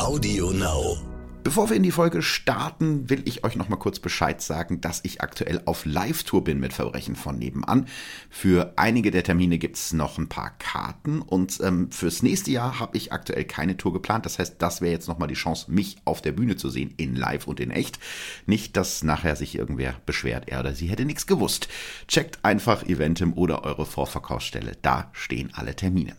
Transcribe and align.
Audio 0.00 0.50
Now. 0.50 0.96
Bevor 1.44 1.68
wir 1.68 1.76
in 1.76 1.82
die 1.82 1.90
Folge 1.90 2.22
starten, 2.22 3.10
will 3.10 3.20
ich 3.26 3.44
euch 3.44 3.54
noch 3.54 3.68
mal 3.68 3.76
kurz 3.76 3.98
Bescheid 3.98 4.40
sagen, 4.40 4.80
dass 4.80 5.04
ich 5.04 5.20
aktuell 5.20 5.60
auf 5.66 5.84
Live-Tour 5.84 6.42
bin 6.42 6.58
mit 6.58 6.72
Verbrechen 6.72 7.16
von 7.16 7.38
nebenan. 7.38 7.86
Für 8.30 8.72
einige 8.76 9.10
der 9.10 9.24
Termine 9.24 9.58
gibt's 9.58 9.92
noch 9.92 10.16
ein 10.16 10.30
paar 10.30 10.56
Karten 10.58 11.20
und 11.20 11.60
ähm, 11.62 11.90
fürs 11.90 12.22
nächste 12.22 12.50
Jahr 12.50 12.80
habe 12.80 12.96
ich 12.96 13.12
aktuell 13.12 13.44
keine 13.44 13.76
Tour 13.76 13.92
geplant. 13.92 14.24
Das 14.24 14.38
heißt, 14.38 14.56
das 14.58 14.80
wäre 14.80 14.92
jetzt 14.92 15.06
noch 15.06 15.18
mal 15.18 15.26
die 15.26 15.34
Chance, 15.34 15.70
mich 15.70 15.98
auf 16.06 16.22
der 16.22 16.32
Bühne 16.32 16.56
zu 16.56 16.70
sehen, 16.70 16.94
in 16.96 17.14
live 17.14 17.46
und 17.46 17.60
in 17.60 17.70
echt. 17.70 17.98
Nicht, 18.46 18.78
dass 18.78 19.02
nachher 19.02 19.36
sich 19.36 19.54
irgendwer 19.54 19.96
beschwert, 20.06 20.48
er 20.48 20.60
oder 20.60 20.74
sie 20.74 20.86
hätte 20.86 21.04
nichts 21.04 21.26
gewusst. 21.26 21.68
Checkt 22.08 22.42
einfach 22.42 22.84
Eventim 22.84 23.34
oder 23.34 23.64
eure 23.64 23.84
Vorverkaufsstelle. 23.84 24.78
Da 24.80 25.10
stehen 25.12 25.50
alle 25.52 25.76
Termine. 25.76 26.16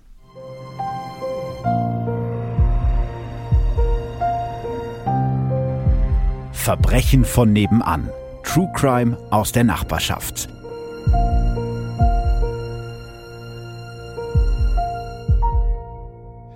Verbrechen 6.61 7.25
von 7.25 7.51
nebenan. 7.53 8.11
True 8.43 8.71
Crime 8.75 9.17
aus 9.31 9.51
der 9.51 9.63
Nachbarschaft. 9.63 10.47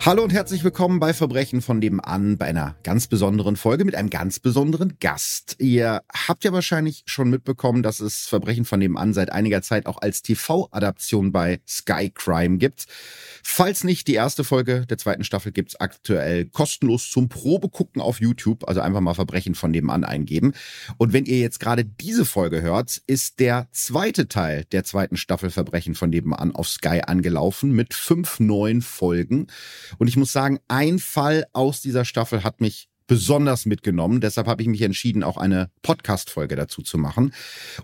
Hallo 0.06 0.22
und 0.22 0.32
herzlich 0.32 0.64
willkommen 0.64 1.00
bei 1.00 1.16
Verbrechen 1.16 1.64
von 1.64 1.80
nebenan, 1.80 2.38
bei 2.38 2.46
einer 2.46 2.76
ganz 2.84 3.08
besonderen 3.08 3.56
Folge 3.56 3.86
mit 3.86 3.96
einem 3.96 4.12
ganz 4.12 4.40
besonderen 4.40 4.98
Gast. 5.00 5.56
Ihr 5.58 6.04
habt 6.14 6.44
ja 6.44 6.54
wahrscheinlich 6.54 7.02
schon 7.08 7.32
mitbekommen, 7.32 7.82
dass 7.82 8.02
es 8.02 8.28
Verbrechen 8.28 8.66
von 8.66 8.78
nebenan 8.78 9.16
seit 9.16 9.32
einiger 9.32 9.64
Zeit 9.64 9.88
auch 9.88 10.00
als 10.00 10.22
TV-Adaption 10.22 11.32
bei 11.32 11.60
Sky 11.68 12.12
Crime 12.14 12.60
gibt. 12.60 12.86
Falls 13.44 13.84
nicht, 13.84 14.08
die 14.08 14.14
erste 14.14 14.44
Folge 14.44 14.86
der 14.86 15.00
zweiten 15.00 15.24
Staffel 15.24 15.52
gibt's 15.52 15.76
aktuell 15.76 16.46
kostenlos 16.46 17.10
zum 17.10 17.28
Probegucken 17.28 18.00
auf 18.00 18.22
YouTube, 18.22 18.68
also 18.68 18.82
einfach 18.82 19.02
mal 19.02 19.16
Verbrechen 19.16 19.56
von 19.56 19.72
nebenan 19.72 20.04
eingeben. 20.04 20.54
Und 20.98 21.14
wenn 21.14 21.26
ihr 21.26 21.40
jetzt 21.40 21.60
gerade 21.60 21.84
diese 21.84 22.26
Folge 22.26 22.62
hört, 22.62 23.02
ist 23.08 23.40
der 23.40 23.70
zweite 23.72 24.28
Teil 24.28 24.66
der 24.66 24.84
zweiten 24.84 25.18
Staffel 25.18 25.50
Verbrechen 25.50 25.96
von 25.96 26.12
nebenan 26.12 26.52
auf 26.52 26.68
Sky 26.68 27.02
angelaufen 27.08 27.72
mit 27.72 27.96
fünf 27.96 28.40
neuen 28.40 28.84
Folgen. 28.84 29.48
Und 29.98 30.08
ich 30.08 30.18
muss 30.18 30.32
sagen, 30.32 30.60
ein 30.68 31.00
Fall 31.00 31.46
aus 31.54 31.82
dieser 31.82 32.06
Staffel 32.06 32.44
hat 32.44 32.62
mich 32.62 32.90
besonders 33.08 33.66
mitgenommen. 33.66 34.22
Deshalb 34.22 34.48
habe 34.48 34.62
ich 34.62 34.68
mich 34.68 34.82
entschieden, 34.82 35.24
auch 35.24 35.38
eine 35.38 35.70
Podcast-Folge 35.82 36.56
dazu 36.56 36.82
zu 36.82 36.98
machen. 36.98 37.34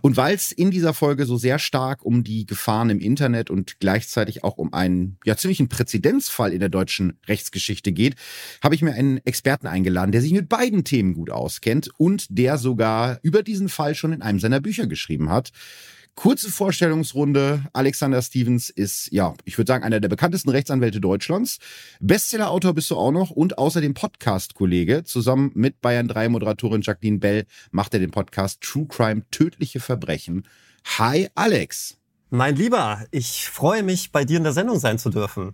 Und 0.02 0.18
weil 0.18 0.36
es 0.36 0.52
in 0.52 0.72
dieser 0.72 0.94
Folge 0.94 1.26
so 1.26 1.38
sehr 1.38 1.60
stark 1.60 2.04
um 2.04 2.24
die 2.24 2.46
Gefahren 2.46 2.90
im 2.90 3.00
Internet 3.00 3.50
und 3.50 3.80
gleichzeitig 3.80 4.44
auch 4.44 4.58
um 4.58 4.74
einen 4.74 5.18
ja 5.26 5.38
ziemlichen 5.38 5.70
Präzedenzfall 5.70 6.54
in 6.54 6.60
der 6.60 6.70
deutschen 6.70 7.20
Rechtsgeschichte 7.28 7.92
geht, 7.92 8.16
habe 8.64 8.76
ich 8.76 8.82
mir 8.82 8.94
einen 8.94 9.18
Experten 9.26 9.68
eingeladen, 9.68 10.12
der 10.12 10.22
sich 10.22 10.34
mit 10.34 10.50
beiden 10.50 10.84
Themen 10.84 11.14
gut 11.14 11.30
auskennt 11.30 11.90
und 11.98 12.26
der 12.30 12.58
sogar 12.58 13.20
über 13.22 13.44
diesen 13.44 13.70
Fall 13.70 13.96
schon 13.96 14.14
in 14.14 14.22
einem 14.22 14.40
seiner 14.40 14.60
Bücher 14.60 14.88
geschrieben 14.88 15.30
hat. 15.30 15.52
Kurze 16.16 16.52
Vorstellungsrunde. 16.52 17.66
Alexander 17.74 18.22
Stevens 18.22 18.70
ist, 18.70 19.12
ja, 19.12 19.34
ich 19.46 19.58
würde 19.58 19.72
sagen, 19.72 19.84
einer 19.84 20.00
der 20.00 20.10
bekanntesten 20.10 20.50
Rechtsanwälte 20.50 21.00
Deutschlands. 21.00 21.60
Bestseller-Autor 22.00 22.74
bist 22.74 22.92
du 22.92 22.98
auch 22.98 23.12
noch 23.12 23.32
und 23.32 23.58
außerdem 23.58 23.94
Podcast-Kollege. 23.94 25.04
Zusammen 25.04 25.52
mit 25.56 25.82
Bayern 25.82 26.08
3 26.08 26.30
Moderatorin 26.30 26.82
Jacqueline 26.82 27.20
Bell 27.20 27.46
macht 27.72 27.94
er 27.94 28.00
den 28.00 28.12
Podcast 28.12 28.62
True 28.62 28.88
Crime 28.88 29.24
Tödliche 29.32 29.80
Verbrechen. 29.80 30.48
Hi, 31.00 31.30
Alex. 31.34 31.98
Mein 32.30 32.56
Lieber, 32.56 33.06
ich 33.12 33.50
freue 33.50 33.84
mich, 33.84 34.12
bei 34.12 34.26
dir 34.26 34.38
in 34.38 34.44
der 34.44 34.54
Sendung 34.54 34.80
sein 34.80 35.00
zu 35.00 35.10
dürfen. 35.10 35.54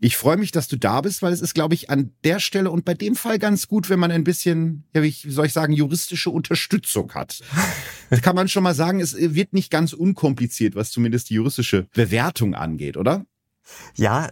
Ich 0.00 0.16
freue 0.16 0.36
mich, 0.36 0.52
dass 0.52 0.68
du 0.68 0.76
da 0.76 1.00
bist, 1.00 1.22
weil 1.22 1.32
es 1.32 1.40
ist, 1.40 1.54
glaube 1.54 1.74
ich, 1.74 1.90
an 1.90 2.12
der 2.24 2.40
Stelle 2.40 2.70
und 2.70 2.84
bei 2.84 2.94
dem 2.94 3.16
Fall 3.16 3.38
ganz 3.38 3.68
gut, 3.68 3.88
wenn 3.90 3.98
man 3.98 4.10
ein 4.10 4.24
bisschen, 4.24 4.84
ja, 4.94 5.02
wie 5.02 5.10
soll 5.10 5.46
ich 5.46 5.52
sagen, 5.52 5.72
juristische 5.72 6.30
Unterstützung 6.30 7.12
hat. 7.14 7.40
Das 8.10 8.20
kann 8.22 8.36
man 8.36 8.48
schon 8.48 8.62
mal 8.62 8.74
sagen, 8.74 9.00
es 9.00 9.16
wird 9.16 9.52
nicht 9.52 9.70
ganz 9.70 9.92
unkompliziert, 9.92 10.74
was 10.74 10.90
zumindest 10.90 11.30
die 11.30 11.34
juristische 11.34 11.86
Bewertung 11.94 12.54
angeht, 12.54 12.96
oder? 12.96 13.24
Ja, 13.96 14.28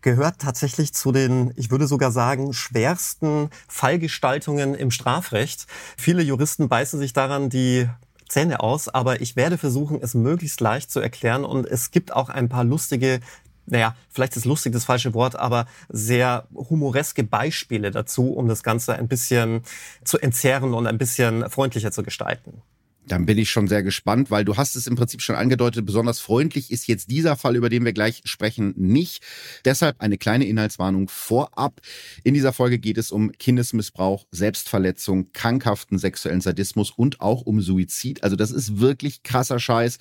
gehört 0.00 0.38
tatsächlich 0.38 0.94
zu 0.94 1.10
den, 1.10 1.52
ich 1.56 1.70
würde 1.70 1.88
sogar 1.88 2.12
sagen, 2.12 2.52
schwersten 2.52 3.50
Fallgestaltungen 3.66 4.74
im 4.74 4.92
Strafrecht. 4.92 5.66
Viele 5.96 6.22
Juristen 6.22 6.68
beißen 6.68 7.00
sich 7.00 7.12
daran 7.12 7.50
die 7.50 7.88
Zähne 8.28 8.60
aus, 8.60 8.88
aber 8.88 9.20
ich 9.20 9.36
werde 9.36 9.58
versuchen, 9.58 9.98
es 10.00 10.14
möglichst 10.14 10.60
leicht 10.60 10.90
zu 10.90 11.00
erklären 11.00 11.44
und 11.44 11.66
es 11.66 11.90
gibt 11.90 12.12
auch 12.12 12.28
ein 12.28 12.48
paar 12.48 12.64
lustige 12.64 13.20
naja, 13.66 13.96
vielleicht 14.08 14.36
ist 14.36 14.44
lustig 14.44 14.72
das 14.72 14.84
falsche 14.84 15.14
Wort, 15.14 15.36
aber 15.36 15.66
sehr 15.88 16.46
humoreske 16.54 17.24
Beispiele 17.24 17.90
dazu, 17.90 18.32
um 18.32 18.48
das 18.48 18.62
Ganze 18.62 18.94
ein 18.94 19.08
bisschen 19.08 19.62
zu 20.04 20.18
entzerren 20.18 20.74
und 20.74 20.86
ein 20.86 20.98
bisschen 20.98 21.48
freundlicher 21.50 21.92
zu 21.92 22.02
gestalten. 22.02 22.62
Dann 23.06 23.24
bin 23.24 23.38
ich 23.38 23.50
schon 23.50 23.68
sehr 23.68 23.82
gespannt, 23.82 24.30
weil 24.30 24.44
du 24.44 24.56
hast 24.56 24.74
es 24.74 24.86
im 24.86 24.96
Prinzip 24.96 25.22
schon 25.22 25.36
angedeutet, 25.36 25.86
besonders 25.86 26.18
freundlich 26.18 26.70
ist 26.72 26.88
jetzt 26.88 27.10
dieser 27.10 27.36
Fall, 27.36 27.54
über 27.54 27.68
den 27.68 27.84
wir 27.84 27.92
gleich 27.92 28.22
sprechen, 28.24 28.74
nicht. 28.76 29.22
Deshalb 29.64 30.00
eine 30.00 30.18
kleine 30.18 30.46
Inhaltswarnung 30.46 31.08
vorab. 31.08 31.80
In 32.24 32.34
dieser 32.34 32.52
Folge 32.52 32.78
geht 32.78 32.98
es 32.98 33.12
um 33.12 33.30
Kindesmissbrauch, 33.32 34.26
Selbstverletzung, 34.32 35.32
krankhaften 35.32 35.98
sexuellen 35.98 36.40
Sadismus 36.40 36.90
und 36.90 37.20
auch 37.20 37.42
um 37.42 37.60
Suizid. 37.60 38.24
Also 38.24 38.34
das 38.34 38.50
ist 38.50 38.80
wirklich 38.80 39.22
krasser 39.22 39.60
Scheiß. 39.60 39.98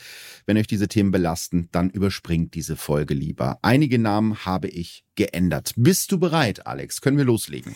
Wenn 0.47 0.57
euch 0.57 0.67
diese 0.67 0.87
Themen 0.87 1.11
belasten, 1.11 1.69
dann 1.71 1.91
überspringt 1.91 2.55
diese 2.55 2.75
Folge 2.75 3.13
lieber. 3.13 3.59
Einige 3.61 3.99
Namen 3.99 4.45
habe 4.45 4.67
ich 4.67 5.05
geändert. 5.15 5.73
Bist 5.75 6.11
du 6.11 6.19
bereit, 6.19 6.65
Alex? 6.65 7.01
Können 7.01 7.17
wir 7.17 7.25
loslegen? 7.25 7.75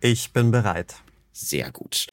Ich 0.00 0.32
bin 0.32 0.50
bereit. 0.50 0.96
Sehr 1.32 1.70
gut. 1.70 2.08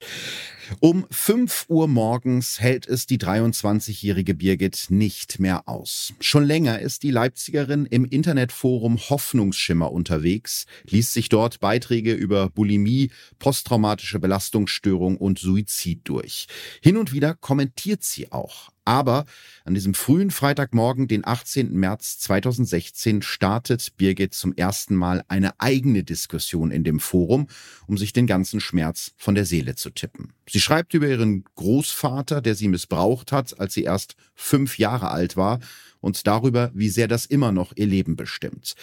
Um 0.80 1.06
5 1.10 1.66
Uhr 1.68 1.88
morgens 1.88 2.60
hält 2.60 2.86
es 2.86 3.06
die 3.06 3.18
23-jährige 3.18 4.34
Birgit 4.34 4.86
nicht 4.90 5.40
mehr 5.40 5.68
aus. 5.68 6.12
Schon 6.20 6.44
länger 6.44 6.78
ist 6.78 7.02
die 7.02 7.10
Leipzigerin 7.10 7.86
im 7.86 8.04
Internetforum 8.04 8.98
Hoffnungsschimmer 8.98 9.90
unterwegs, 9.90 10.66
liest 10.88 11.14
sich 11.14 11.28
dort 11.28 11.58
Beiträge 11.60 12.12
über 12.12 12.50
Bulimie, 12.50 13.10
posttraumatische 13.38 14.18
Belastungsstörung 14.18 15.16
und 15.16 15.38
Suizid 15.38 16.02
durch. 16.04 16.46
Hin 16.82 16.96
und 16.96 17.12
wieder 17.12 17.34
kommentiert 17.34 18.04
sie 18.04 18.30
auch. 18.30 18.70
Aber 18.88 19.26
an 19.66 19.74
diesem 19.74 19.92
frühen 19.92 20.30
Freitagmorgen, 20.30 21.08
den 21.08 21.26
18. 21.26 21.74
März 21.74 22.20
2016, 22.20 23.20
startet 23.20 23.98
Birgit 23.98 24.32
zum 24.32 24.54
ersten 24.54 24.96
Mal 24.96 25.22
eine 25.28 25.60
eigene 25.60 26.04
Diskussion 26.04 26.70
in 26.70 26.84
dem 26.84 26.98
Forum, 26.98 27.48
um 27.86 27.98
sich 27.98 28.14
den 28.14 28.26
ganzen 28.26 28.60
Schmerz 28.60 29.12
von 29.18 29.34
der 29.34 29.44
Seele 29.44 29.74
zu 29.74 29.90
tippen. 29.90 30.32
Sie 30.48 30.60
schreibt 30.60 30.94
über 30.94 31.06
ihren 31.06 31.44
Großvater, 31.56 32.40
der 32.40 32.54
sie 32.54 32.68
missbraucht 32.68 33.30
hat, 33.30 33.60
als 33.60 33.74
sie 33.74 33.82
erst 33.82 34.16
fünf 34.34 34.78
Jahre 34.78 35.10
alt 35.10 35.36
war 35.36 35.60
und 36.08 36.26
darüber, 36.26 36.70
wie 36.74 36.88
sehr 36.88 37.06
das 37.06 37.26
immer 37.26 37.52
noch 37.52 37.72
ihr 37.76 37.86
Leben 37.86 38.16
bestimmt. 38.16 38.74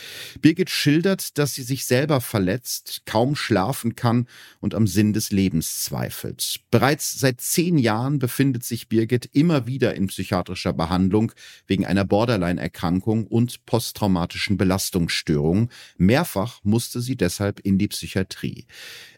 Birgit 0.41 0.69
schildert, 0.69 1.37
dass 1.39 1.55
sie 1.55 1.63
sich 1.63 1.85
selber 1.85 2.21
verletzt, 2.21 3.01
kaum 3.05 3.35
schlafen 3.35 3.95
kann 3.95 4.27
und 4.59 4.75
am 4.75 4.85
Sinn 4.85 5.11
des 5.11 5.31
Lebens 5.31 5.81
zweifelt. 5.81 6.61
Bereits 6.69 7.19
seit 7.19 7.41
zehn 7.41 7.79
Jahren 7.79 8.19
befindet 8.19 8.63
sich 8.63 8.89
Birgit 8.89 9.27
immer 9.33 9.65
wieder 9.65 9.95
in 9.95 10.07
psychiatrischer 10.07 10.71
Behandlung 10.71 11.31
wegen 11.65 11.85
einer 11.85 12.05
Borderline-Erkrankung 12.05 13.25
und 13.25 13.65
posttraumatischen 13.65 14.57
Belastungsstörungen. 14.57 15.69
Mehrfach 15.97 16.59
musste 16.63 17.01
sie 17.01 17.15
deshalb 17.15 17.59
in 17.61 17.79
die 17.79 17.87
Psychiatrie. 17.87 18.65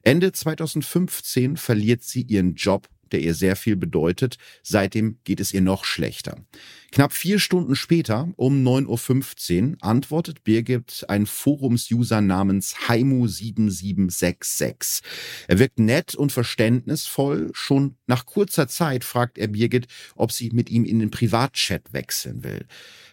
Ende 0.02 0.32
2015 0.32 1.58
verliert 1.58 2.04
sie 2.04 2.22
ihren 2.22 2.56
Job 2.56 2.88
der 3.14 3.22
ihr 3.22 3.34
sehr 3.34 3.56
viel 3.56 3.76
bedeutet. 3.76 4.38
Seitdem 4.64 5.18
geht 5.24 5.40
es 5.40 5.54
ihr 5.54 5.62
noch 5.62 5.86
schlechter. 5.86 6.46
Knapp 6.92 7.14
vier 7.14 7.40
Stunden 7.40 7.76
später, 7.76 8.32
um 8.38 8.66
9.15 8.66 9.72
Uhr, 9.72 9.78
antwortet 9.82 10.44
Birgit 10.44 11.06
ein 11.10 11.26
Forums-User 11.26 12.22
namens 12.22 12.76
Haimu7766. 12.88 15.02
Er 15.48 15.60
wirkt 15.60 15.80
nett 15.80 16.16
und 16.16 16.32
verständnisvoll. 16.32 17.50
Schon 17.54 17.98
nach 18.08 18.26
kurzer 18.26 18.68
Zeit 18.68 19.04
fragt 19.04 19.38
er 19.38 19.50
Birgit, 19.50 19.88
ob 20.16 20.32
sie 20.32 20.50
mit 20.52 20.70
ihm 20.70 20.86
in 20.86 21.00
den 21.00 21.12
Privatchat 21.12 21.94
wechseln 21.94 22.44
will. 22.44 22.66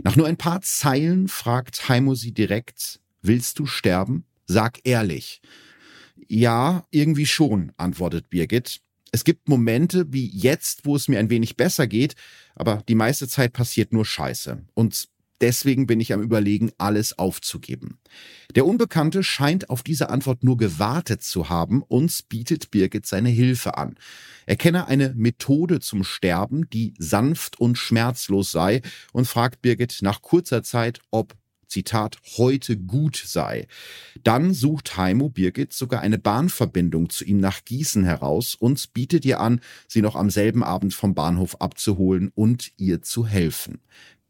Nach 0.03 0.17
nur 0.17 0.27
ein 0.27 0.37
paar 0.37 0.63
Zeilen 0.63 1.29
fragt 1.29 1.89
Haimu 1.89 2.15
sie 2.15 2.33
direkt, 2.33 3.01
willst 3.23 3.59
du 3.59 3.67
sterben? 3.67 4.25
Sag 4.47 4.81
ehrlich. 4.85 5.41
Ja, 6.29 6.87
irgendwie 6.91 7.27
schon, 7.27 7.73
antwortet 7.77 8.31
Birgit. 8.31 8.81
Es 9.15 9.23
gibt 9.23 9.49
Momente 9.49 10.07
wie 10.13 10.27
jetzt, 10.27 10.87
wo 10.87 10.97
es 10.97 11.07
mir 11.07 11.21
ein 11.21 11.31
wenig 11.31 11.57
besser 11.57 11.87
geht, 11.87 12.17
aber 12.57 12.83
die 12.89 12.97
meiste 12.97 13.29
Zeit 13.29 13.53
passiert 13.53 13.93
nur 13.93 14.05
Scheiße. 14.05 14.65
Und 14.75 15.09
deswegen 15.41 15.87
bin 15.87 16.01
ich 16.01 16.13
am 16.13 16.21
Überlegen, 16.21 16.73
alles 16.79 17.17
aufzugeben. 17.17 18.01
Der 18.57 18.67
Unbekannte 18.67 19.23
scheint 19.23 19.71
auf 19.71 19.85
diese 19.85 20.11
Antwort 20.11 20.43
nur 20.43 20.57
gewartet 20.57 21.23
zu 21.23 21.49
haben 21.49 21.85
und 21.85 22.29
bietet 22.29 22.73
Birgit 22.73 23.07
seine 23.07 23.29
Hilfe 23.29 23.79
an. 23.79 23.95
Er 24.47 24.57
kenne 24.57 24.89
eine 24.89 25.15
Methode 25.15 25.79
zum 25.79 26.03
Sterben, 26.03 26.69
die 26.71 26.95
sanft 26.99 27.61
und 27.61 27.79
schmerzlos 27.79 28.51
sei 28.51 28.83
und 29.13 29.29
fragt 29.29 29.63
Birgit 29.63 29.99
nach 30.03 30.23
kurzer 30.23 30.65
Zeit, 30.65 30.99
ob 31.13 31.37
Zitat, 31.69 32.19
heute 32.37 32.77
gut 32.77 33.17
sei. 33.17 33.67
Dann 34.23 34.55
sucht 34.55 34.97
Heimo 34.97 35.29
Birgit 35.29 35.73
sogar 35.73 36.01
eine 36.01 36.19
Bahnverbindung 36.19 37.11
zu 37.11 37.25
ihm 37.25 37.39
nach 37.39 37.65
Gießen 37.65 38.05
heraus 38.05 38.55
und 38.55 38.93
bietet 38.93 39.25
ihr 39.25 39.41
an, 39.41 39.61
sie 39.89 40.03
noch 40.03 40.17
am 40.17 40.31
selben 40.31 40.63
Abend 40.63 40.95
vom 40.95 41.15
Bahnhof 41.15 41.61
abzuholen 41.61 42.31
und 42.35 42.73
ihr 42.77 43.03
zu 43.03 43.27
helfen. 43.27 43.81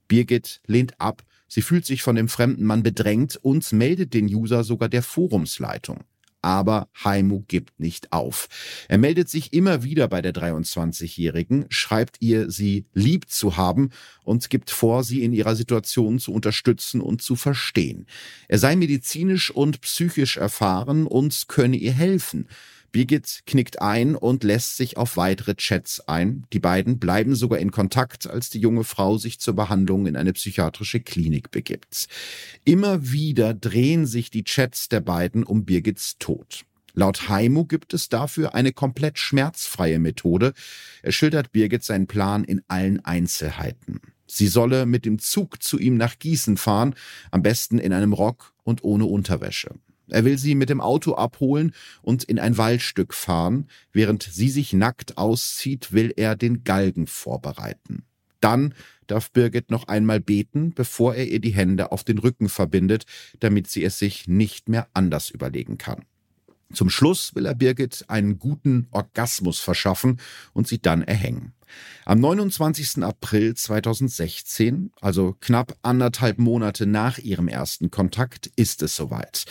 Birgit 0.08 0.60
lehnt 0.66 1.00
ab, 1.00 1.22
sie 1.48 1.62
fühlt 1.62 1.86
sich 1.86 2.02
von 2.02 2.16
dem 2.16 2.28
fremden 2.28 2.64
Mann 2.64 2.82
bedrängt 2.82 3.36
und 3.36 3.72
meldet 3.72 4.14
den 4.14 4.26
User 4.26 4.64
sogar 4.64 4.88
der 4.88 5.02
Forumsleitung 5.02 6.04
aber 6.44 6.88
Heimo 7.02 7.44
gibt 7.48 7.80
nicht 7.80 8.12
auf. 8.12 8.48
Er 8.88 8.98
meldet 8.98 9.28
sich 9.28 9.52
immer 9.52 9.82
wieder 9.82 10.06
bei 10.08 10.20
der 10.20 10.34
23-Jährigen, 10.34 11.66
schreibt 11.70 12.18
ihr, 12.20 12.50
sie 12.50 12.84
lieb 12.92 13.30
zu 13.30 13.56
haben 13.56 13.90
und 14.22 14.50
gibt 14.50 14.70
vor, 14.70 15.02
sie 15.02 15.24
in 15.24 15.32
ihrer 15.32 15.56
Situation 15.56 16.18
zu 16.18 16.32
unterstützen 16.32 17.00
und 17.00 17.22
zu 17.22 17.34
verstehen. 17.34 18.06
Er 18.46 18.58
sei 18.58 18.76
medizinisch 18.76 19.50
und 19.50 19.80
psychisch 19.80 20.36
erfahren 20.36 21.06
und 21.06 21.48
könne 21.48 21.76
ihr 21.76 21.92
helfen. 21.92 22.46
Birgit 22.94 23.40
knickt 23.44 23.82
ein 23.82 24.14
und 24.14 24.44
lässt 24.44 24.76
sich 24.76 24.96
auf 24.96 25.16
weitere 25.16 25.56
Chats 25.56 25.98
ein. 26.06 26.46
Die 26.52 26.60
beiden 26.60 27.00
bleiben 27.00 27.34
sogar 27.34 27.58
in 27.58 27.72
Kontakt, 27.72 28.30
als 28.30 28.50
die 28.50 28.60
junge 28.60 28.84
Frau 28.84 29.18
sich 29.18 29.40
zur 29.40 29.54
Behandlung 29.54 30.06
in 30.06 30.14
eine 30.14 30.32
psychiatrische 30.32 31.00
Klinik 31.00 31.50
begibt. 31.50 32.06
Immer 32.64 33.10
wieder 33.10 33.52
drehen 33.52 34.06
sich 34.06 34.30
die 34.30 34.44
Chats 34.44 34.88
der 34.88 35.00
beiden 35.00 35.42
um 35.42 35.64
Birgits 35.64 36.18
Tod. 36.18 36.66
Laut 36.92 37.28
Heimo 37.28 37.64
gibt 37.64 37.94
es 37.94 38.08
dafür 38.08 38.54
eine 38.54 38.72
komplett 38.72 39.18
schmerzfreie 39.18 39.98
Methode. 39.98 40.52
Er 41.02 41.10
schildert 41.10 41.50
Birgit 41.50 41.82
seinen 41.82 42.06
Plan 42.06 42.44
in 42.44 42.62
allen 42.68 43.04
Einzelheiten. 43.04 44.00
Sie 44.28 44.46
solle 44.46 44.86
mit 44.86 45.04
dem 45.04 45.18
Zug 45.18 45.60
zu 45.64 45.80
ihm 45.80 45.96
nach 45.96 46.20
Gießen 46.20 46.56
fahren, 46.56 46.94
am 47.32 47.42
besten 47.42 47.78
in 47.78 47.92
einem 47.92 48.12
Rock 48.12 48.54
und 48.62 48.84
ohne 48.84 49.06
Unterwäsche. 49.06 49.74
Er 50.08 50.24
will 50.24 50.38
sie 50.38 50.54
mit 50.54 50.68
dem 50.68 50.80
Auto 50.80 51.14
abholen 51.14 51.72
und 52.02 52.24
in 52.24 52.38
ein 52.38 52.58
Waldstück 52.58 53.14
fahren. 53.14 53.68
Während 53.92 54.22
sie 54.22 54.50
sich 54.50 54.72
nackt 54.72 55.18
auszieht, 55.18 55.92
will 55.92 56.12
er 56.16 56.36
den 56.36 56.64
Galgen 56.64 57.06
vorbereiten. 57.06 58.04
Dann 58.40 58.74
darf 59.06 59.30
Birgit 59.30 59.70
noch 59.70 59.88
einmal 59.88 60.20
beten, 60.20 60.72
bevor 60.74 61.14
er 61.14 61.26
ihr 61.26 61.40
die 61.40 61.54
Hände 61.54 61.92
auf 61.92 62.04
den 62.04 62.18
Rücken 62.18 62.48
verbindet, 62.48 63.04
damit 63.40 63.68
sie 63.68 63.84
es 63.84 63.98
sich 63.98 64.28
nicht 64.28 64.68
mehr 64.68 64.88
anders 64.92 65.30
überlegen 65.30 65.78
kann. 65.78 66.04
Zum 66.72 66.90
Schluss 66.90 67.34
will 67.34 67.46
er 67.46 67.54
Birgit 67.54 68.04
einen 68.08 68.38
guten 68.38 68.88
Orgasmus 68.90 69.60
verschaffen 69.60 70.20
und 70.52 70.66
sie 70.66 70.80
dann 70.80 71.02
erhängen. 71.02 71.52
Am 72.06 72.20
29. 72.20 73.02
April 73.02 73.54
2016, 73.54 74.92
also 75.00 75.36
knapp 75.40 75.76
anderthalb 75.82 76.38
Monate 76.38 76.86
nach 76.86 77.18
ihrem 77.18 77.48
ersten 77.48 77.90
Kontakt, 77.90 78.50
ist 78.56 78.82
es 78.82 78.94
soweit. 78.94 79.44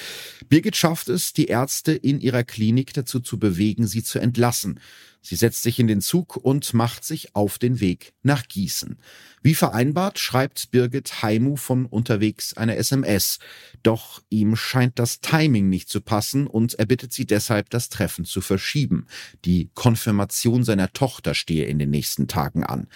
Birgit 0.49 0.75
schafft 0.75 1.09
es, 1.09 1.33
die 1.33 1.45
Ärzte 1.47 1.93
in 1.93 2.19
ihrer 2.19 2.43
Klinik 2.43 2.93
dazu 2.93 3.19
zu 3.19 3.39
bewegen, 3.39 3.87
sie 3.87 4.03
zu 4.03 4.19
entlassen. 4.19 4.79
Sie 5.25 5.37
setzt 5.37 5.63
sich 5.63 5.79
in 5.79 5.87
den 5.87 6.01
Zug 6.01 6.35
und 6.35 6.73
macht 6.73 7.05
sich 7.05 7.33
auf 7.33 7.57
den 7.57 7.79
Weg 7.79 8.13
nach 8.23 8.45
Gießen. 8.45 8.97
Wie 9.41 9.55
vereinbart 9.55 10.19
schreibt 10.19 10.69
Birgit 10.71 11.23
Heimu 11.23 11.55
von 11.55 11.85
unterwegs 11.85 12.55
eine 12.57 12.75
SMS. 12.75 13.39
Doch 13.83 14.21
ihm 14.29 14.57
scheint 14.57 14.99
das 14.99 15.21
Timing 15.21 15.69
nicht 15.69 15.87
zu 15.87 16.01
passen 16.01 16.45
und 16.45 16.73
er 16.73 16.85
bittet 16.85 17.13
sie 17.13 17.25
deshalb, 17.25 17.69
das 17.69 17.87
Treffen 17.87 18.25
zu 18.25 18.41
verschieben. 18.41 19.07
Die 19.45 19.69
Konfirmation 19.73 20.65
seiner 20.65 20.91
Tochter 20.91 21.33
stehe 21.33 21.65
in 21.65 21.79
den 21.79 21.89
nächsten 21.89 22.12
Tagen 22.27 22.63
an. 22.63 22.87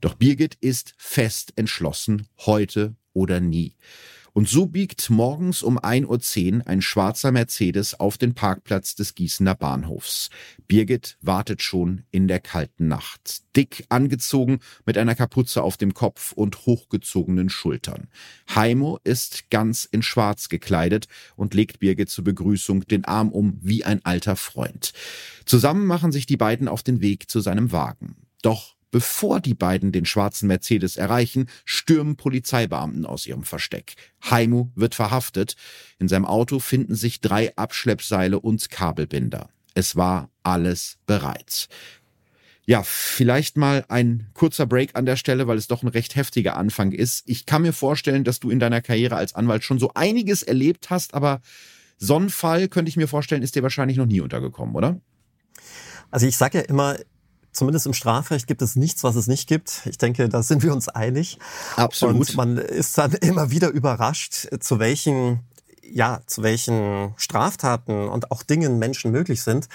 Doch 0.00 0.14
Birgit 0.14 0.56
ist 0.60 0.94
fest 0.96 1.52
entschlossen, 1.56 2.26
heute 2.38 2.94
oder 3.12 3.40
nie. 3.40 3.76
Und 4.34 4.48
so 4.48 4.64
biegt 4.64 5.10
morgens 5.10 5.62
um 5.62 5.78
1.10 5.78 6.54
Uhr 6.54 6.66
ein 6.66 6.80
schwarzer 6.80 7.32
Mercedes 7.32 8.00
auf 8.00 8.16
den 8.16 8.34
Parkplatz 8.34 8.94
des 8.94 9.14
Gießener 9.14 9.54
Bahnhofs. 9.54 10.30
Birgit 10.66 11.18
wartet 11.20 11.60
schon 11.60 12.04
in 12.10 12.28
der 12.28 12.40
kalten 12.40 12.88
Nacht. 12.88 13.42
Dick 13.56 13.84
angezogen, 13.90 14.60
mit 14.86 14.96
einer 14.96 15.14
Kapuze 15.14 15.62
auf 15.62 15.76
dem 15.76 15.92
Kopf 15.92 16.32
und 16.32 16.64
hochgezogenen 16.64 17.50
Schultern. 17.50 18.08
Heimo 18.54 18.98
ist 19.04 19.50
ganz 19.50 19.84
in 19.84 20.02
schwarz 20.02 20.48
gekleidet 20.48 21.08
und 21.36 21.52
legt 21.52 21.80
Birgit 21.80 22.08
zur 22.08 22.24
Begrüßung 22.24 22.86
den 22.86 23.04
Arm 23.04 23.30
um 23.32 23.58
wie 23.60 23.84
ein 23.84 24.02
alter 24.02 24.36
Freund. 24.36 24.94
Zusammen 25.44 25.86
machen 25.86 26.10
sich 26.10 26.24
die 26.24 26.38
beiden 26.38 26.68
auf 26.68 26.82
den 26.82 27.02
Weg 27.02 27.28
zu 27.28 27.40
seinem 27.40 27.70
Wagen. 27.70 28.16
Doch 28.42 28.74
Bevor 28.92 29.40
die 29.40 29.54
beiden 29.54 29.90
den 29.90 30.04
schwarzen 30.04 30.46
Mercedes 30.48 30.98
erreichen, 30.98 31.48
stürmen 31.64 32.16
Polizeibeamten 32.16 33.06
aus 33.06 33.26
ihrem 33.26 33.42
Versteck. 33.42 33.94
Heimo 34.30 34.70
wird 34.74 34.94
verhaftet. 34.94 35.56
In 35.98 36.08
seinem 36.08 36.26
Auto 36.26 36.58
finden 36.58 36.94
sich 36.94 37.22
drei 37.22 37.56
Abschleppseile 37.56 38.38
und 38.38 38.68
Kabelbinder. 38.68 39.48
Es 39.72 39.96
war 39.96 40.28
alles 40.42 40.98
bereit. 41.06 41.68
Ja, 42.66 42.82
vielleicht 42.84 43.56
mal 43.56 43.86
ein 43.88 44.28
kurzer 44.34 44.66
Break 44.66 44.94
an 44.94 45.06
der 45.06 45.16
Stelle, 45.16 45.46
weil 45.48 45.56
es 45.56 45.68
doch 45.68 45.82
ein 45.82 45.88
recht 45.88 46.14
heftiger 46.14 46.58
Anfang 46.58 46.92
ist. 46.92 47.22
Ich 47.26 47.46
kann 47.46 47.62
mir 47.62 47.72
vorstellen, 47.72 48.24
dass 48.24 48.40
du 48.40 48.50
in 48.50 48.60
deiner 48.60 48.82
Karriere 48.82 49.16
als 49.16 49.34
Anwalt 49.34 49.64
schon 49.64 49.78
so 49.78 49.90
einiges 49.94 50.42
erlebt 50.42 50.90
hast, 50.90 51.14
aber 51.14 51.40
so 51.96 52.18
ein 52.18 52.28
Fall 52.28 52.68
könnte 52.68 52.90
ich 52.90 52.96
mir 52.98 53.08
vorstellen, 53.08 53.42
ist 53.42 53.56
dir 53.56 53.62
wahrscheinlich 53.62 53.96
noch 53.96 54.06
nie 54.06 54.20
untergekommen, 54.20 54.74
oder? 54.74 55.00
Also 56.10 56.26
ich 56.26 56.36
sage 56.36 56.58
ja 56.58 56.64
immer, 56.64 56.98
zumindest 57.52 57.86
im 57.86 57.94
Strafrecht 57.94 58.46
gibt 58.46 58.62
es 58.62 58.76
nichts, 58.76 59.04
was 59.04 59.14
es 59.14 59.26
nicht 59.26 59.48
gibt. 59.48 59.82
Ich 59.86 59.98
denke, 59.98 60.28
da 60.28 60.42
sind 60.42 60.62
wir 60.62 60.72
uns 60.72 60.88
einig. 60.88 61.38
Absolut. 61.76 62.16
Und 62.16 62.36
man 62.36 62.58
ist 62.58 62.98
dann 62.98 63.12
immer 63.20 63.50
wieder 63.50 63.68
überrascht, 63.68 64.48
zu 64.60 64.78
welchen 64.78 65.40
ja, 65.94 66.22
zu 66.26 66.42
welchen 66.42 67.12
Straftaten 67.16 68.08
und 68.08 68.30
auch 68.30 68.42
Dingen 68.42 68.78
Menschen 68.78 69.10
möglich 69.10 69.42
sind 69.42 69.68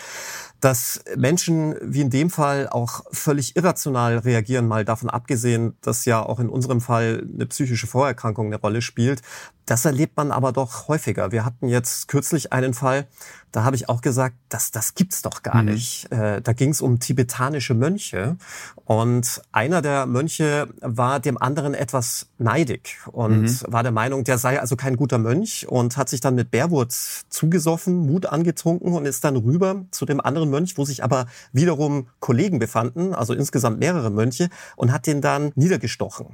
dass 0.60 1.04
Menschen 1.16 1.76
wie 1.82 2.02
in 2.02 2.10
dem 2.10 2.30
Fall 2.30 2.68
auch 2.68 3.04
völlig 3.12 3.56
irrational 3.56 4.18
reagieren, 4.20 4.68
mal 4.68 4.86
davon 4.86 5.10
abgesehen, 5.10 5.78
dass 5.82 6.06
ja 6.06 6.22
auch 6.24 6.40
in 6.40 6.50
unserem 6.50 6.82
Fall 6.82 7.28
eine 7.34 7.46
psychische 7.46 7.88
Vorerkrankung 7.88 8.48
eine 8.48 8.58
Rolle 8.58 8.82
spielt. 8.82 9.22
Das 9.66 9.86
erlebt 9.86 10.16
man 10.16 10.32
aber 10.32 10.54
doch 10.54 10.88
häufiger. 10.88 11.32
Wir 11.32 11.44
hatten 11.44 11.68
jetzt 11.68 12.08
kürzlich 12.08 12.54
einen 12.54 12.74
Fall, 12.74 13.08
da 13.52 13.64
habe 13.64 13.76
ich 13.76 13.90
auch 13.90 14.02
gesagt, 14.02 14.36
das, 14.50 14.72
das 14.72 14.94
gibt's 14.94 15.22
doch 15.22 15.42
gar 15.42 15.64
mhm. 15.64 15.72
nicht. 15.72 16.12
Äh, 16.12 16.42
da 16.42 16.54
ging 16.54 16.70
es 16.70 16.82
um 16.82 17.00
tibetanische 17.00 17.74
Mönche 17.74 18.38
und 18.86 19.42
einer 19.52 19.82
der 19.82 20.06
Mönche 20.06 20.68
war 20.82 21.20
dem 21.20 21.42
anderen 21.42 21.74
etwas 21.74 22.28
neidig 22.38 22.98
und 23.12 23.44
mhm. 23.44 23.60
war 23.68 23.84
der 23.84 23.92
Meinung, 23.92 24.24
der 24.26 24.38
sei 24.38 24.60
also 24.60 24.76
kein 24.76 24.98
guter 24.98 25.18
Mönch 25.18 25.68
und 25.68 25.98
hat 25.98 26.10
sich 26.10 26.20
dann 26.20 26.36
mit 26.36 26.52
Bärwurz 26.52 27.26
zugesoffen, 27.30 28.06
Mut 28.06 28.26
angetrunken 28.26 28.94
und 28.94 29.06
ist 29.06 29.24
dann 29.24 29.38
rüber 29.38 29.86
zu 29.92 30.06
dem 30.06 30.20
anderen 30.20 30.47
anderen 30.48 30.52
Mönch, 30.52 30.78
wo 30.78 30.86
sich 30.86 31.04
aber 31.04 31.28
wiederum 31.52 32.08
Kollegen 32.20 32.60
befanden, 32.60 33.14
also 33.14 33.34
insgesamt 33.34 33.80
mehrere 33.80 34.10
Mönche, 34.10 34.50
und 34.76 34.92
hat 34.92 35.08
den 35.08 35.22
dann 35.22 35.52
niedergestochen. 35.56 36.28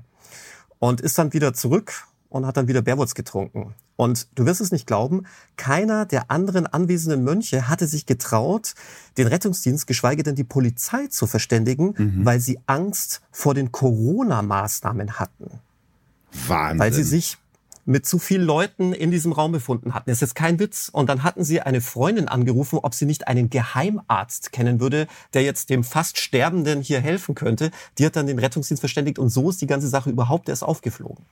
Und 0.80 1.02
ist 1.02 1.18
dann 1.18 1.34
wieder 1.34 1.54
zurück 1.54 2.06
und 2.30 2.46
hat 2.46 2.58
dann 2.58 2.68
wieder 2.68 2.82
Bärwurz 2.82 3.14
getrunken. 3.16 3.74
Und 3.96 4.28
du 4.36 4.46
wirst 4.46 4.60
es 4.60 4.72
nicht 4.72 4.88
glauben, 4.88 5.26
keiner 5.56 6.06
der 6.06 6.32
anderen 6.32 6.66
anwesenden 6.66 7.24
Mönche 7.24 7.70
hatte 7.70 7.88
sich 7.88 8.06
getraut, 8.06 8.74
den 9.18 9.28
Rettungsdienst, 9.28 9.86
geschweige 9.86 10.24
denn 10.24 10.36
die 10.36 10.44
Polizei 10.44 11.08
zu 11.08 11.28
verständigen, 11.28 11.94
mhm. 11.96 12.26
weil 12.26 12.40
sie 12.40 12.60
Angst 12.66 13.22
vor 13.32 13.54
den 13.54 13.72
Corona-Maßnahmen 13.72 15.20
hatten. 15.20 15.60
Wahnsinn. 16.48 16.80
Weil 16.80 16.92
sie 16.94 17.04
sich 17.04 17.38
mit 17.86 18.06
zu 18.06 18.20
vielen 18.20 18.44
Leuten 18.44 18.94
in 18.94 19.12
diesem 19.12 19.32
Raum 19.32 19.52
befunden 19.52 19.94
hatten. 19.94 20.10
Das 20.10 20.18
ist 20.18 20.22
jetzt 20.22 20.36
kein 20.36 20.60
Witz. 20.60 20.90
Und 20.92 21.10
dann 21.10 21.24
hatten 21.24 21.44
sie 21.44 21.62
eine 21.62 21.82
Freundin 21.82 22.28
angerufen, 22.28 22.80
ob 22.82 22.94
sie 22.94 23.06
nicht 23.06 23.28
einen 23.28 23.50
Geheimarzt 23.50 24.52
kennen 24.52 24.80
würde, 24.80 25.08
der 25.34 25.44
jetzt 25.44 25.70
dem 25.70 25.84
fast 25.84 26.18
Sterbenden 26.18 26.82
hier 26.82 27.02
helfen 27.02 27.36
könnte. 27.36 27.72
Die 27.98 28.06
hat 28.06 28.16
dann 28.16 28.28
den 28.28 28.40
Rettungsdienst 28.40 28.82
verständigt 28.82 29.20
und 29.20 29.30
so 29.30 29.50
ist 29.50 29.62
die 29.62 29.68
ganze 29.68 29.88
Sache 29.88 30.10
überhaupt 30.10 30.50
erst 30.50 30.64
aufgeflogen. 30.64 31.26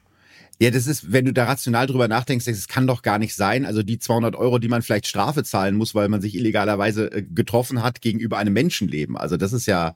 Ja, 0.62 0.70
das 0.70 0.86
ist, 0.86 1.12
wenn 1.12 1.25
du 1.25 1.34
da 1.34 1.46
rational 1.46 1.88
drüber 1.88 2.08
nachdenkst, 2.08 2.46
das 2.46 2.67
kann 2.67 2.86
doch 2.86 3.01
gar 3.01 3.17
nicht 3.17 3.34
sein. 3.34 3.65
Also 3.65 3.81
die 3.81 3.98
200 3.98 4.36
Euro, 4.36 4.60
die 4.60 4.67
man 4.67 4.84
vielleicht 4.84 5.08
Strafe 5.08 5.43
zahlen 5.43 5.75
muss, 5.75 5.96
weil 5.96 6.08
man 6.08 6.22
sich 6.22 6.36
illegalerweise 6.36 7.12
äh, 7.12 7.24
getroffen 7.24 7.81
hat 7.81 8.01
gegenüber 8.01 8.38
einem 8.38 8.53
Menschenleben. 8.53 9.17
Also 9.17 9.38
das 9.38 9.53
ist 9.53 9.65
ja, 9.65 9.96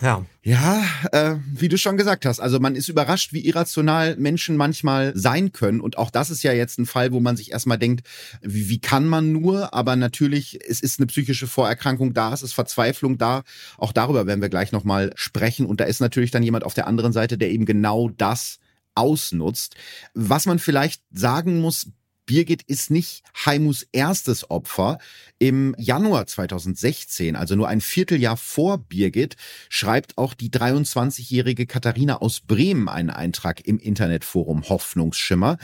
ja. 0.00 0.24
Ja, 0.42 0.82
äh, 1.12 1.36
wie 1.52 1.68
du 1.68 1.76
schon 1.76 1.98
gesagt 1.98 2.24
hast, 2.24 2.40
also 2.40 2.58
man 2.58 2.74
ist 2.74 2.88
überrascht, 2.88 3.34
wie 3.34 3.44
irrational 3.44 4.16
Menschen 4.16 4.56
manchmal 4.56 5.12
sein 5.14 5.52
können. 5.52 5.80
Und 5.80 5.98
auch 5.98 6.10
das 6.10 6.30
ist 6.30 6.42
ja 6.42 6.52
jetzt 6.52 6.78
ein 6.78 6.86
Fall, 6.86 7.12
wo 7.12 7.20
man 7.20 7.36
sich 7.36 7.52
erstmal 7.52 7.78
denkt, 7.78 8.06
wie, 8.40 8.70
wie 8.70 8.80
kann 8.80 9.06
man 9.06 9.30
nur? 9.30 9.74
Aber 9.74 9.94
natürlich, 9.96 10.58
es 10.66 10.80
ist 10.80 11.00
eine 11.00 11.06
psychische 11.06 11.46
Vorerkrankung 11.46 12.14
da, 12.14 12.32
es 12.32 12.42
ist 12.42 12.54
Verzweiflung 12.54 13.18
da. 13.18 13.42
Auch 13.76 13.92
darüber 13.92 14.26
werden 14.26 14.40
wir 14.40 14.48
gleich 14.48 14.72
nochmal 14.72 15.12
sprechen. 15.16 15.66
Und 15.66 15.80
da 15.80 15.84
ist 15.84 16.00
natürlich 16.00 16.30
dann 16.30 16.42
jemand 16.42 16.64
auf 16.64 16.74
der 16.74 16.86
anderen 16.86 17.12
Seite, 17.12 17.36
der 17.36 17.50
eben 17.50 17.66
genau 17.66 18.08
das 18.08 18.58
ausnutzt. 18.94 19.76
Was 20.14 20.46
man 20.46 20.58
vielleicht 20.58 21.02
sagen 21.12 21.60
muss, 21.60 21.88
Birgit 22.28 22.62
ist 22.62 22.90
nicht 22.90 23.22
Heimus 23.46 23.86
erstes 23.90 24.50
Opfer. 24.50 24.98
Im 25.38 25.74
Januar 25.78 26.26
2016, 26.26 27.36
also 27.36 27.56
nur 27.56 27.68
ein 27.68 27.80
Vierteljahr 27.80 28.36
vor 28.36 28.76
Birgit, 28.76 29.36
schreibt 29.70 30.18
auch 30.18 30.34
die 30.34 30.50
23-jährige 30.50 31.66
Katharina 31.66 32.18
aus 32.18 32.40
Bremen 32.40 32.90
einen 32.90 33.08
Eintrag 33.08 33.66
im 33.66 33.78
Internetforum 33.78 34.68
Hoffnungsschimmer. 34.68 35.56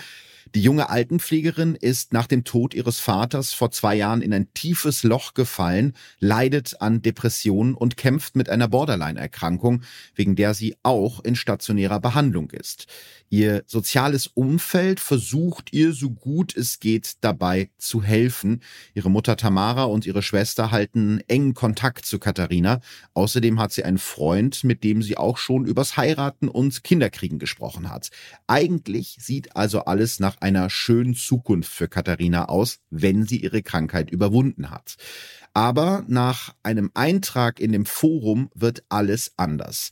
Die 0.54 0.62
junge 0.62 0.88
Altenpflegerin 0.88 1.74
ist 1.74 2.12
nach 2.12 2.28
dem 2.28 2.44
Tod 2.44 2.74
ihres 2.74 3.00
Vaters 3.00 3.52
vor 3.52 3.72
zwei 3.72 3.96
Jahren 3.96 4.22
in 4.22 4.32
ein 4.32 4.54
tiefes 4.54 5.02
Loch 5.02 5.34
gefallen, 5.34 5.94
leidet 6.20 6.80
an 6.80 7.02
Depressionen 7.02 7.74
und 7.74 7.96
kämpft 7.96 8.36
mit 8.36 8.48
einer 8.48 8.68
Borderline-Erkrankung, 8.68 9.82
wegen 10.14 10.36
der 10.36 10.54
sie 10.54 10.76
auch 10.84 11.24
in 11.24 11.34
stationärer 11.34 11.98
Behandlung 11.98 12.52
ist. 12.52 12.86
Ihr 13.34 13.64
soziales 13.66 14.28
Umfeld 14.28 15.00
versucht 15.00 15.72
ihr 15.72 15.92
so 15.92 16.10
gut 16.10 16.56
es 16.56 16.78
geht 16.78 17.14
dabei 17.20 17.68
zu 17.78 18.00
helfen. 18.00 18.62
Ihre 18.94 19.10
Mutter 19.10 19.36
Tamara 19.36 19.82
und 19.86 20.06
ihre 20.06 20.22
Schwester 20.22 20.70
halten 20.70 21.18
engen 21.26 21.52
Kontakt 21.52 22.06
zu 22.06 22.20
Katharina. 22.20 22.80
Außerdem 23.12 23.58
hat 23.58 23.72
sie 23.72 23.82
einen 23.82 23.98
Freund, 23.98 24.62
mit 24.62 24.84
dem 24.84 25.02
sie 25.02 25.16
auch 25.16 25.36
schon 25.36 25.66
übers 25.66 25.96
Heiraten 25.96 26.46
und 26.46 26.84
Kinderkriegen 26.84 27.40
gesprochen 27.40 27.90
hat. 27.90 28.10
Eigentlich 28.46 29.16
sieht 29.18 29.56
also 29.56 29.80
alles 29.80 30.20
nach 30.20 30.40
einer 30.40 30.70
schönen 30.70 31.16
Zukunft 31.16 31.72
für 31.72 31.88
Katharina 31.88 32.44
aus, 32.44 32.78
wenn 32.90 33.26
sie 33.26 33.38
ihre 33.38 33.64
Krankheit 33.64 34.10
überwunden 34.10 34.70
hat. 34.70 34.94
Aber 35.56 36.04
nach 36.08 36.52
einem 36.64 36.90
Eintrag 36.94 37.60
in 37.60 37.70
dem 37.70 37.86
Forum 37.86 38.50
wird 38.56 38.82
alles 38.88 39.32
anders. 39.36 39.90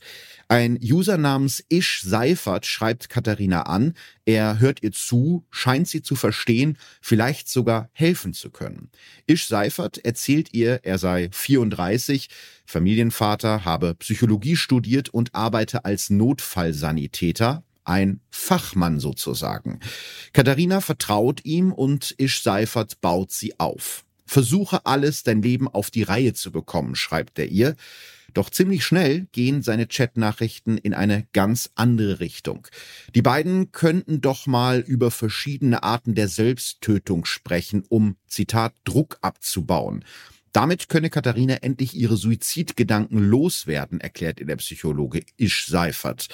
Ein 0.49 0.77
User 0.83 1.17
namens 1.17 1.63
Ish 1.69 2.01
Seifert 2.01 2.65
schreibt 2.65 3.07
Katharina 3.07 3.61
an, 3.61 3.93
er 4.25 4.59
hört 4.59 4.83
ihr 4.83 4.91
zu, 4.91 5.45
scheint 5.49 5.87
sie 5.87 6.01
zu 6.01 6.15
verstehen, 6.15 6.77
vielleicht 7.01 7.47
sogar 7.47 7.89
helfen 7.93 8.33
zu 8.33 8.51
können. 8.51 8.89
Ish 9.25 9.47
Seifert 9.47 10.03
erzählt 10.03 10.53
ihr, 10.53 10.81
er 10.83 10.97
sei 10.97 11.29
34, 11.31 12.27
Familienvater, 12.65 13.63
habe 13.63 13.95
Psychologie 13.95 14.57
studiert 14.57 15.09
und 15.09 15.33
arbeite 15.33 15.85
als 15.85 16.09
Notfallsanitäter, 16.09 17.63
ein 17.85 18.19
Fachmann 18.29 18.99
sozusagen. 18.99 19.79
Katharina 20.33 20.81
vertraut 20.81 21.45
ihm 21.45 21.71
und 21.71 22.15
Ish 22.17 22.43
Seifert 22.43 22.99
baut 22.99 23.31
sie 23.31 23.57
auf. 23.61 24.02
Versuche 24.25 24.85
alles, 24.85 25.23
dein 25.23 25.41
Leben 25.41 25.67
auf 25.67 25.91
die 25.91 26.03
Reihe 26.03 26.33
zu 26.33 26.51
bekommen, 26.51 26.95
schreibt 26.95 27.39
er 27.39 27.47
ihr. 27.47 27.75
Doch 28.33 28.49
ziemlich 28.49 28.83
schnell 28.83 29.27
gehen 29.31 29.61
seine 29.61 29.87
Chatnachrichten 29.87 30.77
in 30.77 30.93
eine 30.93 31.27
ganz 31.33 31.69
andere 31.75 32.19
Richtung. 32.19 32.67
Die 33.13 33.21
beiden 33.21 33.71
könnten 33.71 34.21
doch 34.21 34.47
mal 34.47 34.79
über 34.79 35.11
verschiedene 35.11 35.83
Arten 35.83 36.15
der 36.15 36.27
Selbsttötung 36.27 37.25
sprechen, 37.25 37.83
um, 37.89 38.15
Zitat, 38.27 38.73
Druck 38.85 39.19
abzubauen. 39.21 40.03
Damit 40.51 40.87
könne 40.87 41.09
Katharina 41.09 41.55
endlich 41.55 41.95
ihre 41.95 42.15
Suizidgedanken 42.15 43.17
loswerden, 43.17 43.99
erklärt 43.99 44.39
ihr 44.39 44.45
der 44.45 44.57
Psychologe 44.57 45.23
Isch 45.37 45.65
Seifert. 45.67 46.27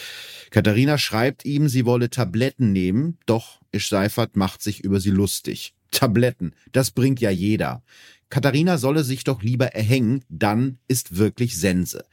Katharina 0.51 0.97
schreibt 0.97 1.45
ihm, 1.45 1.69
sie 1.69 1.85
wolle 1.85 2.09
Tabletten 2.09 2.73
nehmen, 2.73 3.17
doch 3.25 3.61
Isch 3.71 3.87
Seifert 3.87 4.35
macht 4.35 4.61
sich 4.61 4.83
über 4.83 4.99
sie 4.99 5.11
lustig. 5.11 5.73
Tabletten, 5.91 6.53
das 6.71 6.91
bringt 6.91 7.19
ja 7.19 7.29
jeder. 7.29 7.83
Katharina 8.29 8.77
solle 8.77 9.03
sich 9.03 9.23
doch 9.23 9.41
lieber 9.41 9.67
erhängen, 9.73 10.23
dann 10.29 10.77
ist 10.87 11.17
wirklich 11.17 11.57
Sense. 11.57 12.05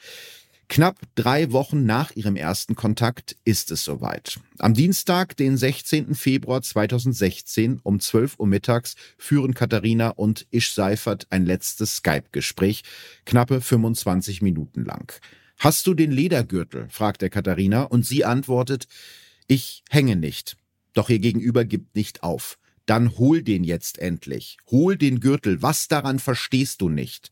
Knapp 0.68 0.98
drei 1.14 1.52
Wochen 1.52 1.84
nach 1.84 2.16
ihrem 2.16 2.34
ersten 2.34 2.74
Kontakt 2.74 3.36
ist 3.44 3.70
es 3.70 3.84
soweit. 3.84 4.40
Am 4.58 4.74
Dienstag, 4.74 5.36
den 5.36 5.56
16. 5.56 6.16
Februar 6.16 6.60
2016 6.60 7.78
um 7.84 8.00
12 8.00 8.40
Uhr 8.40 8.48
mittags 8.48 8.96
führen 9.16 9.54
Katharina 9.54 10.08
und 10.08 10.46
Ish 10.50 10.74
Seifert 10.74 11.28
ein 11.30 11.46
letztes 11.46 11.96
Skype-Gespräch, 11.96 12.82
knappe 13.26 13.60
25 13.60 14.42
Minuten 14.42 14.84
lang. 14.84 15.12
Hast 15.58 15.86
du 15.86 15.94
den 15.94 16.10
Ledergürtel? 16.10 16.88
fragt 16.90 17.22
er 17.22 17.30
Katharina 17.30 17.84
und 17.84 18.04
sie 18.04 18.24
antwortet, 18.24 18.88
ich 19.46 19.84
hänge 19.88 20.16
nicht. 20.16 20.56
Doch 20.94 21.10
ihr 21.10 21.20
Gegenüber 21.20 21.64
gibt 21.64 21.94
nicht 21.94 22.24
auf 22.24 22.58
dann 22.86 23.18
hol 23.18 23.42
den 23.42 23.64
jetzt 23.64 23.98
endlich. 23.98 24.58
Hol 24.70 24.96
den 24.96 25.20
Gürtel. 25.20 25.60
Was 25.60 25.88
daran 25.88 26.18
verstehst 26.18 26.80
du 26.80 26.88
nicht? 26.88 27.30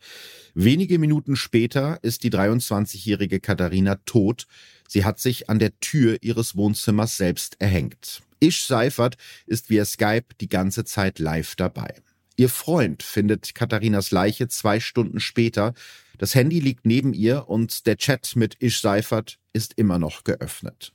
Wenige 0.54 0.98
Minuten 0.98 1.36
später 1.36 1.98
ist 2.02 2.24
die 2.24 2.30
23-jährige 2.30 3.40
Katharina 3.40 3.96
tot. 4.04 4.46
Sie 4.88 5.04
hat 5.04 5.18
sich 5.18 5.48
an 5.48 5.58
der 5.58 5.78
Tür 5.80 6.18
ihres 6.20 6.56
Wohnzimmers 6.56 7.16
selbst 7.16 7.56
erhängt. 7.60 8.22
Ish 8.40 8.66
Seifert 8.66 9.16
ist 9.46 9.70
via 9.70 9.84
Skype 9.84 10.26
die 10.40 10.48
ganze 10.48 10.84
Zeit 10.84 11.18
live 11.18 11.56
dabei. 11.56 11.94
Ihr 12.36 12.48
Freund 12.48 13.02
findet 13.02 13.54
Katharinas 13.54 14.10
Leiche 14.10 14.48
zwei 14.48 14.80
Stunden 14.80 15.20
später. 15.20 15.72
Das 16.18 16.34
Handy 16.34 16.58
liegt 16.58 16.84
neben 16.84 17.14
ihr 17.14 17.48
und 17.48 17.86
der 17.86 17.96
Chat 17.96 18.34
mit 18.34 18.56
Ish 18.60 18.80
Seifert 18.80 19.38
ist 19.52 19.74
immer 19.76 19.98
noch 19.98 20.24
geöffnet. 20.24 20.92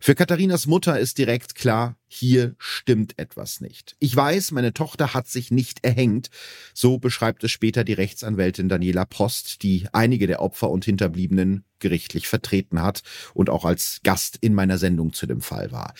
Für 0.00 0.14
Katharinas 0.14 0.66
Mutter 0.66 0.98
ist 0.98 1.16
direkt 1.16 1.54
klar, 1.54 1.96
hier 2.14 2.54
stimmt 2.58 3.18
etwas 3.18 3.60
nicht. 3.60 3.96
Ich 3.98 4.14
weiß, 4.14 4.52
meine 4.52 4.72
Tochter 4.72 5.14
hat 5.14 5.28
sich 5.28 5.50
nicht 5.50 5.84
erhängt. 5.84 6.30
So 6.72 6.98
beschreibt 6.98 7.42
es 7.44 7.50
später 7.50 7.84
die 7.84 7.92
Rechtsanwältin 7.92 8.68
Daniela 8.68 9.04
Post, 9.04 9.62
die 9.62 9.86
einige 9.92 10.26
der 10.26 10.40
Opfer 10.40 10.70
und 10.70 10.84
Hinterbliebenen 10.84 11.64
gerichtlich 11.84 12.28
vertreten 12.28 12.80
hat 12.80 13.02
und 13.34 13.50
auch 13.50 13.66
als 13.66 14.00
Gast 14.04 14.38
in 14.40 14.54
meiner 14.54 14.78
Sendung 14.78 15.12
zu 15.12 15.26
dem 15.26 15.42
Fall 15.42 15.70
war. 15.70 15.92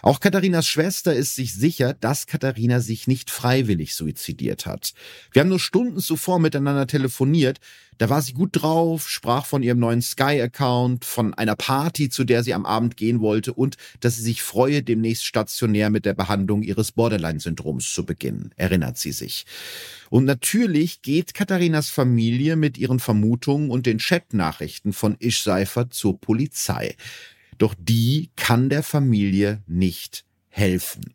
Auch 0.00 0.20
Katharinas 0.20 0.68
Schwester 0.68 1.14
ist 1.14 1.34
sich 1.34 1.54
sicher, 1.54 1.94
dass 1.94 2.26
Katharina 2.26 2.78
sich 2.78 3.08
nicht 3.08 3.28
freiwillig 3.28 3.96
suizidiert 3.96 4.66
hat. 4.66 4.92
Wir 5.32 5.40
haben 5.40 5.48
nur 5.48 5.58
Stunden 5.58 5.98
zuvor 5.98 6.38
miteinander 6.38 6.86
telefoniert. 6.86 7.58
Da 7.98 8.08
war 8.08 8.22
sie 8.22 8.32
gut 8.32 8.50
drauf, 8.52 9.08
sprach 9.08 9.44
von 9.44 9.62
ihrem 9.62 9.78
neuen 9.78 10.00
Sky-Account, 10.00 11.04
von 11.04 11.34
einer 11.34 11.56
Party, 11.56 12.08
zu 12.08 12.24
der 12.24 12.42
sie 12.42 12.54
am 12.54 12.64
Abend 12.64 12.96
gehen 12.96 13.20
wollte 13.20 13.52
und 13.52 13.76
dass 14.00 14.16
sie 14.16 14.22
sich 14.22 14.42
freue, 14.42 14.82
demnächst 14.82 15.24
stationär 15.62 15.90
mit 15.90 16.04
der 16.04 16.14
Behandlung 16.14 16.62
ihres 16.62 16.90
Borderline-Syndroms 16.92 17.92
zu 17.92 18.04
beginnen, 18.04 18.50
erinnert 18.56 18.98
sie 18.98 19.12
sich. 19.12 19.46
Und 20.10 20.24
natürlich 20.24 21.02
geht 21.02 21.34
Katharinas 21.34 21.88
Familie 21.88 22.56
mit 22.56 22.78
ihren 22.78 22.98
Vermutungen 22.98 23.70
und 23.70 23.86
den 23.86 23.98
Chatnachrichten 23.98 24.92
von 24.92 25.16
Ish 25.20 25.42
Seifert 25.42 25.94
zur 25.94 26.20
Polizei. 26.20 26.96
Doch 27.58 27.74
die 27.78 28.30
kann 28.34 28.70
der 28.70 28.82
Familie 28.82 29.62
nicht 29.68 30.24
helfen. 30.48 31.14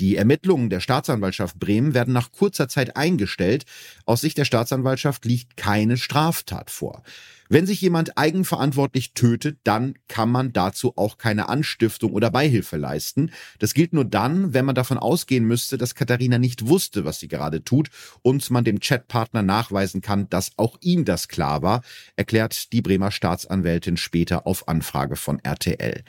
Die 0.00 0.16
Ermittlungen 0.16 0.70
der 0.70 0.80
Staatsanwaltschaft 0.80 1.58
Bremen 1.58 1.94
werden 1.94 2.12
nach 2.12 2.32
kurzer 2.32 2.68
Zeit 2.68 2.96
eingestellt. 2.96 3.64
Aus 4.06 4.22
Sicht 4.22 4.36
der 4.38 4.44
Staatsanwaltschaft 4.44 5.24
liegt 5.24 5.56
keine 5.56 5.96
Straftat 5.96 6.70
vor. 6.70 7.02
Wenn 7.48 7.66
sich 7.66 7.80
jemand 7.80 8.16
eigenverantwortlich 8.16 9.12
tötet, 9.12 9.58
dann 9.64 9.94
kann 10.08 10.30
man 10.30 10.52
dazu 10.52 10.94
auch 10.96 11.18
keine 11.18 11.48
Anstiftung 11.48 12.12
oder 12.12 12.30
Beihilfe 12.30 12.76
leisten. 12.76 13.30
Das 13.58 13.74
gilt 13.74 13.92
nur 13.92 14.04
dann, 14.04 14.54
wenn 14.54 14.64
man 14.64 14.74
davon 14.74 14.98
ausgehen 14.98 15.44
müsste, 15.44 15.78
dass 15.78 15.94
Katharina 15.94 16.38
nicht 16.38 16.66
wusste, 16.66 17.04
was 17.04 17.20
sie 17.20 17.28
gerade 17.28 17.62
tut 17.62 17.90
und 18.22 18.50
man 18.50 18.64
dem 18.64 18.80
Chatpartner 18.80 19.42
nachweisen 19.42 20.00
kann, 20.00 20.28
dass 20.30 20.52
auch 20.56 20.78
ihm 20.80 21.04
das 21.04 21.28
klar 21.28 21.62
war, 21.62 21.82
erklärt 22.16 22.72
die 22.72 22.82
Bremer 22.82 23.10
Staatsanwältin 23.10 23.98
später 23.98 24.46
auf 24.46 24.66
Anfrage 24.66 25.14
von 25.16 25.38
RTL. 25.38 26.02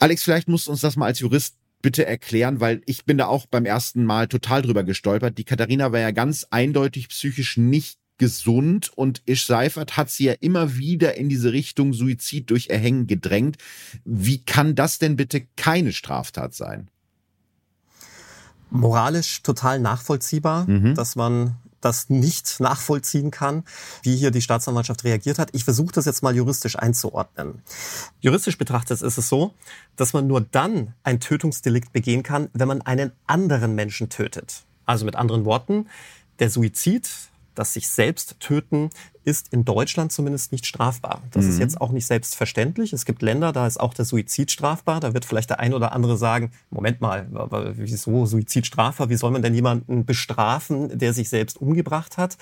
Alex, 0.00 0.22
vielleicht 0.22 0.48
musst 0.48 0.66
du 0.66 0.70
uns 0.70 0.80
das 0.80 0.96
mal 0.96 1.06
als 1.06 1.20
Jurist 1.20 1.59
bitte 1.82 2.06
erklären, 2.06 2.60
weil 2.60 2.82
ich 2.86 3.04
bin 3.04 3.18
da 3.18 3.26
auch 3.26 3.46
beim 3.46 3.64
ersten 3.64 4.04
Mal 4.04 4.28
total 4.28 4.62
drüber 4.62 4.84
gestolpert. 4.84 5.38
Die 5.38 5.44
Katharina 5.44 5.92
war 5.92 6.00
ja 6.00 6.10
ganz 6.10 6.46
eindeutig 6.50 7.08
psychisch 7.08 7.56
nicht 7.56 7.98
gesund 8.18 8.90
und 8.94 9.22
Ish 9.24 9.46
Seifert 9.46 9.96
hat 9.96 10.10
sie 10.10 10.24
ja 10.24 10.34
immer 10.40 10.76
wieder 10.76 11.16
in 11.16 11.30
diese 11.30 11.52
Richtung 11.52 11.94
Suizid 11.94 12.50
durch 12.50 12.68
Erhängen 12.68 13.06
gedrängt. 13.06 13.56
Wie 14.04 14.44
kann 14.44 14.74
das 14.74 14.98
denn 14.98 15.16
bitte 15.16 15.46
keine 15.56 15.92
Straftat 15.92 16.54
sein? 16.54 16.88
Moralisch 18.68 19.42
total 19.42 19.80
nachvollziehbar, 19.80 20.68
mhm. 20.68 20.94
dass 20.94 21.16
man 21.16 21.56
das 21.80 22.10
nicht 22.10 22.60
nachvollziehen 22.60 23.30
kann, 23.30 23.64
wie 24.02 24.16
hier 24.16 24.30
die 24.30 24.42
Staatsanwaltschaft 24.42 25.04
reagiert 25.04 25.38
hat. 25.38 25.50
Ich 25.52 25.64
versuche 25.64 25.92
das 25.92 26.04
jetzt 26.04 26.22
mal 26.22 26.34
juristisch 26.34 26.78
einzuordnen. 26.78 27.62
Juristisch 28.20 28.58
betrachtet 28.58 29.02
ist 29.02 29.18
es 29.18 29.28
so, 29.28 29.54
dass 29.96 30.12
man 30.12 30.26
nur 30.26 30.40
dann 30.40 30.94
ein 31.02 31.20
Tötungsdelikt 31.20 31.92
begehen 31.92 32.22
kann, 32.22 32.48
wenn 32.52 32.68
man 32.68 32.82
einen 32.82 33.12
anderen 33.26 33.74
Menschen 33.74 34.08
tötet. 34.08 34.64
Also 34.86 35.04
mit 35.04 35.16
anderen 35.16 35.44
Worten, 35.44 35.88
der 36.38 36.50
Suizid 36.50 37.08
das 37.54 37.74
sich 37.74 37.88
selbst 37.88 38.36
töten 38.40 38.90
ist 39.24 39.52
in 39.52 39.64
Deutschland 39.64 40.12
zumindest 40.12 40.52
nicht 40.52 40.66
strafbar. 40.66 41.22
Das 41.32 41.44
mhm. 41.44 41.50
ist 41.50 41.58
jetzt 41.58 41.80
auch 41.80 41.92
nicht 41.92 42.06
selbstverständlich. 42.06 42.92
Es 42.92 43.04
gibt 43.04 43.22
Länder, 43.22 43.52
da 43.52 43.66
ist 43.66 43.78
auch 43.78 43.92
der 43.92 44.04
Suizid 44.04 44.50
strafbar. 44.50 45.00
Da 45.00 45.12
wird 45.12 45.24
vielleicht 45.24 45.50
der 45.50 45.60
ein 45.60 45.74
oder 45.74 45.92
andere 45.92 46.16
sagen, 46.16 46.52
Moment 46.70 47.00
mal, 47.00 47.26
wieso 47.76 48.24
Suizid 48.26 48.66
strafbar? 48.66 49.10
Wie 49.10 49.16
soll 49.16 49.30
man 49.30 49.42
denn 49.42 49.54
jemanden 49.54 50.04
bestrafen, 50.04 50.98
der 50.98 51.12
sich 51.12 51.28
selbst 51.28 51.60
umgebracht 51.60 52.16
hat? 52.16 52.38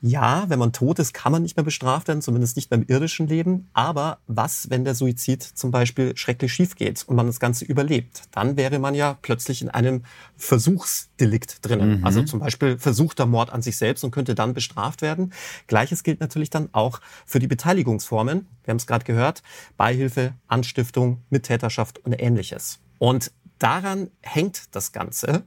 Ja, 0.00 0.44
wenn 0.48 0.58
man 0.58 0.72
tot 0.72 0.98
ist, 0.98 1.12
kann 1.12 1.32
man 1.32 1.42
nicht 1.42 1.56
mehr 1.56 1.64
bestraft 1.64 2.08
werden, 2.08 2.22
zumindest 2.22 2.56
nicht 2.56 2.70
beim 2.70 2.84
irdischen 2.86 3.26
Leben. 3.26 3.68
Aber 3.74 4.18
was, 4.26 4.70
wenn 4.70 4.84
der 4.84 4.94
Suizid 4.94 5.42
zum 5.42 5.70
Beispiel 5.70 6.16
schrecklich 6.16 6.52
schief 6.52 6.76
geht 6.76 7.04
und 7.06 7.16
man 7.16 7.26
das 7.26 7.40
Ganze 7.40 7.64
überlebt? 7.64 8.22
Dann 8.30 8.56
wäre 8.56 8.78
man 8.78 8.94
ja 8.94 9.18
plötzlich 9.20 9.60
in 9.60 9.68
einem 9.68 10.04
Versuchsdelikt 10.36 11.66
drinnen. 11.66 11.98
Mhm. 11.98 12.04
Also 12.06 12.22
zum 12.22 12.40
Beispiel 12.40 12.78
versuchter 12.78 13.26
Mord 13.26 13.52
an 13.52 13.62
sich 13.62 13.76
selbst 13.76 14.02
und 14.02 14.10
könnte 14.12 14.34
dann 14.34 14.54
bestraft 14.54 15.02
werden. 15.02 15.32
Gleiches 15.66 16.02
gilt 16.06 16.20
natürlich 16.20 16.50
dann 16.50 16.68
auch 16.72 17.00
für 17.26 17.40
die 17.40 17.48
Beteiligungsformen. 17.48 18.46
Wir 18.64 18.70
haben 18.70 18.78
es 18.78 18.86
gerade 18.86 19.04
gehört, 19.04 19.42
Beihilfe, 19.76 20.34
Anstiftung, 20.46 21.24
Mittäterschaft 21.30 21.98
und 21.98 22.12
ähnliches. 22.12 22.78
Und 22.98 23.32
daran 23.58 24.10
hängt 24.22 24.74
das 24.76 24.92
Ganze. 24.92 25.42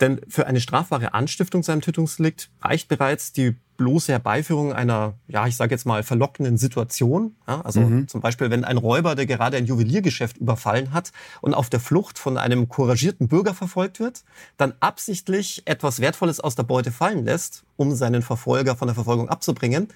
Denn 0.00 0.20
für 0.28 0.46
eine 0.46 0.60
strafbare 0.60 1.14
Anstiftung 1.14 1.62
zu 1.62 1.72
einem 1.72 1.80
Tötungsdelikt 1.80 2.50
reicht 2.62 2.88
bereits 2.88 3.32
die 3.32 3.56
bloße 3.76 4.12
Herbeiführung 4.12 4.72
einer, 4.72 5.14
ja, 5.26 5.46
ich 5.46 5.56
sage 5.56 5.74
jetzt 5.74 5.84
mal, 5.84 6.02
verlockenden 6.02 6.56
Situation. 6.56 7.36
Ja, 7.46 7.60
also 7.62 7.80
mhm. 7.80 8.08
zum 8.08 8.20
Beispiel, 8.20 8.50
wenn 8.50 8.64
ein 8.64 8.76
Räuber, 8.76 9.14
der 9.14 9.26
gerade 9.26 9.56
ein 9.56 9.66
Juweliergeschäft 9.66 10.36
überfallen 10.36 10.92
hat 10.92 11.12
und 11.40 11.54
auf 11.54 11.70
der 11.70 11.80
Flucht 11.80 12.18
von 12.18 12.38
einem 12.38 12.68
couragierten 12.68 13.28
Bürger 13.28 13.54
verfolgt 13.54 14.00
wird, 14.00 14.24
dann 14.56 14.74
absichtlich 14.80 15.62
etwas 15.66 16.00
Wertvolles 16.00 16.40
aus 16.40 16.54
der 16.54 16.62
Beute 16.64 16.92
fallen 16.92 17.24
lässt, 17.24 17.64
um 17.76 17.94
seinen 17.94 18.22
Verfolger 18.22 18.76
von 18.76 18.88
der 18.88 18.94
Verfolgung 18.94 19.28
abzubringen, 19.28 19.88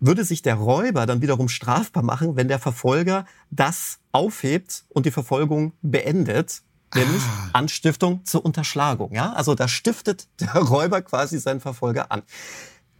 würde 0.00 0.24
sich 0.24 0.42
der 0.42 0.54
Räuber 0.54 1.06
dann 1.06 1.22
wiederum 1.22 1.48
strafbar 1.48 2.04
machen, 2.04 2.36
wenn 2.36 2.46
der 2.46 2.60
Verfolger 2.60 3.26
das 3.50 3.98
aufhebt 4.12 4.84
und 4.90 5.06
die 5.06 5.10
Verfolgung 5.10 5.72
beendet 5.82 6.62
nämlich 6.94 7.22
ah. 7.22 7.50
Anstiftung 7.52 8.24
zur 8.24 8.44
Unterschlagung. 8.44 9.12
Ja, 9.14 9.32
also 9.32 9.54
da 9.54 9.68
stiftet 9.68 10.28
der 10.40 10.52
Räuber 10.54 11.02
quasi 11.02 11.38
seinen 11.38 11.60
Verfolger 11.60 12.10
an. 12.10 12.22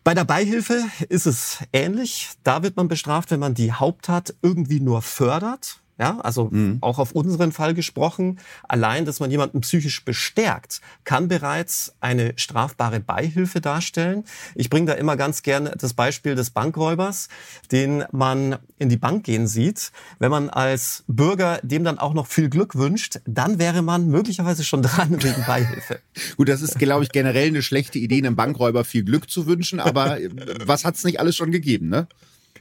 Bei 0.04 0.14
der 0.14 0.24
Beihilfe 0.24 0.82
ist 1.08 1.26
es 1.26 1.58
ähnlich. 1.72 2.30
Da 2.42 2.62
wird 2.62 2.76
man 2.76 2.88
bestraft, 2.88 3.30
wenn 3.30 3.40
man 3.40 3.54
die 3.54 3.72
Haupttat 3.72 4.34
irgendwie 4.42 4.80
nur 4.80 5.02
fördert. 5.02 5.80
Ja, 5.98 6.20
also 6.20 6.48
mhm. 6.52 6.78
auch 6.80 7.00
auf 7.00 7.10
unseren 7.10 7.50
Fall 7.50 7.74
gesprochen, 7.74 8.38
allein, 8.68 9.04
dass 9.04 9.18
man 9.18 9.32
jemanden 9.32 9.62
psychisch 9.62 10.04
bestärkt, 10.04 10.80
kann 11.02 11.26
bereits 11.26 11.92
eine 12.00 12.34
strafbare 12.36 13.00
Beihilfe 13.00 13.60
darstellen. 13.60 14.22
Ich 14.54 14.70
bringe 14.70 14.86
da 14.86 14.92
immer 14.92 15.16
ganz 15.16 15.42
gerne 15.42 15.74
das 15.76 15.94
Beispiel 15.94 16.36
des 16.36 16.50
Bankräubers, 16.50 17.28
den 17.72 18.04
man 18.12 18.58
in 18.78 18.88
die 18.88 18.96
Bank 18.96 19.24
gehen 19.24 19.48
sieht. 19.48 19.90
Wenn 20.20 20.30
man 20.30 20.50
als 20.50 21.02
Bürger 21.08 21.58
dem 21.64 21.82
dann 21.82 21.98
auch 21.98 22.14
noch 22.14 22.28
viel 22.28 22.48
Glück 22.48 22.76
wünscht, 22.76 23.18
dann 23.26 23.58
wäre 23.58 23.82
man 23.82 24.06
möglicherweise 24.06 24.62
schon 24.62 24.82
dran 24.82 25.10
wegen 25.24 25.44
Beihilfe. 25.46 25.98
Gut, 26.36 26.48
das 26.48 26.62
ist, 26.62 26.78
glaube 26.78 27.02
ich, 27.02 27.10
generell 27.10 27.48
eine 27.48 27.62
schlechte 27.62 27.98
Idee, 27.98 28.18
einem 28.18 28.36
Bankräuber 28.36 28.84
viel 28.84 29.02
Glück 29.02 29.28
zu 29.28 29.46
wünschen, 29.46 29.80
aber 29.80 30.18
was 30.64 30.84
hat's 30.84 31.02
nicht 31.02 31.18
alles 31.18 31.34
schon 31.34 31.50
gegeben, 31.50 31.88
ne? 31.88 32.06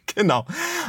Genau. 0.16 0.46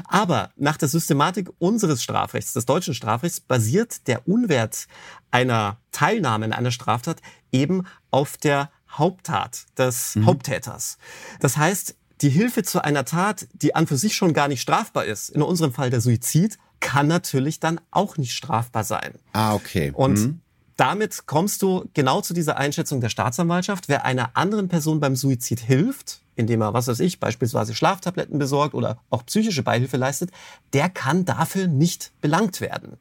Aber 0.07 0.51
nach 0.57 0.77
der 0.79 0.89
Systematik 0.89 1.51
unseres 1.59 2.03
Strafrechts, 2.03 2.55
des 2.55 2.65
deutschen 2.65 2.95
Strafrechts, 2.95 3.41
basiert 3.41 4.07
der 4.07 4.27
Unwert 4.27 4.87
einer 5.31 5.77
Teilnahme 5.93 6.47
in 6.47 6.53
einer 6.53 6.71
Straftat 6.71 7.21
eben 7.53 7.85
auf 8.11 8.37
der 8.37 8.71
Haupttat 8.91 9.67
des 9.77 10.17
mhm. 10.17 10.27
Haupttäters. 10.27 10.99
Das 11.41 11.57
heißt, 11.57 11.97
die 12.21 12.31
Hilfe 12.31 12.63
zu 12.63 12.83
einer 12.83 13.05
Tat, 13.05 13.47
die 13.53 13.75
an 13.75 13.87
für 13.87 13.97
sich 13.97 14.17
schon 14.17 14.33
gar 14.33 14.49
nicht 14.49 14.61
strafbar 14.61 15.05
ist, 15.05 15.29
in 15.29 15.43
unserem 15.43 15.73
Fall 15.73 15.91
der 15.91 16.01
Suizid, 16.01 16.59
kann 16.81 17.07
natürlich 17.07 17.61
dann 17.61 17.81
auch 17.91 18.17
nicht 18.17 18.33
strafbar 18.33 18.85
sein. 18.85 19.15
Ah, 19.33 19.55
okay. 19.55 19.93
Und 19.95 20.19
mhm. 20.19 20.41
Damit 20.79 21.27
kommst 21.27 21.61
du 21.63 21.91
genau 21.93 22.21
zu 22.21 22.33
dieser 22.33 22.57
Einschätzung 22.57 23.01
der 23.01 23.09
Staatsanwaltschaft. 23.09 23.89
Wer 23.89 24.05
einer 24.05 24.37
anderen 24.37 24.69
Person 24.69 25.01
beim 25.01 25.17
Suizid 25.17 25.59
hilft, 25.59 26.21
indem 26.37 26.63
er, 26.63 26.73
was 26.73 26.87
weiß 26.87 27.01
ich, 27.01 27.19
beispielsweise 27.19 27.75
Schlaftabletten 27.75 28.39
besorgt 28.39 28.75
oder 28.75 29.01
auch 29.11 29.27
psychische 29.27 29.65
Beihilfe 29.65 29.97
leistet, 29.97 30.31
der 30.73 30.89
kann 30.89 31.25
dafür 31.25 31.67
nicht 31.67 32.13
belangt 32.21 32.61
werden. 32.61 32.97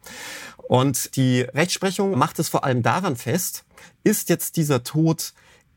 Und 0.68 1.16
die 1.16 1.42
Rechtsprechung 1.42 2.18
macht 2.18 2.40
es 2.40 2.50
vor 2.50 2.64
allem 2.64 2.82
daran 2.82 3.16
fest, 3.16 3.64
ist 4.04 4.30
jetzt 4.30 4.58
dieser 4.58 4.84
Tod 4.84 5.34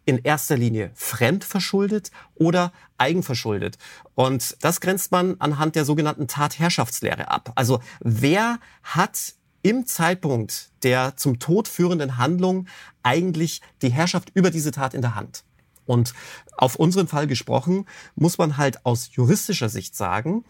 in 0.06 0.18
erster 0.18 0.56
Linie 0.56 0.92
fremdverschuldet 0.94 2.10
oder 2.34 2.72
eigenverschuldet. 2.96 3.76
Und 4.14 4.56
das 4.64 4.80
grenzt 4.80 5.12
man 5.12 5.36
anhand 5.38 5.76
der 5.76 5.84
sogenannten 5.84 6.28
Tatherrschaftslehre 6.28 7.28
ab. 7.28 7.52
Also 7.56 7.80
wer 8.00 8.58
hat 8.82 9.34
im 9.62 9.86
Zeitpunkt 9.86 10.70
der 10.82 11.16
zum 11.16 11.38
Tod 11.38 11.68
führenden 11.68 12.16
Handlung 12.16 12.66
eigentlich 13.02 13.60
die 13.82 13.90
Herrschaft 13.90 14.30
über 14.34 14.50
diese 14.50 14.70
Tat 14.70 14.94
in 14.94 15.02
der 15.02 15.14
Hand? 15.14 15.44
Und 15.86 16.14
auf 16.56 16.76
unseren 16.76 17.08
Fall 17.08 17.26
gesprochen, 17.26 17.86
muss 18.14 18.38
man 18.38 18.56
halt 18.56 18.86
aus 18.86 19.10
juristischer 19.12 19.68
Sicht 19.68 19.96
sagen, 19.96 20.44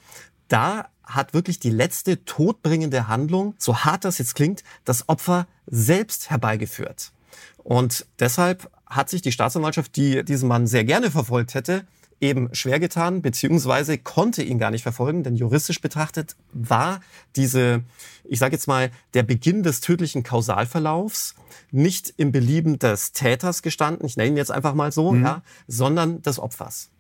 da 0.49 0.89
hat 1.03 1.35
wirklich 1.35 1.59
die 1.59 1.71
letzte 1.71 2.25
todbringende 2.25 3.09
Handlung, 3.09 3.55
so 3.59 3.79
hart 3.79 4.05
das 4.05 4.19
jetzt 4.19 4.35
klingt, 4.35 4.63
das 4.85 5.09
Opfer 5.09 5.47
selbst 5.67 6.31
herbeigeführt. 6.31 7.13
Und 7.59 8.07
deshalb 8.19 8.71
hat 8.87 9.09
sich 9.09 9.23
die 9.23 9.33
Staatsanwaltschaft, 9.33 9.97
die 9.97 10.25
diesen 10.25 10.49
Mann 10.49 10.67
sehr 10.67 10.85
gerne 10.85 11.11
verfolgt 11.11 11.55
hätte, 11.55 11.87
eben 12.21 12.55
schwer 12.55 12.79
getan, 12.79 13.23
beziehungsweise 13.23 13.99
konnte 13.99 14.43
ihn 14.43 14.59
gar 14.59 14.71
nicht 14.71 14.83
verfolgen, 14.83 15.23
denn 15.23 15.37
juristisch 15.37 15.81
betrachtet 15.81 16.37
war 16.53 17.01
diese, 17.37 17.83
ich 18.25 18.39
sage 18.39 18.55
jetzt 18.55 18.67
mal, 18.67 18.91
der 19.15 19.23
Beginn 19.23 19.63
des 19.63 19.81
tödlichen 19.81 20.23
Kausalverlaufs 20.23 21.35
nicht 21.71 22.15
im 22.17 22.33
Belieben 22.33 22.79
des 22.79 23.13
Täters 23.13 23.63
gestanden, 23.63 24.07
ich 24.07 24.17
nenne 24.17 24.31
ihn 24.31 24.37
jetzt 24.37 24.51
einfach 24.51 24.75
mal 24.75 24.93
so, 24.93 25.13
mhm. 25.13 25.25
ja, 25.25 25.43
sondern 25.67 26.23
des 26.23 26.39
Opfers. 26.39 26.91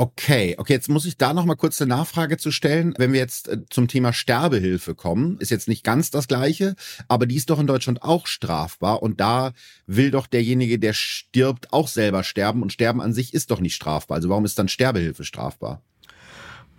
Okay, 0.00 0.54
okay, 0.56 0.72
jetzt 0.72 0.88
muss 0.88 1.04
ich 1.04 1.18
da 1.18 1.34
noch 1.34 1.44
mal 1.44 1.56
kurz 1.56 1.78
eine 1.82 1.90
Nachfrage 1.90 2.38
zu 2.38 2.50
stellen. 2.52 2.94
Wenn 2.96 3.12
wir 3.12 3.20
jetzt 3.20 3.48
äh, 3.48 3.58
zum 3.68 3.86
Thema 3.86 4.14
Sterbehilfe 4.14 4.94
kommen, 4.94 5.36
ist 5.40 5.50
jetzt 5.50 5.68
nicht 5.68 5.84
ganz 5.84 6.10
das 6.10 6.26
gleiche, 6.26 6.74
aber 7.06 7.26
die 7.26 7.36
ist 7.36 7.50
doch 7.50 7.58
in 7.58 7.66
Deutschland 7.66 8.00
auch 8.00 8.26
strafbar 8.26 9.02
und 9.02 9.20
da 9.20 9.52
will 9.86 10.10
doch 10.10 10.26
derjenige, 10.26 10.78
der 10.78 10.94
stirbt, 10.94 11.74
auch 11.74 11.86
selber 11.86 12.24
sterben 12.24 12.62
und 12.62 12.72
sterben 12.72 13.02
an 13.02 13.12
sich 13.12 13.34
ist 13.34 13.50
doch 13.50 13.60
nicht 13.60 13.74
strafbar. 13.74 14.14
Also 14.14 14.30
warum 14.30 14.46
ist 14.46 14.58
dann 14.58 14.68
Sterbehilfe 14.68 15.24
strafbar? 15.24 15.82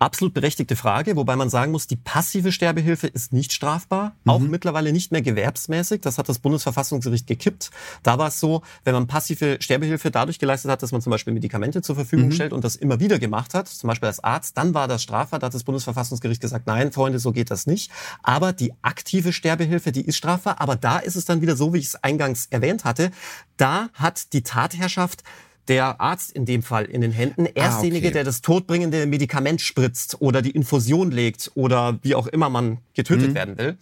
Absolut 0.02 0.34
berechtigte 0.34 0.74
Frage, 0.74 1.14
wobei 1.14 1.36
man 1.36 1.48
sagen 1.48 1.70
muss, 1.70 1.86
die 1.86 1.94
passive 1.94 2.50
Sterbehilfe 2.50 3.06
ist 3.06 3.32
nicht 3.32 3.52
strafbar, 3.52 4.16
mhm. 4.24 4.30
auch 4.32 4.40
mittlerweile 4.40 4.92
nicht 4.92 5.12
mehr 5.12 5.22
gewerbsmäßig. 5.22 6.00
Das 6.00 6.18
hat 6.18 6.28
das 6.28 6.40
Bundesverfassungsgericht 6.40 7.28
gekippt. 7.28 7.70
Da 8.02 8.18
war 8.18 8.26
es 8.26 8.40
so, 8.40 8.62
wenn 8.82 8.94
man 8.94 9.06
passive 9.06 9.58
Sterbehilfe 9.60 10.10
dadurch 10.10 10.40
geleistet 10.40 10.72
hat, 10.72 10.82
dass 10.82 10.90
man 10.90 11.02
zum 11.02 11.12
Beispiel 11.12 11.32
Medikamente 11.32 11.82
zur 11.82 11.94
Verfügung 11.94 12.26
mhm. 12.26 12.32
stellt 12.32 12.52
und 12.52 12.64
das 12.64 12.74
immer 12.74 12.98
wieder 12.98 13.20
gemacht 13.20 13.54
hat, 13.54 13.68
zum 13.68 13.86
Beispiel 13.86 14.08
als 14.08 14.24
Arzt, 14.24 14.58
dann 14.58 14.74
war 14.74 14.88
das 14.88 15.04
strafbar. 15.04 15.38
Da 15.38 15.46
hat 15.46 15.54
das 15.54 15.62
Bundesverfassungsgericht 15.62 16.40
gesagt, 16.40 16.66
nein, 16.66 16.90
Freunde, 16.90 17.20
so 17.20 17.30
geht 17.30 17.52
das 17.52 17.68
nicht. 17.68 17.92
Aber 18.24 18.52
die 18.52 18.74
aktive 18.82 19.32
Sterbehilfe, 19.32 19.92
die 19.92 20.04
ist 20.04 20.16
strafbar. 20.16 20.60
Aber 20.60 20.74
da 20.74 20.98
ist 20.98 21.14
es 21.14 21.26
dann 21.26 21.42
wieder 21.42 21.54
so, 21.54 21.74
wie 21.74 21.78
ich 21.78 21.86
es 21.86 22.02
eingangs 22.02 22.46
erwähnt 22.46 22.84
hatte. 22.84 23.12
Da 23.56 23.88
hat 23.94 24.32
die 24.32 24.42
Tatherrschaft 24.42 25.22
der 25.68 26.00
Arzt 26.00 26.32
in 26.32 26.44
dem 26.44 26.62
Fall 26.62 26.84
in 26.84 27.00
den 27.00 27.12
Händen. 27.12 27.46
Er 27.46 27.68
ist 27.68 27.74
ah, 27.74 27.80
derjenige, 27.80 28.10
der 28.10 28.24
das 28.24 28.40
todbringende 28.40 29.06
Medikament 29.06 29.60
spritzt 29.60 30.20
oder 30.20 30.42
die 30.42 30.50
Infusion 30.50 31.10
legt 31.10 31.50
oder 31.54 31.98
wie 32.02 32.14
auch 32.14 32.26
immer 32.26 32.50
man 32.50 32.78
getötet 32.94 33.30
mhm. 33.30 33.34
werden 33.34 33.58
will. 33.58 33.76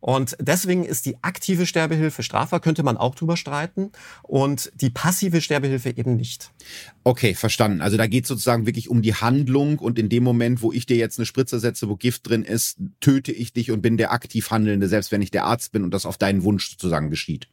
Und 0.00 0.34
deswegen 0.40 0.84
ist 0.84 1.04
die 1.04 1.22
aktive 1.22 1.66
Sterbehilfe 1.66 2.22
strafbar, 2.22 2.60
könnte 2.60 2.82
man 2.82 2.96
auch 2.96 3.14
drüber 3.14 3.36
streiten, 3.36 3.92
und 4.22 4.72
die 4.74 4.88
passive 4.88 5.42
Sterbehilfe 5.42 5.90
eben 5.90 6.16
nicht. 6.16 6.50
Okay, 7.04 7.34
verstanden. 7.34 7.82
Also 7.82 7.98
da 7.98 8.06
geht 8.06 8.24
es 8.24 8.28
sozusagen 8.28 8.64
wirklich 8.64 8.88
um 8.88 9.02
die 9.02 9.14
Handlung 9.14 9.78
und 9.78 9.98
in 9.98 10.08
dem 10.08 10.24
Moment, 10.24 10.62
wo 10.62 10.72
ich 10.72 10.86
dir 10.86 10.96
jetzt 10.96 11.18
eine 11.18 11.26
Spritze 11.26 11.60
setze, 11.60 11.88
wo 11.88 11.96
Gift 11.96 12.28
drin 12.28 12.44
ist, 12.44 12.78
töte 13.00 13.32
ich 13.32 13.52
dich 13.52 13.70
und 13.70 13.82
bin 13.82 13.98
der 13.98 14.12
aktiv 14.12 14.50
Handelnde, 14.50 14.88
selbst 14.88 15.12
wenn 15.12 15.22
ich 15.22 15.30
der 15.30 15.44
Arzt 15.44 15.72
bin 15.72 15.84
und 15.84 15.92
das 15.92 16.06
auf 16.06 16.16
deinen 16.16 16.44
Wunsch 16.44 16.70
sozusagen 16.70 17.10
geschieht. 17.10 17.48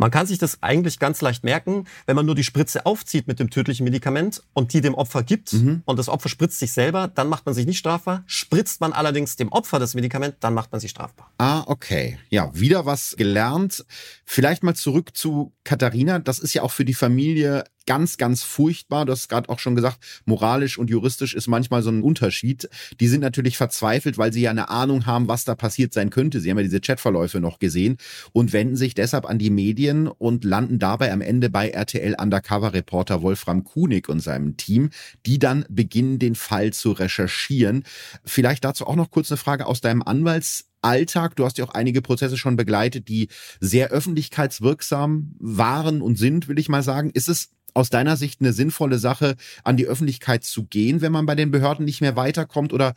Man 0.00 0.10
kann 0.10 0.26
sich 0.26 0.38
das 0.38 0.62
eigentlich 0.62 0.98
ganz 0.98 1.20
leicht 1.20 1.44
merken, 1.44 1.84
wenn 2.06 2.16
man 2.16 2.24
nur 2.24 2.34
die 2.34 2.42
Spritze 2.42 2.86
aufzieht 2.86 3.28
mit 3.28 3.38
dem 3.38 3.50
tödlichen 3.50 3.84
Medikament 3.84 4.42
und 4.54 4.72
die 4.72 4.80
dem 4.80 4.94
Opfer 4.94 5.22
gibt 5.22 5.52
mhm. 5.52 5.82
und 5.84 5.98
das 5.98 6.08
Opfer 6.08 6.30
spritzt 6.30 6.58
sich 6.58 6.72
selber, 6.72 7.06
dann 7.06 7.28
macht 7.28 7.44
man 7.44 7.54
sich 7.54 7.66
nicht 7.66 7.76
strafbar. 7.76 8.24
Spritzt 8.24 8.80
man 8.80 8.94
allerdings 8.94 9.36
dem 9.36 9.52
Opfer 9.52 9.78
das 9.78 9.94
Medikament, 9.94 10.36
dann 10.40 10.54
macht 10.54 10.72
man 10.72 10.80
sich 10.80 10.92
strafbar. 10.92 11.30
Ah, 11.36 11.64
okay. 11.66 12.18
Ja, 12.30 12.50
wieder 12.54 12.86
was 12.86 13.14
gelernt. 13.18 13.84
Vielleicht 14.24 14.62
mal 14.62 14.74
zurück 14.74 15.14
zu 15.14 15.52
Katharina. 15.64 16.18
Das 16.18 16.38
ist 16.38 16.54
ja 16.54 16.62
auch 16.62 16.72
für 16.72 16.86
die 16.86 16.94
Familie 16.94 17.64
ganz, 17.90 18.18
ganz 18.18 18.44
furchtbar. 18.44 19.04
Du 19.04 19.10
hast 19.10 19.28
gerade 19.28 19.48
auch 19.48 19.58
schon 19.58 19.74
gesagt, 19.74 19.98
moralisch 20.24 20.78
und 20.78 20.90
juristisch 20.90 21.34
ist 21.34 21.48
manchmal 21.48 21.82
so 21.82 21.90
ein 21.90 22.02
Unterschied. 22.02 22.68
Die 23.00 23.08
sind 23.08 23.20
natürlich 23.20 23.56
verzweifelt, 23.56 24.16
weil 24.16 24.32
sie 24.32 24.42
ja 24.42 24.50
eine 24.50 24.68
Ahnung 24.68 25.06
haben, 25.06 25.26
was 25.26 25.44
da 25.44 25.56
passiert 25.56 25.92
sein 25.92 26.10
könnte. 26.10 26.38
Sie 26.38 26.48
haben 26.48 26.58
ja 26.58 26.62
diese 26.62 26.80
Chatverläufe 26.80 27.40
noch 27.40 27.58
gesehen 27.58 27.96
und 28.30 28.52
wenden 28.52 28.76
sich 28.76 28.94
deshalb 28.94 29.28
an 29.28 29.40
die 29.40 29.50
Medien 29.50 30.06
und 30.06 30.44
landen 30.44 30.78
dabei 30.78 31.12
am 31.12 31.20
Ende 31.20 31.50
bei 31.50 31.70
RTL 31.70 32.14
Undercover 32.16 32.74
Reporter 32.74 33.22
Wolfram 33.22 33.64
Kunig 33.64 34.08
und 34.08 34.20
seinem 34.20 34.56
Team, 34.56 34.90
die 35.26 35.40
dann 35.40 35.64
beginnen, 35.68 36.20
den 36.20 36.36
Fall 36.36 36.72
zu 36.72 36.92
recherchieren. 36.92 37.82
Vielleicht 38.24 38.64
dazu 38.64 38.86
auch 38.86 38.94
noch 38.94 39.10
kurz 39.10 39.32
eine 39.32 39.36
Frage 39.36 39.66
aus 39.66 39.80
deinem 39.80 40.02
Anwalts 40.02 40.70
Alltag. 40.82 41.36
Du 41.36 41.44
hast 41.44 41.58
ja 41.58 41.64
auch 41.64 41.74
einige 41.74 42.02
Prozesse 42.02 42.36
schon 42.36 42.56
begleitet, 42.56 43.08
die 43.08 43.28
sehr 43.60 43.88
öffentlichkeitswirksam 43.90 45.34
waren 45.38 46.02
und 46.02 46.16
sind, 46.16 46.48
will 46.48 46.58
ich 46.58 46.68
mal 46.68 46.82
sagen. 46.82 47.10
Ist 47.10 47.28
es 47.28 47.50
aus 47.74 47.90
deiner 47.90 48.16
Sicht 48.16 48.40
eine 48.40 48.52
sinnvolle 48.52 48.98
Sache, 48.98 49.36
an 49.64 49.76
die 49.76 49.86
Öffentlichkeit 49.86 50.44
zu 50.44 50.64
gehen, 50.64 51.00
wenn 51.00 51.12
man 51.12 51.26
bei 51.26 51.34
den 51.34 51.50
Behörden 51.50 51.84
nicht 51.84 52.00
mehr 52.00 52.16
weiterkommt? 52.16 52.72
Oder 52.72 52.94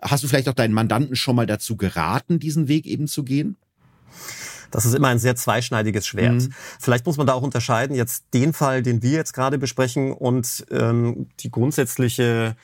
hast 0.00 0.24
du 0.24 0.28
vielleicht 0.28 0.48
auch 0.48 0.54
deinen 0.54 0.74
Mandanten 0.74 1.16
schon 1.16 1.36
mal 1.36 1.46
dazu 1.46 1.76
geraten, 1.76 2.38
diesen 2.38 2.68
Weg 2.68 2.86
eben 2.86 3.06
zu 3.06 3.24
gehen? 3.24 3.56
Das 4.70 4.86
ist 4.86 4.94
immer 4.94 5.08
ein 5.08 5.18
sehr 5.18 5.36
zweischneidiges 5.36 6.06
Schwert. 6.06 6.34
Mhm. 6.42 6.54
Vielleicht 6.80 7.06
muss 7.06 7.18
man 7.18 7.26
da 7.26 7.34
auch 7.34 7.42
unterscheiden, 7.42 7.94
jetzt 7.94 8.24
den 8.32 8.52
Fall, 8.52 8.82
den 8.82 9.02
wir 9.02 9.12
jetzt 9.12 9.34
gerade 9.34 9.58
besprechen 9.58 10.12
und 10.12 10.64
ähm, 10.70 11.28
die 11.40 11.50
grundsätzliche 11.50 12.56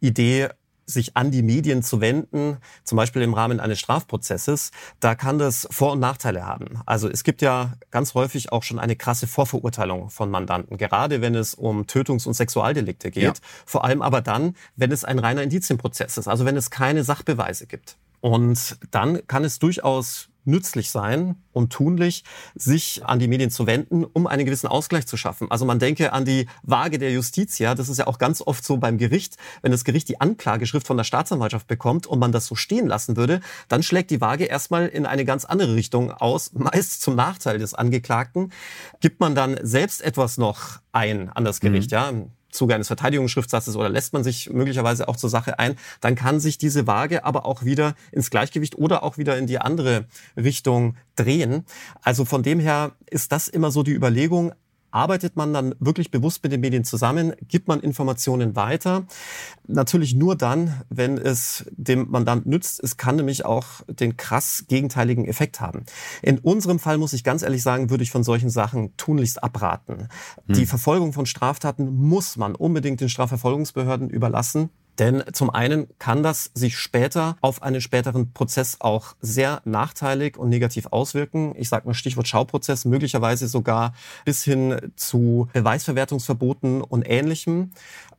Idee, 0.00 0.48
sich 0.90 1.16
an 1.16 1.30
die 1.30 1.42
Medien 1.42 1.82
zu 1.82 2.00
wenden, 2.00 2.58
zum 2.84 2.96
Beispiel 2.96 3.22
im 3.22 3.34
Rahmen 3.34 3.60
eines 3.60 3.78
Strafprozesses, 3.78 4.70
da 5.00 5.14
kann 5.14 5.38
das 5.38 5.68
Vor- 5.70 5.92
und 5.92 6.00
Nachteile 6.00 6.46
haben. 6.46 6.80
Also 6.86 7.08
es 7.08 7.24
gibt 7.24 7.42
ja 7.42 7.74
ganz 7.90 8.14
häufig 8.14 8.52
auch 8.52 8.62
schon 8.62 8.78
eine 8.78 8.96
krasse 8.96 9.26
Vorverurteilung 9.26 10.10
von 10.10 10.30
Mandanten, 10.30 10.76
gerade 10.76 11.20
wenn 11.20 11.34
es 11.34 11.54
um 11.54 11.86
Tötungs- 11.86 12.26
und 12.26 12.34
Sexualdelikte 12.34 13.10
geht. 13.10 13.22
Ja. 13.22 13.32
Vor 13.66 13.84
allem 13.84 14.02
aber 14.02 14.20
dann, 14.20 14.56
wenn 14.76 14.92
es 14.92 15.04
ein 15.04 15.18
reiner 15.18 15.42
Indizienprozess 15.42 16.18
ist, 16.18 16.28
also 16.28 16.44
wenn 16.44 16.56
es 16.56 16.70
keine 16.70 17.04
Sachbeweise 17.04 17.66
gibt. 17.66 17.96
Und 18.20 18.78
dann 18.90 19.26
kann 19.26 19.44
es 19.44 19.58
durchaus 19.58 20.29
nützlich 20.44 20.90
sein 20.90 21.36
und 21.52 21.72
tunlich, 21.72 22.24
sich 22.54 23.04
an 23.04 23.18
die 23.18 23.28
Medien 23.28 23.50
zu 23.50 23.66
wenden, 23.66 24.04
um 24.04 24.26
einen 24.26 24.44
gewissen 24.44 24.66
Ausgleich 24.66 25.06
zu 25.06 25.16
schaffen. 25.16 25.50
Also 25.50 25.64
man 25.64 25.78
denke 25.78 26.12
an 26.12 26.24
die 26.24 26.46
Waage 26.62 26.98
der 26.98 27.12
Justitia. 27.12 27.74
Das 27.74 27.88
ist 27.88 27.98
ja 27.98 28.06
auch 28.06 28.18
ganz 28.18 28.40
oft 28.40 28.64
so 28.64 28.76
beim 28.76 28.98
Gericht. 28.98 29.36
Wenn 29.62 29.72
das 29.72 29.84
Gericht 29.84 30.08
die 30.08 30.20
Anklageschrift 30.20 30.86
von 30.86 30.96
der 30.96 31.04
Staatsanwaltschaft 31.04 31.66
bekommt 31.66 32.06
und 32.06 32.18
man 32.18 32.32
das 32.32 32.46
so 32.46 32.54
stehen 32.54 32.86
lassen 32.86 33.16
würde, 33.16 33.40
dann 33.68 33.82
schlägt 33.82 34.10
die 34.10 34.20
Waage 34.20 34.44
erstmal 34.44 34.86
in 34.86 35.06
eine 35.06 35.24
ganz 35.24 35.44
andere 35.44 35.74
Richtung 35.74 36.10
aus, 36.12 36.52
meist 36.54 37.02
zum 37.02 37.16
Nachteil 37.16 37.58
des 37.58 37.74
Angeklagten. 37.74 38.52
Gibt 39.00 39.20
man 39.20 39.34
dann 39.34 39.58
selbst 39.62 40.02
etwas 40.02 40.38
noch 40.38 40.80
ein 40.92 41.30
an 41.30 41.44
das 41.44 41.60
Gericht, 41.60 41.90
mhm. 41.90 41.94
ja? 41.94 42.12
Zuge 42.50 42.74
eines 42.74 42.88
Verteidigungsschriftsatzes 42.88 43.76
oder 43.76 43.88
lässt 43.88 44.12
man 44.12 44.24
sich 44.24 44.50
möglicherweise 44.50 45.08
auch 45.08 45.16
zur 45.16 45.30
Sache 45.30 45.58
ein, 45.58 45.76
dann 46.00 46.14
kann 46.14 46.40
sich 46.40 46.58
diese 46.58 46.86
Waage 46.86 47.24
aber 47.24 47.46
auch 47.46 47.64
wieder 47.64 47.94
ins 48.12 48.30
Gleichgewicht 48.30 48.76
oder 48.76 49.02
auch 49.02 49.18
wieder 49.18 49.38
in 49.38 49.46
die 49.46 49.58
andere 49.58 50.06
Richtung 50.36 50.96
drehen. 51.16 51.64
Also 52.02 52.24
von 52.24 52.42
dem 52.42 52.60
her 52.60 52.92
ist 53.06 53.32
das 53.32 53.48
immer 53.48 53.70
so 53.70 53.82
die 53.82 53.92
Überlegung, 53.92 54.52
arbeitet 54.90 55.36
man 55.36 55.52
dann 55.52 55.74
wirklich 55.78 56.10
bewusst 56.10 56.42
mit 56.42 56.52
den 56.52 56.60
Medien 56.60 56.84
zusammen, 56.84 57.32
gibt 57.48 57.68
man 57.68 57.80
Informationen 57.80 58.56
weiter. 58.56 59.06
Natürlich 59.66 60.14
nur 60.14 60.36
dann, 60.36 60.82
wenn 60.88 61.18
es 61.18 61.64
dem 61.72 62.10
Mandant 62.10 62.46
nützt. 62.46 62.82
Es 62.82 62.96
kann 62.96 63.16
nämlich 63.16 63.44
auch 63.44 63.66
den 63.88 64.16
krass 64.16 64.64
gegenteiligen 64.68 65.24
Effekt 65.24 65.60
haben. 65.60 65.84
In 66.22 66.38
unserem 66.38 66.78
Fall 66.78 66.98
muss 66.98 67.12
ich 67.12 67.24
ganz 67.24 67.42
ehrlich 67.42 67.62
sagen, 67.62 67.90
würde 67.90 68.02
ich 68.02 68.10
von 68.10 68.24
solchen 68.24 68.50
Sachen 68.50 68.96
tunlichst 68.96 69.42
abraten. 69.42 70.08
Hm. 70.46 70.54
Die 70.54 70.66
Verfolgung 70.66 71.12
von 71.12 71.26
Straftaten 71.26 71.94
muss 71.96 72.36
man 72.36 72.54
unbedingt 72.54 73.00
den 73.00 73.08
Strafverfolgungsbehörden 73.08 74.10
überlassen. 74.10 74.70
Denn 75.00 75.24
zum 75.32 75.48
einen 75.48 75.88
kann 75.98 76.22
das 76.22 76.50
sich 76.52 76.76
später 76.76 77.38
auf 77.40 77.62
einen 77.62 77.80
späteren 77.80 78.34
Prozess 78.34 78.76
auch 78.80 79.16
sehr 79.22 79.62
nachteilig 79.64 80.36
und 80.36 80.50
negativ 80.50 80.88
auswirken. 80.90 81.54
Ich 81.56 81.70
sage 81.70 81.86
mal 81.86 81.94
Stichwort 81.94 82.28
Schauprozess, 82.28 82.84
möglicherweise 82.84 83.48
sogar 83.48 83.94
bis 84.26 84.44
hin 84.44 84.92
zu 84.96 85.48
Beweisverwertungsverboten 85.54 86.82
und 86.82 87.08
Ähnlichem 87.08 87.70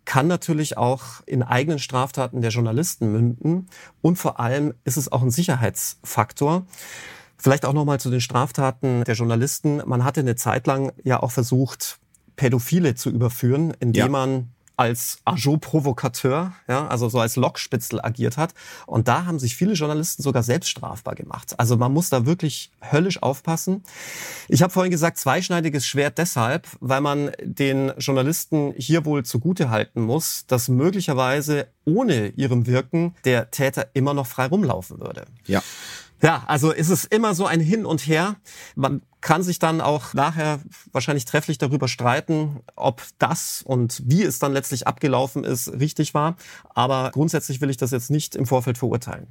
kann 0.05 0.25
natürlich 0.25 0.75
auch 0.75 1.03
in 1.27 1.43
eigenen 1.43 1.77
Straftaten 1.77 2.41
der 2.41 2.49
Journalisten 2.49 3.11
münden. 3.11 3.67
Und 4.01 4.15
vor 4.15 4.39
allem 4.39 4.73
ist 4.83 4.97
es 4.97 5.11
auch 5.11 5.21
ein 5.21 5.29
Sicherheitsfaktor. 5.29 6.65
Vielleicht 7.37 7.65
auch 7.65 7.73
nochmal 7.73 7.99
zu 7.99 8.09
den 8.09 8.21
Straftaten 8.21 9.03
der 9.03 9.13
Journalisten. 9.13 9.83
Man 9.85 10.03
hatte 10.03 10.21
eine 10.21 10.35
Zeit 10.35 10.65
lang 10.65 10.93
ja 11.03 11.21
auch 11.21 11.31
versucht, 11.31 11.99
Pädophile 12.35 12.95
zu 12.95 13.11
überführen, 13.11 13.71
indem 13.79 14.05
ja. 14.05 14.09
man 14.09 14.49
als 14.81 15.19
Agent-Provokateur, 15.25 16.53
ja, 16.67 16.87
also 16.87 17.07
so 17.07 17.19
als 17.19 17.35
Lockspitzel 17.35 18.01
agiert 18.01 18.37
hat. 18.37 18.55
Und 18.87 19.07
da 19.07 19.25
haben 19.25 19.37
sich 19.37 19.55
viele 19.55 19.73
Journalisten 19.73 20.23
sogar 20.23 20.41
selbst 20.41 20.69
strafbar 20.69 21.13
gemacht. 21.13 21.53
Also 21.59 21.77
man 21.77 21.93
muss 21.93 22.09
da 22.09 22.25
wirklich 22.25 22.71
höllisch 22.91 23.21
aufpassen. 23.21 23.83
Ich 24.47 24.63
habe 24.63 24.73
vorhin 24.73 24.91
gesagt, 24.91 25.19
zweischneidiges 25.19 25.85
Schwert 25.85 26.17
deshalb, 26.17 26.67
weil 26.79 27.01
man 27.01 27.31
den 27.43 27.91
Journalisten 27.99 28.73
hier 28.75 29.05
wohl 29.05 29.23
zugute 29.23 29.69
halten 29.69 30.01
muss, 30.01 30.45
dass 30.47 30.67
möglicherweise 30.67 31.67
ohne 31.85 32.29
ihrem 32.29 32.65
Wirken 32.65 33.13
der 33.23 33.51
Täter 33.51 33.87
immer 33.93 34.15
noch 34.15 34.25
frei 34.25 34.47
rumlaufen 34.47 34.99
würde. 34.99 35.25
Ja. 35.45 35.61
Ja, 36.23 36.43
also 36.47 36.71
ist 36.71 36.89
es 36.89 37.05
immer 37.05 37.33
so 37.33 37.45
ein 37.45 37.59
Hin 37.59 37.85
und 37.85 38.05
Her. 38.05 38.35
Man 38.75 39.01
kann 39.21 39.43
sich 39.43 39.59
dann 39.59 39.81
auch 39.81 40.13
nachher 40.13 40.59
wahrscheinlich 40.91 41.25
trefflich 41.25 41.57
darüber 41.57 41.87
streiten, 41.87 42.61
ob 42.75 43.03
das 43.19 43.61
und 43.63 44.01
wie 44.05 44.23
es 44.23 44.39
dann 44.39 44.53
letztlich 44.53 44.87
abgelaufen 44.87 45.43
ist, 45.43 45.71
richtig 45.73 46.13
war. 46.13 46.35
Aber 46.69 47.11
grundsätzlich 47.11 47.61
will 47.61 47.69
ich 47.69 47.77
das 47.77 47.91
jetzt 47.91 48.09
nicht 48.09 48.35
im 48.35 48.45
Vorfeld 48.45 48.77
verurteilen. 48.77 49.27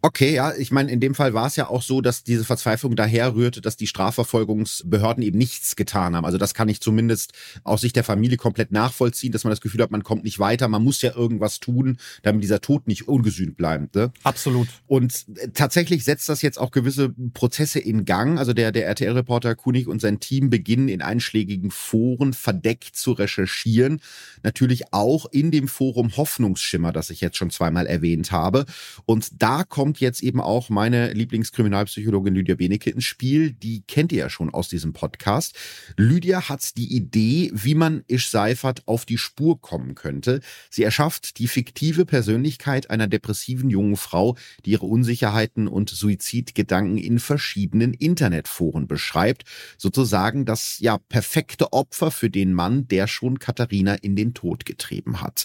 Okay, 0.00 0.34
ja, 0.34 0.54
ich 0.54 0.70
meine, 0.70 0.92
in 0.92 1.00
dem 1.00 1.16
Fall 1.16 1.34
war 1.34 1.48
es 1.48 1.56
ja 1.56 1.68
auch 1.68 1.82
so, 1.82 2.00
dass 2.00 2.22
diese 2.22 2.44
Verzweiflung 2.44 2.94
daher 2.94 3.34
rührte, 3.34 3.60
dass 3.60 3.76
die 3.76 3.88
Strafverfolgungsbehörden 3.88 5.24
eben 5.24 5.36
nichts 5.36 5.74
getan 5.74 6.14
haben. 6.14 6.24
Also 6.24 6.38
das 6.38 6.54
kann 6.54 6.68
ich 6.68 6.80
zumindest 6.80 7.32
aus 7.64 7.80
Sicht 7.80 7.96
der 7.96 8.04
Familie 8.04 8.36
komplett 8.36 8.70
nachvollziehen, 8.70 9.32
dass 9.32 9.42
man 9.42 9.50
das 9.50 9.60
Gefühl 9.60 9.82
hat, 9.82 9.90
man 9.90 10.04
kommt 10.04 10.22
nicht 10.22 10.38
weiter, 10.38 10.68
man 10.68 10.84
muss 10.84 11.02
ja 11.02 11.16
irgendwas 11.16 11.58
tun, 11.58 11.98
damit 12.22 12.44
dieser 12.44 12.60
Tod 12.60 12.86
nicht 12.86 13.08
ungesühnt 13.08 13.56
bleibt. 13.56 13.96
Ne? 13.96 14.12
Absolut. 14.22 14.68
Und 14.86 15.26
äh, 15.34 15.48
tatsächlich 15.52 16.04
setzt 16.04 16.28
das 16.28 16.42
jetzt 16.42 16.58
auch 16.58 16.70
gewisse 16.70 17.12
Prozesse 17.34 17.80
in 17.80 18.04
Gang. 18.04 18.38
Also 18.38 18.52
der, 18.52 18.70
der 18.70 18.86
RTL-Reporter 18.86 19.56
Kunig 19.56 19.88
und 19.88 20.00
sein 20.00 20.20
Team 20.20 20.48
beginnen 20.48 20.88
in 20.88 21.02
einschlägigen 21.02 21.72
Foren 21.72 22.34
verdeckt 22.34 22.94
zu 22.94 23.12
recherchieren. 23.12 24.00
Natürlich 24.44 24.92
auch 24.92 25.26
in 25.26 25.50
dem 25.50 25.66
Forum 25.66 26.16
Hoffnungsschimmer, 26.16 26.92
das 26.92 27.10
ich 27.10 27.20
jetzt 27.20 27.36
schon 27.36 27.50
zweimal 27.50 27.86
erwähnt 27.86 28.30
habe. 28.30 28.64
Und 29.06 29.27
da 29.36 29.64
kommt 29.64 30.00
jetzt 30.00 30.22
eben 30.22 30.40
auch 30.40 30.68
meine 30.68 31.12
Lieblingskriminalpsychologin 31.12 32.34
Lydia 32.34 32.54
Benecke 32.54 32.90
ins 32.90 33.04
Spiel. 33.04 33.52
Die 33.52 33.82
kennt 33.82 34.12
ihr 34.12 34.18
ja 34.18 34.30
schon 34.30 34.50
aus 34.50 34.68
diesem 34.68 34.92
Podcast. 34.92 35.56
Lydia 35.96 36.48
hat 36.48 36.76
die 36.76 36.94
Idee, 36.94 37.50
wie 37.54 37.74
man 37.74 38.04
Ish 38.08 38.30
Seifert 38.30 38.82
auf 38.86 39.04
die 39.04 39.18
Spur 39.18 39.60
kommen 39.60 39.94
könnte. 39.94 40.40
Sie 40.70 40.82
erschafft 40.82 41.38
die 41.38 41.48
fiktive 41.48 42.04
Persönlichkeit 42.04 42.90
einer 42.90 43.06
depressiven 43.06 43.70
jungen 43.70 43.96
Frau, 43.96 44.36
die 44.64 44.70
ihre 44.70 44.86
Unsicherheiten 44.86 45.68
und 45.68 45.90
Suizidgedanken 45.90 46.98
in 46.98 47.18
verschiedenen 47.18 47.94
Internetforen 47.94 48.86
beschreibt. 48.86 49.44
Sozusagen 49.76 50.44
das 50.44 50.78
ja 50.80 50.98
perfekte 50.98 51.72
Opfer 51.72 52.10
für 52.10 52.30
den 52.30 52.52
Mann, 52.52 52.88
der 52.88 53.06
schon 53.06 53.38
Katharina 53.38 53.94
in 53.94 54.16
den 54.16 54.34
Tod 54.34 54.64
getrieben 54.64 55.20
hat. 55.20 55.44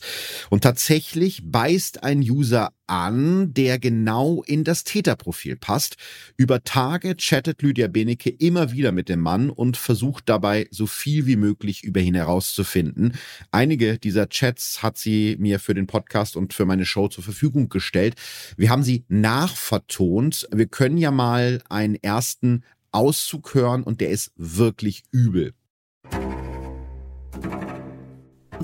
Und 0.49 0.61
tatsächlich 0.61 1.41
beißt 1.43 2.03
ein 2.03 2.19
User 2.19 2.71
an, 2.87 3.53
der 3.53 3.72
genau 3.77 4.43
in 4.43 4.63
das 4.63 4.83
Täterprofil 4.83 5.55
passt. 5.55 5.97
Über 6.38 6.63
Tage 6.63 7.15
chattet 7.17 7.62
Lydia 7.62 7.88
Benecke 7.88 8.29
immer 8.29 8.71
wieder 8.71 8.91
mit 8.91 9.09
dem 9.09 9.19
Mann 9.19 9.49
und 9.49 9.77
versucht 9.77 10.29
dabei 10.29 10.67
so 10.71 10.88
viel 10.88 11.25
wie 11.25 11.36
möglich 11.36 11.83
über 11.83 11.99
ihn 11.99 12.15
herauszufinden. 12.15 13.13
Einige 13.51 13.97
dieser 13.97 14.29
Chats 14.29 14.83
hat 14.83 14.97
sie 14.97 15.36
mir 15.39 15.59
für 15.59 15.73
den 15.73 15.88
Podcast 15.88 16.36
und 16.36 16.53
für 16.53 16.65
meine 16.65 16.86
Show 16.86 17.07
zur 17.07 17.23
Verfügung 17.23 17.69
gestellt. 17.69 18.15
Wir 18.57 18.69
haben 18.69 18.83
sie 18.83 19.05
nachvertont. 19.07 20.47
Wir 20.51 20.67
können 20.67 20.97
ja 20.97 21.12
mal 21.12 21.62
einen 21.69 21.95
ersten 21.95 22.63
Auszug 22.91 23.53
hören 23.55 23.83
und 23.83 24.01
der 24.01 24.09
ist 24.09 24.31
wirklich 24.36 25.03
übel. 25.12 25.53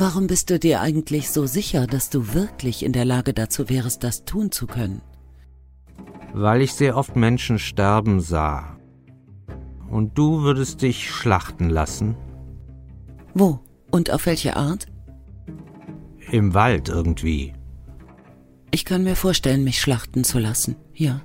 Warum 0.02 0.28
bist 0.28 0.50
du 0.50 0.58
dir 0.58 0.80
eigentlich 0.80 1.30
so 1.30 1.46
sicher, 1.46 1.86
dass 1.86 2.10
du 2.10 2.34
wirklich 2.34 2.84
in 2.84 2.94
der 2.94 3.04
Lage 3.04 3.34
dazu 3.34 3.68
wärst, 3.68 4.06
das 4.06 4.24
tun 4.24 4.50
zu 4.50 4.66
können? 4.66 5.02
Weil 6.34 6.62
ich 6.62 6.72
sehr 6.72 6.96
oft 6.96 7.18
Menschen 7.18 7.60
sterben 7.60 8.22
sah. 8.22 8.78
Und 9.90 10.18
du 10.18 10.42
würdest 10.42 10.84
dich 10.84 11.12
schlachten 11.12 11.70
lassen? 11.70 12.16
Wo 13.34 13.60
und 13.92 14.10
auf 14.10 14.26
welche 14.26 14.56
Art? 14.56 14.86
Im 16.32 16.54
Wald 16.54 16.88
irgendwie. 16.88 17.52
Ich 18.72 18.86
kann 18.86 19.04
mir 19.04 19.18
vorstellen, 19.18 19.66
mich 19.66 19.82
schlachten 19.82 20.24
zu 20.24 20.40
lassen, 20.40 20.78
ja. 20.94 21.20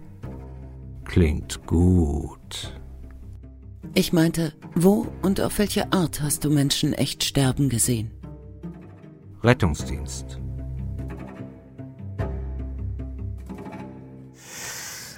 Klingt 1.05 1.65
gut. 1.65 2.81
Ich 3.95 4.13
meinte, 4.13 4.53
wo 4.75 5.07
und 5.23 5.41
auf 5.41 5.61
welche 5.61 5.93
Art 5.93 6.23
hast 6.23 6.45
du 6.45 6.51
Menschen 6.51 6.93
echt 6.93 7.23
sterben 7.23 7.69
gesehen? 7.69 8.11
Rettungsdienst. 9.44 10.40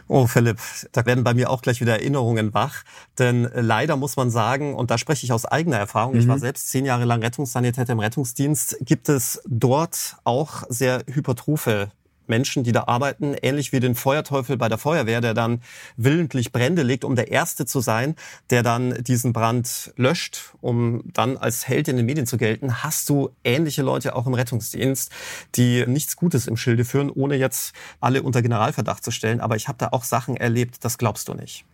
Oh, 0.09 0.27
Philipp, 0.27 0.59
da 0.93 1.05
werden 1.05 1.25
bei 1.25 1.35
mir 1.35 1.51
auch 1.51 1.63
gleich 1.63 1.81
wieder 1.81 1.95
Erinnerungen 1.95 2.55
wach. 2.55 2.83
Denn 3.19 3.49
leider 3.55 3.97
muss 3.97 4.17
man 4.17 4.31
sagen, 4.31 4.75
und 4.75 4.91
da 4.91 4.99
spreche 4.99 5.25
ich 5.25 5.33
aus 5.33 5.45
eigener 5.45 5.79
Erfahrung, 5.79 6.15
mhm. 6.15 6.21
ich 6.21 6.29
war 6.29 6.37
mhm. 6.37 6.41
selbst 6.41 6.69
zehn 6.69 6.85
Jahre 6.85 7.05
lang 7.05 7.23
Rettungssanitäter 7.23 7.93
im 7.93 8.01
Rettungsdienst, 8.01 8.79
gibt 8.81 9.09
es 9.09 9.41
dort 9.47 10.17
auch 10.25 10.63
sehr 10.69 11.03
hypertrophe 11.07 11.91
Menschen, 12.29 12.65
die 12.65 12.73
da 12.73 12.85
arbeiten, 12.87 13.35
ähnlich 13.41 13.73
wie 13.73 13.81
den 13.81 13.95
Feuerteufel 13.95 14.57
bei 14.57 14.69
der 14.69 14.79
Feuerwehr, 14.79 15.21
der 15.21 15.35
dann 15.35 15.63
willentlich 15.97 16.53
Brände 16.53 16.83
legt, 16.83 17.05
um 17.05 17.17
der 17.17 17.31
Erste 17.31 17.67
zu 17.67 17.81
sein, 17.81 18.17
der 18.51 18.63
dann 18.63 19.03
diesen 19.05 19.33
Brand 19.33 19.93
löscht, 19.97 20.55
um 20.61 21.03
dann 21.13 21.37
als 21.37 21.69
Held 21.69 21.89
in 21.89 21.97
den 21.97 22.07
Medien 22.07 22.27
zu 22.27 22.37
gelten, 22.37 22.83
hast 22.83 23.09
du 23.09 23.31
ähnliche 23.45 23.83
Leute 23.83 24.15
auch 24.15 24.27
im 24.27 24.35
Rettungsdienst, 24.35 25.13
die 25.55 25.85
nichts 25.87 26.17
Gutes 26.17 26.47
im 26.47 26.57
Schilde 26.57 26.85
führen, 26.85 27.11
ohne 27.11 27.37
jetzt 27.37 27.75
alle 28.01 28.23
unter 28.23 28.43
Generalverdacht 28.43 29.05
zu 29.05 29.11
stellen. 29.11 29.41
Aber 29.41 29.57
ich 29.57 29.69
habe 29.69 29.79
da 29.79 29.89
auch 29.93 30.05
Sachen 30.05 30.37
erlebt, 30.37 30.85
das 30.85 30.99
glaubst 30.99 31.29
du 31.29 31.35
nicht. 31.35 31.65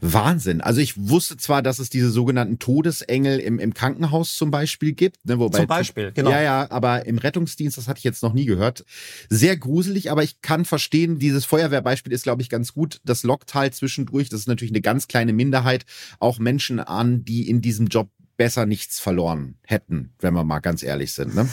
Wahnsinn. 0.00 0.60
Also 0.60 0.80
ich 0.80 0.96
wusste 0.96 1.36
zwar, 1.36 1.62
dass 1.62 1.78
es 1.78 1.90
diese 1.90 2.10
sogenannten 2.10 2.58
Todesengel 2.58 3.38
im, 3.38 3.58
im 3.58 3.74
Krankenhaus 3.74 4.36
zum 4.36 4.50
Beispiel 4.50 4.92
gibt. 4.92 5.24
Ne, 5.26 5.38
wobei, 5.38 5.58
zum 5.58 5.66
Beispiel, 5.66 6.12
genau. 6.12 6.30
Ja, 6.30 6.42
ja, 6.42 6.70
aber 6.70 7.06
im 7.06 7.18
Rettungsdienst, 7.18 7.76
das 7.78 7.88
hatte 7.88 7.98
ich 7.98 8.04
jetzt 8.04 8.22
noch 8.22 8.32
nie 8.32 8.44
gehört. 8.44 8.84
Sehr 9.28 9.56
gruselig, 9.56 10.10
aber 10.10 10.22
ich 10.22 10.40
kann 10.42 10.64
verstehen, 10.64 11.18
dieses 11.18 11.44
Feuerwehrbeispiel 11.44 12.12
ist, 12.12 12.24
glaube 12.24 12.42
ich, 12.42 12.48
ganz 12.48 12.72
gut. 12.72 13.00
Das 13.04 13.22
lockt 13.22 13.54
halt 13.54 13.74
zwischendurch, 13.74 14.28
das 14.28 14.40
ist 14.40 14.48
natürlich 14.48 14.72
eine 14.72 14.80
ganz 14.80 15.08
kleine 15.08 15.32
Minderheit, 15.32 15.84
auch 16.18 16.38
Menschen 16.38 16.80
an, 16.80 17.24
die 17.24 17.48
in 17.48 17.60
diesem 17.60 17.86
Job 17.86 18.10
besser 18.36 18.66
nichts 18.66 19.00
verloren 19.00 19.56
hätten, 19.62 20.12
wenn 20.18 20.34
wir 20.34 20.44
mal 20.44 20.60
ganz 20.60 20.82
ehrlich 20.82 21.12
sind. 21.12 21.34
Ne? 21.34 21.48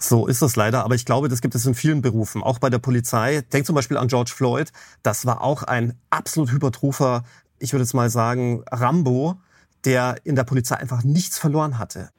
So 0.00 0.26
ist 0.26 0.42
es 0.42 0.56
leider, 0.56 0.84
aber 0.84 0.94
ich 0.94 1.04
glaube, 1.04 1.28
das 1.28 1.40
gibt 1.40 1.54
es 1.54 1.66
in 1.66 1.74
vielen 1.74 2.02
Berufen, 2.02 2.42
auch 2.42 2.58
bei 2.58 2.70
der 2.70 2.78
Polizei. 2.78 3.42
Denk 3.52 3.66
zum 3.66 3.74
Beispiel 3.74 3.96
an 3.96 4.08
George 4.08 4.32
Floyd. 4.34 4.72
Das 5.02 5.26
war 5.26 5.42
auch 5.42 5.62
ein 5.62 5.98
absolut 6.10 6.52
hypertropher, 6.52 7.24
ich 7.58 7.72
würde 7.72 7.84
jetzt 7.84 7.94
mal 7.94 8.10
sagen, 8.10 8.64
Rambo, 8.70 9.36
der 9.84 10.16
in 10.24 10.36
der 10.36 10.44
Polizei 10.44 10.76
einfach 10.76 11.04
nichts 11.04 11.38
verloren 11.38 11.78
hatte. 11.78 12.10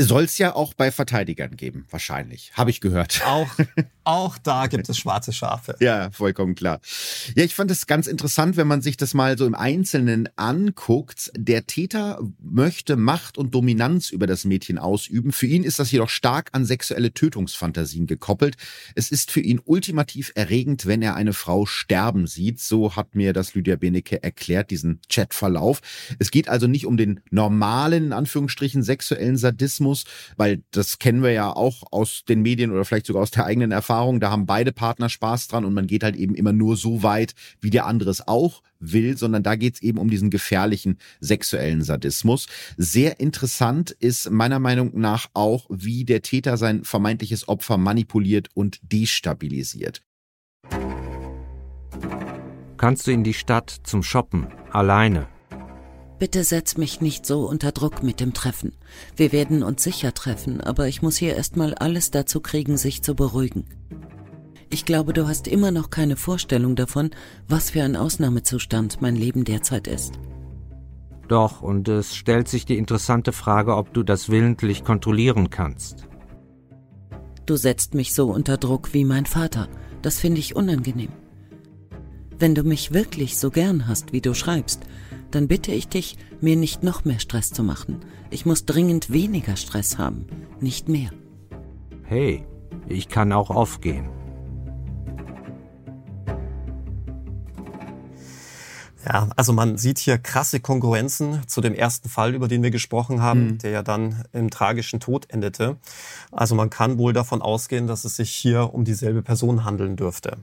Soll 0.00 0.24
es 0.24 0.38
ja 0.38 0.54
auch 0.54 0.74
bei 0.74 0.92
Verteidigern 0.92 1.56
geben, 1.56 1.86
wahrscheinlich. 1.90 2.52
Habe 2.54 2.70
ich 2.70 2.80
gehört. 2.80 3.22
Auch, 3.26 3.48
auch 4.08 4.38
da 4.38 4.68
gibt 4.68 4.88
es 4.88 4.96
schwarze 4.96 5.34
Schafe. 5.34 5.76
Ja, 5.80 6.10
vollkommen 6.10 6.54
klar. 6.54 6.80
Ja, 7.36 7.44
ich 7.44 7.54
fand 7.54 7.70
es 7.70 7.86
ganz 7.86 8.06
interessant, 8.06 8.56
wenn 8.56 8.66
man 8.66 8.80
sich 8.80 8.96
das 8.96 9.12
mal 9.12 9.36
so 9.36 9.44
im 9.44 9.54
Einzelnen 9.54 10.30
anguckt. 10.36 11.30
Der 11.36 11.66
Täter 11.66 12.18
möchte 12.40 12.96
Macht 12.96 13.36
und 13.36 13.54
Dominanz 13.54 14.08
über 14.08 14.26
das 14.26 14.46
Mädchen 14.46 14.78
ausüben. 14.78 15.30
Für 15.30 15.46
ihn 15.46 15.62
ist 15.62 15.78
das 15.78 15.92
jedoch 15.92 16.08
stark 16.08 16.48
an 16.52 16.64
sexuelle 16.64 17.12
Tötungsfantasien 17.12 18.06
gekoppelt. 18.06 18.56
Es 18.94 19.10
ist 19.10 19.30
für 19.30 19.40
ihn 19.40 19.60
ultimativ 19.62 20.32
erregend, 20.34 20.86
wenn 20.86 21.02
er 21.02 21.14
eine 21.14 21.34
Frau 21.34 21.66
sterben 21.66 22.26
sieht. 22.26 22.60
So 22.60 22.96
hat 22.96 23.14
mir 23.14 23.34
das 23.34 23.52
Lydia 23.52 23.76
Benecke 23.76 24.22
erklärt, 24.22 24.70
diesen 24.70 25.00
Chatverlauf. 25.10 25.80
Es 26.18 26.30
geht 26.30 26.48
also 26.48 26.66
nicht 26.66 26.86
um 26.86 26.96
den 26.96 27.20
normalen, 27.30 28.06
in 28.06 28.12
Anführungsstrichen, 28.14 28.82
sexuellen 28.82 29.36
Sadismus, 29.36 30.04
weil 30.38 30.62
das 30.70 30.98
kennen 30.98 31.22
wir 31.22 31.32
ja 31.32 31.52
auch 31.52 31.82
aus 31.92 32.24
den 32.26 32.40
Medien 32.40 32.70
oder 32.70 32.86
vielleicht 32.86 33.04
sogar 33.04 33.22
aus 33.22 33.32
der 33.32 33.44
eigenen 33.44 33.70
Erfahrung. 33.70 33.97
Da 34.20 34.30
haben 34.30 34.46
beide 34.46 34.72
Partner 34.72 35.08
Spaß 35.08 35.48
dran 35.48 35.64
und 35.64 35.74
man 35.74 35.86
geht 35.86 36.02
halt 36.02 36.16
eben 36.16 36.34
immer 36.34 36.52
nur 36.52 36.76
so 36.76 37.02
weit, 37.02 37.34
wie 37.60 37.70
der 37.70 37.86
andere 37.86 38.10
es 38.10 38.26
auch 38.26 38.62
will, 38.80 39.16
sondern 39.16 39.42
da 39.42 39.56
geht 39.56 39.74
es 39.74 39.82
eben 39.82 39.98
um 39.98 40.08
diesen 40.08 40.30
gefährlichen 40.30 40.98
sexuellen 41.20 41.82
Sadismus. 41.82 42.46
Sehr 42.76 43.20
interessant 43.20 43.90
ist 43.90 44.30
meiner 44.30 44.58
Meinung 44.58 44.92
nach 44.98 45.28
auch, 45.34 45.66
wie 45.68 46.04
der 46.04 46.22
Täter 46.22 46.56
sein 46.56 46.84
vermeintliches 46.84 47.48
Opfer 47.48 47.76
manipuliert 47.76 48.48
und 48.54 48.78
destabilisiert. 48.82 50.02
Kannst 52.76 53.06
du 53.06 53.10
in 53.10 53.24
die 53.24 53.34
Stadt 53.34 53.80
zum 53.82 54.04
Shoppen 54.04 54.46
alleine? 54.70 55.26
Bitte 56.18 56.42
setz 56.42 56.76
mich 56.76 57.00
nicht 57.00 57.26
so 57.26 57.48
unter 57.48 57.70
Druck 57.70 58.02
mit 58.02 58.18
dem 58.18 58.34
Treffen. 58.34 58.72
Wir 59.16 59.30
werden 59.30 59.62
uns 59.62 59.84
sicher 59.84 60.12
treffen, 60.14 60.60
aber 60.60 60.88
ich 60.88 61.00
muss 61.00 61.16
hier 61.16 61.36
erstmal 61.36 61.74
alles 61.74 62.10
dazu 62.10 62.40
kriegen, 62.40 62.76
sich 62.76 63.02
zu 63.02 63.14
beruhigen. 63.14 63.64
Ich 64.70 64.84
glaube, 64.84 65.12
du 65.12 65.28
hast 65.28 65.46
immer 65.46 65.70
noch 65.70 65.90
keine 65.90 66.16
Vorstellung 66.16 66.76
davon, 66.76 67.10
was 67.46 67.70
für 67.70 67.82
ein 67.82 67.96
Ausnahmezustand 67.96 69.00
mein 69.00 69.16
Leben 69.16 69.44
derzeit 69.44 69.86
ist. 69.86 70.18
Doch, 71.28 71.62
und 71.62 71.88
es 71.88 72.16
stellt 72.16 72.48
sich 72.48 72.64
die 72.64 72.78
interessante 72.78 73.32
Frage, 73.32 73.76
ob 73.76 73.94
du 73.94 74.02
das 74.02 74.28
willentlich 74.28 74.82
kontrollieren 74.82 75.50
kannst. 75.50 76.08
Du 77.46 77.56
setzt 77.56 77.94
mich 77.94 78.14
so 78.14 78.30
unter 78.30 78.56
Druck 78.56 78.92
wie 78.92 79.04
mein 79.04 79.24
Vater. 79.24 79.68
Das 80.02 80.18
finde 80.18 80.40
ich 80.40 80.56
unangenehm. 80.56 81.12
Wenn 82.38 82.54
du 82.54 82.62
mich 82.62 82.92
wirklich 82.92 83.38
so 83.38 83.50
gern 83.50 83.88
hast, 83.88 84.12
wie 84.12 84.20
du 84.20 84.34
schreibst, 84.34 84.82
dann 85.30 85.48
bitte 85.48 85.72
ich 85.72 85.88
dich, 85.88 86.16
mir 86.40 86.56
nicht 86.56 86.82
noch 86.82 87.04
mehr 87.04 87.18
Stress 87.18 87.50
zu 87.50 87.62
machen. 87.62 88.00
Ich 88.30 88.46
muss 88.46 88.64
dringend 88.64 89.10
weniger 89.10 89.56
Stress 89.56 89.98
haben, 89.98 90.26
nicht 90.60 90.88
mehr. 90.88 91.10
Hey, 92.04 92.44
ich 92.86 93.08
kann 93.08 93.32
auch 93.32 93.50
aufgehen. 93.50 94.08
Ja, 99.04 99.28
also 99.36 99.52
man 99.52 99.78
sieht 99.78 99.98
hier 99.98 100.18
krasse 100.18 100.60
Konkurrenzen 100.60 101.42
zu 101.46 101.60
dem 101.60 101.74
ersten 101.74 102.08
Fall, 102.08 102.34
über 102.34 102.46
den 102.46 102.62
wir 102.62 102.70
gesprochen 102.70 103.22
haben, 103.22 103.46
mhm. 103.46 103.58
der 103.58 103.70
ja 103.70 103.82
dann 103.82 104.24
im 104.32 104.50
tragischen 104.50 105.00
Tod 105.00 105.30
endete. 105.30 105.76
Also 106.30 106.54
man 106.54 106.68
kann 106.68 106.98
wohl 106.98 107.12
davon 107.12 107.40
ausgehen, 107.40 107.86
dass 107.86 108.04
es 108.04 108.16
sich 108.16 108.30
hier 108.30 108.74
um 108.74 108.84
dieselbe 108.84 109.22
Person 109.22 109.64
handeln 109.64 109.96
dürfte. 109.96 110.38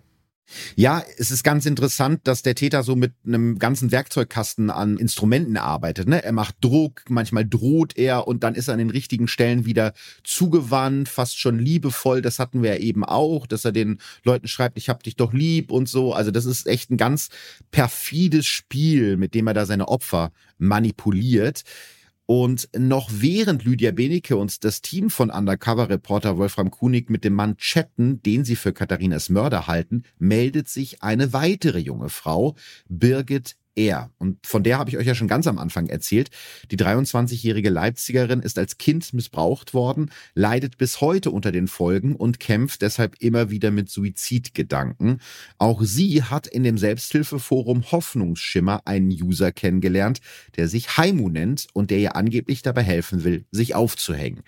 Ja, 0.76 1.04
es 1.18 1.32
ist 1.32 1.44
ganz 1.44 1.66
interessant, 1.66 2.22
dass 2.26 2.44
der 2.44 2.56
Täter 2.56 2.84
so 2.84 2.96
mit 2.96 3.14
einem 3.26 3.58
ganzen 3.58 3.92
Werkzeugkasten 3.92 4.70
an 4.70 4.98
Instrumenten 4.98 5.58
arbeitet. 5.58 6.08
Ne? 6.08 6.24
Er 6.24 6.32
macht 6.34 6.56
Druck, 6.62 7.04
manchmal 7.10 7.46
droht 7.46 7.98
er 7.98 8.28
und 8.28 8.44
dann 8.44 8.56
ist 8.56 8.68
er 8.68 8.74
an 8.74 8.80
den 8.80 8.92
richtigen 8.92 9.28
Stellen 9.28 9.66
wieder 9.66 9.94
zugewandt, 10.24 11.10
fast 11.10 11.40
schon 11.40 11.58
liebevoll. 11.58 12.22
Das 12.22 12.40
hatten 12.40 12.62
wir 12.62 12.76
ja 12.76 12.80
eben 12.80 13.04
auch, 13.04 13.48
dass 13.48 13.66
er 13.66 13.72
den 13.72 14.00
Leuten 14.24 14.48
schreibt, 14.48 14.78
ich 14.78 14.90
hab 14.90 15.02
dich 15.04 15.16
doch 15.16 15.34
lieb 15.34 15.72
und 15.72 15.90
so. 15.90 16.14
Also 16.14 16.32
das 16.32 16.46
ist 16.46 16.68
echt 16.68 16.92
ein 16.92 16.98
ganz 16.98 17.30
perfides 17.72 18.46
Spiel, 18.46 19.18
mit 19.18 19.34
dem 19.34 19.48
er 19.48 19.54
da 19.54 19.66
seine 19.66 19.88
Opfer 19.88 20.32
manipuliert. 20.58 21.64
Und 22.28 22.70
noch 22.76 23.10
während 23.12 23.66
Lydia 23.66 23.92
Benecke 23.92 24.36
und 24.36 24.64
das 24.64 24.82
Team 24.82 25.12
von 25.12 25.30
Undercover-Reporter 25.30 26.38
Wolfram 26.38 26.72
Kunig 26.72 27.10
mit 27.10 27.24
dem 27.24 27.34
Mann 27.34 27.58
chatten, 27.58 28.22
den 28.24 28.44
sie 28.44 28.56
für 28.56 28.74
Katharinas 28.74 29.30
Mörder 29.30 29.68
halten, 29.68 30.04
meldet 30.18 30.68
sich 30.68 31.04
eine 31.04 31.34
weitere 31.34 31.78
junge 31.78 32.10
Frau, 32.10 32.56
Birgit 32.90 33.58
er. 33.76 34.12
Und 34.18 34.46
von 34.46 34.64
der 34.64 34.78
habe 34.78 34.90
ich 34.90 34.98
euch 34.98 35.08
ja 35.08 35.16
schon 35.16 35.28
ganz 35.28 35.48
am 35.48 35.58
Anfang 35.58 35.88
erzählt. 35.88 36.30
Die 36.72 36.78
23-jährige 36.78 37.70
Leipzigerin 37.70 38.40
ist 38.42 38.58
als 38.58 38.78
Kind 38.78 39.14
missbraucht 39.14 39.74
worden, 39.74 40.12
leidet 40.34 40.78
bis 40.78 41.02
heute 41.02 41.32
unter 41.32 41.52
den 41.52 41.68
Folgen 41.68 42.16
und 42.16 42.40
kämpft 42.40 42.82
deshalb 42.82 43.16
immer 43.20 43.50
wieder 43.50 43.72
mit 43.72 43.90
Suizidgedanken. 43.90 45.20
Auch 45.58 45.82
sie 45.84 46.24
hat 46.24 46.48
in 46.48 46.64
dem 46.64 46.78
Selbsthilfeforum 46.78 47.92
Hoffnungsschimmer 47.92 48.82
einen 48.86 49.10
User 49.10 49.52
kennengelernt, 49.52 50.20
der 50.56 50.68
sich 50.68 50.98
Haimu 50.98 51.30
nennt 51.30 51.68
und 51.74 51.92
der 51.92 52.00
ihr 52.00 52.16
angeblich 52.16 52.62
dabei 52.62 52.84
helfen 52.84 53.24
will, 53.24 53.46
sich 53.52 53.76
aufzuhängen. 53.76 54.44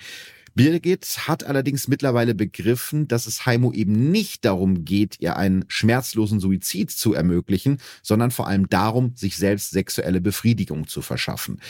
Birgit 0.58 1.28
hat 1.28 1.44
allerdings 1.44 1.88
mittlerweile 1.88 2.34
begriffen, 2.34 3.08
dass 3.08 3.28
es 3.28 3.46
Heimo 3.46 3.72
eben 3.74 4.10
nicht 4.10 4.44
darum 4.44 4.86
geht, 4.86 5.20
ihr 5.20 5.38
einen 5.38 5.66
schmerzlosen 5.68 6.40
Suizid 6.40 6.90
zu 6.90 7.14
ermöglichen, 7.14 7.78
sondern 8.02 8.32
vor 8.32 8.48
allem 8.48 8.68
darum, 8.68 9.14
sich 9.16 9.38
selbst 9.38 9.70
sexuelle 9.70 10.20
Befriedigung 10.20 10.88
zu 10.88 11.04
verschaffen. 11.04 11.62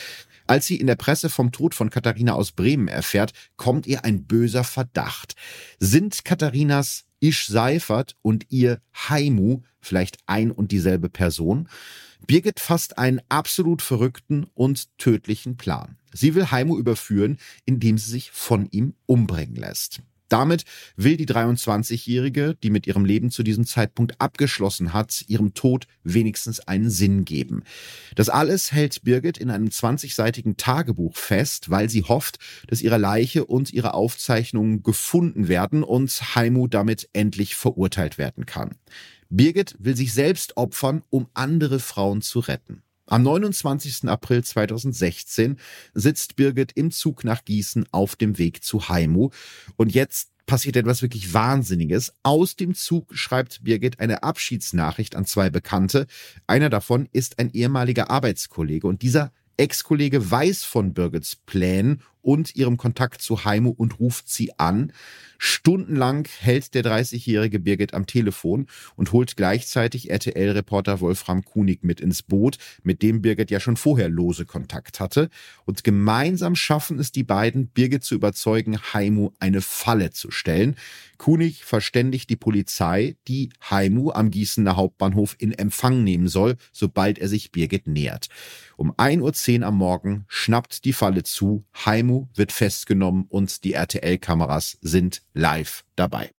Als 0.46 0.66
sie 0.66 0.76
in 0.76 0.86
der 0.86 0.96
Presse 0.96 1.28
vom 1.28 1.52
Tod 1.52 1.74
von 1.74 1.90
Katharina 1.90 2.32
aus 2.32 2.52
Bremen 2.52 2.88
erfährt, 2.88 3.32
kommt 3.56 3.86
ihr 3.86 4.06
ein 4.06 4.24
böser 4.24 4.64
Verdacht. 4.64 5.34
Sind 5.78 6.24
Katharinas 6.24 7.04
Isch 7.20 7.46
Seifert 7.46 8.16
und 8.22 8.46
ihr 8.50 8.80
Haimu 8.94 9.62
vielleicht 9.80 10.18
ein 10.26 10.50
und 10.50 10.72
dieselbe 10.72 11.08
Person? 11.08 11.68
Birgit 12.26 12.60
fasst 12.60 12.98
einen 12.98 13.20
absolut 13.28 13.82
verrückten 13.82 14.46
und 14.54 14.96
tödlichen 14.98 15.56
Plan. 15.56 15.96
Sie 16.12 16.34
will 16.34 16.50
Heimo 16.50 16.78
überführen, 16.78 17.38
indem 17.64 17.98
sie 17.98 18.10
sich 18.10 18.30
von 18.30 18.68
ihm 18.70 18.94
umbringen 19.06 19.56
lässt. 19.56 20.00
Damit 20.28 20.64
will 20.96 21.16
die 21.16 21.26
23-Jährige, 21.26 22.56
die 22.62 22.70
mit 22.70 22.86
ihrem 22.86 23.04
Leben 23.04 23.30
zu 23.30 23.42
diesem 23.42 23.66
Zeitpunkt 23.66 24.20
abgeschlossen 24.20 24.92
hat, 24.92 25.24
ihrem 25.28 25.54
Tod 25.54 25.86
wenigstens 26.04 26.60
einen 26.60 26.90
Sinn 26.90 27.24
geben. 27.24 27.62
Das 28.14 28.28
alles 28.28 28.72
hält 28.72 29.02
Birgit 29.04 29.38
in 29.38 29.50
einem 29.50 29.68
20-seitigen 29.68 30.56
Tagebuch 30.56 31.16
fest, 31.16 31.70
weil 31.70 31.88
sie 31.88 32.02
hofft, 32.02 32.38
dass 32.66 32.82
ihre 32.82 32.98
Leiche 32.98 33.44
und 33.44 33.72
ihre 33.72 33.94
Aufzeichnungen 33.94 34.82
gefunden 34.82 35.48
werden 35.48 35.82
und 35.82 36.10
Heimo 36.34 36.66
damit 36.66 37.08
endlich 37.12 37.54
verurteilt 37.54 38.18
werden 38.18 38.46
kann. 38.46 38.76
Birgit 39.30 39.76
will 39.78 39.96
sich 39.96 40.12
selbst 40.12 40.56
opfern, 40.56 41.02
um 41.10 41.28
andere 41.34 41.80
Frauen 41.80 42.22
zu 42.22 42.40
retten. 42.40 42.82
Am 43.08 43.22
29. 43.22 44.08
April 44.08 44.44
2016 44.44 45.58
sitzt 45.94 46.36
Birgit 46.36 46.72
im 46.74 46.90
Zug 46.90 47.24
nach 47.24 47.44
Gießen 47.44 47.86
auf 47.90 48.16
dem 48.16 48.38
Weg 48.38 48.62
zu 48.62 48.88
Haimu. 48.88 49.30
Und 49.76 49.94
jetzt 49.94 50.30
passiert 50.46 50.76
etwas 50.76 51.02
wirklich 51.02 51.32
Wahnsinniges. 51.32 52.12
Aus 52.22 52.56
dem 52.56 52.74
Zug 52.74 53.14
schreibt 53.14 53.64
Birgit 53.64 54.00
eine 54.00 54.22
Abschiedsnachricht 54.22 55.16
an 55.16 55.24
zwei 55.24 55.50
Bekannte. 55.50 56.06
Einer 56.46 56.70
davon 56.70 57.08
ist 57.12 57.38
ein 57.38 57.50
ehemaliger 57.50 58.10
Arbeitskollege 58.10 58.86
und 58.86 59.02
dieser 59.02 59.32
Ex-Kollege 59.56 60.30
weiß 60.30 60.64
von 60.64 60.94
Birgits 60.94 61.36
Plänen 61.36 62.02
und 62.28 62.54
ihrem 62.56 62.76
Kontakt 62.76 63.22
zu 63.22 63.46
Heimo 63.46 63.70
und 63.70 64.00
ruft 64.00 64.28
sie 64.28 64.50
an. 64.58 64.92
Stundenlang 65.38 66.28
hält 66.40 66.74
der 66.74 66.84
30-jährige 66.84 67.58
Birgit 67.58 67.94
am 67.94 68.04
Telefon 68.04 68.66
und 68.96 69.12
holt 69.12 69.34
gleichzeitig 69.34 70.10
RTL-Reporter 70.10 71.00
Wolfram 71.00 71.42
Kunig 71.42 71.84
mit 71.84 72.02
ins 72.02 72.22
Boot, 72.22 72.58
mit 72.82 73.00
dem 73.00 73.22
Birgit 73.22 73.50
ja 73.50 73.60
schon 73.60 73.78
vorher 73.78 74.10
lose 74.10 74.44
Kontakt 74.44 75.00
hatte. 75.00 75.30
Und 75.64 75.84
gemeinsam 75.84 76.54
schaffen 76.54 76.98
es 76.98 77.12
die 77.12 77.24
beiden, 77.24 77.68
Birgit 77.68 78.04
zu 78.04 78.14
überzeugen, 78.14 78.78
Heimo 78.92 79.32
eine 79.38 79.62
Falle 79.62 80.10
zu 80.10 80.30
stellen. 80.30 80.76
Kunig 81.16 81.64
verständigt 81.64 82.28
die 82.28 82.36
Polizei, 82.36 83.16
die 83.26 83.50
Heimu 83.70 84.10
am 84.10 84.30
Gießener 84.30 84.76
Hauptbahnhof 84.76 85.34
in 85.38 85.52
Empfang 85.52 86.04
nehmen 86.04 86.28
soll, 86.28 86.56
sobald 86.72 87.18
er 87.18 87.28
sich 87.28 87.52
Birgit 87.52 87.86
nähert. 87.86 88.28
Um 88.76 88.92
1.10 88.92 89.60
Uhr 89.60 89.66
am 89.66 89.76
Morgen 89.76 90.24
schnappt 90.28 90.84
die 90.84 90.92
Falle 90.92 91.22
zu, 91.22 91.64
Heimu 91.86 92.17
wird 92.34 92.52
festgenommen 92.52 93.26
und 93.28 93.64
die 93.64 93.74
RTL-Kameras 93.74 94.78
sind 94.80 95.22
live 95.34 95.84
dabei. 95.96 96.30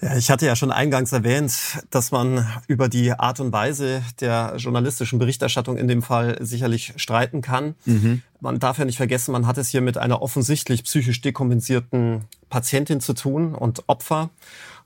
Ja, 0.00 0.16
ich 0.16 0.30
hatte 0.30 0.44
ja 0.44 0.54
schon 0.54 0.70
eingangs 0.70 1.12
erwähnt, 1.12 1.54
dass 1.88 2.10
man 2.10 2.46
über 2.66 2.88
die 2.90 3.12
Art 3.12 3.40
und 3.40 3.52
Weise 3.52 4.02
der 4.20 4.54
journalistischen 4.56 5.18
Berichterstattung 5.18 5.78
in 5.78 5.88
dem 5.88 6.02
Fall 6.02 6.36
sicherlich 6.40 6.92
streiten 6.96 7.40
kann. 7.40 7.74
Mhm. 7.86 8.20
Man 8.40 8.58
darf 8.58 8.78
ja 8.78 8.84
nicht 8.84 8.98
vergessen, 8.98 9.32
man 9.32 9.46
hat 9.46 9.56
es 9.56 9.68
hier 9.68 9.80
mit 9.80 9.96
einer 9.96 10.20
offensichtlich 10.20 10.84
psychisch 10.84 11.22
dekompensierten 11.22 12.24
Patientin 12.50 13.00
zu 13.00 13.14
tun 13.14 13.54
und 13.54 13.88
Opfer. 13.88 14.30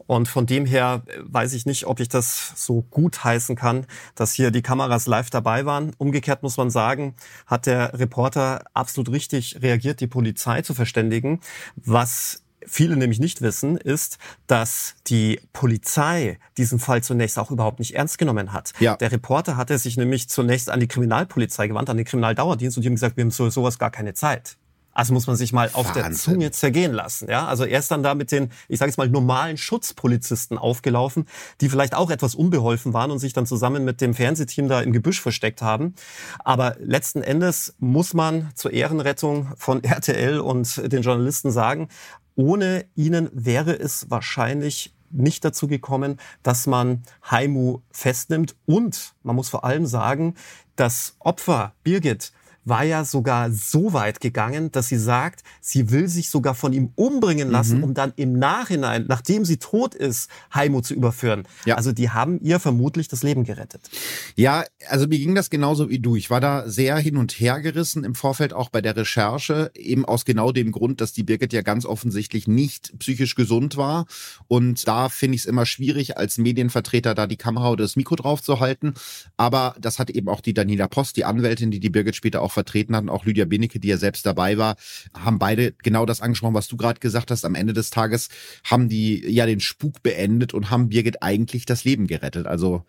Und 0.08 0.26
von 0.26 0.46
dem 0.46 0.64
her 0.64 1.02
weiß 1.20 1.52
ich 1.52 1.66
nicht, 1.66 1.86
ob 1.86 2.00
ich 2.00 2.08
das 2.08 2.54
so 2.56 2.80
gut 2.90 3.22
heißen 3.22 3.56
kann, 3.56 3.86
dass 4.14 4.32
hier 4.32 4.50
die 4.50 4.62
Kameras 4.62 5.06
live 5.06 5.28
dabei 5.28 5.66
waren. 5.66 5.92
Umgekehrt 5.98 6.42
muss 6.42 6.56
man 6.56 6.70
sagen, 6.70 7.14
hat 7.46 7.66
der 7.66 7.92
Reporter 7.92 8.64
absolut 8.72 9.12
richtig 9.12 9.60
reagiert, 9.60 10.00
die 10.00 10.06
Polizei 10.06 10.62
zu 10.62 10.72
verständigen, 10.72 11.40
was 11.76 12.42
viele 12.66 12.96
nämlich 12.96 13.20
nicht 13.20 13.42
wissen, 13.42 13.76
ist, 13.76 14.16
dass 14.46 14.94
die 15.08 15.42
Polizei 15.52 16.38
diesen 16.56 16.78
Fall 16.78 17.02
zunächst 17.02 17.38
auch 17.38 17.50
überhaupt 17.50 17.78
nicht 17.78 17.94
ernst 17.94 18.16
genommen 18.16 18.54
hat. 18.54 18.72
Ja. 18.80 18.96
Der 18.96 19.12
Reporter 19.12 19.58
hatte 19.58 19.76
sich 19.76 19.98
nämlich 19.98 20.30
zunächst 20.30 20.70
an 20.70 20.80
die 20.80 20.88
Kriminalpolizei 20.88 21.68
gewandt, 21.68 21.90
an 21.90 21.98
den 21.98 22.06
Kriminaldauerdienst 22.06 22.78
und 22.78 22.82
die 22.82 22.88
haben 22.88 22.94
gesagt, 22.94 23.18
wir 23.18 23.24
haben 23.24 23.30
so 23.30 23.50
sowas 23.50 23.78
gar 23.78 23.90
keine 23.90 24.14
Zeit. 24.14 24.56
Also 24.98 25.12
muss 25.12 25.28
man 25.28 25.36
sich 25.36 25.52
mal 25.52 25.70
auf 25.74 25.86
Wahnsinn. 25.86 26.02
der 26.02 26.12
Zunge 26.12 26.50
zergehen 26.50 26.92
lassen. 26.92 27.30
Ja, 27.30 27.46
also 27.46 27.64
er 27.64 27.78
ist 27.78 27.88
dann 27.88 28.02
da 28.02 28.16
mit 28.16 28.32
den, 28.32 28.50
ich 28.66 28.80
sage 28.80 28.88
jetzt 28.90 28.96
mal 28.96 29.08
normalen 29.08 29.56
Schutzpolizisten 29.56 30.58
aufgelaufen, 30.58 31.26
die 31.60 31.68
vielleicht 31.68 31.94
auch 31.94 32.10
etwas 32.10 32.34
unbeholfen 32.34 32.94
waren 32.94 33.12
und 33.12 33.20
sich 33.20 33.32
dann 33.32 33.46
zusammen 33.46 33.84
mit 33.84 34.00
dem 34.00 34.12
Fernsehteam 34.12 34.66
da 34.66 34.80
im 34.80 34.92
Gebüsch 34.92 35.20
versteckt 35.20 35.62
haben. 35.62 35.94
Aber 36.40 36.74
letzten 36.80 37.22
Endes 37.22 37.76
muss 37.78 38.12
man 38.12 38.50
zur 38.56 38.72
Ehrenrettung 38.72 39.52
von 39.56 39.84
RTL 39.84 40.40
und 40.40 40.92
den 40.92 41.02
Journalisten 41.02 41.52
sagen, 41.52 41.86
ohne 42.34 42.84
ihnen 42.96 43.30
wäre 43.32 43.78
es 43.78 44.10
wahrscheinlich 44.10 44.96
nicht 45.10 45.44
dazu 45.44 45.68
gekommen, 45.68 46.16
dass 46.42 46.66
man 46.66 47.04
Haimu 47.22 47.82
festnimmt. 47.92 48.56
Und 48.66 49.14
man 49.22 49.36
muss 49.36 49.48
vor 49.48 49.64
allem 49.64 49.86
sagen, 49.86 50.34
das 50.74 51.14
Opfer 51.20 51.74
Birgit 51.84 52.32
war 52.68 52.84
ja 52.84 53.04
sogar 53.04 53.50
so 53.50 53.92
weit 53.92 54.20
gegangen, 54.20 54.70
dass 54.72 54.88
sie 54.88 54.98
sagt, 54.98 55.42
sie 55.60 55.90
will 55.90 56.08
sich 56.08 56.30
sogar 56.30 56.54
von 56.54 56.72
ihm 56.72 56.92
umbringen 56.94 57.50
lassen, 57.50 57.78
mhm. 57.78 57.84
um 57.84 57.94
dann 57.94 58.12
im 58.16 58.38
Nachhinein, 58.38 59.06
nachdem 59.08 59.44
sie 59.44 59.58
tot 59.58 59.94
ist, 59.94 60.30
Heimo 60.54 60.80
zu 60.80 60.94
überführen. 60.94 61.44
Ja. 61.64 61.76
Also 61.76 61.92
die 61.92 62.10
haben 62.10 62.40
ihr 62.40 62.60
vermutlich 62.60 63.08
das 63.08 63.22
Leben 63.22 63.44
gerettet. 63.44 63.88
Ja, 64.36 64.64
also 64.88 65.06
mir 65.06 65.18
ging 65.18 65.34
das 65.34 65.50
genauso 65.50 65.88
wie 65.88 65.98
du. 65.98 66.16
Ich 66.16 66.30
war 66.30 66.40
da 66.40 66.68
sehr 66.68 66.96
hin 66.96 67.16
und 67.16 67.32
her 67.32 67.60
gerissen 67.60 68.04
im 68.04 68.14
Vorfeld 68.14 68.52
auch 68.52 68.68
bei 68.68 68.80
der 68.80 68.96
Recherche, 68.96 69.70
eben 69.74 70.04
aus 70.04 70.24
genau 70.24 70.52
dem 70.52 70.72
Grund, 70.72 71.00
dass 71.00 71.12
die 71.12 71.22
Birgit 71.22 71.52
ja 71.52 71.62
ganz 71.62 71.84
offensichtlich 71.84 72.48
nicht 72.48 72.98
psychisch 72.98 73.34
gesund 73.34 73.76
war. 73.76 74.06
Und 74.46 74.86
da 74.86 75.08
finde 75.08 75.36
ich 75.36 75.42
es 75.42 75.46
immer 75.46 75.66
schwierig, 75.66 76.16
als 76.16 76.38
Medienvertreter 76.38 77.14
da 77.14 77.26
die 77.26 77.36
Kamera 77.36 77.70
oder 77.70 77.84
das 77.84 77.96
Mikro 77.96 78.16
drauf 78.16 78.42
zu 78.42 78.60
halten. 78.60 78.94
Aber 79.36 79.74
das 79.80 79.98
hat 79.98 80.10
eben 80.10 80.28
auch 80.28 80.40
die 80.40 80.54
Daniela 80.54 80.88
Post, 80.88 81.16
die 81.16 81.24
Anwältin, 81.24 81.70
die 81.70 81.80
die 81.80 81.90
Birgit 81.90 82.16
später 82.16 82.42
auch 82.42 82.52
vertreten 82.58 82.96
hatten, 82.96 83.08
auch 83.08 83.24
Lydia 83.24 83.44
Benecke, 83.44 83.78
die 83.78 83.88
ja 83.88 83.96
selbst 83.96 84.26
dabei 84.26 84.58
war, 84.58 84.76
haben 85.16 85.38
beide 85.38 85.72
genau 85.82 86.06
das 86.06 86.20
angesprochen, 86.20 86.54
was 86.54 86.68
du 86.68 86.76
gerade 86.76 86.98
gesagt 86.98 87.30
hast. 87.30 87.44
Am 87.44 87.54
Ende 87.54 87.72
des 87.72 87.90
Tages 87.90 88.28
haben 88.64 88.88
die 88.88 89.24
ja 89.30 89.46
den 89.46 89.60
Spuk 89.60 90.02
beendet 90.02 90.54
und 90.54 90.70
haben 90.70 90.88
Birgit 90.88 91.22
eigentlich 91.22 91.66
das 91.66 91.84
Leben 91.84 92.06
gerettet. 92.06 92.46
Also 92.46 92.84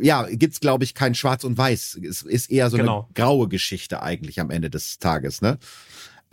ja, 0.00 0.26
gibt's 0.28 0.60
glaube 0.60 0.84
ich 0.84 0.94
kein 0.94 1.14
Schwarz 1.14 1.44
und 1.44 1.56
Weiß. 1.56 2.00
Es 2.02 2.22
ist 2.22 2.50
eher 2.50 2.68
so 2.70 2.76
genau. 2.76 3.04
eine 3.04 3.14
graue 3.14 3.48
Geschichte 3.48 4.02
eigentlich 4.02 4.40
am 4.40 4.50
Ende 4.50 4.70
des 4.70 4.98
Tages, 4.98 5.40
ne? 5.40 5.58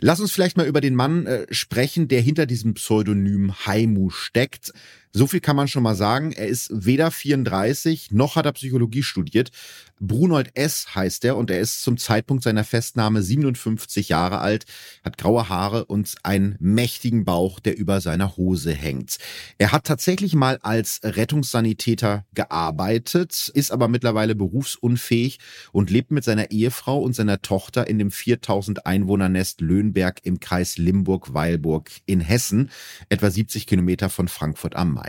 Lass 0.02 0.18
uns 0.18 0.32
vielleicht 0.32 0.56
mal 0.56 0.66
über 0.66 0.80
den 0.80 0.94
Mann 0.94 1.26
äh, 1.26 1.46
sprechen, 1.50 2.08
der 2.08 2.22
hinter 2.22 2.46
diesem 2.46 2.72
Pseudonym 2.72 3.52
Haimu 3.66 4.08
steckt. 4.08 4.72
So 5.12 5.26
viel 5.26 5.40
kann 5.40 5.56
man 5.56 5.66
schon 5.66 5.82
mal 5.82 5.96
sagen. 5.96 6.32
Er 6.32 6.46
ist 6.46 6.70
weder 6.72 7.10
34 7.10 8.12
noch 8.12 8.36
hat 8.36 8.46
er 8.46 8.52
Psychologie 8.52 9.02
studiert. 9.02 9.50
Brunold 9.98 10.52
S. 10.54 10.94
heißt 10.94 11.24
er 11.26 11.36
und 11.36 11.50
er 11.50 11.60
ist 11.60 11.82
zum 11.82 11.98
Zeitpunkt 11.98 12.42
seiner 12.42 12.64
Festnahme 12.64 13.22
57 13.22 14.08
Jahre 14.08 14.38
alt, 14.38 14.64
hat 15.04 15.18
graue 15.18 15.50
Haare 15.50 15.84
und 15.84 16.14
einen 16.22 16.56
mächtigen 16.58 17.26
Bauch, 17.26 17.60
der 17.60 17.76
über 17.76 18.00
seiner 18.00 18.38
Hose 18.38 18.72
hängt. 18.72 19.18
Er 19.58 19.72
hat 19.72 19.84
tatsächlich 19.84 20.34
mal 20.34 20.58
als 20.62 21.00
Rettungssanitäter 21.02 22.24
gearbeitet, 22.34 23.50
ist 23.52 23.72
aber 23.72 23.88
mittlerweile 23.88 24.34
berufsunfähig 24.34 25.38
und 25.70 25.90
lebt 25.90 26.12
mit 26.12 26.24
seiner 26.24 26.50
Ehefrau 26.50 26.98
und 26.98 27.14
seiner 27.14 27.42
Tochter 27.42 27.86
in 27.86 27.98
dem 27.98 28.10
4000 28.10 28.86
Einwohnernest 28.86 29.60
Löhnberg 29.60 30.20
im 30.22 30.40
Kreis 30.40 30.78
Limburg-Weilburg 30.78 31.90
in 32.06 32.20
Hessen, 32.20 32.70
etwa 33.10 33.30
70 33.30 33.66
Kilometer 33.66 34.08
von 34.08 34.28
Frankfurt 34.28 34.76
am 34.76 34.94
Main. 34.94 34.99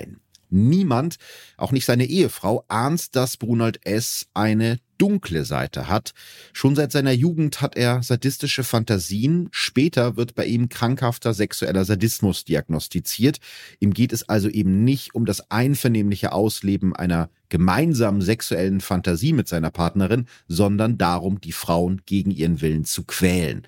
Niemand, 0.49 1.15
auch 1.57 1.71
nicht 1.71 1.85
seine 1.85 2.05
Ehefrau, 2.05 2.65
ahnt, 2.67 3.15
dass 3.15 3.37
Brunald 3.37 3.85
S. 3.85 4.27
eine 4.33 4.79
dunkle 5.01 5.45
Seite 5.45 5.87
hat. 5.87 6.13
Schon 6.53 6.75
seit 6.75 6.91
seiner 6.91 7.11
Jugend 7.11 7.59
hat 7.59 7.75
er 7.75 8.03
sadistische 8.03 8.63
Fantasien. 8.63 9.49
Später 9.51 10.15
wird 10.15 10.35
bei 10.35 10.45
ihm 10.45 10.69
krankhafter 10.69 11.33
sexueller 11.33 11.85
Sadismus 11.85 12.45
diagnostiziert. 12.45 13.39
Ihm 13.79 13.93
geht 13.93 14.13
es 14.13 14.29
also 14.29 14.47
eben 14.47 14.83
nicht 14.83 15.15
um 15.15 15.25
das 15.25 15.49
einvernehmliche 15.49 16.31
Ausleben 16.31 16.95
einer 16.95 17.29
gemeinsamen 17.51 18.21
sexuellen 18.21 18.79
Fantasie 18.79 19.33
mit 19.33 19.47
seiner 19.47 19.69
Partnerin, 19.69 20.25
sondern 20.47 20.97
darum, 20.97 21.41
die 21.41 21.51
Frauen 21.51 22.01
gegen 22.05 22.31
ihren 22.31 22.61
Willen 22.61 22.85
zu 22.85 23.03
quälen. 23.03 23.63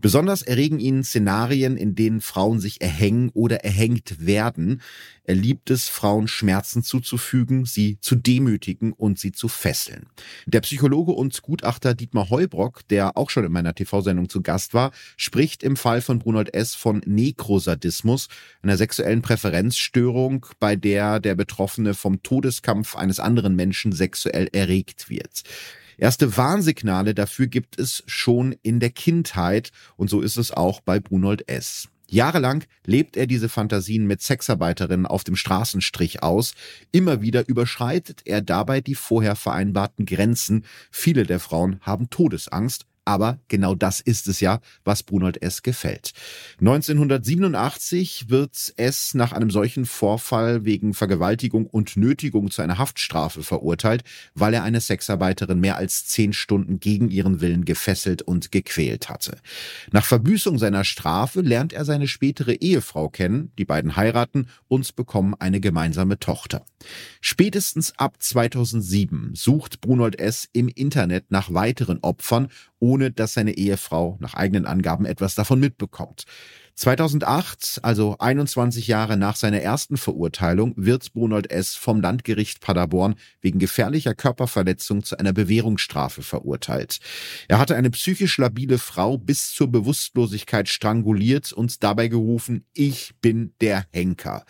Besonders 0.00 0.42
erregen 0.42 0.80
ihn 0.80 1.04
Szenarien, 1.04 1.76
in 1.76 1.94
denen 1.94 2.22
Frauen 2.22 2.58
sich 2.58 2.80
erhängen 2.80 3.30
oder 3.34 3.62
erhängt 3.62 4.26
werden. 4.26 4.80
Er 5.24 5.34
liebt 5.34 5.70
es, 5.70 5.88
Frauen 5.88 6.28
Schmerzen 6.28 6.82
zuzufügen, 6.82 7.66
sie 7.66 7.98
zu 8.00 8.16
demütigen 8.16 8.92
und 8.92 9.18
sie 9.18 9.32
zu 9.32 9.48
fesseln. 9.48 10.06
Der 10.46 10.60
Psychologe 10.76 11.12
und 11.12 11.40
Gutachter 11.40 11.94
Dietmar 11.94 12.28
Heubrock, 12.28 12.86
der 12.88 13.16
auch 13.16 13.30
schon 13.30 13.46
in 13.46 13.52
meiner 13.52 13.74
TV-Sendung 13.74 14.28
zu 14.28 14.42
Gast 14.42 14.74
war, 14.74 14.90
spricht 15.16 15.62
im 15.62 15.74
Fall 15.74 16.02
von 16.02 16.18
Brunold 16.18 16.52
S. 16.52 16.74
von 16.74 17.00
Nekrosadismus, 17.06 18.28
einer 18.60 18.76
sexuellen 18.76 19.22
Präferenzstörung, 19.22 20.44
bei 20.60 20.76
der 20.76 21.18
der 21.18 21.34
Betroffene 21.34 21.94
vom 21.94 22.22
Todeskampf 22.22 22.94
eines 22.94 23.20
anderen 23.20 23.56
Menschen 23.56 23.92
sexuell 23.92 24.50
erregt 24.52 25.08
wird. 25.08 25.44
Erste 25.96 26.36
Warnsignale 26.36 27.14
dafür 27.14 27.46
gibt 27.46 27.78
es 27.78 28.02
schon 28.06 28.54
in 28.62 28.78
der 28.78 28.90
Kindheit 28.90 29.70
und 29.96 30.10
so 30.10 30.20
ist 30.20 30.36
es 30.36 30.50
auch 30.50 30.82
bei 30.82 31.00
Brunold 31.00 31.48
S. 31.48 31.88
Jahrelang 32.08 32.64
lebt 32.84 33.16
er 33.16 33.26
diese 33.26 33.48
Fantasien 33.48 34.06
mit 34.06 34.22
Sexarbeiterinnen 34.22 35.06
auf 35.06 35.24
dem 35.24 35.36
Straßenstrich 35.36 36.22
aus. 36.22 36.54
Immer 36.92 37.20
wieder 37.20 37.48
überschreitet 37.48 38.22
er 38.24 38.42
dabei 38.42 38.80
die 38.80 38.94
vorher 38.94 39.34
vereinbarten 39.36 40.06
Grenzen. 40.06 40.64
Viele 40.90 41.24
der 41.24 41.40
Frauen 41.40 41.80
haben 41.82 42.08
Todesangst, 42.08 42.86
aber 43.06 43.38
genau 43.48 43.74
das 43.74 44.00
ist 44.00 44.28
es 44.28 44.40
ja, 44.40 44.60
was 44.84 45.04
Brunold 45.04 45.40
S. 45.40 45.62
gefällt. 45.62 46.12
1987 46.60 48.28
wird 48.28 48.74
S. 48.76 49.14
nach 49.14 49.32
einem 49.32 49.50
solchen 49.50 49.86
Vorfall 49.86 50.64
wegen 50.64 50.92
Vergewaltigung 50.92 51.66
und 51.66 51.96
Nötigung 51.96 52.50
zu 52.50 52.62
einer 52.62 52.78
Haftstrafe 52.78 53.44
verurteilt, 53.44 54.02
weil 54.34 54.54
er 54.54 54.64
eine 54.64 54.80
Sexarbeiterin 54.80 55.60
mehr 55.60 55.76
als 55.76 56.06
zehn 56.06 56.32
Stunden 56.32 56.80
gegen 56.80 57.08
ihren 57.10 57.40
Willen 57.40 57.64
gefesselt 57.64 58.22
und 58.22 58.50
gequält 58.50 59.08
hatte. 59.08 59.38
Nach 59.92 60.04
Verbüßung 60.04 60.58
seiner 60.58 60.84
Strafe 60.84 61.42
lernt 61.42 61.72
er 61.72 61.84
seine 61.84 62.08
spätere 62.08 62.54
Ehefrau 62.54 63.08
kennen, 63.08 63.52
die 63.56 63.64
beiden 63.64 63.94
heiraten 63.96 64.48
und 64.66 64.96
bekommen 64.96 65.34
eine 65.38 65.60
gemeinsame 65.60 66.18
Tochter. 66.18 66.64
Spätestens 67.20 67.96
ab 67.98 68.16
2007 68.18 69.34
sucht 69.34 69.80
Brunold 69.80 70.18
S. 70.18 70.48
im 70.52 70.68
Internet 70.68 71.30
nach 71.30 71.54
weiteren 71.54 71.98
Opfern 72.02 72.48
ohne 72.78 72.95
dass 72.98 73.34
seine 73.34 73.56
Ehefrau 73.56 74.16
nach 74.20 74.34
eigenen 74.34 74.66
Angaben 74.66 75.06
etwas 75.06 75.34
davon 75.34 75.60
mitbekommt. 75.60 76.24
2008, 76.76 77.80
also 77.82 78.16
21 78.18 78.86
Jahre 78.86 79.16
nach 79.16 79.36
seiner 79.36 79.62
ersten 79.62 79.96
Verurteilung, 79.96 80.74
wird 80.76 81.14
Brunold 81.14 81.50
S. 81.50 81.74
vom 81.74 82.02
Landgericht 82.02 82.60
Paderborn 82.60 83.14
wegen 83.40 83.58
gefährlicher 83.58 84.14
Körperverletzung 84.14 85.02
zu 85.02 85.18
einer 85.18 85.32
Bewährungsstrafe 85.32 86.22
verurteilt. 86.22 86.98
Er 87.48 87.58
hatte 87.58 87.76
eine 87.76 87.90
psychisch 87.90 88.36
labile 88.36 88.76
Frau 88.76 89.16
bis 89.16 89.52
zur 89.52 89.68
Bewusstlosigkeit 89.68 90.68
stranguliert 90.68 91.50
und 91.50 91.82
dabei 91.82 92.08
gerufen, 92.08 92.66
ich 92.74 93.14
bin 93.22 93.54
der 93.62 93.86
Henker. 93.90 94.44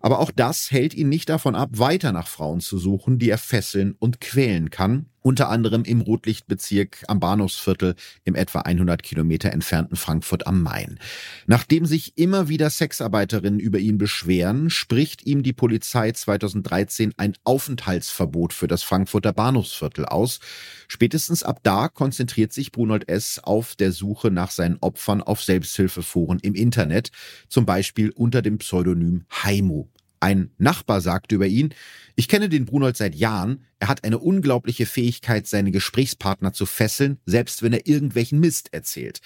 Aber 0.00 0.18
auch 0.18 0.30
das 0.30 0.70
hält 0.70 0.92
ihn 0.92 1.08
nicht 1.08 1.30
davon 1.30 1.54
ab, 1.54 1.70
weiter 1.72 2.12
nach 2.12 2.28
Frauen 2.28 2.60
zu 2.60 2.76
suchen, 2.76 3.18
die 3.18 3.30
er 3.30 3.38
fesseln 3.38 3.94
und 3.98 4.20
quälen 4.20 4.68
kann 4.68 5.06
unter 5.22 5.48
anderem 5.48 5.84
im 5.84 6.00
Rotlichtbezirk 6.00 7.04
am 7.08 7.20
Bahnhofsviertel 7.20 7.94
im 8.24 8.34
etwa 8.34 8.60
100 8.60 9.02
Kilometer 9.02 9.52
entfernten 9.52 9.96
Frankfurt 9.96 10.46
am 10.46 10.62
Main. 10.62 10.98
Nachdem 11.46 11.86
sich 11.86 12.18
immer 12.18 12.48
wieder 12.48 12.68
Sexarbeiterinnen 12.68 13.60
über 13.60 13.78
ihn 13.78 13.98
beschweren, 13.98 14.68
spricht 14.70 15.24
ihm 15.24 15.42
die 15.42 15.52
Polizei 15.52 16.12
2013 16.12 17.14
ein 17.16 17.34
Aufenthaltsverbot 17.44 18.52
für 18.52 18.66
das 18.66 18.82
Frankfurter 18.82 19.32
Bahnhofsviertel 19.32 20.06
aus. 20.06 20.40
Spätestens 20.88 21.42
ab 21.42 21.60
da 21.62 21.88
konzentriert 21.88 22.52
sich 22.52 22.72
Brunold 22.72 23.08
S. 23.08 23.38
auf 23.42 23.76
der 23.76 23.92
Suche 23.92 24.30
nach 24.30 24.50
seinen 24.50 24.78
Opfern 24.80 25.22
auf 25.22 25.42
Selbsthilfeforen 25.42 26.38
im 26.40 26.54
Internet, 26.54 27.10
zum 27.48 27.64
Beispiel 27.64 28.10
unter 28.10 28.42
dem 28.42 28.58
Pseudonym 28.58 29.24
Haimu. 29.30 29.86
Ein 30.22 30.52
Nachbar 30.56 31.00
sagte 31.00 31.34
über 31.34 31.48
ihn, 31.48 31.74
ich 32.14 32.28
kenne 32.28 32.48
den 32.48 32.64
Brunold 32.64 32.96
seit 32.96 33.16
Jahren, 33.16 33.64
er 33.80 33.88
hat 33.88 34.04
eine 34.04 34.20
unglaubliche 34.20 34.86
Fähigkeit, 34.86 35.48
seine 35.48 35.72
Gesprächspartner 35.72 36.52
zu 36.52 36.64
fesseln, 36.64 37.18
selbst 37.26 37.64
wenn 37.64 37.72
er 37.72 37.88
irgendwelchen 37.88 38.38
Mist 38.38 38.72
erzählt. 38.72 39.18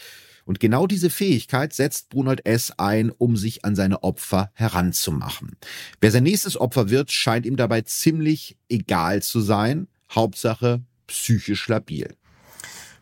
Und 0.46 0.58
genau 0.58 0.86
diese 0.86 1.10
Fähigkeit 1.10 1.74
setzt 1.74 2.08
Brunold 2.08 2.46
S. 2.46 2.72
ein, 2.78 3.10
um 3.10 3.36
sich 3.36 3.62
an 3.62 3.76
seine 3.76 4.04
Opfer 4.04 4.50
heranzumachen. 4.54 5.56
Wer 6.00 6.12
sein 6.12 6.22
nächstes 6.22 6.58
Opfer 6.58 6.88
wird, 6.88 7.12
scheint 7.12 7.44
ihm 7.44 7.56
dabei 7.56 7.82
ziemlich 7.82 8.56
egal 8.70 9.22
zu 9.22 9.42
sein. 9.42 9.88
Hauptsache 10.10 10.80
psychisch 11.08 11.68
labil. 11.68 12.16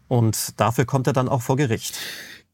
Und 0.08 0.58
dafür 0.58 0.84
kommt 0.84 1.06
er 1.06 1.12
dann 1.12 1.28
auch 1.28 1.42
vor 1.42 1.56
Gericht. 1.56 1.96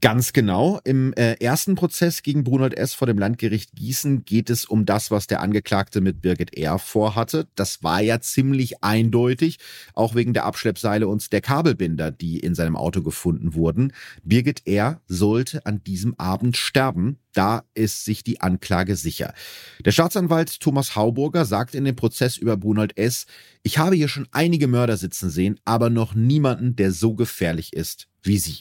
Ganz 0.03 0.33
genau. 0.33 0.81
Im 0.85 1.13
äh, 1.13 1.35
ersten 1.41 1.75
Prozess 1.75 2.23
gegen 2.23 2.43
Brunold 2.43 2.75
S. 2.75 2.95
vor 2.95 3.07
dem 3.07 3.19
Landgericht 3.19 3.75
Gießen 3.75 4.25
geht 4.25 4.49
es 4.49 4.65
um 4.65 4.87
das, 4.87 5.11
was 5.11 5.27
der 5.27 5.43
Angeklagte 5.43 6.01
mit 6.01 6.23
Birgit 6.23 6.57
R. 6.57 6.79
vorhatte. 6.79 7.49
Das 7.55 7.83
war 7.83 8.01
ja 8.01 8.19
ziemlich 8.19 8.83
eindeutig, 8.83 9.59
auch 9.93 10.15
wegen 10.15 10.33
der 10.33 10.47
Abschleppseile 10.47 11.07
und 11.07 11.31
der 11.35 11.43
Kabelbinder, 11.43 12.13
die 12.13 12.39
in 12.39 12.55
seinem 12.55 12.77
Auto 12.77 13.03
gefunden 13.03 13.53
wurden. 13.53 13.93
Birgit 14.23 14.63
R. 14.67 15.03
sollte 15.07 15.67
an 15.67 15.85
diesem 15.85 16.19
Abend 16.19 16.57
sterben. 16.57 17.19
Da 17.35 17.65
ist 17.75 18.07
sich 18.07 18.25
die 18.25 18.41
Anklage 18.41 18.97
sicher. 18.97 19.35
Der 19.85 19.93
Staatsanwalt 19.93 20.61
Thomas 20.61 20.97
Hauburger 20.97 21.45
sagt 21.45 21.75
in 21.75 21.85
dem 21.85 21.95
Prozess 21.95 22.39
über 22.39 22.57
Brunold 22.57 22.97
S., 22.97 23.27
ich 23.63 23.77
habe 23.77 23.97
hier 23.97 24.09
schon 24.09 24.29
einige 24.33 24.67
Mörder 24.67 24.97
sitzen 24.97 25.29
sehen, 25.29 25.61
aber 25.67 25.91
noch 25.91 26.15
niemanden, 26.15 26.75
der 26.75 26.91
so 26.91 27.15
gefährlich 27.15 27.75
ist 27.75 28.07
wie 28.23 28.39
Sie. 28.39 28.61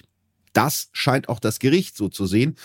Das 0.54 0.90
scheint 0.92 1.30
auch 1.30 1.40
das 1.40 1.60
Gericht 1.60 1.96
so 1.96 2.10
zu 2.10 2.26
sehen. 2.26 2.56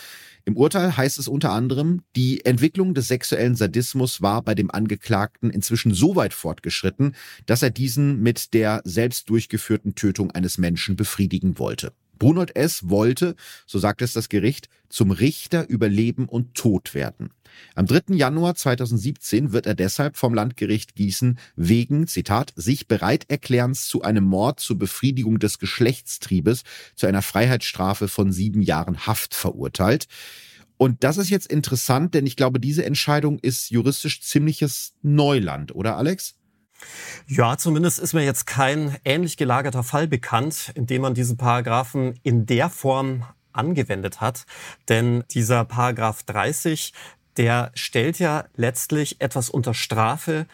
Im 0.47 0.57
Urteil 0.57 0.97
heißt 0.97 1.19
es 1.19 1.27
unter 1.27 1.53
anderem, 1.53 2.03
die 2.17 2.45
Entwicklung 2.45 2.93
des 2.93 3.09
sexuellen 3.09 3.57
Sadismus 3.57 4.21
war 4.21 4.43
bei 4.43 4.55
dem 4.55 4.71
Angeklagten 4.71 5.51
inzwischen 5.51 5.95
so 5.95 6.17
weit 6.17 6.35
fortgeschritten, 6.35 7.15
dass 7.47 7.63
er 7.63 7.71
diesen 7.71 8.21
mit 8.23 8.53
der 8.53 8.83
selbst 8.85 9.31
durchgeführten 9.31 9.95
Tötung 9.95 10.31
eines 10.33 10.59
Menschen 10.59 10.97
befriedigen 10.97 11.59
wollte. 11.59 11.93
Brunold 12.19 12.57
S. 12.57 12.89
wollte, 12.89 13.37
so 13.67 13.79
sagt 13.79 14.03
es 14.03 14.13
das 14.13 14.29
Gericht, 14.29 14.69
zum 14.89 15.11
Richter 15.11 15.69
über 15.69 15.89
Leben 15.89 16.29
und 16.29 16.55
Tod 16.55 16.95
werden. 16.95 17.31
Am 17.75 17.87
3. 17.87 18.15
Januar 18.15 18.55
2017 18.55 19.53
wird 19.53 19.67
er 19.67 19.75
deshalb 19.75 20.17
vom 20.17 20.35
Landgericht 20.35 20.95
Gießen 20.95 21.39
wegen, 21.57 22.07
Zitat, 22.07 22.53
sich 22.57 22.89
bereit 22.89 23.27
erklärens 23.29 23.87
zu 23.87 24.03
einem 24.03 24.25
Mord 24.25 24.61
zur 24.61 24.79
Befriedigung 24.79 25.39
des 25.39 25.59
Geschlechtstriebes 25.59 26.63
zu 26.95 27.07
einer 27.07 27.23
Freiheitsstrafe 27.23 28.09
von 28.09 28.33
sieben 28.33 28.63
Jahren 28.63 29.07
Haft 29.07 29.35
verurteilt. 29.35 30.07
Und 30.77 31.05
das 31.05 31.19
ist 31.19 31.31
jetzt 31.31 31.51
interessant, 31.51 32.15
denn 32.15 32.27
ich 32.27 32.37
glaube, 32.37 32.59
diese 32.59 32.85
Entscheidung 32.85 33.39
ist 33.39 33.71
juristisch 33.71 34.21
ziemliches 34.23 34.95
Neuland, 35.03 35.75
oder 35.75 35.97
Alex? 35.97 36.35
Ja, 37.27 37.57
zumindest 37.57 37.99
ist 37.99 38.13
mir 38.13 38.25
jetzt 38.25 38.47
kein 38.47 38.97
ähnlich 39.05 39.37
gelagerter 39.37 39.83
Fall 39.83 40.07
bekannt, 40.07 40.73
in 40.75 40.87
dem 40.87 41.03
man 41.03 41.15
diesen 41.15 41.37
Paragraphen 41.37 42.19
in 42.23 42.47
der 42.47 42.71
Form 42.71 43.25
angewendet 43.53 44.21
hat. 44.21 44.45
Denn 44.89 45.25
dieser 45.31 45.65
Paragraph 45.65 46.23
30, 46.25 46.93
der 47.37 47.71
stellt 47.75 48.19
ja 48.19 48.45
letztlich 48.57 49.21
etwas 49.21 49.51
unter 49.51 49.75
Strafe, 49.75 50.47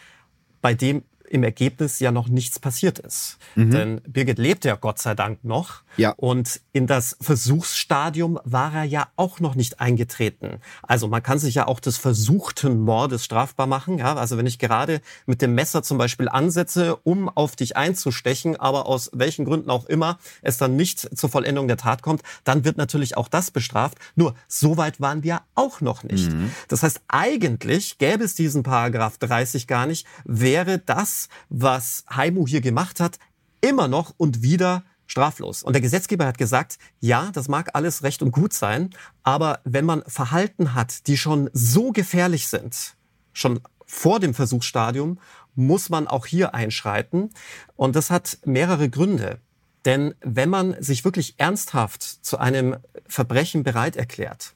bei 0.61 0.73
dem 0.73 1.03
im 1.31 1.43
Ergebnis 1.43 1.99
ja 1.99 2.11
noch 2.11 2.27
nichts 2.27 2.59
passiert 2.59 2.99
ist. 2.99 3.37
Mhm. 3.55 3.71
Denn 3.71 4.01
Birgit 4.05 4.37
lebt 4.37 4.65
ja 4.65 4.75
Gott 4.75 4.99
sei 4.99 5.15
Dank 5.15 5.43
noch. 5.43 5.81
Ja. 5.95 6.13
Und 6.17 6.59
in 6.73 6.87
das 6.87 7.17
Versuchsstadium 7.21 8.37
war 8.43 8.73
er 8.73 8.83
ja 8.83 9.07
auch 9.15 9.39
noch 9.39 9.55
nicht 9.55 9.79
eingetreten. 9.79 10.59
Also 10.83 11.07
man 11.07 11.23
kann 11.23 11.39
sich 11.39 11.55
ja 11.55 11.67
auch 11.67 11.79
des 11.79 11.97
versuchten 11.97 12.81
Mordes 12.81 13.23
strafbar 13.23 13.65
machen. 13.65 13.97
Ja, 13.97 14.15
also 14.15 14.37
wenn 14.37 14.45
ich 14.45 14.59
gerade 14.59 14.99
mit 15.25 15.41
dem 15.41 15.55
Messer 15.55 15.83
zum 15.83 15.97
Beispiel 15.97 16.27
ansetze, 16.27 16.97
um 16.97 17.29
auf 17.29 17.55
dich 17.55 17.77
einzustechen, 17.77 18.57
aber 18.57 18.85
aus 18.85 19.09
welchen 19.13 19.45
Gründen 19.45 19.69
auch 19.69 19.85
immer 19.85 20.19
es 20.41 20.57
dann 20.57 20.75
nicht 20.75 21.17
zur 21.17 21.29
Vollendung 21.29 21.67
der 21.67 21.77
Tat 21.77 22.01
kommt, 22.01 22.23
dann 22.43 22.65
wird 22.65 22.77
natürlich 22.77 23.15
auch 23.15 23.29
das 23.29 23.51
bestraft. 23.51 23.97
Nur 24.15 24.35
so 24.47 24.75
weit 24.75 24.99
waren 24.99 25.23
wir 25.23 25.41
auch 25.55 25.79
noch 25.79 26.03
nicht. 26.03 26.29
Mhm. 26.31 26.51
Das 26.67 26.83
heißt, 26.83 27.01
eigentlich 27.07 27.97
gäbe 27.99 28.25
es 28.25 28.35
diesen 28.35 28.63
Paragraph 28.63 29.17
30 29.17 29.67
gar 29.67 29.85
nicht, 29.85 30.05
wäre 30.25 30.79
das, 30.79 31.20
was 31.49 32.05
Haimu 32.09 32.47
hier 32.47 32.61
gemacht 32.61 32.99
hat, 32.99 33.19
immer 33.61 33.87
noch 33.87 34.13
und 34.17 34.41
wieder 34.41 34.83
straflos. 35.07 35.61
Und 35.61 35.73
der 35.73 35.81
Gesetzgeber 35.81 36.25
hat 36.25 36.37
gesagt, 36.37 36.77
ja, 36.99 37.31
das 37.33 37.47
mag 37.49 37.71
alles 37.73 38.03
recht 38.03 38.21
und 38.21 38.31
gut 38.31 38.53
sein, 38.53 38.91
aber 39.23 39.59
wenn 39.65 39.85
man 39.85 40.03
Verhalten 40.07 40.73
hat, 40.73 41.07
die 41.07 41.17
schon 41.17 41.49
so 41.53 41.91
gefährlich 41.91 42.47
sind, 42.47 42.95
schon 43.33 43.59
vor 43.85 44.19
dem 44.21 44.33
Versuchsstadium, 44.33 45.19
muss 45.53 45.89
man 45.89 46.07
auch 46.07 46.25
hier 46.25 46.55
einschreiten. 46.55 47.29
Und 47.75 47.97
das 47.97 48.09
hat 48.09 48.39
mehrere 48.45 48.89
Gründe. 48.89 49.41
Denn 49.85 50.13
wenn 50.21 50.49
man 50.49 50.81
sich 50.81 51.05
wirklich 51.05 51.35
ernsthaft 51.37 52.03
zu 52.03 52.37
einem 52.37 52.77
Verbrechen 53.07 53.63
bereit 53.63 53.95
erklärt, 53.95 54.53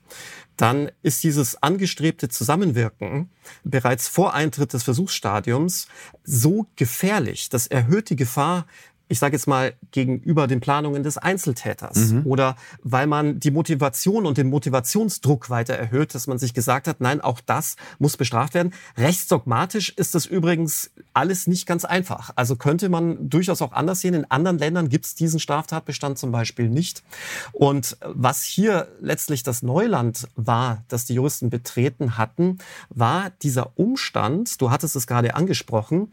dann 0.58 0.92
ist 1.02 1.24
dieses 1.24 1.62
angestrebte 1.62 2.30
Zusammenwirken 2.30 3.30
bereits 3.64 4.08
vor 4.08 4.34
Eintritt 4.34 4.74
des 4.74 4.84
Versuchsstadiums 4.84 5.88
so 6.24 6.68
gefährlich, 6.76 7.50
das 7.50 7.68
erhöht 7.68 8.10
die 8.10 8.16
Gefahr, 8.16 8.66
ich 9.08 9.20
sage 9.20 9.36
jetzt 9.36 9.48
mal, 9.48 9.74
gegenüber 9.92 10.48
den 10.48 10.60
Planungen 10.60 11.04
des 11.04 11.18
Einzeltäters 11.18 12.12
mhm. 12.12 12.26
oder 12.26 12.56
weil 12.82 13.06
man 13.08 13.40
die 13.40 13.52
Motivation 13.52 14.26
und 14.26 14.38
den 14.38 14.50
Motivationsdruck 14.50 15.50
weiter 15.50 15.76
erhöht, 15.76 16.16
dass 16.16 16.28
man 16.28 16.40
sich 16.40 16.54
gesagt 16.54 16.88
hat, 16.88 17.02
nein, 17.02 17.22
auch 17.22 17.40
das 17.40 17.76
muss 18.00 18.18
bestraft 18.18 18.56
werden. 18.56 18.74
Rechtsdogmatisch 18.98 19.90
ist 19.90 20.16
das 20.16 20.26
übrigens 20.26 20.92
alles 21.14 21.46
nicht 21.46 21.68
ganz 21.68 21.86
einfach. 21.86 22.32
Also 22.36 22.56
könnte 22.56 22.90
man 22.90 23.30
durchaus 23.30 23.62
auch 23.62 23.74
anders 23.74 24.02
sehen. 24.02 24.16
In 24.16 24.30
anderen 24.32 24.58
Ländern 24.58 24.90
gibt 24.90 25.06
es 25.06 25.16
diesen 25.16 25.40
Straftatbestand 25.40 26.18
zum 26.18 26.32
Beispiel 26.32 26.70
nicht. 26.70 27.04
Und 27.52 27.98
was 28.02 28.44
hier 28.44 28.88
letztlich 29.02 29.44
das 29.44 29.62
Neuland 29.62 30.28
war, 30.36 30.84
das 30.88 31.06
die 31.06 31.14
Juristen 31.14 31.50
betreten 31.50 32.18
hatten, 32.18 32.58
war 32.90 33.30
dieser 33.44 33.78
Umstand, 33.78 34.62
du 34.62 34.72
hattest 34.72 34.96
es 34.96 35.06
gerade 35.06 35.36
angesprochen, 35.36 36.12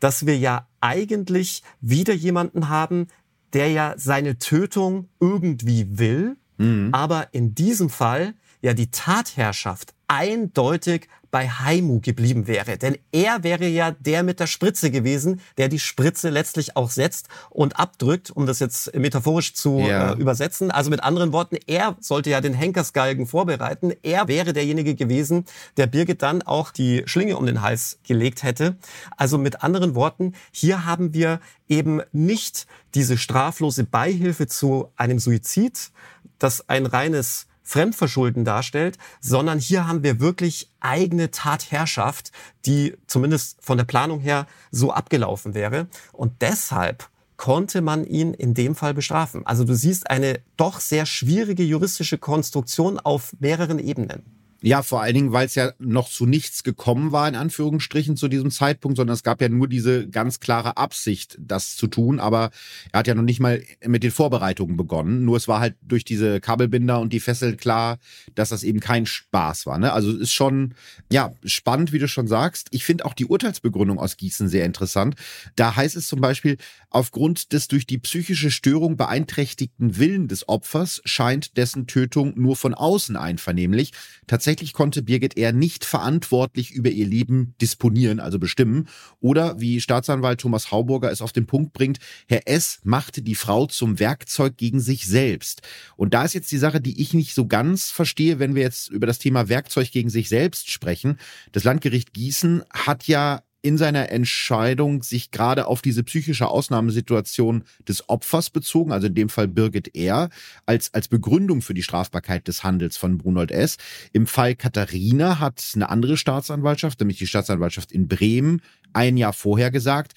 dass 0.00 0.26
wir 0.26 0.36
ja 0.36 0.66
eigentlich 0.84 1.62
wieder 1.80 2.12
jemanden 2.12 2.68
haben, 2.68 3.08
der 3.54 3.70
ja 3.70 3.94
seine 3.96 4.38
Tötung 4.38 5.08
irgendwie 5.18 5.98
will, 5.98 6.36
mhm. 6.58 6.90
aber 6.92 7.28
in 7.32 7.54
diesem 7.54 7.88
Fall 7.88 8.34
ja 8.60 8.74
die 8.74 8.90
Tatherrschaft 8.90 9.94
eindeutig 10.08 11.08
bei 11.34 11.48
Haimu 11.48 11.98
geblieben 11.98 12.46
wäre. 12.46 12.78
Denn 12.78 12.96
er 13.10 13.42
wäre 13.42 13.66
ja 13.66 13.90
der 13.90 14.22
mit 14.22 14.38
der 14.38 14.46
Spritze 14.46 14.92
gewesen, 14.92 15.40
der 15.58 15.68
die 15.68 15.80
Spritze 15.80 16.30
letztlich 16.30 16.76
auch 16.76 16.90
setzt 16.90 17.26
und 17.50 17.76
abdrückt, 17.76 18.30
um 18.30 18.46
das 18.46 18.60
jetzt 18.60 18.94
metaphorisch 18.94 19.52
zu 19.52 19.80
ja. 19.80 20.12
äh, 20.12 20.16
übersetzen. 20.16 20.70
Also 20.70 20.90
mit 20.90 21.02
anderen 21.02 21.32
Worten, 21.32 21.56
er 21.66 21.96
sollte 21.98 22.30
ja 22.30 22.40
den 22.40 22.54
Henkersgalgen 22.54 23.26
vorbereiten. 23.26 23.92
Er 24.04 24.28
wäre 24.28 24.52
derjenige 24.52 24.94
gewesen, 24.94 25.44
der 25.76 25.88
Birgit 25.88 26.22
dann 26.22 26.42
auch 26.42 26.70
die 26.70 27.02
Schlinge 27.06 27.36
um 27.36 27.46
den 27.46 27.62
Hals 27.62 27.98
gelegt 28.06 28.44
hätte. 28.44 28.76
Also 29.16 29.36
mit 29.36 29.64
anderen 29.64 29.96
Worten, 29.96 30.34
hier 30.52 30.84
haben 30.84 31.14
wir 31.14 31.40
eben 31.68 32.00
nicht 32.12 32.68
diese 32.94 33.18
straflose 33.18 33.82
Beihilfe 33.82 34.46
zu 34.46 34.92
einem 34.94 35.18
Suizid, 35.18 35.90
das 36.38 36.68
ein 36.68 36.86
reines 36.86 37.48
Fremdverschulden 37.64 38.44
darstellt, 38.44 38.98
sondern 39.20 39.58
hier 39.58 39.88
haben 39.88 40.02
wir 40.02 40.20
wirklich 40.20 40.70
eigene 40.80 41.30
Tatherrschaft, 41.30 42.30
die 42.66 42.94
zumindest 43.06 43.56
von 43.60 43.78
der 43.78 43.84
Planung 43.84 44.20
her 44.20 44.46
so 44.70 44.92
abgelaufen 44.92 45.54
wäre. 45.54 45.88
Und 46.12 46.42
deshalb 46.42 47.08
konnte 47.36 47.80
man 47.80 48.04
ihn 48.04 48.32
in 48.32 48.54
dem 48.54 48.74
Fall 48.74 48.94
bestrafen. 48.94 49.44
Also 49.46 49.64
du 49.64 49.74
siehst 49.74 50.08
eine 50.08 50.40
doch 50.56 50.78
sehr 50.78 51.06
schwierige 51.06 51.64
juristische 51.64 52.18
Konstruktion 52.18 53.00
auf 53.00 53.34
mehreren 53.40 53.78
Ebenen. 53.78 54.43
Ja, 54.66 54.82
vor 54.82 55.02
allen 55.02 55.12
Dingen, 55.12 55.32
weil 55.32 55.44
es 55.44 55.54
ja 55.56 55.72
noch 55.78 56.08
zu 56.08 56.24
nichts 56.24 56.62
gekommen 56.62 57.12
war, 57.12 57.28
in 57.28 57.34
Anführungsstrichen, 57.34 58.16
zu 58.16 58.28
diesem 58.28 58.50
Zeitpunkt, 58.50 58.96
sondern 58.96 59.12
es 59.12 59.22
gab 59.22 59.42
ja 59.42 59.50
nur 59.50 59.68
diese 59.68 60.08
ganz 60.08 60.40
klare 60.40 60.78
Absicht, 60.78 61.36
das 61.38 61.76
zu 61.76 61.86
tun. 61.86 62.18
Aber 62.18 62.50
er 62.90 63.00
hat 63.00 63.06
ja 63.06 63.14
noch 63.14 63.22
nicht 63.22 63.40
mal 63.40 63.62
mit 63.84 64.02
den 64.02 64.10
Vorbereitungen 64.10 64.78
begonnen. 64.78 65.26
Nur 65.26 65.36
es 65.36 65.48
war 65.48 65.60
halt 65.60 65.76
durch 65.82 66.02
diese 66.02 66.40
Kabelbinder 66.40 66.98
und 66.98 67.12
die 67.12 67.20
Fessel 67.20 67.56
klar, 67.58 67.98
dass 68.34 68.48
das 68.48 68.62
eben 68.62 68.80
kein 68.80 69.04
Spaß 69.04 69.66
war. 69.66 69.76
Ne? 69.76 69.92
Also 69.92 70.16
ist 70.16 70.32
schon, 70.32 70.74
ja, 71.12 71.34
spannend, 71.44 71.92
wie 71.92 71.98
du 71.98 72.08
schon 72.08 72.26
sagst. 72.26 72.68
Ich 72.70 72.86
finde 72.86 73.04
auch 73.04 73.12
die 73.12 73.26
Urteilsbegründung 73.26 73.98
aus 73.98 74.16
Gießen 74.16 74.48
sehr 74.48 74.64
interessant. 74.64 75.16
Da 75.56 75.76
heißt 75.76 75.94
es 75.94 76.08
zum 76.08 76.22
Beispiel, 76.22 76.56
aufgrund 76.94 77.52
des 77.52 77.66
durch 77.66 77.86
die 77.86 77.98
psychische 77.98 78.52
Störung 78.52 78.96
beeinträchtigten 78.96 79.98
Willen 79.98 80.28
des 80.28 80.48
Opfers 80.48 81.02
scheint 81.04 81.56
dessen 81.56 81.88
Tötung 81.88 82.34
nur 82.36 82.54
von 82.54 82.72
außen 82.72 83.16
einvernehmlich. 83.16 83.90
Tatsächlich 84.28 84.72
konnte 84.72 85.02
Birgit 85.02 85.36
eher 85.36 85.52
nicht 85.52 85.84
verantwortlich 85.84 86.70
über 86.70 86.90
ihr 86.90 87.06
Leben 87.06 87.54
disponieren, 87.60 88.20
also 88.20 88.38
bestimmen. 88.38 88.88
Oder 89.18 89.60
wie 89.60 89.80
Staatsanwalt 89.80 90.40
Thomas 90.40 90.70
Hauburger 90.70 91.10
es 91.10 91.20
auf 91.20 91.32
den 91.32 91.46
Punkt 91.46 91.72
bringt, 91.72 91.98
Herr 92.28 92.46
S. 92.46 92.78
machte 92.84 93.22
die 93.22 93.34
Frau 93.34 93.66
zum 93.66 93.98
Werkzeug 93.98 94.56
gegen 94.56 94.78
sich 94.78 95.06
selbst. 95.06 95.62
Und 95.96 96.14
da 96.14 96.24
ist 96.24 96.34
jetzt 96.34 96.52
die 96.52 96.58
Sache, 96.58 96.80
die 96.80 97.02
ich 97.02 97.12
nicht 97.12 97.34
so 97.34 97.46
ganz 97.46 97.90
verstehe, 97.90 98.38
wenn 98.38 98.54
wir 98.54 98.62
jetzt 98.62 98.88
über 98.88 99.08
das 99.08 99.18
Thema 99.18 99.48
Werkzeug 99.48 99.90
gegen 99.90 100.10
sich 100.10 100.28
selbst 100.28 100.70
sprechen. 100.70 101.18
Das 101.50 101.64
Landgericht 101.64 102.14
Gießen 102.14 102.62
hat 102.72 103.08
ja 103.08 103.42
in 103.64 103.78
seiner 103.78 104.10
Entscheidung 104.10 105.02
sich 105.02 105.30
gerade 105.30 105.66
auf 105.68 105.80
diese 105.80 106.02
psychische 106.02 106.48
Ausnahmesituation 106.48 107.64
des 107.88 108.10
Opfers 108.10 108.50
bezogen, 108.50 108.92
also 108.92 109.06
in 109.06 109.14
dem 109.14 109.30
Fall 109.30 109.48
Birgit 109.48 109.96
R., 109.96 110.28
als, 110.66 110.92
als 110.92 111.08
Begründung 111.08 111.62
für 111.62 111.72
die 111.72 111.82
Strafbarkeit 111.82 112.46
des 112.46 112.62
Handels 112.62 112.98
von 112.98 113.16
Brunold 113.16 113.50
S. 113.50 113.78
Im 114.12 114.26
Fall 114.26 114.54
Katharina 114.54 115.40
hat 115.40 115.64
eine 115.74 115.88
andere 115.88 116.18
Staatsanwaltschaft, 116.18 117.00
nämlich 117.00 117.16
die 117.16 117.26
Staatsanwaltschaft 117.26 117.90
in 117.90 118.06
Bremen, 118.06 118.60
ein 118.92 119.16
Jahr 119.16 119.32
vorher 119.32 119.70
gesagt, 119.70 120.12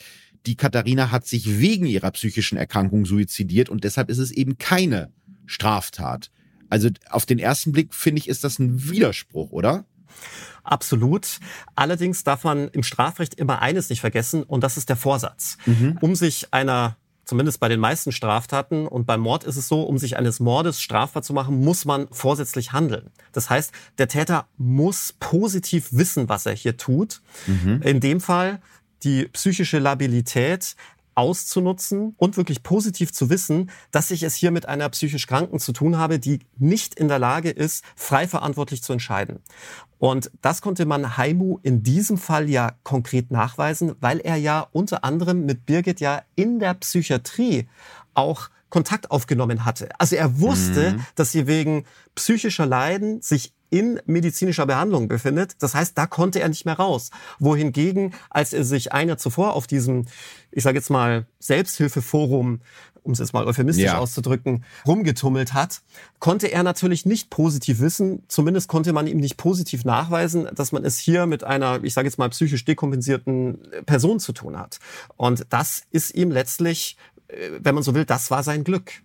die 0.46 0.56
Katharina 0.56 1.12
hat 1.12 1.26
sich 1.26 1.62
wegen 1.62 1.86
ihrer 1.86 2.12
psychischen 2.12 2.58
Erkrankung 2.58 3.06
suizidiert 3.06 3.70
und 3.70 3.86
deshalb 3.86 4.10
ist 4.10 4.18
es 4.18 4.32
eben 4.32 4.58
keine 4.58 5.14
Straftat. 5.46 6.32
Also 6.70 6.90
auf 7.10 7.26
den 7.26 7.40
ersten 7.40 7.72
Blick 7.72 7.94
finde 7.94 8.20
ich, 8.20 8.28
ist 8.28 8.44
das 8.44 8.60
ein 8.60 8.90
Widerspruch, 8.90 9.52
oder? 9.52 9.86
Absolut. 10.64 11.40
Allerdings 11.76 12.24
darf 12.24 12.44
man 12.44 12.68
im 12.70 12.84
Strafrecht 12.84 13.36
immer 13.36 13.62
eines 13.62 13.90
nicht 13.90 14.02
vergessen, 14.02 14.44
und 14.44 14.64
das 14.64 14.78
ist 14.78 14.90
der 14.90 14.98
Vorsatz. 14.98 15.58
Mhm. 15.66 15.98
Um 16.02 16.16
sich 16.16 16.54
einer 16.54 16.98
zumindest 17.28 17.60
bei 17.60 17.68
den 17.68 17.80
meisten 17.80 18.12
Straftaten 18.12 18.88
und 18.88 19.06
beim 19.06 19.20
Mord 19.20 19.44
ist 19.44 19.58
es 19.58 19.68
so, 19.68 19.84
um 19.84 19.98
sich 19.98 20.18
eines 20.18 20.40
Mordes 20.40 20.82
strafbar 20.82 21.22
zu 21.22 21.34
machen, 21.34 21.60
muss 21.60 21.86
man 21.86 22.08
vorsätzlich 22.12 22.72
handeln. 22.72 23.12
Das 23.34 23.50
heißt, 23.50 23.72
der 23.98 24.08
Täter 24.08 24.48
muss 24.58 25.14
positiv 25.20 25.90
wissen, 25.92 26.30
was 26.30 26.46
er 26.46 26.54
hier 26.54 26.78
tut. 26.78 27.22
Mhm. 27.46 27.82
In 27.82 28.00
dem 28.00 28.22
Fall 28.22 28.62
die 29.04 29.26
psychische 29.26 29.80
Labilität 29.80 30.76
auszunutzen 31.18 32.14
und 32.18 32.38
wirklich 32.38 32.62
positiv 32.62 33.12
zu 33.12 33.32
wissen, 33.32 33.72
dass 33.90 34.12
ich 34.12 34.22
es 34.22 34.36
hier 34.36 34.52
mit 34.52 34.68
einer 34.68 34.88
psychisch 34.90 35.26
Kranken 35.26 35.60
zu 35.60 35.74
tun 35.74 35.98
habe, 35.98 36.20
die 36.20 36.42
nicht 36.58 36.94
in 36.94 37.08
der 37.08 37.18
Lage 37.18 37.50
ist, 37.50 37.84
frei 37.96 38.28
verantwortlich 38.28 38.84
zu 38.84 38.94
entscheiden. 38.94 39.40
Und 39.98 40.30
das 40.44 40.62
konnte 40.62 40.86
man 40.86 41.18
Haimu 41.18 41.58
in 41.64 41.82
diesem 41.82 42.20
Fall 42.20 42.48
ja 42.50 42.74
konkret 42.84 43.32
nachweisen, 43.32 43.96
weil 44.00 44.20
er 44.20 44.36
ja 44.36 44.68
unter 44.72 45.04
anderem 45.04 45.46
mit 45.48 45.66
Birgit 45.66 46.00
ja 46.00 46.22
in 46.36 46.60
der 46.60 46.76
Psychiatrie 46.76 47.68
auch 48.14 48.50
Kontakt 48.70 49.10
aufgenommen 49.10 49.66
hatte. 49.66 49.90
Also 49.98 50.16
er 50.18 50.40
wusste, 50.40 50.92
mhm. 50.92 51.06
dass 51.16 51.32
sie 51.32 51.48
wegen 51.48 51.86
psychischer 52.14 52.68
Leiden 52.68 53.22
sich 53.22 53.54
in 53.70 54.00
medizinischer 54.06 54.66
Behandlung 54.66 55.08
befindet. 55.08 55.56
Das 55.60 55.76
heißt, 55.76 55.98
da 55.98 56.08
konnte 56.08 56.40
er 56.40 56.50
nicht 56.50 56.66
mehr 56.66 56.78
raus. 56.78 57.12
Wohingegen, 57.40 58.14
als 58.30 58.54
er 58.54 58.64
sich 58.64 58.94
ein 58.94 59.08
Jahr 59.08 59.18
zuvor 59.18 59.54
auf 59.54 59.68
diesem, 59.68 60.06
ich 60.52 60.64
sage 60.64 60.78
jetzt 60.78 60.90
mal, 60.90 61.26
Selbsthilfeforum, 61.40 62.62
um 63.04 63.14
es 63.14 63.20
jetzt 63.20 63.34
mal 63.34 63.46
euphemistisch 63.46 63.86
ja. 63.86 63.98
auszudrücken, 63.98 64.66
rumgetummelt 64.86 65.54
hat, 65.54 65.82
konnte 66.20 66.48
er 66.48 66.64
natürlich 66.64 67.06
nicht 67.06 67.30
positiv 67.30 67.80
wissen. 67.80 68.24
Zumindest 68.28 68.68
konnte 68.68 68.94
man 68.94 69.08
ihm 69.08 69.18
nicht 69.18 69.38
positiv 69.38 69.86
nachweisen, 69.86 70.50
dass 70.54 70.72
man 70.72 70.84
es 70.84 71.00
hier 71.00 71.26
mit 71.26 71.44
einer, 71.44 71.84
ich 71.84 71.94
sage 71.94 72.08
jetzt 72.08 72.18
mal, 72.18 72.30
psychisch 72.30 72.66
dekompensierten 72.66 73.60
Person 73.86 74.20
zu 74.20 74.34
tun 74.34 74.60
hat. 74.60 74.80
Und 75.16 75.46
das 75.50 75.84
ist 75.92 76.16
ihm 76.16 76.32
letztlich, 76.32 76.98
äh, 77.28 77.52
wenn 77.60 77.76
man 77.76 77.84
so 77.84 77.96
will, 77.96 78.06
das 78.06 78.30
war 78.30 78.44
sein 78.44 78.64
Glück. 78.64 79.02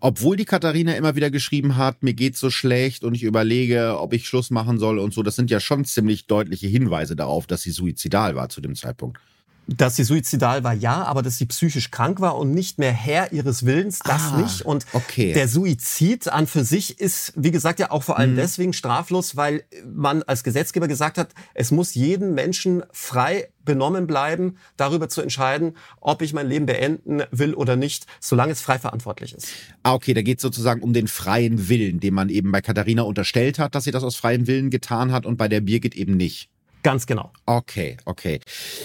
Obwohl 0.00 0.36
die 0.36 0.44
Katharina 0.44 0.94
immer 0.94 1.16
wieder 1.16 1.30
geschrieben 1.30 1.76
hat, 1.76 2.02
mir 2.02 2.14
geht's 2.14 2.40
so 2.40 2.50
schlecht 2.50 3.04
und 3.04 3.14
ich 3.14 3.22
überlege, 3.22 3.98
ob 3.98 4.12
ich 4.12 4.26
Schluss 4.26 4.50
machen 4.50 4.78
soll 4.78 4.98
und 4.98 5.14
so, 5.14 5.22
das 5.22 5.36
sind 5.36 5.50
ja 5.50 5.60
schon 5.60 5.84
ziemlich 5.84 6.26
deutliche 6.26 6.66
Hinweise 6.66 7.16
darauf, 7.16 7.46
dass 7.46 7.62
sie 7.62 7.70
suizidal 7.70 8.34
war 8.34 8.48
zu 8.48 8.60
dem 8.60 8.74
Zeitpunkt. 8.74 9.18
Dass 9.66 9.96
sie 9.96 10.04
suizidal 10.04 10.64
war, 10.64 10.74
ja, 10.74 11.04
aber 11.04 11.22
dass 11.22 11.38
sie 11.38 11.46
psychisch 11.46 11.90
krank 11.90 12.20
war 12.20 12.36
und 12.36 12.52
nicht 12.52 12.78
mehr 12.78 12.92
Herr 12.92 13.32
ihres 13.32 13.64
Willens, 13.64 14.00
das 14.00 14.32
ah, 14.32 14.36
nicht. 14.38 14.62
Und 14.62 14.86
okay. 14.92 15.32
der 15.32 15.46
Suizid 15.48 16.28
an 16.28 16.46
für 16.46 16.64
sich 16.64 16.98
ist, 16.98 17.32
wie 17.36 17.52
gesagt, 17.52 17.78
ja 17.78 17.90
auch 17.90 18.02
vor 18.02 18.18
allem 18.18 18.32
mhm. 18.32 18.36
deswegen 18.36 18.72
straflos, 18.72 19.36
weil 19.36 19.64
man 19.84 20.22
als 20.24 20.42
Gesetzgeber 20.42 20.88
gesagt 20.88 21.16
hat, 21.16 21.30
es 21.54 21.70
muss 21.70 21.94
jeden 21.94 22.34
Menschen 22.34 22.82
frei 22.92 23.48
benommen 23.64 24.06
bleiben, 24.06 24.56
darüber 24.76 25.08
zu 25.08 25.22
entscheiden, 25.22 25.76
ob 26.00 26.22
ich 26.22 26.32
mein 26.32 26.48
Leben 26.48 26.66
beenden 26.66 27.22
will 27.30 27.54
oder 27.54 27.76
nicht, 27.76 28.06
solange 28.20 28.52
es 28.52 28.60
frei 28.60 28.78
verantwortlich 28.78 29.34
ist. 29.34 29.48
Ah, 29.82 29.94
okay, 29.94 30.14
da 30.14 30.22
geht 30.22 30.38
es 30.38 30.42
sozusagen 30.42 30.82
um 30.82 30.92
den 30.92 31.08
freien 31.08 31.68
Willen, 31.68 32.00
den 32.00 32.14
man 32.14 32.28
eben 32.28 32.52
bei 32.52 32.60
Katharina 32.60 33.02
unterstellt 33.02 33.58
hat, 33.58 33.74
dass 33.74 33.84
sie 33.84 33.90
das 33.90 34.02
aus 34.02 34.16
freiem 34.16 34.46
Willen 34.46 34.70
getan 34.70 35.12
hat 35.12 35.26
und 35.26 35.36
bei 35.36 35.48
der 35.48 35.60
Birgit 35.60 35.94
eben 35.94 36.16
nicht. 36.16 36.51
Ganz 36.82 37.06
genau. 37.06 37.32
Okay, 37.46 37.96
okay. 38.06 38.40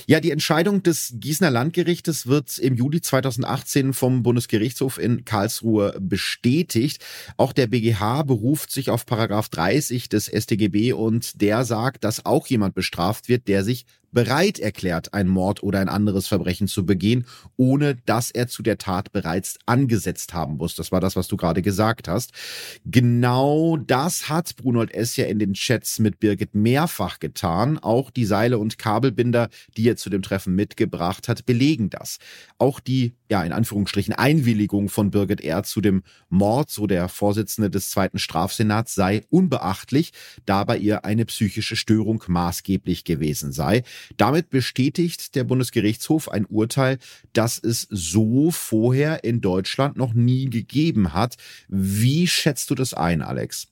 Ja, 0.05 0.19
die 0.19 0.31
Entscheidung 0.31 0.83
des 0.83 1.13
Gießener 1.15 1.49
Landgerichtes 1.49 2.27
wird 2.27 2.57
im 2.59 2.75
Juli 2.75 3.01
2018 3.01 3.93
vom 3.93 4.21
Bundesgerichtshof 4.21 4.99
in 4.99 5.25
Karlsruhe 5.25 5.97
bestätigt. 5.99 7.03
Auch 7.37 7.53
der 7.53 7.67
BGH 7.67 8.23
beruft 8.23 8.71
sich 8.71 8.91
auf 8.91 9.05
Paragraph 9.05 9.49
30 9.49 10.09
des 10.09 10.27
StGB 10.27 10.93
und 10.93 11.41
der 11.41 11.65
sagt, 11.65 12.03
dass 12.03 12.25
auch 12.25 12.45
jemand 12.47 12.75
bestraft 12.75 13.29
wird, 13.29 13.47
der 13.47 13.63
sich 13.63 13.85
bereit 14.17 14.57
erklärt, 14.57 15.13
ein 15.13 15.27
Mord 15.27 15.61
oder 15.61 15.79
ein 15.79 15.89
anderes 15.89 16.27
Verbrechen 16.27 16.67
zu 16.67 16.87
begehen, 16.87 17.27
ohne 17.55 17.93
dass 18.07 18.31
er 18.31 18.47
zu 18.47 18.63
der 18.63 18.79
Tat 18.79 19.11
bereits 19.11 19.59
angesetzt 19.67 20.33
haben 20.33 20.57
muss. 20.57 20.73
Das 20.73 20.91
war 20.91 20.99
das, 20.99 21.15
was 21.15 21.27
du 21.27 21.37
gerade 21.37 21.61
gesagt 21.61 22.07
hast. 22.07 22.31
Genau 22.83 23.77
das 23.77 24.27
hat 24.27 24.55
Brunold 24.55 24.91
S. 24.91 25.17
ja 25.17 25.25
in 25.25 25.37
den 25.37 25.53
Chats 25.53 25.99
mit 25.99 26.19
Birgit 26.19 26.55
mehrfach 26.55 27.19
getan. 27.19 27.77
Auch 27.77 28.09
die 28.09 28.25
Seile 28.25 28.57
und 28.57 28.79
Kabelbinder, 28.79 29.49
die 29.77 29.87
er 29.87 29.97
zu 29.97 30.09
dem 30.09 30.23
Treffen 30.23 30.55
mitgebracht 30.55 31.27
hat, 31.27 31.45
belegen 31.45 31.91
das. 31.91 32.17
Auch 32.57 32.79
die, 32.79 33.13
ja, 33.29 33.43
in 33.43 33.51
Anführungsstrichen 33.51 34.13
Einwilligung 34.13 34.89
von 34.89 35.11
Birgit 35.11 35.41
R. 35.41 35.63
zu 35.63 35.81
dem 35.81 36.03
Mord, 36.29 36.69
so 36.69 36.87
der 36.87 37.09
Vorsitzende 37.09 37.69
des 37.69 37.89
zweiten 37.89 38.19
Strafsenats, 38.19 38.95
sei 38.95 39.23
unbeachtlich, 39.29 40.13
da 40.45 40.63
bei 40.63 40.77
ihr 40.77 41.05
eine 41.05 41.25
psychische 41.25 41.75
Störung 41.75 42.23
maßgeblich 42.27 43.03
gewesen 43.03 43.51
sei. 43.51 43.83
Damit 44.17 44.49
bestätigt 44.49 45.35
der 45.35 45.43
Bundesgerichtshof 45.43 46.29
ein 46.29 46.45
Urteil, 46.45 46.99
das 47.33 47.59
es 47.59 47.87
so 47.89 48.51
vorher 48.51 49.23
in 49.23 49.41
Deutschland 49.41 49.97
noch 49.97 50.13
nie 50.13 50.49
gegeben 50.49 51.13
hat. 51.13 51.35
Wie 51.67 52.27
schätzt 52.27 52.69
du 52.69 52.75
das 52.75 52.93
ein, 52.93 53.21
Alex? 53.21 53.67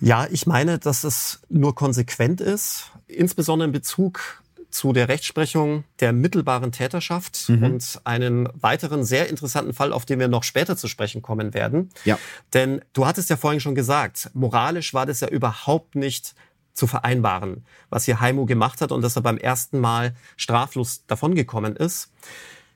Ja, 0.00 0.28
ich 0.30 0.46
meine, 0.46 0.78
dass 0.78 1.02
es 1.02 1.40
nur 1.48 1.74
konsequent 1.74 2.40
ist, 2.40 2.92
insbesondere 3.08 3.66
in 3.66 3.72
Bezug 3.72 4.42
zu 4.70 4.92
der 4.92 5.08
Rechtsprechung 5.08 5.84
der 6.00 6.12
mittelbaren 6.12 6.72
Täterschaft 6.72 7.48
mhm. 7.48 7.62
und 7.62 8.00
einen 8.04 8.48
weiteren 8.54 9.04
sehr 9.04 9.28
interessanten 9.28 9.72
Fall, 9.72 9.92
auf 9.92 10.04
den 10.04 10.18
wir 10.18 10.28
noch 10.28 10.44
später 10.44 10.76
zu 10.76 10.88
sprechen 10.88 11.22
kommen 11.22 11.54
werden. 11.54 11.90
Ja. 12.04 12.18
Denn 12.54 12.82
du 12.92 13.06
hattest 13.06 13.30
ja 13.30 13.36
vorhin 13.36 13.60
schon 13.60 13.74
gesagt, 13.74 14.30
moralisch 14.34 14.92
war 14.94 15.06
das 15.06 15.20
ja 15.20 15.28
überhaupt 15.28 15.94
nicht 15.94 16.34
zu 16.74 16.86
vereinbaren, 16.86 17.64
was 17.90 18.04
hier 18.04 18.20
Haimu 18.20 18.46
gemacht 18.46 18.80
hat 18.80 18.92
und 18.92 19.02
dass 19.02 19.16
er 19.16 19.22
beim 19.22 19.38
ersten 19.38 19.80
Mal 19.80 20.14
straflos 20.36 21.04
davongekommen 21.06 21.74
ist. 21.74 22.12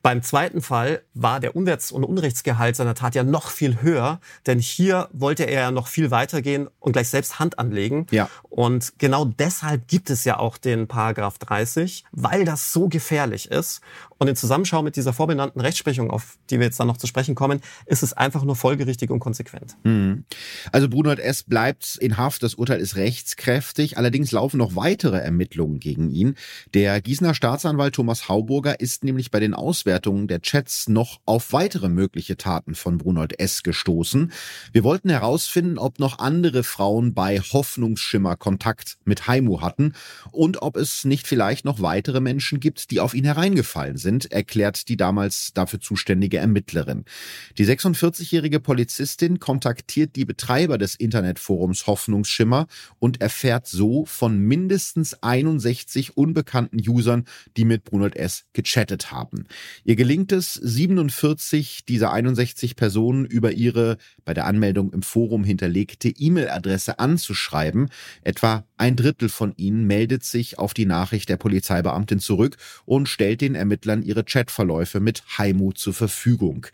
Beim 0.03 0.23
zweiten 0.23 0.63
Fall 0.63 1.03
war 1.15 1.39
der 1.39 1.55
Unwärts- 1.55 1.93
und 1.93 2.03
Unrechtsgehalt 2.03 2.75
seiner 2.75 2.95
Tat 2.95 3.15
ja 3.15 3.23
noch 3.23 3.51
viel 3.51 3.83
höher, 3.83 4.21
denn 4.47 4.59
hier 4.59 5.09
wollte 5.13 5.45
er 5.45 5.61
ja 5.61 5.71
noch 5.71 5.87
viel 5.87 6.11
weitergehen 6.11 6.69
und 6.81 6.93
gleich 6.93 7.09
selbst 7.09 7.39
Hand 7.39 7.61
anlegen. 7.61 8.09
Ja. 8.11 8.29
Und 8.43 8.95
genau 8.99 9.25
deshalb 9.25 9.87
gibt 9.87 10.11
es 10.11 10.25
ja 10.25 10.39
auch 10.39 10.59
den 10.59 10.89
Paragraph 10.89 11.39
30, 11.39 12.05
weil 12.11 12.45
das 12.45 12.73
so 12.73 12.89
gefährlich 12.89 13.51
ist. 13.51 13.81
Und 14.23 14.29
in 14.29 14.37
Zusammenschau 14.37 14.83
mit 14.83 14.95
dieser 14.95 15.13
vorbenannten 15.13 15.61
Rechtsprechung, 15.61 16.13
auf 16.13 16.39
die 16.49 16.61
wir 16.61 16.67
jetzt 16.67 16.79
dann 16.79 16.87
noch 16.87 16.97
zu 16.97 17.09
sprechen 17.09 17.35
kommen, 17.35 17.61
ist 17.87 18.05
es 18.05 18.13
einfach 18.13 18.45
nur 18.45 18.55
folgerichtig 18.55 19.11
und 19.11 19.19
konsequent. 19.19 19.77
Mhm. 19.83 20.27
Also 20.71 20.89
Brunert 20.89 21.19
S. 21.19 21.43
bleibt 21.43 21.97
in 21.97 22.17
Haft, 22.17 22.45
das 22.45 22.55
Urteil 22.55 22.79
ist 22.79 22.95
rechtskräftig, 22.95 23.99
allerdings 23.99 24.31
laufen 24.31 24.59
noch 24.59 24.77
weitere 24.77 25.19
Ermittlungen 25.19 25.81
gegen 25.81 26.09
ihn. 26.09 26.37
Der 26.73 27.01
Gießener 27.01 27.35
Staatsanwalt 27.35 27.97
Thomas 27.97 28.29
Hauburger 28.29 28.79
ist 28.79 29.03
nämlich 29.03 29.33
bei 29.33 29.41
den 29.41 29.55
Auswertungen 29.55 30.13
Auswertung 30.13 30.29
der 30.29 30.43
Chats 30.43 30.89
noch 30.89 31.21
auf 31.27 31.53
weitere 31.53 31.89
mögliche 31.89 32.37
Taten 32.37 32.75
von 32.75 32.99
Brunold 32.99 33.41
S. 33.41 33.63
gestoßen. 33.63 34.31
Wir 34.71 34.85
wollten 34.85 35.09
herausfinden, 35.09 35.79
ob 35.79 35.99
noch 35.99 36.19
andere 36.19 36.63
Frauen 36.63 37.15
bei 37.15 37.41
Hoffnungsschimmer 37.41 38.37
Kontakt 38.37 38.99
mit 39.05 39.27
Haimu 39.27 39.61
hatten 39.61 39.95
und 40.31 40.61
ob 40.63 40.77
es 40.77 41.05
nicht 41.05 41.27
vielleicht 41.27 41.65
noch 41.65 41.81
weitere 41.81 42.21
Menschen 42.21 42.61
gibt, 42.61 42.91
die 42.93 43.01
auf 43.01 43.15
ihn 43.15 43.25
hereingefallen 43.25 43.97
sind, 43.97 44.12
erklärt 44.21 44.89
die 44.89 44.97
damals 44.97 45.53
dafür 45.55 45.81
zuständige 45.81 46.39
Ermittlerin. 46.39 47.05
Die 47.59 47.67
46-jährige 47.67 48.61
Polizistin 48.61 49.39
kontaktiert 49.39 50.17
die 50.17 50.25
Betreiber 50.25 50.79
des 50.79 50.95
Internetforums 50.95 51.87
Hoffnungsschimmer 51.87 52.67
und 52.99 53.21
erfährt 53.21 53.67
so 53.67 54.05
von 54.05 54.39
mindestens 54.39 55.23
61 55.23 56.17
unbekannten 56.17 56.79
Usern, 56.87 57.25
die 57.57 57.65
mit 57.65 57.85
Brunot 57.85 58.17
S. 58.17 58.45
gechattet 58.53 59.11
haben. 59.11 59.47
Ihr 59.85 59.97
gelingt 59.97 60.33
es, 60.33 60.55
47 60.55 61.85
dieser 61.87 62.13
61 62.13 62.77
Personen 62.77 63.25
über 63.25 63.53
ihre 63.53 63.97
bei 64.25 64.35
der 64.35 64.47
Anmeldung 64.47 64.93
im 64.93 65.03
Forum 65.03 65.45
hinterlegte 65.45 66.09
E-Mail-Adresse 66.09 66.99
anzuschreiben. 66.99 67.89
Etwa 68.23 68.65
ein 68.83 68.97
Drittel 68.97 69.29
von 69.29 69.55
ihnen 69.57 69.87
meldet 69.87 70.25
sich 70.25 70.59
auf 70.59 70.75
die 70.75 70.87
Nachricht 70.87 71.29
der 71.29 71.37
Polizeibeamtin 71.37 72.19
zurück 72.19 72.57
und 72.85 73.09
stellt 73.09 73.41
den 73.41 73.55
Ermittlern 73.55 74.03
ihre 74.03 74.25
Chatverläufe 74.25 74.99
mit 74.99 75.23
Haimu 75.39 75.71
zur 75.71 75.95
Verfügung. 75.95 76.67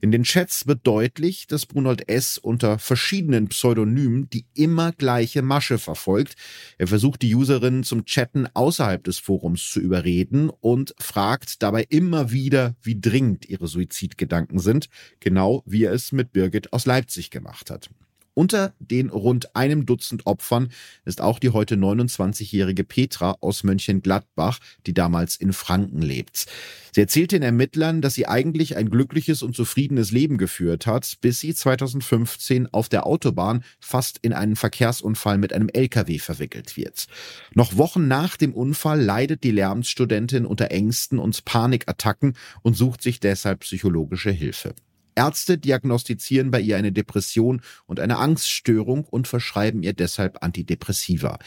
In 0.00 0.12
den 0.12 0.22
Chats 0.22 0.68
wird 0.68 0.86
deutlich, 0.86 1.48
dass 1.48 1.66
Brunold 1.66 2.08
S. 2.08 2.38
unter 2.38 2.78
verschiedenen 2.78 3.48
Pseudonymen 3.48 4.30
die 4.30 4.44
immer 4.54 4.92
gleiche 4.92 5.42
Masche 5.42 5.78
verfolgt. 5.78 6.36
Er 6.78 6.86
versucht 6.86 7.22
die 7.22 7.34
Userinnen 7.34 7.82
zum 7.82 8.04
Chatten 8.04 8.46
außerhalb 8.54 9.02
des 9.02 9.18
Forums 9.18 9.68
zu 9.68 9.80
überreden 9.80 10.50
und 10.60 10.94
fragt 11.00 11.64
dabei 11.64 11.84
immer 11.88 12.30
wieder, 12.30 12.76
wie 12.82 13.00
dringend 13.00 13.48
ihre 13.48 13.66
Suizidgedanken 13.66 14.60
sind, 14.60 14.88
genau 15.18 15.64
wie 15.66 15.82
er 15.82 15.92
es 15.92 16.12
mit 16.12 16.32
Birgit 16.32 16.72
aus 16.72 16.86
Leipzig 16.86 17.30
gemacht 17.30 17.68
hat. 17.68 17.90
Unter 18.38 18.72
den 18.78 19.10
rund 19.10 19.56
einem 19.56 19.84
Dutzend 19.84 20.26
Opfern 20.26 20.68
ist 21.04 21.20
auch 21.20 21.40
die 21.40 21.50
heute 21.50 21.74
29-jährige 21.74 22.84
Petra 22.84 23.36
aus 23.40 23.64
Mönchengladbach, 23.64 24.60
die 24.86 24.94
damals 24.94 25.34
in 25.34 25.52
Franken 25.52 26.00
lebt. 26.02 26.46
Sie 26.92 27.00
erzählt 27.00 27.32
den 27.32 27.42
Ermittlern, 27.42 28.00
dass 28.00 28.14
sie 28.14 28.28
eigentlich 28.28 28.76
ein 28.76 28.90
glückliches 28.90 29.42
und 29.42 29.56
zufriedenes 29.56 30.12
Leben 30.12 30.38
geführt 30.38 30.86
hat, 30.86 31.16
bis 31.20 31.40
sie 31.40 31.52
2015 31.52 32.72
auf 32.72 32.88
der 32.88 33.06
Autobahn 33.06 33.64
fast 33.80 34.18
in 34.22 34.32
einen 34.32 34.54
Verkehrsunfall 34.54 35.36
mit 35.36 35.52
einem 35.52 35.68
LKW 35.68 36.20
verwickelt 36.20 36.76
wird. 36.76 37.06
Noch 37.54 37.76
Wochen 37.76 38.06
nach 38.06 38.36
dem 38.36 38.54
Unfall 38.54 39.02
leidet 39.02 39.42
die 39.42 39.50
Lehramtsstudentin 39.50 40.46
unter 40.46 40.70
Ängsten 40.70 41.18
und 41.18 41.44
Panikattacken 41.44 42.34
und 42.62 42.76
sucht 42.76 43.02
sich 43.02 43.18
deshalb 43.18 43.60
psychologische 43.60 44.30
Hilfe. 44.30 44.76
Ärzte 45.18 45.58
diagnostizieren 45.58 46.52
bei 46.52 46.60
ihr 46.60 46.76
eine 46.76 46.92
Depression 46.92 47.60
und 47.86 47.98
eine 47.98 48.18
Angststörung 48.18 49.04
und 49.04 49.26
verschreiben 49.26 49.82
ihr 49.82 49.92
deshalb 49.92 50.44
Antidepressiva. 50.44 51.40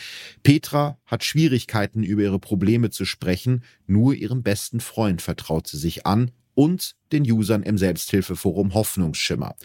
Petra 0.44 0.98
hat 1.06 1.24
Schwierigkeiten, 1.24 2.04
über 2.04 2.22
ihre 2.22 2.38
Probleme 2.38 2.90
zu 2.90 3.06
sprechen. 3.06 3.64
Nur 3.88 4.14
ihrem 4.14 4.44
besten 4.44 4.82
Freund 4.82 5.22
vertraut 5.22 5.68
sie 5.68 5.78
sich 5.78 6.06
an 6.06 6.32
und 6.54 6.98
den 7.14 7.24
Usern 7.24 7.64
im 7.64 7.78
Selbsthilfeforum 7.78 8.74
Hoffnungsschimmer. 8.74 9.56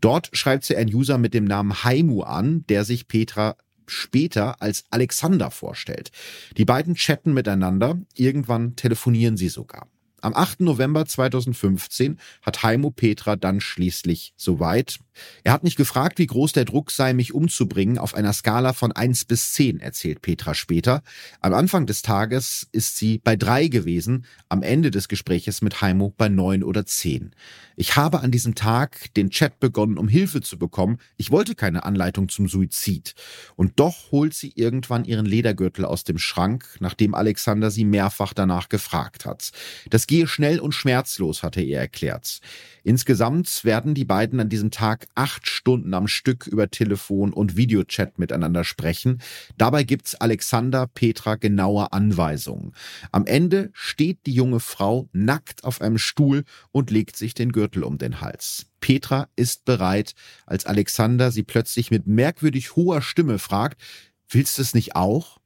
Dort 0.00 0.30
schreibt 0.32 0.64
sie 0.64 0.74
einen 0.74 0.92
User 0.92 1.16
mit 1.16 1.32
dem 1.32 1.44
Namen 1.44 1.84
Haimu 1.84 2.22
an, 2.22 2.64
der 2.68 2.84
sich 2.84 3.06
Petra 3.06 3.56
später 3.86 4.60
als 4.60 4.86
Alexander 4.90 5.52
vorstellt. 5.52 6.10
Die 6.56 6.64
beiden 6.64 6.96
chatten 6.96 7.32
miteinander, 7.32 7.96
irgendwann 8.16 8.74
telefonieren 8.74 9.36
sie 9.36 9.48
sogar. 9.48 9.86
Am 10.22 10.34
8. 10.34 10.60
November 10.60 11.04
2015 11.04 12.16
hat 12.42 12.62
Heimo 12.62 12.92
Petra 12.92 13.34
dann 13.34 13.60
schließlich 13.60 14.34
soweit. 14.36 15.00
Er 15.42 15.52
hat 15.52 15.64
nicht 15.64 15.76
gefragt, 15.76 16.18
wie 16.18 16.26
groß 16.26 16.52
der 16.52 16.64
Druck 16.64 16.92
sei, 16.92 17.12
mich 17.12 17.34
umzubringen, 17.34 17.98
auf 17.98 18.14
einer 18.14 18.32
Skala 18.32 18.72
von 18.72 18.92
1 18.92 19.24
bis 19.24 19.52
10, 19.52 19.80
erzählt 19.80 20.22
Petra 20.22 20.54
später. 20.54 21.02
Am 21.40 21.52
Anfang 21.52 21.86
des 21.86 22.02
Tages 22.02 22.68
ist 22.70 22.96
sie 22.96 23.18
bei 23.18 23.34
3 23.34 23.66
gewesen, 23.66 24.24
am 24.48 24.62
Ende 24.62 24.92
des 24.92 25.08
Gespräches 25.08 25.60
mit 25.60 25.82
Heimo 25.82 26.14
bei 26.16 26.28
9 26.28 26.62
oder 26.62 26.86
10. 26.86 27.34
Ich 27.76 27.96
habe 27.96 28.20
an 28.20 28.30
diesem 28.30 28.54
Tag 28.54 29.12
den 29.14 29.30
Chat 29.30 29.58
begonnen, 29.58 29.98
um 29.98 30.08
Hilfe 30.08 30.40
zu 30.40 30.58
bekommen. 30.58 30.98
Ich 31.16 31.30
wollte 31.30 31.54
keine 31.54 31.84
Anleitung 31.84 32.28
zum 32.28 32.48
Suizid. 32.48 33.14
Und 33.56 33.80
doch 33.80 34.12
holt 34.12 34.34
sie 34.34 34.52
irgendwann 34.54 35.04
ihren 35.04 35.26
Ledergürtel 35.26 35.84
aus 35.84 36.04
dem 36.04 36.18
Schrank, 36.18 36.76
nachdem 36.80 37.14
Alexander 37.14 37.70
sie 37.70 37.84
mehrfach 37.84 38.34
danach 38.34 38.68
gefragt 38.68 39.26
hat. 39.26 39.50
Das 39.90 40.06
gehe 40.12 40.26
schnell 40.26 40.60
und 40.60 40.74
schmerzlos, 40.74 41.42
hatte 41.42 41.62
er 41.62 41.80
erklärt. 41.80 42.40
Insgesamt 42.84 43.64
werden 43.64 43.94
die 43.94 44.04
beiden 44.04 44.40
an 44.40 44.50
diesem 44.50 44.70
Tag 44.70 45.06
acht 45.14 45.46
Stunden 45.46 45.94
am 45.94 46.06
Stück 46.06 46.46
über 46.46 46.70
Telefon 46.70 47.32
und 47.32 47.56
Videochat 47.56 48.18
miteinander 48.18 48.64
sprechen. 48.64 49.22
Dabei 49.56 49.84
gibt's 49.84 50.14
Alexander 50.14 50.86
Petra 50.86 51.36
genaue 51.36 51.94
Anweisungen. 51.94 52.74
Am 53.10 53.24
Ende 53.24 53.70
steht 53.72 54.26
die 54.26 54.34
junge 54.34 54.60
Frau 54.60 55.08
nackt 55.14 55.64
auf 55.64 55.80
einem 55.80 55.96
Stuhl 55.96 56.44
und 56.72 56.90
legt 56.90 57.16
sich 57.16 57.32
den 57.32 57.50
Gürtel 57.50 57.82
um 57.82 57.96
den 57.96 58.20
Hals. 58.20 58.66
Petra 58.80 59.30
ist 59.34 59.64
bereit, 59.64 60.12
als 60.44 60.66
Alexander 60.66 61.30
sie 61.30 61.42
plötzlich 61.42 61.90
mit 61.90 62.06
merkwürdig 62.06 62.76
hoher 62.76 63.00
Stimme 63.00 63.38
fragt, 63.38 63.80
willst 64.28 64.58
du 64.58 64.62
es 64.62 64.74
nicht 64.74 64.94
auch? 64.94 65.38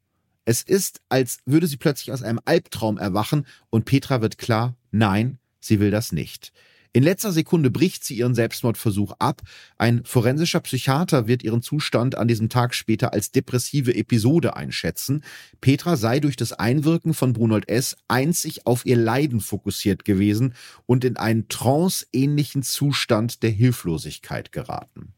Es 0.47 0.63
ist, 0.63 1.01
als 1.09 1.41
würde 1.45 1.67
sie 1.67 1.77
plötzlich 1.77 2.13
aus 2.13 2.23
einem 2.23 2.41
Albtraum 2.45 2.99
erwachen 2.99 3.47
und 3.69 3.85
Petra 3.85 4.23
wird 4.23 4.39
klar, 4.39 4.77
nein, 4.93 5.39
sie 5.61 5.81
will 5.81 5.91
das 5.91 6.13
nicht. 6.13 6.53
In 6.93 7.03
letzter 7.03 7.33
Sekunde 7.33 7.69
bricht 7.69 8.05
sie 8.05 8.17
ihren 8.17 8.35
Selbstmordversuch 8.35 9.13
ab. 9.19 9.43
Ein 9.77 10.03
forensischer 10.05 10.61
Psychiater 10.61 11.27
wird 11.27 11.43
ihren 11.43 11.61
Zustand 11.61 12.17
an 12.17 12.27
diesem 12.27 12.49
Tag 12.49 12.75
später 12.75 13.13
als 13.13 13.33
depressive 13.33 13.95
Episode 13.95 14.57
einschätzen. 14.57 15.23
Petra 15.61 15.97
sei 15.97 16.21
durch 16.21 16.37
das 16.37 16.55
Einwirken 16.55 17.13
von 17.13 17.35
Brunold 17.35 17.69
S. 17.69 17.97
einzig 18.09 18.67
auf 18.67 18.87
ihr 18.87 18.97
Leiden 18.97 19.41
fokussiert 19.41 20.07
gewesen 20.07 20.55
und 20.87 21.05
in 21.05 21.19
einen 21.19 21.49
tranceähnlichen 21.49 22.63
Zustand 22.63 23.43
der 23.43 23.51
Hilflosigkeit 23.51 24.53
geraten. 24.53 25.13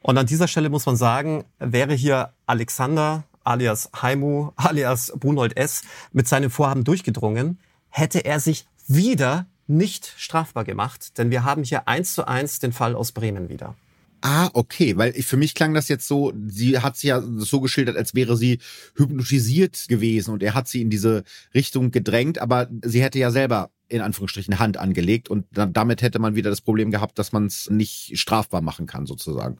Und 0.00 0.18
an 0.18 0.26
dieser 0.26 0.48
Stelle 0.48 0.70
muss 0.70 0.86
man 0.86 0.96
sagen, 0.96 1.44
wäre 1.60 1.94
hier 1.94 2.32
Alexander 2.46 3.22
alias 3.46 3.90
Haimu, 4.00 4.50
alias 4.56 5.12
Brunold 5.16 5.56
S. 5.56 5.82
mit 6.12 6.28
seinem 6.28 6.50
Vorhaben 6.50 6.84
durchgedrungen, 6.84 7.58
hätte 7.88 8.24
er 8.24 8.40
sich 8.40 8.66
wieder 8.86 9.46
nicht 9.66 10.12
strafbar 10.16 10.64
gemacht, 10.64 11.18
denn 11.18 11.30
wir 11.30 11.44
haben 11.44 11.64
hier 11.64 11.88
eins 11.88 12.14
zu 12.14 12.26
eins 12.26 12.58
den 12.58 12.72
Fall 12.72 12.94
aus 12.94 13.12
Bremen 13.12 13.48
wieder. 13.48 13.74
Ah, 14.22 14.50
okay, 14.54 14.96
weil 14.96 15.12
für 15.12 15.36
mich 15.36 15.54
klang 15.54 15.74
das 15.74 15.88
jetzt 15.88 16.08
so, 16.08 16.32
sie 16.48 16.78
hat 16.78 16.96
sie 16.96 17.08
ja 17.08 17.22
so 17.22 17.60
geschildert, 17.60 17.96
als 17.96 18.14
wäre 18.14 18.36
sie 18.36 18.58
hypnotisiert 18.96 19.86
gewesen 19.88 20.32
und 20.32 20.42
er 20.42 20.54
hat 20.54 20.68
sie 20.68 20.80
in 20.80 20.90
diese 20.90 21.22
Richtung 21.54 21.90
gedrängt, 21.90 22.38
aber 22.38 22.68
sie 22.82 23.02
hätte 23.02 23.18
ja 23.18 23.30
selber 23.30 23.70
in 23.88 24.00
Anführungsstrichen 24.00 24.58
Hand 24.58 24.78
angelegt 24.78 25.28
und 25.28 25.46
damit 25.52 26.02
hätte 26.02 26.18
man 26.18 26.34
wieder 26.34 26.50
das 26.50 26.60
Problem 26.60 26.90
gehabt, 26.90 27.18
dass 27.18 27.32
man 27.32 27.46
es 27.46 27.70
nicht 27.70 28.18
strafbar 28.18 28.62
machen 28.62 28.86
kann 28.86 29.06
sozusagen. 29.06 29.58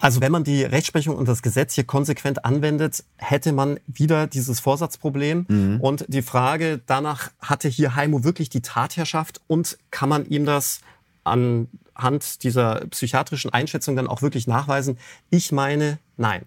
Also 0.00 0.20
wenn 0.20 0.32
man 0.32 0.44
die 0.44 0.62
Rechtsprechung 0.62 1.16
und 1.16 1.28
das 1.28 1.42
Gesetz 1.42 1.74
hier 1.74 1.84
konsequent 1.84 2.44
anwendet, 2.44 3.04
hätte 3.16 3.52
man 3.52 3.80
wieder 3.86 4.26
dieses 4.26 4.60
Vorsatzproblem. 4.60 5.46
Mhm. 5.48 5.80
Und 5.80 6.04
die 6.08 6.22
Frage 6.22 6.80
danach, 6.86 7.30
hatte 7.40 7.68
hier 7.68 7.94
Heimo 7.94 8.24
wirklich 8.24 8.48
die 8.50 8.62
Tatherrschaft 8.62 9.40
und 9.46 9.78
kann 9.90 10.08
man 10.08 10.26
ihm 10.26 10.44
das 10.44 10.80
anhand 11.24 12.42
dieser 12.42 12.86
psychiatrischen 12.90 13.52
Einschätzung 13.52 13.96
dann 13.96 14.06
auch 14.06 14.22
wirklich 14.22 14.46
nachweisen? 14.46 14.98
Ich 15.30 15.52
meine, 15.52 15.98
nein. 16.16 16.42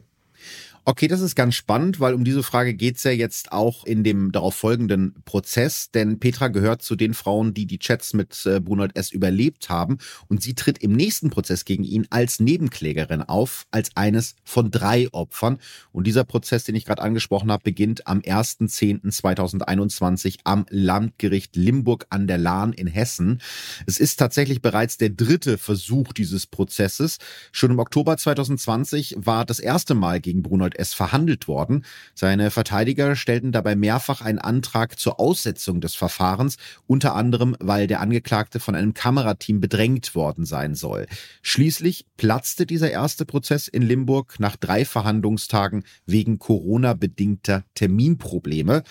Okay, 0.84 1.08
das 1.08 1.22
ist 1.22 1.36
ganz 1.36 1.54
spannend, 1.54 2.00
weil 2.00 2.16
um 2.16 2.24
diese 2.24 2.42
Frage 2.42 2.74
geht's 2.74 3.04
ja 3.04 3.12
jetzt 3.12 3.52
auch 3.52 3.86
in 3.86 4.04
dem 4.04 4.32
darauf 4.32 4.56
folgenden 4.56 5.14
Prozess, 5.26 5.92
denn 5.92 6.20
Petra 6.20 6.48
gehört 6.48 6.82
zu 6.82 6.96
den 6.96 7.14
Frauen, 7.14 7.54
die 7.54 7.68
die 7.68 7.78
Chats 7.78 8.16
mit 8.16 8.48
äh, 8.48 8.60
Brunald 8.60 8.98
S. 8.98 9.12
überlebt 9.12 9.70
haben 9.70 10.00
und 10.28 10.42
sie 10.42 10.56
tritt 10.56 10.80
im 10.80 10.94
nächsten 10.94 11.30
Prozess 11.30 11.66
gegen 11.66 11.84
ihn 11.84 12.08
als 12.10 12.40
Nebenklägerin 12.40 13.22
auf, 13.22 13.68
als 13.70 13.96
eines 13.96 14.34
von 14.44 14.72
drei 14.72 15.08
Opfern. 15.12 15.60
Und 15.92 16.08
dieser 16.08 16.24
Prozess, 16.24 16.64
den 16.64 16.74
ich 16.74 16.86
gerade 16.86 17.04
angesprochen 17.04 17.52
habe, 17.52 17.62
beginnt 17.62 18.08
am 18.08 18.22
1.10.2021 18.22 20.40
am 20.46 20.66
Landgericht 20.72 21.56
Limburg 21.56 22.08
an 22.10 22.26
der 22.26 22.40
Lahn 22.40 22.74
in 22.74 22.88
Hessen. 22.88 23.40
Es 23.86 24.00
ist 24.00 24.16
tatsächlich 24.16 24.64
bereits 24.64 24.98
der 24.98 25.12
dritte 25.12 25.60
Versuch 25.60 26.12
dieses 26.12 26.48
Prozesses. 26.48 27.20
Schon 27.52 27.70
im 27.70 27.78
Oktober 27.78 28.18
2020 28.18 29.18
war 29.20 29.46
das 29.46 29.60
erste 29.60 29.94
Mal 29.94 30.20
gegen 30.20 30.42
Brunald 30.42 30.71
Arnold 30.72 30.80
S. 30.80 30.94
verhandelt 30.94 31.48
worden. 31.48 31.86
Seine 32.14 32.52
Verteidiger 32.52 33.16
stellten 33.16 33.52
dabei 33.52 33.76
mehrfach 33.76 34.22
einen 34.22 34.40
Antrag 34.40 35.00
zur 35.00 35.20
Aussetzung 35.20 35.82
des 35.82 35.96
Verfahrens, 35.96 36.58
unter 36.88 37.16
anderem, 37.16 37.56
weil 37.60 37.88
der 37.88 38.00
Angeklagte 38.00 38.60
von 38.60 38.76
einem 38.76 38.94
Kamerateam 38.94 39.60
bedrängt 39.60 40.16
worden 40.16 40.46
sein 40.46 40.76
soll. 40.76 41.08
Schließlich 41.42 42.06
platzte 42.18 42.66
dieser 42.66 42.92
erste 42.92 43.26
Prozess 43.26 43.68
in 43.68 43.82
Limburg 43.82 44.40
nach 44.40 44.56
drei 44.56 44.86
Verhandlungstagen 44.86 45.84
wegen 46.06 46.40
Corona-bedingter 46.40 47.64
Terminprobleme. 47.76 48.84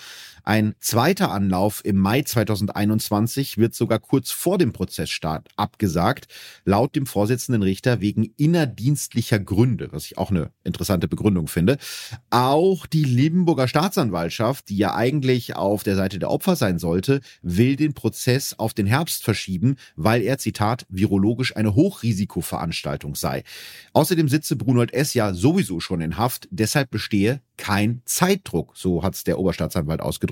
Ein 0.43 0.75
zweiter 0.79 1.31
Anlauf 1.31 1.83
im 1.85 1.97
Mai 1.97 2.23
2021 2.23 3.57
wird 3.57 3.75
sogar 3.75 3.99
kurz 3.99 4.31
vor 4.31 4.57
dem 4.57 4.73
Prozessstart 4.73 5.49
abgesagt, 5.55 6.27
laut 6.65 6.95
dem 6.95 7.05
Vorsitzenden 7.05 7.63
Richter 7.63 8.01
wegen 8.01 8.33
innerdienstlicher 8.37 9.39
Gründe, 9.39 9.89
was 9.91 10.05
ich 10.05 10.17
auch 10.17 10.31
eine 10.31 10.51
interessante 10.63 11.07
Begründung 11.07 11.47
finde. 11.47 11.77
Auch 12.29 12.87
die 12.87 13.03
Limburger 13.03 13.67
Staatsanwaltschaft, 13.67 14.69
die 14.69 14.77
ja 14.77 14.95
eigentlich 14.95 15.55
auf 15.55 15.83
der 15.83 15.95
Seite 15.95 16.19
der 16.19 16.31
Opfer 16.31 16.55
sein 16.55 16.79
sollte, 16.79 17.21
will 17.41 17.75
den 17.75 17.93
Prozess 17.93 18.55
auf 18.57 18.73
den 18.73 18.87
Herbst 18.87 19.23
verschieben, 19.23 19.75
weil 19.95 20.21
er, 20.21 20.37
Zitat, 20.37 20.85
virologisch 20.89 21.55
eine 21.55 21.75
Hochrisikoveranstaltung 21.75 23.15
sei. 23.15 23.43
Außerdem 23.93 24.27
sitze 24.27 24.55
Brunold 24.55 24.93
S. 24.93 25.13
ja 25.13 25.33
sowieso 25.33 25.79
schon 25.79 26.01
in 26.01 26.17
Haft, 26.17 26.47
deshalb 26.51 26.89
bestehe 26.89 27.41
kein 27.57 28.01
Zeitdruck, 28.05 28.75
so 28.75 29.03
hat's 29.03 29.23
der 29.23 29.37
Oberstaatsanwalt 29.37 30.01
ausgedrückt. 30.01 30.30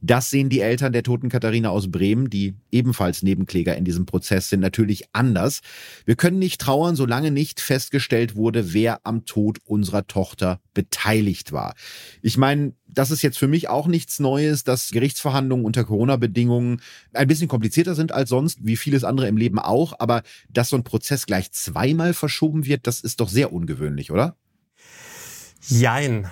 Das 0.00 0.30
sehen 0.30 0.48
die 0.48 0.60
Eltern 0.60 0.92
der 0.92 1.02
toten 1.02 1.28
Katharina 1.28 1.70
aus 1.70 1.90
Bremen, 1.90 2.30
die 2.30 2.54
ebenfalls 2.70 3.22
Nebenkläger 3.22 3.76
in 3.76 3.84
diesem 3.84 4.06
Prozess 4.06 4.48
sind, 4.48 4.60
natürlich 4.60 5.04
anders. 5.12 5.60
Wir 6.04 6.16
können 6.16 6.38
nicht 6.38 6.60
trauern, 6.60 6.96
solange 6.96 7.30
nicht 7.30 7.60
festgestellt 7.60 8.36
wurde, 8.36 8.72
wer 8.72 9.00
am 9.04 9.24
Tod 9.24 9.58
unserer 9.64 10.06
Tochter 10.06 10.60
beteiligt 10.74 11.52
war. 11.52 11.74
Ich 12.22 12.36
meine, 12.36 12.72
das 12.86 13.10
ist 13.10 13.22
jetzt 13.22 13.38
für 13.38 13.48
mich 13.48 13.68
auch 13.68 13.86
nichts 13.86 14.18
Neues, 14.18 14.64
dass 14.64 14.90
Gerichtsverhandlungen 14.90 15.64
unter 15.64 15.84
Corona-Bedingungen 15.84 16.80
ein 17.12 17.28
bisschen 17.28 17.48
komplizierter 17.48 17.94
sind 17.94 18.12
als 18.12 18.28
sonst, 18.30 18.58
wie 18.62 18.76
vieles 18.76 19.04
andere 19.04 19.28
im 19.28 19.36
Leben 19.36 19.58
auch, 19.58 19.94
aber 19.98 20.22
dass 20.48 20.70
so 20.70 20.76
ein 20.76 20.84
Prozess 20.84 21.26
gleich 21.26 21.52
zweimal 21.52 22.14
verschoben 22.14 22.64
wird, 22.64 22.86
das 22.86 23.00
ist 23.00 23.20
doch 23.20 23.28
sehr 23.28 23.52
ungewöhnlich, 23.52 24.10
oder? 24.10 24.36
Jein. 25.66 26.28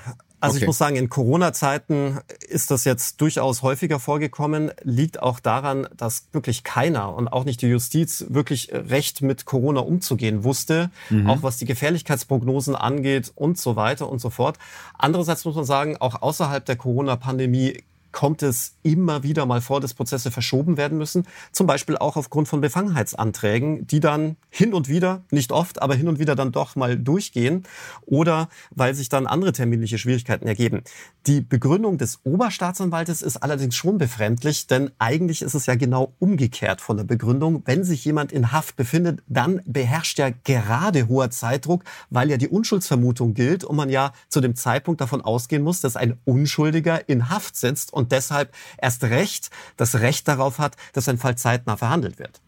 Also 0.47 0.57
okay. 0.57 0.65
ich 0.65 0.67
muss 0.67 0.79
sagen, 0.79 0.97
in 0.97 1.09
Corona-Zeiten 1.09 2.21
ist 2.49 2.71
das 2.71 2.85
jetzt 2.85 3.21
durchaus 3.21 3.63
häufiger 3.63 3.99
vorgekommen, 3.99 4.71
liegt 4.83 5.21
auch 5.21 5.41
daran, 5.41 5.89
dass 5.97 6.29
wirklich 6.33 6.63
keiner 6.63 7.15
und 7.15 7.29
auch 7.29 7.45
nicht 7.45 7.63
die 7.63 7.67
Justiz 7.67 8.27
wirklich 8.29 8.71
recht 8.73 9.23
mit 9.23 9.45
Corona 9.45 9.81
umzugehen 9.81 10.45
wusste, 10.45 10.91
mhm. 11.11 11.29
auch 11.29 11.43
was 11.43 11.57
die 11.57 11.65
Gefährlichkeitsprognosen 11.65 12.77
angeht 12.77 13.33
und 13.35 13.59
so 13.59 13.77
weiter 13.77 14.09
und 14.09 14.21
so 14.21 14.31
fort. 14.31 14.59
Andererseits 14.97 15.45
muss 15.45 15.57
man 15.57 15.65
sagen, 15.65 15.97
auch 15.99 16.23
außerhalb 16.23 16.65
der 16.65 16.77
Corona-Pandemie 16.77 17.83
kommt 18.17 18.43
es 18.43 18.77
immer 18.83 19.25
wieder 19.25 19.45
mal 19.45 19.61
vor, 19.61 19.83
dass 19.83 19.93
Prozesse 19.93 20.31
verschoben 20.31 20.79
werden 20.79 20.97
müssen. 20.97 21.27
Zum 21.53 21.67
Beispiel 21.67 21.99
auch 21.99 22.17
aufgrund 22.17 22.49
von 22.49 22.62
Befangenheitsanträgen, 22.62 23.87
die 23.87 24.01
dann 24.01 24.37
hin 24.49 24.73
und 24.73 24.89
wieder, 24.89 25.23
nicht 25.31 25.53
oft, 25.53 25.83
aber 25.83 25.95
hin 25.95 26.09
und 26.09 26.19
wieder 26.19 26.35
dann 26.35 26.51
doch 26.51 26.77
mal 26.77 26.97
durchgehen 26.97 27.64
oder 28.07 28.49
weil 28.71 28.95
sich 28.95 29.11
dann 29.11 29.27
andere 29.27 29.53
terminliche 29.53 29.99
Schwierigkeiten 29.99 30.47
ergeben. 30.47 30.81
Die 31.27 31.43
Begründung 31.43 31.99
des 31.99 32.21
Oberstaatsanwaltes 32.25 33.21
ist 33.21 33.37
allerdings 33.37 33.75
schon 33.75 33.99
befremdlich, 33.99 34.67
denn 34.67 34.93
eigentlich 34.99 35.43
ist 35.43 35.53
es 35.53 35.67
ja 35.67 35.75
genau 35.75 36.14
umgekehrt 36.19 36.81
von 36.81 36.97
der 36.97 37.05
Begründung. 37.05 37.64
Wenn 37.67 37.85
sich 37.85 38.03
jemand 38.07 38.33
in 38.33 38.51
Haft 38.51 38.77
befindet, 38.77 39.23
dann 39.27 39.61
beherrscht 39.67 40.19
ja 40.19 40.31
gerade 40.45 41.09
hoher 41.09 41.29
Zeitdruck, 41.29 41.85
weil 42.09 42.31
ja 42.31 42.39
die 42.39 42.49
Unschuldsvermutung 42.49 43.35
gilt 43.35 43.62
und 43.62 43.77
man 43.77 43.91
ja 43.91 44.12
zu 44.31 44.41
dem 44.41 44.57
Zeitpunkt 44.57 45.03
davon 45.03 45.21
ausgehen 45.21 45.62
muss, 45.62 45.83
dass 45.83 45.97
ein 45.97 46.19
Unschuldiger 46.25 47.07
in 47.11 47.29
Haft 47.29 47.57
sitzt 47.57 47.93
und 47.93 48.06
und 48.07 48.13
deshalb 48.13 48.55
erst 48.79 49.03
recht 49.03 49.51
das 49.77 49.97
Recht 49.97 50.29
darauf 50.29 50.61
hat, 50.61 50.77
dass 50.93 51.09
ein 51.09 51.19
Fall 51.19 51.37
zeitnah 51.37 51.77
verhandelt 51.77 52.21
wird. 52.21 52.41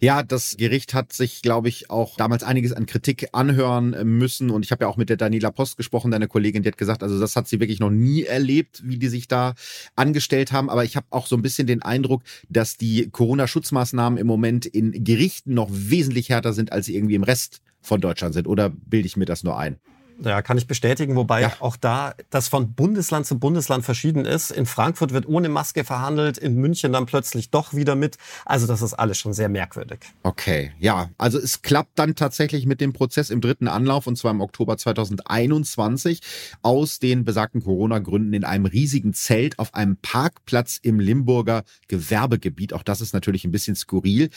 Ja, 0.00 0.22
das 0.22 0.56
Gericht 0.58 0.92
hat 0.92 1.14
sich, 1.14 1.40
glaube 1.40 1.68
ich, 1.68 1.88
auch 1.88 2.16
damals 2.16 2.42
einiges 2.42 2.74
an 2.74 2.84
Kritik 2.84 3.28
anhören 3.32 3.96
müssen. 4.18 4.50
Und 4.50 4.64
ich 4.64 4.70
habe 4.70 4.84
ja 4.84 4.88
auch 4.88 4.98
mit 4.98 5.08
der 5.08 5.16
Daniela 5.16 5.50
Post 5.50 5.78
gesprochen, 5.78 6.10
deine 6.10 6.28
Kollegin, 6.28 6.62
die 6.62 6.68
hat 6.68 6.78
gesagt, 6.78 7.02
also 7.02 7.18
das 7.18 7.36
hat 7.36 7.48
sie 7.48 7.58
wirklich 7.58 7.80
noch 7.80 7.90
nie 7.90 8.24
erlebt, 8.24 8.82
wie 8.84 8.98
die 8.98 9.08
sich 9.08 9.28
da 9.28 9.54
angestellt 9.96 10.52
haben. 10.52 10.68
Aber 10.68 10.84
ich 10.84 10.96
habe 10.96 11.06
auch 11.10 11.26
so 11.26 11.36
ein 11.36 11.42
bisschen 11.42 11.66
den 11.66 11.82
Eindruck, 11.82 12.22
dass 12.50 12.76
die 12.76 13.08
Corona-Schutzmaßnahmen 13.10 14.18
im 14.18 14.26
Moment 14.26 14.66
in 14.66 15.04
Gerichten 15.04 15.54
noch 15.54 15.68
wesentlich 15.70 16.28
härter 16.28 16.52
sind, 16.52 16.72
als 16.72 16.86
sie 16.86 16.96
irgendwie 16.96 17.14
im 17.14 17.24
Rest 17.24 17.60
von 17.80 18.00
Deutschland 18.00 18.34
sind. 18.34 18.46
Oder 18.46 18.70
bilde 18.70 19.06
ich 19.06 19.16
mir 19.16 19.26
das 19.26 19.42
nur 19.42 19.58
ein? 19.58 19.78
Ja, 20.20 20.42
kann 20.42 20.58
ich 20.58 20.66
bestätigen, 20.66 21.14
wobei 21.14 21.42
ja. 21.42 21.52
auch 21.60 21.76
da 21.76 22.14
das 22.30 22.48
von 22.48 22.72
Bundesland 22.72 23.24
zu 23.24 23.38
Bundesland 23.38 23.84
verschieden 23.84 24.24
ist. 24.24 24.50
In 24.50 24.66
Frankfurt 24.66 25.12
wird 25.12 25.28
ohne 25.28 25.48
Maske 25.48 25.84
verhandelt, 25.84 26.38
in 26.38 26.56
München 26.56 26.92
dann 26.92 27.06
plötzlich 27.06 27.50
doch 27.50 27.72
wieder 27.72 27.94
mit. 27.94 28.16
Also 28.44 28.66
das 28.66 28.82
ist 28.82 28.94
alles 28.94 29.16
schon 29.18 29.32
sehr 29.32 29.48
merkwürdig. 29.48 30.00
Okay, 30.24 30.72
ja, 30.80 31.10
also 31.18 31.38
es 31.38 31.62
klappt 31.62 31.96
dann 32.00 32.16
tatsächlich 32.16 32.66
mit 32.66 32.80
dem 32.80 32.92
Prozess 32.92 33.30
im 33.30 33.40
dritten 33.40 33.68
Anlauf 33.68 34.08
und 34.08 34.18
zwar 34.18 34.32
im 34.32 34.40
Oktober 34.40 34.76
2021 34.76 36.20
aus 36.62 36.98
den 36.98 37.24
besagten 37.24 37.62
Corona-Gründen 37.62 38.32
in 38.32 38.44
einem 38.44 38.66
riesigen 38.66 39.14
Zelt 39.14 39.60
auf 39.60 39.74
einem 39.74 39.98
Parkplatz 39.98 40.80
im 40.82 40.98
Limburger 40.98 41.62
Gewerbegebiet. 41.86 42.72
Auch 42.72 42.82
das 42.82 43.00
ist 43.00 43.14
natürlich 43.14 43.44
ein 43.44 43.52
bisschen 43.52 43.76
skurril. 43.76 44.30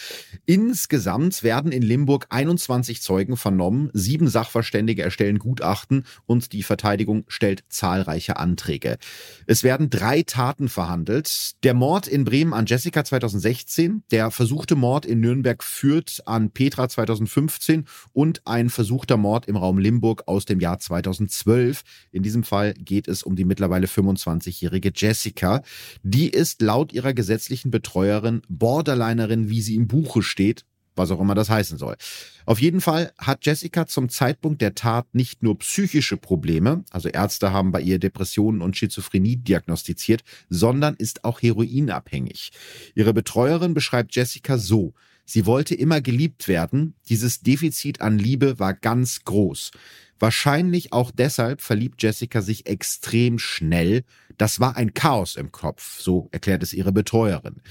Insgesamt 0.46 1.42
werden 1.42 1.72
in 1.72 1.82
Limburg 1.82 2.28
21 2.30 3.02
Zeugen 3.02 3.36
vernommen, 3.36 3.90
sieben 3.94 4.28
Sachverständige 4.28 5.02
erstellen 5.02 5.40
Gutachten 5.40 5.71
Gutachten 5.72 6.04
und 6.26 6.52
die 6.52 6.64
Verteidigung 6.64 7.24
stellt 7.28 7.64
zahlreiche 7.70 8.38
Anträge. 8.38 8.98
Es 9.48 9.64
werden 9.64 9.90
drei 9.90 10.24
Taten 10.24 10.68
verhandelt. 10.68 11.64
Der 11.64 11.74
Mord 11.74 12.08
in 12.08 12.26
Bremen 12.26 12.54
an 12.54 12.66
Jessica 12.66 13.04
2016, 13.06 14.04
der 14.12 14.32
versuchte 14.32 14.76
Mord 14.76 15.06
in 15.06 15.22
Nürnberg 15.22 15.64
führt 15.64 16.22
an 16.26 16.52
Petra 16.52 16.90
2015 16.90 17.86
und 18.12 18.42
ein 18.46 18.70
versuchter 18.70 19.16
Mord 19.16 19.48
im 19.48 19.56
Raum 19.56 19.78
Limburg 19.78 20.24
aus 20.28 20.44
dem 20.46 20.60
Jahr 20.60 20.80
2012. 20.80 21.84
In 22.12 22.24
diesem 22.24 22.44
Fall 22.44 22.74
geht 22.74 23.08
es 23.08 23.24
um 23.24 23.38
die 23.38 23.46
mittlerweile 23.46 23.88
25-jährige 23.88 24.92
Jessica. 24.94 25.64
Die 26.04 26.30
ist 26.30 26.62
laut 26.62 26.92
ihrer 26.92 27.14
gesetzlichen 27.14 27.72
Betreuerin 27.72 28.42
Borderlinerin, 28.50 29.50
wie 29.50 29.62
sie 29.62 29.76
im 29.76 29.88
Buche 29.88 30.22
steht, 30.22 30.66
was 30.96 31.12
auch 31.12 31.20
immer 31.20 31.36
das 31.36 31.50
heißen 31.50 31.78
soll. 31.78 31.96
Auf 32.46 32.60
jeden 32.60 32.82
Fall 32.82 33.12
hat 33.18 33.46
Jessica 33.46 33.88
zum 33.88 34.10
Zeitpunkt 34.10 34.62
der 34.62 34.76
Tat 34.76 35.14
nicht 35.14 35.44
nur 35.44 35.58
psychische 35.60 36.18
Probleme, 36.18 36.84
also 36.90 37.10
Ärzte 37.10 37.52
haben 37.52 37.72
bei 37.72 37.82
ihr 37.82 38.00
Depressionen 38.00 38.62
und 38.62 38.78
Schizophrenie 38.78 39.38
diagnostiziert, 39.38 40.24
sondern 40.50 40.96
ist 40.96 41.24
auch 41.24 41.42
heroinabhängig. 41.42 42.52
Ihre 42.96 43.14
Betreuerin 43.14 43.74
beschreibt 43.74 44.16
Jessica 44.16 44.58
so, 44.58 44.94
sie 45.26 45.46
wollte 45.46 45.76
immer 45.76 46.02
geliebt 46.02 46.48
werden, 46.48 46.96
dieses 47.10 47.42
Defizit 47.42 48.02
an 48.02 48.18
Liebe 48.18 48.60
war 48.60 48.74
ganz 48.74 49.24
groß. 49.24 49.72
Wahrscheinlich 50.22 50.94
auch 50.94 51.10
deshalb 51.10 51.62
verliebt 51.62 52.04
Jessica 52.04 52.44
sich 52.44 52.68
extrem 52.68 53.40
schnell. 53.40 54.04
Das 54.38 54.60
war 54.60 54.78
ein 54.78 54.94
Chaos 54.94 55.36
im 55.36 55.52
Kopf, 55.52 56.00
so 56.00 56.30
erklärt 56.32 56.62
es 56.62 56.74
ihre 56.74 56.92
Betreuerin. 56.92 57.62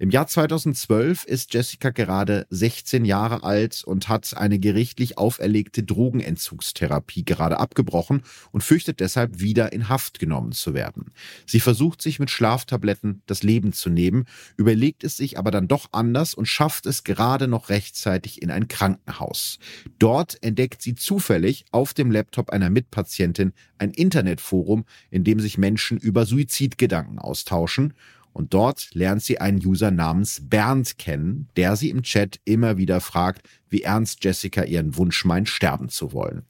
Im 0.00 0.10
Jahr 0.10 0.28
2012 0.28 1.24
ist 1.24 1.52
Jessica 1.52 1.90
gerade 1.90 2.46
16 2.50 3.04
Jahre 3.04 3.42
alt 3.42 3.82
und 3.84 4.08
hat 4.08 4.36
eine 4.36 4.60
gerichtlich 4.60 5.18
auferlegte 5.18 5.82
Drogenentzugstherapie 5.82 7.24
gerade 7.24 7.58
abgebrochen 7.58 8.22
und 8.52 8.62
fürchtet 8.62 9.00
deshalb 9.00 9.40
wieder 9.40 9.72
in 9.72 9.88
Haft 9.88 10.20
genommen 10.20 10.52
zu 10.52 10.72
werden. 10.72 11.10
Sie 11.46 11.58
versucht 11.58 12.00
sich 12.00 12.20
mit 12.20 12.30
Schlaftabletten 12.30 13.22
das 13.26 13.42
Leben 13.42 13.72
zu 13.72 13.90
nehmen, 13.90 14.26
überlegt 14.56 15.02
es 15.02 15.16
sich 15.16 15.36
aber 15.36 15.50
dann 15.50 15.66
doch 15.66 15.88
anders 15.90 16.32
und 16.32 16.46
schafft 16.46 16.86
es 16.86 17.02
gerade 17.02 17.48
noch 17.48 17.68
rechtzeitig 17.68 18.40
in 18.40 18.52
ein 18.52 18.68
Krankenhaus. 18.68 19.58
Dort 19.98 20.40
entdeckt 20.44 20.80
sie 20.80 20.94
zufällig 20.94 21.64
auf 21.72 21.92
dem 21.92 22.12
Laptop 22.12 22.50
einer 22.50 22.70
Mitpatientin 22.70 23.52
ein 23.78 23.90
Internetforum, 23.90 24.84
in 25.10 25.24
dem 25.24 25.40
sich 25.40 25.58
Menschen 25.58 25.98
über 25.98 26.24
Suizidgedanken 26.24 27.18
austauschen 27.18 27.94
und 28.38 28.54
dort 28.54 28.94
lernt 28.94 29.20
sie 29.20 29.40
einen 29.40 29.58
User 29.58 29.90
namens 29.90 30.40
Bernd 30.44 30.96
kennen, 30.96 31.48
der 31.56 31.74
sie 31.74 31.90
im 31.90 32.04
Chat 32.04 32.38
immer 32.44 32.78
wieder 32.78 33.00
fragt, 33.00 33.42
wie 33.68 33.82
ernst 33.82 34.24
Jessica 34.24 34.62
ihren 34.62 34.96
Wunsch 34.96 35.24
meint, 35.24 35.48
sterben 35.48 35.88
zu 35.88 36.12
wollen. 36.12 36.42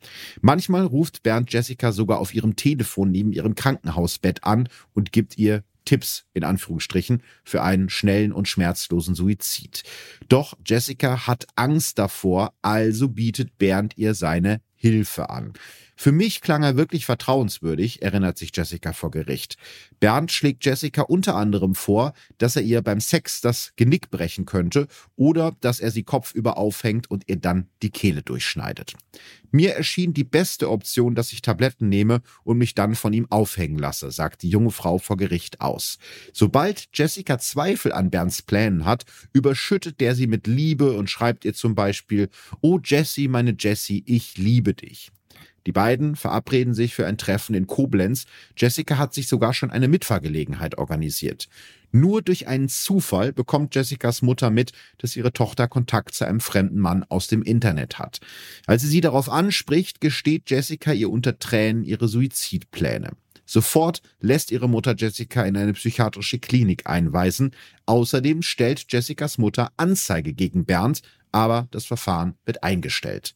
Manchmal 0.43 0.85
ruft 0.85 1.23
Bernd 1.23 1.51
Jessica 1.51 1.91
sogar 1.91 2.19
auf 2.19 2.35
ihrem 2.35 2.57
Telefon 2.57 3.11
neben 3.11 3.33
ihrem 3.33 3.55
Krankenhausbett 3.55 4.45
an 4.45 4.69
und 4.93 5.13
gibt 5.13 5.39
ihr 5.39 5.65
Tipps 5.87 6.27
in 6.35 6.45
Anführungsstrichen 6.45 7.23
für 7.43 7.63
einen 7.63 7.89
schnellen 7.89 8.35
und 8.35 8.49
schmerzlosen 8.49 9.15
Suizid. 9.15 9.83
Doch 10.29 10.59
Jessica 10.67 11.27
hat 11.27 11.47
Angst 11.57 11.99
davor, 11.99 12.53
also 12.61 13.09
bietet 13.09 13.57
Bernd 13.57 13.97
ihr 13.97 14.13
seine 14.13 14.61
Hilfe 14.75 15.31
an. 15.31 15.55
Für 16.01 16.13
mich 16.13 16.43
klang 16.43 16.63
er 16.63 16.77
wirklich 16.77 17.05
vertrauenswürdig, 17.07 18.03
erinnert 18.03 18.39
sich 18.39 18.53
Jessica 18.55 18.93
vor 18.93 19.11
Gericht. 19.11 19.57
Bernd 19.99 20.31
schlägt 20.31 20.65
Jessica 20.65 21.03
unter 21.03 21.35
anderem 21.35 21.75
vor, 21.75 22.13
dass 22.39 22.55
er 22.55 22.63
ihr 22.63 22.83
beim 22.83 23.01
Sex 23.01 23.41
das 23.41 23.73
Genick 23.75 24.09
brechen 24.09 24.47
könnte 24.47 24.87
oder 25.17 25.57
dass 25.61 25.81
er 25.81 25.91
sie 25.91 26.05
kopfüber 26.05 26.57
aufhängt 26.57 27.11
und 27.11 27.25
ihr 27.27 27.35
dann 27.35 27.67
die 27.83 27.91
Kehle 27.91 28.23
durchschneidet. 28.23 28.95
Mir 29.51 29.75
erschien 29.75 30.15
die 30.15 30.23
beste 30.23 30.71
Option, 30.71 31.17
dass 31.17 31.33
ich 31.33 31.43
Tabletten 31.43 31.89
nehme 31.89 32.23
und 32.45 32.59
mich 32.59 32.77
dann 32.77 32.95
von 32.95 33.13
ihm 33.13 33.27
aufhängen 33.29 33.79
lasse, 33.81 34.13
sagt 34.13 34.43
die 34.43 34.51
junge 34.51 34.71
Frau 34.71 34.99
vor 34.99 35.17
Gericht 35.17 35.61
aus. 35.61 35.99
Sobald 36.33 36.91
Jessica 36.95 37.41
Zweifel 37.41 37.93
an 37.93 38.11
Bernds 38.11 38.43
Plänen 38.43 38.85
hat, 38.85 39.05
überschüttet 39.33 40.01
der 40.01 40.15
sie 40.15 40.29
mit 40.29 40.47
Liebe 40.47 40.93
und 40.93 41.11
schreibt 41.11 41.45
ihr 41.45 41.55
zum 41.55 41.75
Beispiel, 41.75 42.29
Oh 42.61 42.79
Jessie, 42.79 43.27
meine 43.27 43.57
Jessie, 43.59 44.05
ich 44.07 44.39
liebe 44.39 44.75
dich. 44.75 45.11
Die 45.67 45.73
beiden 45.73 46.17
verabreden 46.17 46.75
sich 46.75 46.95
für 46.95 47.07
ein 47.07 47.19
Treffen 47.19 47.55
in 47.55 47.67
Koblenz. 47.67 48.27
Jessica 48.57 48.99
hat 48.99 49.15
sich 49.15 49.29
sogar 49.29 49.55
schon 49.55 49.71
eine 49.71 49.89
Mitfahrgelegenheit 49.89 50.79
organisiert. 50.79 51.49
Nur 51.91 52.23
durch 52.23 52.47
einen 52.47 52.69
Zufall 52.69 53.33
bekommt 53.33 53.75
Jessicas 53.75 54.23
Mutter 54.23 54.51
mit, 54.51 54.73
dass 54.99 55.17
ihre 55.17 55.33
Tochter 55.33 55.69
Kontakt 55.69 56.15
zu 56.15 56.27
einem 56.27 56.41
fremden 56.41 56.79
Mann 56.79 57.05
aus 57.09 57.29
dem 57.29 57.43
Internet 57.43 57.99
hat. 57.99 58.21
Als 58.67 58.83
sie 58.83 58.89
sie 58.89 59.01
darauf 59.01 59.31
anspricht, 59.31 60.01
gesteht 60.01 60.51
Jessica 60.51 60.93
ihr 60.93 61.11
unter 61.11 61.39
Tränen 61.39 61.85
ihre 61.85 62.09
Suizidpläne. 62.09 63.13
Sofort 63.51 64.03
lässt 64.21 64.51
ihre 64.51 64.69
Mutter 64.69 64.95
Jessica 64.95 65.43
in 65.43 65.57
eine 65.57 65.73
psychiatrische 65.73 66.39
Klinik 66.39 66.87
einweisen. 66.87 67.53
Außerdem 67.87 68.43
stellt 68.43 68.85
Jessicas 68.93 69.39
Mutter 69.39 69.73
Anzeige 69.79 70.35
gegen 70.35 70.67
Bernd, 70.67 71.01
aber 71.33 71.69
das 71.71 71.87
Verfahren 71.87 72.37
wird 72.45 72.63
eingestellt. 72.63 73.35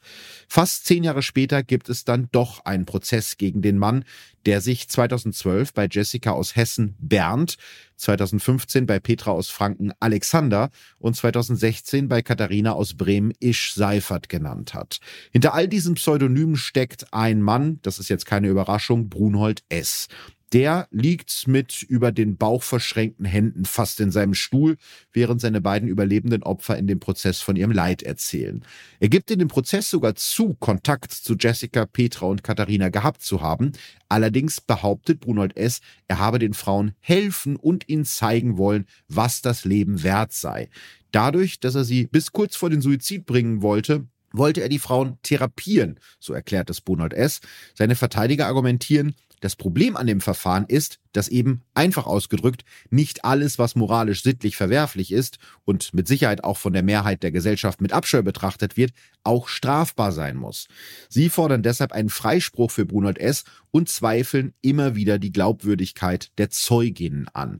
Fast 0.49 0.87
zehn 0.87 1.05
Jahre 1.05 1.23
später 1.23 1.63
gibt 1.63 1.89
es 1.89 2.05
dann 2.05 2.29
doch 2.33 2.65
einen 2.65 2.87
Prozess 2.87 3.37
gegen 3.37 3.63
den 3.63 3.79
Mann, 3.79 4.05
der 4.47 4.61
sich 4.61 4.89
2012 4.89 5.73
bei 5.73 5.87
Jessica 5.91 6.33
aus 6.33 6.57
Hessen 6.57 6.97
Bernd, 6.99 7.57
2015 7.97 8.87
bei 8.87 8.99
Petra 8.99 9.31
aus 9.31 9.49
Franken 9.49 9.93
Alexander 10.01 10.71
und 10.99 11.15
2016 11.15 12.09
bei 12.09 12.23
Katharina 12.23 12.73
aus 12.73 12.95
Bremen 12.95 13.33
Isch 13.41 13.75
Seifert 13.75 14.29
genannt 14.29 14.75
hat. 14.75 14.99
Hinter 15.31 15.55
all 15.55 15.69
diesen 15.69 15.95
Pseudonymen 15.95 16.57
steckt 16.57 17.13
ein 17.13 17.41
Mann, 17.41 17.79
das 17.83 17.99
ist 17.99 18.09
jetzt 18.09 18.27
keine 18.27 18.49
Überraschung, 18.49 19.09
Brunhold 19.09 19.63
S. 19.69 20.09
Der 20.53 20.87
liegt 20.91 21.49
mit 21.49 21.83
über 21.83 22.13
den 22.13 22.37
Bauch 22.37 22.63
verschränkten 22.63 23.25
Händen 23.25 23.65
fast 23.65 24.01
in 24.01 24.11
seinem 24.11 24.35
Stuhl, 24.35 24.77
während 25.11 25.41
seine 25.41 25.63
beiden 25.63 25.89
überlebenden 25.89 26.43
Opfer 26.43 26.77
in 26.77 26.87
dem 26.87 27.01
Prozess 27.01 27.41
von 27.41 27.57
ihrem 27.57 27.71
Leid 27.71 28.03
erzählen. 28.03 28.63
Er 29.01 29.09
gibt 29.09 29.31
in 29.31 29.39
dem 29.39 29.49
Prozess 29.49 29.89
sogar 29.89 30.15
zu, 30.15 30.55
Kontakt 30.55 31.11
zu 31.13 31.37
Jessica, 31.41 31.87
Petra 31.87 32.27
und 32.27 32.45
Katharina 32.45 32.91
gehabt 32.91 33.23
zu 33.23 33.41
haben. 33.41 33.73
Allerdings 34.11 34.61
behauptet 34.61 35.21
Brunold 35.21 35.57
S., 35.57 35.81
er 36.07 36.19
habe 36.19 36.39
den 36.39 36.53
Frauen 36.53 36.93
helfen 37.01 37.57
und 37.57 37.89
ihnen 37.89 38.05
zeigen 38.05 38.59
wollen, 38.59 38.85
was 39.09 39.41
das 39.41 39.65
Leben 39.65 40.03
wert 40.03 40.33
sei. 40.33 40.69
Dadurch, 41.13 41.61
dass 41.61 41.77
er 41.77 41.85
sie 41.85 42.07
bis 42.07 42.33
kurz 42.33 42.57
vor 42.57 42.69
den 42.69 42.83
Suizid 42.83 43.25
bringen 43.25 43.63
wollte, 43.63 44.07
wollte 44.33 44.63
er 44.63 44.69
die 44.69 44.79
Frauen 44.79 45.19
therapieren, 45.23 45.99
so 46.19 46.33
erklärt 46.35 46.69
es 46.71 46.81
Bonold 46.81 47.15
S. 47.15 47.41
Seine 47.75 47.97
Verteidiger 47.97 48.47
argumentieren, 48.47 49.15
das 49.43 49.57
Problem 49.57 49.97
an 49.97 50.07
dem 50.07 50.21
Verfahren 50.21 50.67
ist, 50.69 51.01
dass 51.11 51.27
eben, 51.27 51.63
einfach 51.75 52.07
ausgedrückt, 52.07 52.65
nicht 52.91 53.25
alles, 53.25 53.59
was 53.59 53.75
moralisch 53.75 54.23
sittlich 54.23 54.57
verwerflich 54.57 55.11
ist 55.11 55.39
und 55.65 55.93
mit 55.93 56.07
Sicherheit 56.07 56.45
auch 56.45 56.57
von 56.57 56.73
der 56.73 56.85
Mehrheit 56.85 57.25
der 57.25 57.33
Gesellschaft 57.33 57.81
mit 57.81 57.93
Abscheu 57.93 58.23
betrachtet 58.23 58.77
wird, 58.77 58.93
auch 59.25 59.49
strafbar 59.49 60.13
sein 60.13 60.37
muss. 60.37 60.69
Sie 61.09 61.29
fordern 61.29 61.65
deshalb 61.65 61.93
einen 61.93 62.09
Freispruch 62.09 62.71
für 62.71 62.87
Brunold 62.87 63.19
S. 63.19 63.45
und 63.73 63.89
zweifeln 63.89 64.55
immer 64.63 64.95
wieder 64.95 65.19
die 65.19 65.33
Glaubwürdigkeit 65.33 66.31
der 66.39 66.51
Zeuginnen 66.51 67.29
an. 67.33 67.59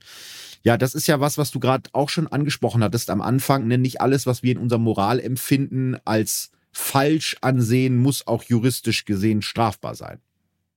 Ja, 0.63 0.79
das 0.79 0.95
ist 0.95 1.09
ja 1.09 1.19
was, 1.19 1.37
was 1.37 1.51
du 1.51 1.59
gerade 1.59 1.91
auch 1.93 2.09
schon 2.09 2.29
angesprochen 2.29 2.85
hattest 2.85 3.11
am 3.11 3.21
Anfang. 3.21 3.69
Denn 3.69 3.83
nicht 3.83 4.01
alles, 4.01 4.25
was 4.25 4.45
wir 4.45 4.53
in 4.53 4.59
unserem 4.59 4.83
Moralempfinden 4.83 5.99
als 6.05 6.53
falsch 6.71 7.37
ansehen, 7.41 7.99
muss 7.99 8.27
auch 8.29 8.45
juristisch 8.45 9.05
gesehen 9.05 9.43
strafbar 9.43 9.97
sein. 9.97 10.21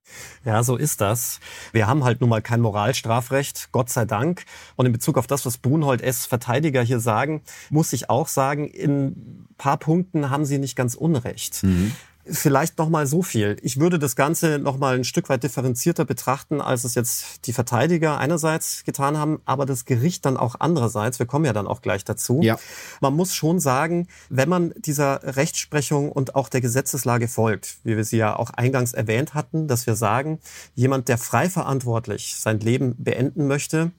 Ja, 0.45 0.63
so 0.63 0.75
ist 0.75 1.01
das. 1.01 1.39
Wir 1.71 1.87
haben 1.87 2.03
halt 2.03 2.21
nun 2.21 2.29
mal 2.29 2.41
kein 2.41 2.61
Moralstrafrecht, 2.61 3.69
Gott 3.71 3.89
sei 3.89 4.05
Dank. 4.05 4.45
Und 4.75 4.85
in 4.85 4.91
Bezug 4.91 5.17
auf 5.17 5.27
das, 5.27 5.45
was 5.45 5.57
Brunhold 5.57 6.01
S. 6.01 6.25
Verteidiger 6.25 6.83
hier 6.83 6.99
sagen, 6.99 7.41
muss 7.71 7.93
ich 7.93 8.09
auch 8.09 8.27
sagen, 8.27 8.67
in 8.67 9.47
paar 9.57 9.77
Punkten 9.77 10.29
haben 10.29 10.45
sie 10.45 10.59
nicht 10.59 10.75
ganz 10.75 10.95
unrecht. 10.95 11.63
Mhm. 11.63 11.93
Vielleicht 12.27 12.79
noch 12.79 12.89
mal 12.89 13.05
so 13.05 13.21
viel. 13.21 13.57
Ich 13.61 13.79
würde 13.79 13.99
das 13.99 14.15
Ganze 14.15 14.57
noch 14.57 14.77
mal 14.77 14.95
ein 14.95 15.03
Stück 15.03 15.29
weit 15.29 15.43
differenzierter 15.43 16.05
betrachten, 16.05 16.59
als 16.59 16.83
es 16.83 16.95
jetzt 16.95 17.45
die 17.45 17.53
Verteidiger 17.53 18.17
einerseits 18.17 18.83
getan 18.83 19.17
haben, 19.17 19.41
aber 19.45 19.67
das 19.67 19.85
Gericht 19.85 20.25
dann 20.25 20.35
auch 20.35 20.55
andererseits. 20.59 21.19
Wir 21.19 21.27
kommen 21.27 21.45
ja 21.45 21.53
dann 21.53 21.67
auch 21.67 21.81
gleich 21.81 22.03
dazu. 22.03 22.41
Ja. 22.41 22.57
Man 22.99 23.13
muss 23.15 23.35
schon 23.35 23.59
sagen, 23.59 24.07
wenn 24.29 24.49
man 24.49 24.73
dieser 24.77 25.35
Rechtsprechung 25.35 26.11
und 26.11 26.35
auch 26.35 26.49
der 26.49 26.61
Gesetzeslage 26.61 27.27
folgt, 27.27 27.77
wie 27.83 27.95
wir 27.95 28.03
sie 28.03 28.17
ja 28.17 28.35
auch 28.35 28.49
eingangs 28.49 28.93
erwähnt 28.93 29.35
hatten, 29.35 29.67
dass 29.67 29.85
wir 29.85 29.95
sagen, 29.95 30.39
jemand, 30.73 31.07
der 31.09 31.19
frei 31.19 31.47
verantwortlich 31.49 32.35
sein 32.37 32.59
Leben 32.59 32.95
beenden 32.97 33.45
möchte, 33.45 33.91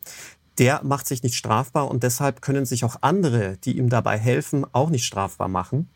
der 0.59 0.83
macht 0.83 1.07
sich 1.07 1.23
nicht 1.23 1.37
strafbar 1.37 1.89
und 1.89 2.03
deshalb 2.03 2.43
können 2.43 2.67
sich 2.67 2.85
auch 2.85 2.97
andere, 3.03 3.57
die 3.59 3.77
ihm 3.77 3.89
dabei 3.89 4.19
helfen, 4.19 4.67
auch 4.73 4.91
nicht 4.91 5.05
strafbar 5.05 5.49
machen. 5.49 5.89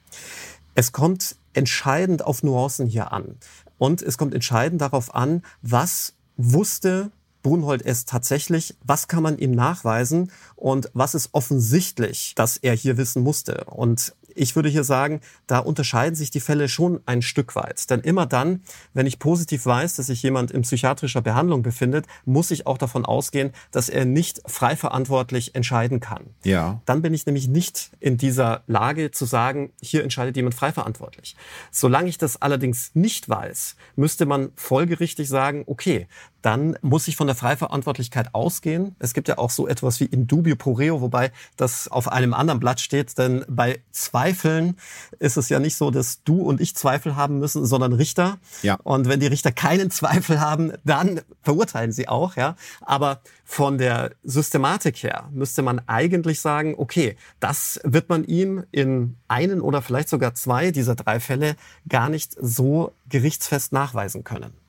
Es 0.75 0.93
kommt 0.93 1.37
entscheidend 1.53 2.25
auf 2.25 2.43
Nuancen 2.43 2.87
hier 2.87 3.13
an. 3.13 3.37
Und 3.79 4.03
es 4.03 4.19
kommt 4.19 4.35
entscheidend 4.35 4.81
darauf 4.81 5.15
an, 5.15 5.43
was 5.63 6.15
wusste 6.37 7.11
Brunhold 7.43 7.83
es 7.83 8.05
tatsächlich, 8.05 8.77
was 8.85 9.09
kann 9.09 9.23
man 9.23 9.39
ihm 9.39 9.53
nachweisen 9.53 10.31
und 10.57 10.91
was 10.93 11.15
ist 11.15 11.31
offensichtlich, 11.33 12.35
dass 12.35 12.57
er 12.59 12.75
hier 12.75 12.97
wissen 12.97 13.23
musste. 13.23 13.65
Und 13.65 14.15
ich 14.35 14.57
würde 14.57 14.69
hier 14.69 14.85
sagen, 14.85 15.21
da 15.47 15.59
unterscheiden 15.59 16.15
sich 16.15 16.31
die 16.31 16.41
Fälle 16.41 16.69
schon 16.69 17.01
ein 17.07 17.23
Stück 17.23 17.57
weit. 17.57 17.91
Denn 17.91 18.01
immer 18.01 18.27
dann, 18.27 18.63
wenn 18.95 19.07
ich 19.07 19.19
positiv 19.19 19.67
weiß, 19.67 19.97
dass 19.97 20.07
sich 20.07 20.23
jemand 20.23 20.51
in 20.51 20.63
psychiatrischer 20.63 21.23
Behandlung 21.23 21.63
befindet, 21.63 22.07
muss 22.25 22.51
ich 22.51 22.67
auch 22.67 22.79
davon 22.79 23.05
ausgehen, 23.05 23.53
dass 23.71 23.89
er 23.89 24.05
nicht 24.05 24.43
frei 24.47 24.77
verantwortlich 24.77 25.55
entscheiden 25.55 26.01
kann. 26.01 26.35
Ja. 26.45 26.81
Dann 26.87 27.03
bin 27.03 27.15
ich 27.15 27.27
nämlich 27.27 27.49
nicht 27.49 27.93
in 28.01 28.17
dieser 28.17 28.63
Lage 28.67 29.11
zu 29.11 29.25
sagen, 29.25 29.73
hier 29.81 30.03
entscheidet 30.03 30.37
jemand 30.37 30.55
frei 30.55 30.73
verantwortlich. 30.73 31.37
Solange 31.71 32.09
ich 32.09 32.19
das 32.19 32.41
allerdings 32.41 32.91
nicht 32.95 33.29
weiß, 33.29 33.77
müsste 33.97 34.27
man 34.27 34.53
folgerichtig 34.55 35.29
sagen, 35.29 35.65
okay, 35.67 36.07
dann 36.43 36.77
muss 36.83 37.09
ich 37.09 37.17
von 37.17 37.27
der 37.27 37.37
Freiverantwortlichkeit 37.37 38.35
ausgehen. 38.35 38.97
Es 38.99 39.15
gibt 39.15 39.29
ja 39.29 39.39
auch 39.39 39.51
so 39.51 39.69
etwas 39.69 40.01
wie 40.01 40.07
in 40.07 40.27
dubio 40.27 40.57
pro 40.57 40.73
reo, 40.73 41.01
wobei 41.01 41.33
das 41.57 41.89
auf 41.89 42.09
einem 42.11 42.35
anderen 42.35 42.61
Blatt 42.61 42.81
steht, 42.81 43.19
denn 43.19 43.45
bei 43.49 43.81
Zweifeln 43.91 44.77
ist 45.19 45.37
es 45.37 45.49
ja 45.49 45.59
nicht 45.59 45.77
so, 45.77 45.91
dass 45.91 46.23
du 46.25 46.43
und 46.43 46.61
ich 46.61 46.75
Zweifel 46.77 47.17
haben 47.17 47.39
müssen, 47.39 47.67
sondern 47.67 47.93
Richter. 47.93 48.39
Ja. 48.63 48.79
Und 48.83 49.09
wenn 49.09 49.21
die 49.21 49.27
Richter 49.27 49.53
keinen 49.53 49.91
Zweifel 49.91 50.41
haben, 50.41 50.73
dann 50.85 51.21
verurteilen 51.43 51.93
sie 51.93 52.09
auch, 52.09 52.37
ja. 52.37 52.57
Aber 52.81 53.21
von 53.45 53.79
der 53.79 54.13
Systematik 54.23 55.03
her 55.03 55.29
müsste 55.33 55.63
man 55.63 55.81
eigentlich 55.87 56.41
sagen, 56.41 56.75
okay, 56.77 57.17
das 57.41 57.81
wird 57.85 58.09
man 58.09 58.25
ihm 58.25 58.65
in 58.71 59.17
einen 59.29 59.61
oder 59.61 59.83
vielleicht 59.83 60.09
sogar 60.09 60.35
zwei 60.35 60.71
dieser 60.71 60.95
drei 60.95 61.21
Fälle 61.21 61.57
gar 61.89 62.09
nicht 62.09 62.37
so 62.41 62.93
gerichtsfest 63.09 63.73
nachweisen 63.73 64.25
können. 64.25 64.60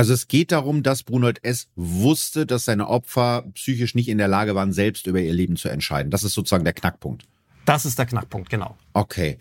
Also 0.00 0.14
es 0.14 0.28
geht 0.28 0.50
darum, 0.50 0.82
dass 0.82 1.02
Brunold 1.02 1.44
S. 1.44 1.68
wusste, 1.76 2.46
dass 2.46 2.64
seine 2.64 2.88
Opfer 2.88 3.44
psychisch 3.52 3.94
nicht 3.94 4.08
in 4.08 4.16
der 4.16 4.28
Lage 4.28 4.54
waren, 4.54 4.72
selbst 4.72 5.06
über 5.06 5.20
ihr 5.20 5.34
Leben 5.34 5.56
zu 5.56 5.68
entscheiden. 5.68 6.10
Das 6.10 6.24
ist 6.24 6.32
sozusagen 6.32 6.64
der 6.64 6.72
Knackpunkt. 6.72 7.26
Das 7.66 7.84
ist 7.84 7.98
der 7.98 8.06
Knackpunkt, 8.06 8.48
genau. 8.48 8.78
Okay. 8.94 9.36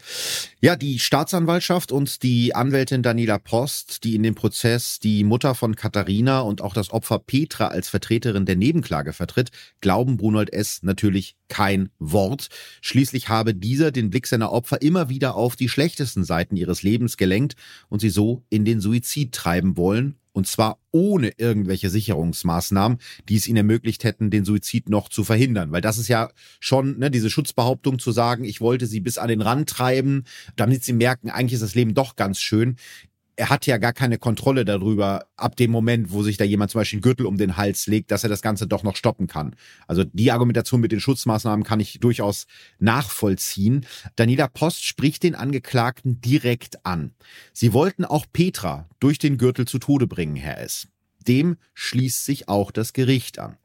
Ja, 0.60 0.76
die 0.76 1.00
Staatsanwaltschaft 1.00 1.94
und 1.94 2.24
die 2.24 2.54
Anwältin 2.56 3.04
Daniela 3.04 3.38
Post, 3.38 4.04
die 4.04 4.16
in 4.16 4.24
dem 4.24 4.36
Prozess 4.36 5.00
die 5.00 5.24
Mutter 5.24 5.56
von 5.56 5.78
Katharina 5.78 6.42
und 6.42 6.62
auch 6.62 6.74
das 6.74 6.92
Opfer 6.92 7.20
Petra 7.20 7.70
als 7.70 7.88
Vertreterin 7.88 8.46
der 8.46 8.58
Nebenklage 8.58 9.14
vertritt, 9.14 9.52
glauben 9.80 10.18
Brunold 10.18 10.52
S. 10.52 10.84
natürlich 10.84 11.38
kein 11.48 11.88
Wort. 12.00 12.50
Schließlich 12.82 13.30
habe 13.30 13.56
dieser 13.56 13.92
den 13.92 14.10
Blick 14.10 14.28
seiner 14.28 14.52
Opfer 14.52 14.82
immer 14.82 15.08
wieder 15.08 15.36
auf 15.36 15.56
die 15.56 15.70
schlechtesten 15.70 16.26
Seiten 16.26 16.58
ihres 16.58 16.84
Lebens 16.84 17.16
gelenkt 17.16 17.56
und 17.88 18.02
sie 18.02 18.10
so 18.10 18.44
in 18.50 18.66
den 18.66 18.82
Suizid 18.82 19.32
treiben 19.32 19.78
wollen 19.78 20.19
und 20.32 20.48
zwar 20.48 20.80
ohne 20.92 21.32
irgendwelche 21.38 21.90
Sicherungsmaßnahmen, 21.90 23.00
die 23.28 23.36
es 23.36 23.48
ihnen 23.48 23.58
ermöglicht 23.58 24.04
hätten, 24.04 24.30
den 24.30 24.46
Suizid 24.46 24.90
noch 24.90 25.10
zu 25.10 25.24
verhindern. 25.24 25.72
Weil 25.72 25.82
das 25.82 25.98
ist 25.98 26.08
ja 26.08 26.30
schon 26.60 26.98
ne, 26.98 27.12
diese 27.12 27.30
Schutzbehauptung 27.30 28.00
zu 28.00 28.12
sagen, 28.12 28.44
ich 28.44 28.62
wollte 28.62 28.88
sie 28.88 29.00
bis 29.00 29.18
an 29.18 29.28
den 29.28 29.42
Rand 29.42 29.70
treiben, 29.70 30.24
damit 30.56 30.84
sie 30.84 30.94
merken, 30.94 31.30
eigentlich 31.30 31.54
ist 31.54 31.64
das 31.64 31.76
Leben 31.76 31.94
doch 31.94 32.16
ganz 32.16 32.40
schön 32.40 32.78
er 33.40 33.50
hat 33.50 33.66
ja 33.66 33.78
gar 33.78 33.94
keine 33.94 34.18
Kontrolle 34.18 34.66
darüber, 34.66 35.26
ab 35.38 35.56
dem 35.56 35.72
Moment, 35.72 36.12
wo 36.12 36.24
sich 36.24 36.36
da 36.36 36.44
jemand 36.44 36.72
zum 36.72 36.80
Beispiel 36.80 36.98
einen 36.98 37.04
Gürtel 37.04 37.26
um 37.26 37.38
den 37.38 37.56
Hals 37.56 37.88
legt, 37.88 38.12
dass 38.12 38.24
er 38.24 38.30
das 38.30 38.42
Ganze 38.42 38.68
doch 38.68 38.84
noch 38.84 38.98
stoppen 38.98 39.28
kann. 39.28 39.56
Also 39.88 40.04
die 40.04 40.34
Argumentation 40.34 40.82
mit 40.82 40.92
den 40.92 41.00
Schutzmaßnahmen 41.00 41.64
kann 41.64 41.80
ich 41.80 42.02
durchaus 42.02 42.48
nachvollziehen. 42.80 43.86
Daniela 44.18 44.50
Post 44.50 44.84
spricht 44.84 45.24
den 45.24 45.36
Angeklagten 45.36 46.20
direkt 46.20 46.86
an. 46.86 47.14
Sie 47.54 47.72
wollten 47.72 48.04
auch 48.04 48.26
Petra 48.32 48.90
durch 49.00 49.20
den 49.20 49.38
Gürtel 49.38 49.66
zu 49.66 49.80
Tode 49.80 50.06
bringen, 50.06 50.36
Herr 50.36 50.60
S. 50.60 50.90
Dem 51.30 51.58
schließt 51.76 52.26
sich 52.26 52.50
auch 52.50 52.72
das 52.72 52.92
Gericht 52.92 53.38
an. 53.38 53.56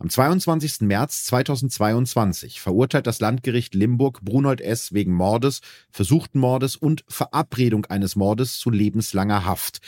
Am 0.00 0.10
22. 0.10 0.80
März 0.80 1.24
2022 1.26 2.60
verurteilt 2.60 3.06
das 3.06 3.20
Landgericht 3.20 3.76
Limburg 3.76 4.22
Brunold 4.22 4.60
S. 4.60 4.92
wegen 4.92 5.14
Mordes, 5.14 5.60
versuchten 5.92 6.40
Mordes 6.40 6.74
und 6.74 7.04
Verabredung 7.06 7.86
eines 7.86 8.16
Mordes 8.16 8.58
zu 8.58 8.70
lebenslanger 8.70 9.44
Haft. 9.44 9.80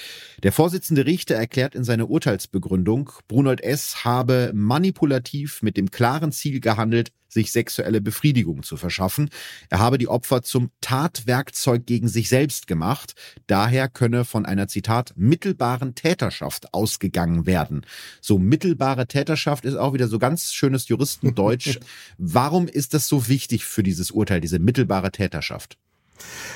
Der 0.45 0.53
Vorsitzende 0.53 1.07
Richter 1.07 1.35
erklärt 1.35 1.75
in 1.75 1.83
seiner 1.83 2.09
Urteilsbegründung, 2.09 3.11
Brunold 3.27 3.61
S. 3.65 4.05
habe 4.05 4.53
manipulativ 4.55 5.61
mit 5.61 5.77
dem 5.77 5.91
klaren 5.91 6.31
Ziel 6.31 6.61
gehandelt, 6.61 7.11
sich 7.35 7.53
sexuelle 7.53 8.01
Befriedigung 8.01 8.63
zu 8.63 8.79
verschaffen. 8.79 9.29
Er 9.69 9.81
habe 9.81 9.99
die 9.99 10.09
Opfer 10.09 10.43
zum 10.43 10.71
Tatwerkzeug 10.81 11.85
gegen 11.85 12.09
sich 12.09 12.31
selbst 12.31 12.67
gemacht. 12.67 13.15
Daher 13.47 13.89
könne 13.89 14.25
von 14.25 14.47
einer 14.47 14.69
Zitat 14.69 15.13
mittelbaren 15.17 15.95
Täterschaft 15.95 16.73
ausgegangen 16.73 17.45
werden. 17.45 17.85
So 18.23 18.39
mittelbare 18.39 19.07
Täterschaft 19.07 19.67
ist 19.67 19.77
auch 19.77 19.93
wieder 19.93 20.09
so 20.09 20.19
ganz 20.19 20.55
schönes 20.55 20.89
Juristendeutsch. 20.89 21.79
Warum 22.19 22.67
ist 22.69 22.95
das 22.95 23.07
so 23.07 23.29
wichtig 23.29 23.67
für 23.67 23.83
dieses 23.83 24.11
Urteil, 24.11 24.41
diese 24.41 24.59
mittelbare 24.59 25.11
Täterschaft? 25.11 25.77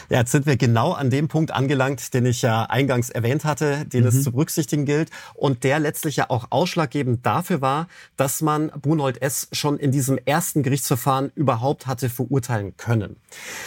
Ja, 0.08 0.20
jetzt 0.20 0.32
sind 0.32 0.46
wir 0.46 0.56
genau 0.56 0.92
an 0.92 1.10
dem 1.10 1.28
Punkt 1.28 1.50
angelangt, 1.50 2.14
den 2.14 2.26
ich 2.26 2.42
ja 2.42 2.64
eingangs 2.64 3.10
erwähnt 3.10 3.44
hatte, 3.44 3.84
den 3.86 4.02
mhm. 4.02 4.08
es 4.08 4.22
zu 4.22 4.32
berücksichtigen 4.32 4.84
gilt 4.84 5.10
und 5.34 5.64
der 5.64 5.78
letztlich 5.78 6.16
ja 6.16 6.30
auch 6.30 6.46
ausschlaggebend 6.50 7.24
dafür 7.26 7.60
war, 7.60 7.88
dass 8.16 8.40
man 8.40 8.68
Brunold 8.68 9.20
S. 9.22 9.48
schon 9.52 9.78
in 9.78 9.92
diesem 9.92 10.18
ersten 10.24 10.62
Gerichtsverfahren 10.62 11.30
überhaupt 11.34 11.86
hatte 11.86 12.08
verurteilen 12.08 12.76
können. 12.76 13.16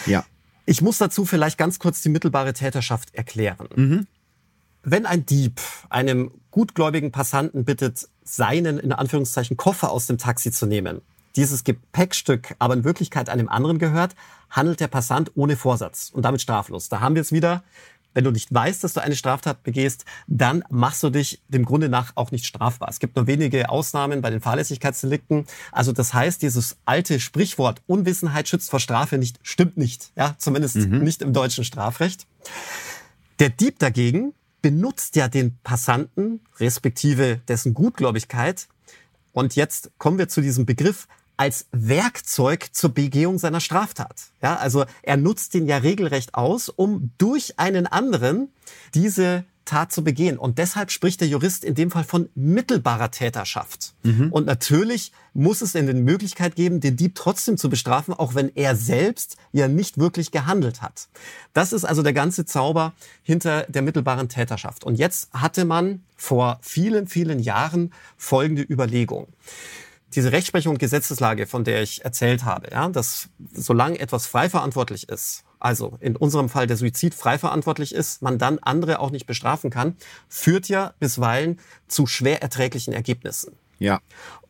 Ja. 0.06 0.24
Ich 0.64 0.80
muss 0.80 0.98
dazu 0.98 1.24
vielleicht 1.24 1.58
ganz 1.58 1.78
kurz 1.78 2.00
die 2.02 2.08
mittelbare 2.08 2.52
Täterschaft 2.52 3.14
erklären. 3.14 3.68
Mhm. 3.74 4.06
Wenn 4.84 5.06
ein 5.06 5.26
Dieb 5.26 5.60
einem 5.90 6.32
gutgläubigen 6.50 7.12
Passanten 7.12 7.64
bittet, 7.64 8.08
seinen 8.24 8.78
in 8.78 8.92
Anführungszeichen 8.92 9.56
Koffer 9.56 9.90
aus 9.90 10.06
dem 10.06 10.18
Taxi 10.18 10.50
zu 10.50 10.66
nehmen, 10.66 11.02
dieses 11.36 11.64
Gepäckstück 11.64 12.54
aber 12.58 12.74
in 12.74 12.84
Wirklichkeit 12.84 13.28
einem 13.28 13.48
anderen 13.48 13.78
gehört, 13.78 14.14
handelt 14.50 14.80
der 14.80 14.88
Passant 14.88 15.32
ohne 15.34 15.56
Vorsatz 15.56 16.10
und 16.12 16.24
damit 16.24 16.42
straflos. 16.42 16.88
Da 16.88 17.00
haben 17.00 17.14
wir 17.14 17.22
es 17.22 17.32
wieder. 17.32 17.62
Wenn 18.14 18.24
du 18.24 18.30
nicht 18.30 18.52
weißt, 18.52 18.84
dass 18.84 18.92
du 18.92 19.00
eine 19.00 19.16
Straftat 19.16 19.62
begehst, 19.62 20.04
dann 20.26 20.64
machst 20.68 21.02
du 21.02 21.10
dich 21.10 21.40
dem 21.48 21.64
Grunde 21.64 21.88
nach 21.88 22.12
auch 22.14 22.30
nicht 22.30 22.44
strafbar. 22.44 22.88
Es 22.90 22.98
gibt 22.98 23.16
nur 23.16 23.26
wenige 23.26 23.70
Ausnahmen 23.70 24.20
bei 24.20 24.28
den 24.28 24.42
Fahrlässigkeitsdelikten. 24.42 25.46
Also 25.70 25.92
das 25.92 26.12
heißt, 26.12 26.42
dieses 26.42 26.76
alte 26.84 27.20
Sprichwort 27.20 27.80
Unwissenheit 27.86 28.48
schützt 28.48 28.70
vor 28.70 28.80
Strafe 28.80 29.16
nicht, 29.16 29.40
stimmt 29.42 29.78
nicht. 29.78 30.12
Ja, 30.14 30.34
zumindest 30.36 30.76
mhm. 30.76 31.02
nicht 31.02 31.22
im 31.22 31.32
deutschen 31.32 31.64
Strafrecht. 31.64 32.26
Der 33.38 33.48
Dieb 33.48 33.78
dagegen 33.78 34.34
benutzt 34.60 35.16
ja 35.16 35.28
den 35.28 35.58
Passanten, 35.64 36.40
respektive 36.60 37.40
dessen 37.48 37.74
Gutgläubigkeit. 37.74 38.68
Und 39.32 39.56
jetzt 39.56 39.90
kommen 39.98 40.18
wir 40.18 40.28
zu 40.28 40.42
diesem 40.42 40.66
Begriff 40.66 41.08
als 41.42 41.66
Werkzeug 41.72 42.68
zur 42.70 42.90
Begehung 42.90 43.36
seiner 43.36 43.58
Straftat. 43.58 44.30
Ja, 44.40 44.54
also 44.58 44.84
er 45.02 45.16
nutzt 45.16 45.54
den 45.54 45.66
ja 45.66 45.78
regelrecht 45.78 46.36
aus, 46.36 46.68
um 46.68 47.10
durch 47.18 47.58
einen 47.58 47.88
anderen 47.88 48.52
diese 48.94 49.42
Tat 49.64 49.90
zu 49.90 50.04
begehen. 50.04 50.38
Und 50.38 50.58
deshalb 50.58 50.92
spricht 50.92 51.20
der 51.20 51.26
Jurist 51.26 51.64
in 51.64 51.74
dem 51.74 51.90
Fall 51.90 52.04
von 52.04 52.28
mittelbarer 52.36 53.10
Täterschaft. 53.10 53.94
Mhm. 54.04 54.30
Und 54.30 54.46
natürlich 54.46 55.10
muss 55.34 55.62
es 55.62 55.74
in 55.74 55.88
den 55.88 56.04
Möglichkeit 56.04 56.54
geben, 56.54 56.78
den 56.78 56.96
Dieb 56.96 57.16
trotzdem 57.16 57.56
zu 57.56 57.68
bestrafen, 57.68 58.14
auch 58.14 58.36
wenn 58.36 58.54
er 58.54 58.76
selbst 58.76 59.36
ja 59.50 59.66
nicht 59.66 59.98
wirklich 59.98 60.30
gehandelt 60.30 60.80
hat. 60.80 61.08
Das 61.54 61.72
ist 61.72 61.84
also 61.84 62.04
der 62.04 62.12
ganze 62.12 62.44
Zauber 62.44 62.92
hinter 63.24 63.64
der 63.64 63.82
mittelbaren 63.82 64.28
Täterschaft. 64.28 64.84
Und 64.84 64.94
jetzt 64.94 65.32
hatte 65.32 65.64
man 65.64 66.04
vor 66.16 66.60
vielen, 66.62 67.08
vielen 67.08 67.40
Jahren 67.40 67.92
folgende 68.16 68.62
Überlegung 68.62 69.26
diese 70.14 70.32
Rechtsprechung 70.32 70.72
und 70.72 70.78
Gesetzeslage, 70.78 71.46
von 71.46 71.64
der 71.64 71.82
ich 71.82 72.04
erzählt 72.04 72.44
habe, 72.44 72.68
ja, 72.70 72.88
dass 72.88 73.28
solange 73.52 73.98
etwas 73.98 74.26
frei 74.26 74.48
verantwortlich 74.48 75.08
ist, 75.08 75.44
also 75.58 75.96
in 76.00 76.16
unserem 76.16 76.48
Fall 76.48 76.66
der 76.66 76.76
Suizid 76.76 77.14
frei 77.14 77.38
verantwortlich 77.38 77.94
ist, 77.94 78.22
man 78.22 78.38
dann 78.38 78.58
andere 78.58 78.98
auch 79.00 79.10
nicht 79.10 79.26
bestrafen 79.26 79.70
kann, 79.70 79.96
führt 80.28 80.68
ja 80.68 80.94
bisweilen 80.98 81.60
zu 81.88 82.06
schwer 82.06 82.42
erträglichen 82.42 82.92
Ergebnissen. 82.92 83.56
Ja. 83.78 84.00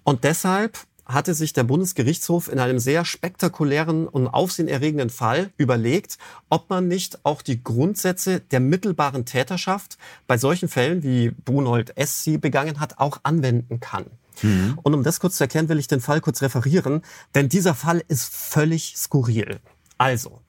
Und 0.05 0.25
deshalb 0.25 0.79
hatte 1.05 1.35
sich 1.35 1.53
der 1.53 1.65
Bundesgerichtshof 1.65 2.51
in 2.51 2.59
einem 2.59 2.79
sehr 2.79 3.05
spektakulären 3.05 4.09
und 4.09 4.29
aufsehenerregenden 4.29 5.11
Fall 5.11 5.51
überlegt, 5.57 6.19
ob 6.49 6.71
man 6.71 6.89
nicht 6.89 7.25
auch 7.25 7.43
die 7.43 7.63
Grundsätze 7.63 8.41
der 8.41 8.61
mittelbaren 8.61 9.25
Täterschaft 9.25 9.99
bei 10.27 10.39
solchen 10.39 10.69
Fällen, 10.69 11.03
wie 11.03 11.31
Brunold 11.31 11.97
S. 11.97 12.25
sie 12.25 12.39
begangen 12.39 12.81
hat, 12.81 12.99
auch 12.99 13.21
anwenden 13.25 13.81
kann. 13.81 14.07
Mhm. 14.43 14.79
Und 14.83 14.95
um 14.95 15.03
das 15.03 15.21
kurz 15.21 15.37
zu 15.37 15.45
erklären, 15.45 15.69
will 15.69 15.79
ich 15.79 15.89
den 15.89 16.01
Fall 16.01 16.21
kurz 16.21 16.43
referieren, 16.43 17.03
denn 17.35 17.49
dieser 17.49 17.75
Fall 17.75 18.03
ist 18.09 18.33
völlig 18.33 18.95
skurril. 18.97 19.61
Also, 19.99 20.41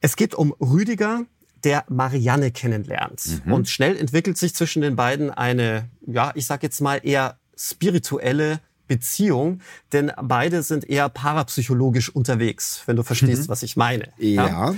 es 0.00 0.16
geht 0.16 0.34
um 0.34 0.52
Rüdiger, 0.60 1.24
der 1.64 1.84
Marianne 1.88 2.52
kennenlernt. 2.52 3.42
Mhm. 3.44 3.52
Und 3.52 3.68
schnell 3.68 3.96
entwickelt 3.96 4.38
sich 4.38 4.54
zwischen 4.54 4.82
den 4.82 4.94
beiden 4.94 5.30
eine, 5.30 5.88
ja, 6.06 6.32
ich 6.34 6.46
sag 6.46 6.62
jetzt 6.62 6.80
mal 6.80 7.00
eher 7.02 7.38
spirituelle 7.56 8.60
Beziehung, 8.86 9.60
denn 9.92 10.12
beide 10.22 10.62
sind 10.62 10.88
eher 10.88 11.08
parapsychologisch 11.08 12.08
unterwegs, 12.14 12.82
wenn 12.86 12.96
du 12.96 13.02
verstehst, 13.02 13.44
mhm. 13.44 13.48
was 13.48 13.62
ich 13.62 13.76
meine. 13.76 14.12
Ja. 14.18 14.46
ja. 14.46 14.74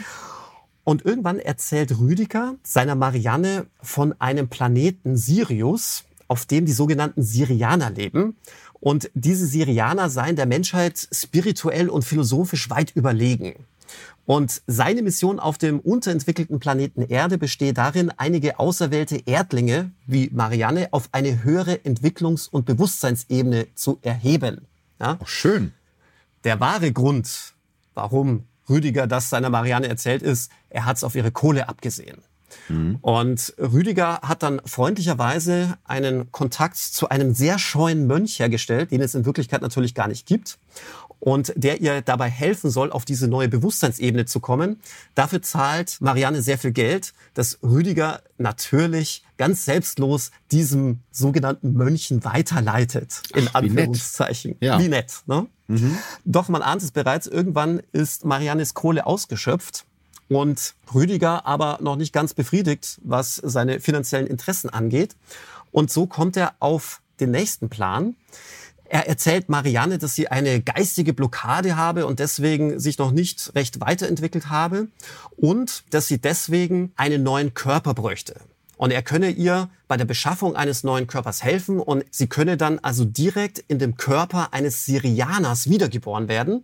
Und 0.85 1.05
irgendwann 1.05 1.39
erzählt 1.39 1.99
Rüdiger 1.99 2.55
seiner 2.63 2.95
Marianne 2.95 3.67
von 3.83 4.19
einem 4.19 4.49
Planeten 4.49 5.19
Sirius, 5.19 6.05
auf 6.29 6.47
dem 6.47 6.67
die 6.67 6.73
sogenannten 6.73 7.23
Sirianer 7.23 7.91
leben. 7.91 8.37
Und 8.81 9.11
diese 9.15 9.47
Sirianer 9.47 10.09
seien 10.09 10.37
der 10.37 10.47
Menschheit 10.47 11.09
spirituell 11.11 11.89
und 11.89 12.05
philosophisch 12.05 12.71
weit 12.71 12.95
überlegen. 12.95 13.67
Und 14.27 14.61
seine 14.67 15.03
Mission 15.03 15.41
auf 15.41 15.57
dem 15.57 15.81
unterentwickelten 15.81 16.61
Planeten 16.61 17.01
Erde 17.01 17.39
besteht 17.39 17.79
darin, 17.79 18.13
einige 18.19 18.59
auserwählte 18.59 19.23
Erdlinge 19.25 19.91
wie 20.07 20.29
Marianne 20.31 20.89
auf 20.91 21.09
eine 21.13 21.43
höhere 21.45 21.77
Entwicklungs- 21.77 22.49
und 22.49 22.67
Bewusstseinsebene 22.67 23.69
zu 23.75 23.99
erheben. 24.03 24.67
Ja? 25.01 25.17
Oh, 25.21 25.25
schön. 25.25 25.73
Der 26.45 26.61
wahre 26.61 26.93
Grund, 26.93 27.55
warum 27.95 28.45
Rüdiger 28.69 29.07
das 29.07 29.31
seiner 29.31 29.49
Marianne 29.49 29.89
erzählt, 29.89 30.23
ist, 30.23 30.53
er 30.69 30.85
hat 30.85 30.99
es 30.99 31.05
auf 31.05 31.15
ihre 31.15 31.33
Kohle 31.33 31.69
abgesehen. 31.69 32.19
Mhm. 32.69 32.99
Und 33.01 33.55
Rüdiger 33.59 34.21
hat 34.23 34.43
dann 34.43 34.61
freundlicherweise 34.65 35.79
einen 35.85 36.33
Kontakt 36.33 36.77
zu 36.77 37.09
einem 37.09 37.35
sehr 37.35 37.59
scheuen 37.59 38.07
Mönch 38.07 38.39
hergestellt, 38.39 38.91
den 38.91 39.01
es 39.01 39.15
in 39.15 39.25
Wirklichkeit 39.25 39.63
natürlich 39.63 39.95
gar 39.95 40.09
nicht 40.09 40.27
gibt 40.27 40.59
und 41.21 41.53
der 41.57 41.81
ihr 41.81 42.01
dabei 42.03 42.31
helfen 42.31 42.71
soll, 42.71 42.93
auf 42.93 43.05
diese 43.05 43.29
neue 43.29 43.49
Bewusstseinsebene 43.49 44.27
zu 44.27 44.41
kommen. 44.41 44.81
Dafür 45.15 45.43
zahlt 45.43 46.01
Marianne 46.01 46.43
sehr 46.43 46.59
viel 46.59 46.73
Geld, 46.73 47.13
das 47.35 47.59
Rüdiger 47.63 48.23
natürlich 48.39 49.25
ganz 49.37 49.65
selbstlos 49.65 50.31
diesem 50.53 51.01
sogenannten 51.11 51.73
Mönchen 51.73 52.25
weiterleitet, 52.25 53.23
in 53.35 53.49
Ach, 53.49 53.57
Anführungszeichen. 53.57 54.57
Wie 54.61 54.67
nett. 54.67 54.73
Ja. 54.73 54.81
Wie 54.81 54.89
nett 54.89 55.23
ne? 55.27 55.47
Mhm. 55.67 55.99
Doch 56.25 56.49
man 56.49 56.63
ahnt 56.63 56.83
es 56.83 56.93
bereits, 56.93 57.27
irgendwann 57.27 57.83
ist 57.93 58.25
Mariannes 58.25 58.75
Kohle 58.75 59.07
ausgeschöpft 59.07 59.85
und 60.29 60.75
Rüdiger 60.95 61.47
aber 61.47 61.79
noch 61.81 61.97
nicht 61.97 62.13
ganz 62.13 62.35
befriedigt, 62.35 62.99
was 63.03 63.37
seine 63.37 63.81
finanziellen 63.81 64.27
Interessen 64.27 64.71
angeht. 64.71 65.17
Und 65.73 65.91
so 65.91 66.07
kommt 66.07 66.37
er 66.37 66.55
auf 66.61 67.01
den 67.21 67.31
nächsten 67.31 67.69
Plan. 67.69 68.15
Er 68.91 69.07
erzählt 69.07 69.51
Marianne, 69.51 69.99
dass 69.99 70.15
sie 70.15 70.29
eine 70.29 70.63
geistige 70.63 71.13
Blockade 71.13 71.77
habe 71.77 72.07
und 72.07 72.21
deswegen 72.21 72.81
sich 72.81 72.97
noch 72.97 73.11
nicht 73.11 73.53
recht 73.55 73.81
weiterentwickelt 73.81 74.49
habe 74.49 74.89
und 75.37 75.85
dass 75.91 76.09
sie 76.09 76.19
deswegen 76.19 76.93
einen 76.97 77.23
neuen 77.23 77.53
Körper 77.53 77.93
bräuchte. 77.93 78.37
Und 78.79 78.93
er 78.93 79.03
könne 79.03 79.31
ihr 79.31 79.69
bei 79.89 79.97
der 79.97 80.05
Beschaffung 80.05 80.57
eines 80.57 80.85
neuen 80.85 81.07
Körpers 81.09 81.43
helfen 81.43 81.81
und 81.81 82.05
sie 82.11 82.29
könne 82.29 82.57
dann 82.57 82.79
also 82.79 83.05
direkt 83.05 83.59
in 83.59 83.79
dem 83.79 83.97
Körper 83.97 84.55
eines 84.55 84.87
Syrianers 84.87 85.69
wiedergeboren 85.69 86.29
werden. 86.29 86.63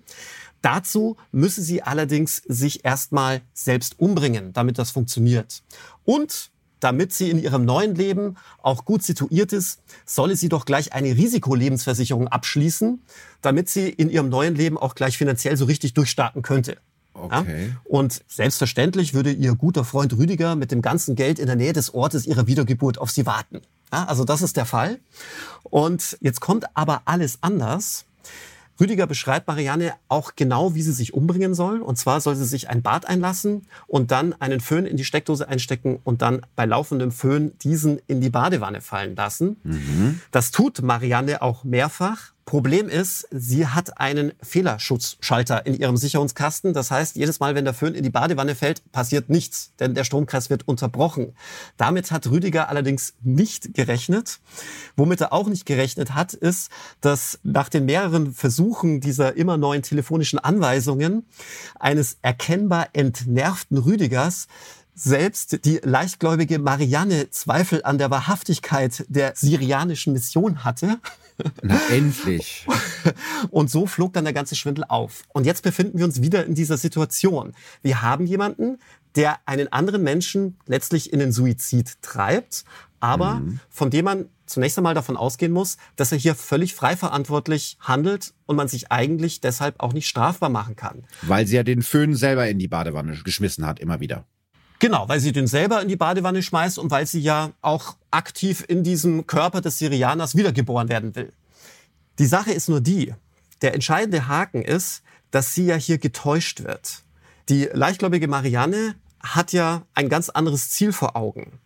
Dazu 0.65 1.19
müsse 1.31 1.61
sie 1.61 1.83
allerdings 1.83 2.37
sich 2.49 2.87
erstmal 2.87 3.43
selbst 3.53 4.01
umbringen, 4.01 4.55
damit 4.55 4.79
das 4.79 4.91
funktioniert. 4.91 5.63
Und 6.05 6.51
damit 6.81 7.13
sie 7.13 7.29
in 7.29 7.39
ihrem 7.39 7.67
neuen 7.67 7.95
Leben 7.95 8.37
auch 8.63 8.87
gut 8.87 9.03
situiert 9.03 9.53
ist, 9.53 9.81
solle 10.07 10.37
sie 10.37 10.49
doch 10.49 10.65
gleich 10.65 10.95
eine 10.95 11.17
Risikolebensversicherung 11.19 12.29
abschließen, 12.29 13.03
damit 13.43 13.69
sie 13.69 13.91
in 13.91 14.09
ihrem 14.09 14.31
neuen 14.31 14.55
Leben 14.55 14.79
auch 14.79 14.95
gleich 14.95 15.19
finanziell 15.19 15.59
so 15.59 15.67
richtig 15.67 15.93
durchstarten 15.93 16.41
könnte. 16.41 16.79
Okay. 17.13 17.67
Ja? 17.67 17.77
Und 17.85 18.23
selbstverständlich 18.27 19.13
würde 19.13 19.33
ihr 19.33 19.57
guter 19.57 19.85
Freund 19.85 20.17
Rüdiger 20.17 20.57
mit 20.57 20.73
dem 20.73 20.81
ganzen 20.81 21.15
Geld 21.15 21.39
in 21.39 21.47
der 21.47 21.57
Nähe 21.57 21.75
des 21.75 21.93
Ortes 21.93 22.27
ihrer 22.27 22.47
Wiedergeburt 22.47 22.97
auf 22.97 23.11
sie 23.11 23.27
warten. 23.27 23.61
Ja, 23.93 24.07
also 24.07 24.25
das 24.25 24.41
ist 24.41 24.57
der 24.57 24.65
Fall. 24.65 24.99
Und 25.63 26.17
jetzt 26.23 26.41
kommt 26.41 26.65
aber 26.75 27.03
alles 27.05 27.39
anders. 27.43 28.07
Rüdiger 28.81 29.07
beschreibt 29.07 29.47
Marianne 29.47 29.95
auch 30.09 30.33
genau, 30.37 30.75
wie 30.75 30.83
sie 30.83 30.93
sich 30.93 31.15
umbringen 31.15 31.55
soll. 31.55 31.81
Und 31.81 31.97
zwar 31.97 32.21
soll 32.21 32.37
sie 32.37 32.45
sich 32.45 32.69
ein 32.69 32.83
Bad 32.83 33.07
einlassen 33.07 33.67
und 33.87 34.11
dann 34.11 34.35
einen 34.41 34.61
Föhn 34.61 34.87
in 34.87 34.97
die 34.97 35.05
Steckdose 35.05 35.49
einstecken 35.49 36.01
und 36.05 36.23
dann 36.23 36.41
bei 36.57 36.67
laufendem 36.67 37.13
Föhn 37.13 37.53
diesen 37.63 38.01
in 38.07 38.21
die 38.21 38.31
Badewanne 38.31 38.81
fallen 38.81 39.17
lassen. 39.17 39.57
Mhm. 39.63 40.21
Das 40.31 40.51
tut 40.51 40.83
Marianne 40.83 41.43
auch 41.43 41.65
mehrfach 41.65 42.34
Problem 42.45 42.89
ist, 42.91 43.27
sie 43.31 43.67
hat 43.67 43.99
einen 43.99 44.33
Fehlerschutzschalter 44.43 45.65
in 45.65 45.75
ihrem 45.75 45.97
Sicherungskasten. 45.97 46.75
Das 46.75 46.91
heißt, 46.91 47.17
jedes 47.17 47.41
Mal, 47.41 47.55
wenn 47.55 47.65
der 47.65 47.73
Föhn 47.73 47.95
in 47.95 48.03
die 48.03 48.11
Badewanne 48.11 48.55
fällt, 48.55 48.91
passiert 48.93 49.31
nichts, 49.31 49.73
denn 49.81 49.95
der 49.95 50.05
Stromkreis 50.05 50.51
wird 50.51 50.69
unterbrochen. 50.69 51.35
Damit 51.79 52.11
hat 52.11 52.27
Rüdiger 52.27 52.69
allerdings 52.69 53.15
nicht 53.23 53.73
gerechnet. 53.73 54.41
Womit 54.95 55.23
er 55.23 55.33
auch 55.33 55.49
nicht 55.49 55.65
gerechnet 55.65 56.15
hat, 56.15 56.35
ist, 56.35 56.71
dass 57.01 57.39
nach 57.43 57.71
den 57.71 57.87
mehreren 57.87 58.35
Versuchen 58.35 59.01
dieser 59.01 59.37
immer 59.37 59.57
neuen 59.57 59.83
telefonischen 59.83 60.39
Anweisungen 60.39 61.25
eines 61.81 62.19
erkennbar 62.21 62.89
entnervten 62.93 63.79
Rüdigers 63.79 64.49
selbst 64.95 65.65
die 65.65 65.81
leichtgläubige 65.83 66.59
Marianne 66.59 67.31
Zweifel 67.31 67.83
an 67.85 67.99
der 67.99 68.11
Wahrhaftigkeit 68.11 69.05
der 69.09 69.35
syrianischen 69.35 70.13
Mission 70.13 70.63
hatte. 70.63 71.01
Na, 71.63 71.81
endlich. 71.91 72.67
Und 73.51 73.71
so 73.71 73.87
flog 73.87 74.13
dann 74.13 74.25
der 74.25 74.33
ganze 74.33 74.55
Schwindel 74.55 74.85
auf. 74.85 75.23
Und 75.29 75.47
jetzt 75.47 75.63
befinden 75.63 75.99
wir 75.99 76.05
uns 76.05 76.23
wieder 76.23 76.45
in 76.47 76.55
dieser 76.55 76.77
Situation. 76.77 77.53
Wir 77.83 78.03
haben 78.03 78.27
jemanden, 78.27 78.79
der 79.17 79.39
einen 79.47 79.73
anderen 79.73 80.03
Menschen 80.03 80.59
letztlich 80.67 81.13
in 81.13 81.19
den 81.19 81.33
Suizid 81.33 82.03
treibt, 82.03 82.65
aber 83.01 83.37
mhm. 83.37 83.61
von 83.69 83.91
dem 83.91 84.05
man 84.05 84.27
zunächst 84.47 84.79
einmal 84.79 84.95
davon 84.95 85.17
ausgehen 85.17 85.53
muss, 85.53 85.77
dass 85.97 86.13
er 86.13 86.19
hier 86.19 86.35
völlig 86.35 86.75
frei 86.75 86.97
verantwortlich 86.97 87.79
handelt 87.81 88.35
und 88.47 88.57
man 88.57 88.69
sich 88.69 88.93
eigentlich 88.93 89.41
deshalb 89.41 89.81
auch 89.81 89.93
nicht 89.93 90.09
strafbar 90.09 90.51
machen 90.51 90.77
kann. 90.77 91.05
Weil 91.23 91.47
sie 91.47 91.57
ja 91.57 91.63
den 91.63 91.83
Föhn 91.83 92.15
selber 92.15 92.49
in 92.49 92.59
die 92.59 92.69
Badewanne 92.69 93.17
geschmissen 93.25 93.67
hat, 93.67 93.81
immer 93.81 94.01
wieder. 94.01 94.25
Genau, 94.85 95.09
weil 95.09 95.19
sie 95.19 95.33
den 95.33 95.47
selber 95.47 95.81
in 95.81 95.89
die 95.89 95.97
Badewanne 95.97 96.43
schmeißt 96.43 96.79
und 96.79 96.91
weil 96.91 97.07
sie 97.07 97.21
ja 97.21 97.53
auch 97.63 97.97
aktiv 98.11 98.63
in 98.69 98.85
diesem 98.85 99.27
Körper 99.27 99.63
des 99.63 99.79
Syrianers 99.79 100.37
wiedergeboren 100.37 100.91
werden 100.91 101.17
will. 101.17 101.33
Die 102.19 102.27
Sache 102.27 102.53
ist 102.53 102.69
nur 102.69 102.83
die, 102.83 103.15
der 103.63 103.73
entscheidende 103.73 104.29
Haken 104.29 104.61
ist, 104.61 105.03
dass 105.31 105.55
sie 105.55 105.65
ja 105.65 105.77
hier 105.77 105.97
getäuscht 105.97 106.65
wird. 106.65 107.03
Die 107.49 107.71
leichtgläubige 107.73 108.29
Marianne 108.29 108.95
hat 109.21 109.55
ja 109.55 109.87
ein 109.95 110.11
ganz 110.11 110.29
anderes 110.29 110.69
Ziel 110.69 110.93
vor 110.93 111.17
Augen 111.17 111.61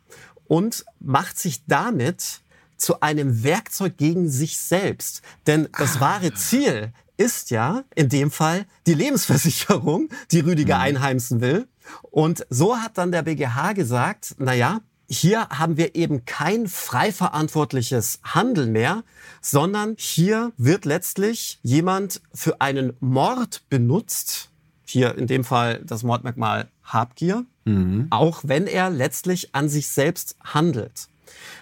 und 0.46 0.84
macht 1.00 1.40
sich 1.40 1.64
damit 1.66 2.42
zu 2.76 3.00
einem 3.00 3.42
Werkzeug 3.42 3.96
gegen 3.96 4.28
sich 4.28 4.58
selbst. 4.58 5.22
Denn 5.48 5.68
das 5.76 5.96
ah. 5.96 6.00
wahre 6.02 6.34
Ziel 6.34 6.92
ist 7.16 7.50
ja 7.50 7.82
in 7.96 8.08
dem 8.08 8.30
Fall 8.30 8.64
die 8.86 8.94
Lebensversicherung, 8.94 10.08
die 10.30 10.38
Rüdiger 10.38 10.76
mhm. 10.76 10.82
einheimsen 10.82 11.40
will. 11.40 11.66
Und 12.02 12.46
so 12.50 12.76
hat 12.76 12.98
dann 12.98 13.12
der 13.12 13.22
BGH 13.22 13.72
gesagt, 13.72 14.34
na 14.38 14.54
ja, 14.54 14.80
hier 15.10 15.48
haben 15.48 15.76
wir 15.78 15.94
eben 15.94 16.26
kein 16.26 16.68
frei 16.68 17.12
verantwortliches 17.12 18.20
Handeln 18.22 18.72
mehr, 18.72 19.04
sondern 19.40 19.94
hier 19.98 20.52
wird 20.58 20.84
letztlich 20.84 21.58
jemand 21.62 22.20
für 22.34 22.60
einen 22.60 22.92
Mord 23.00 23.62
benutzt, 23.70 24.50
hier 24.84 25.16
in 25.16 25.26
dem 25.26 25.44
Fall 25.44 25.82
das 25.84 26.02
Mordmerkmal 26.02 26.68
Habgier, 26.82 27.46
mhm. 27.64 28.08
auch 28.10 28.42
wenn 28.44 28.66
er 28.66 28.90
letztlich 28.90 29.54
an 29.54 29.68
sich 29.68 29.88
selbst 29.88 30.36
handelt. 30.44 31.08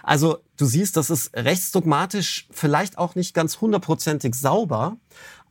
Also 0.03 0.39
du 0.57 0.65
siehst, 0.65 0.97
das 0.97 1.09
ist 1.09 1.35
rechtsdogmatisch 1.35 2.47
vielleicht 2.51 2.97
auch 2.97 3.15
nicht 3.15 3.33
ganz 3.33 3.61
hundertprozentig 3.61 4.35
sauber, 4.35 4.97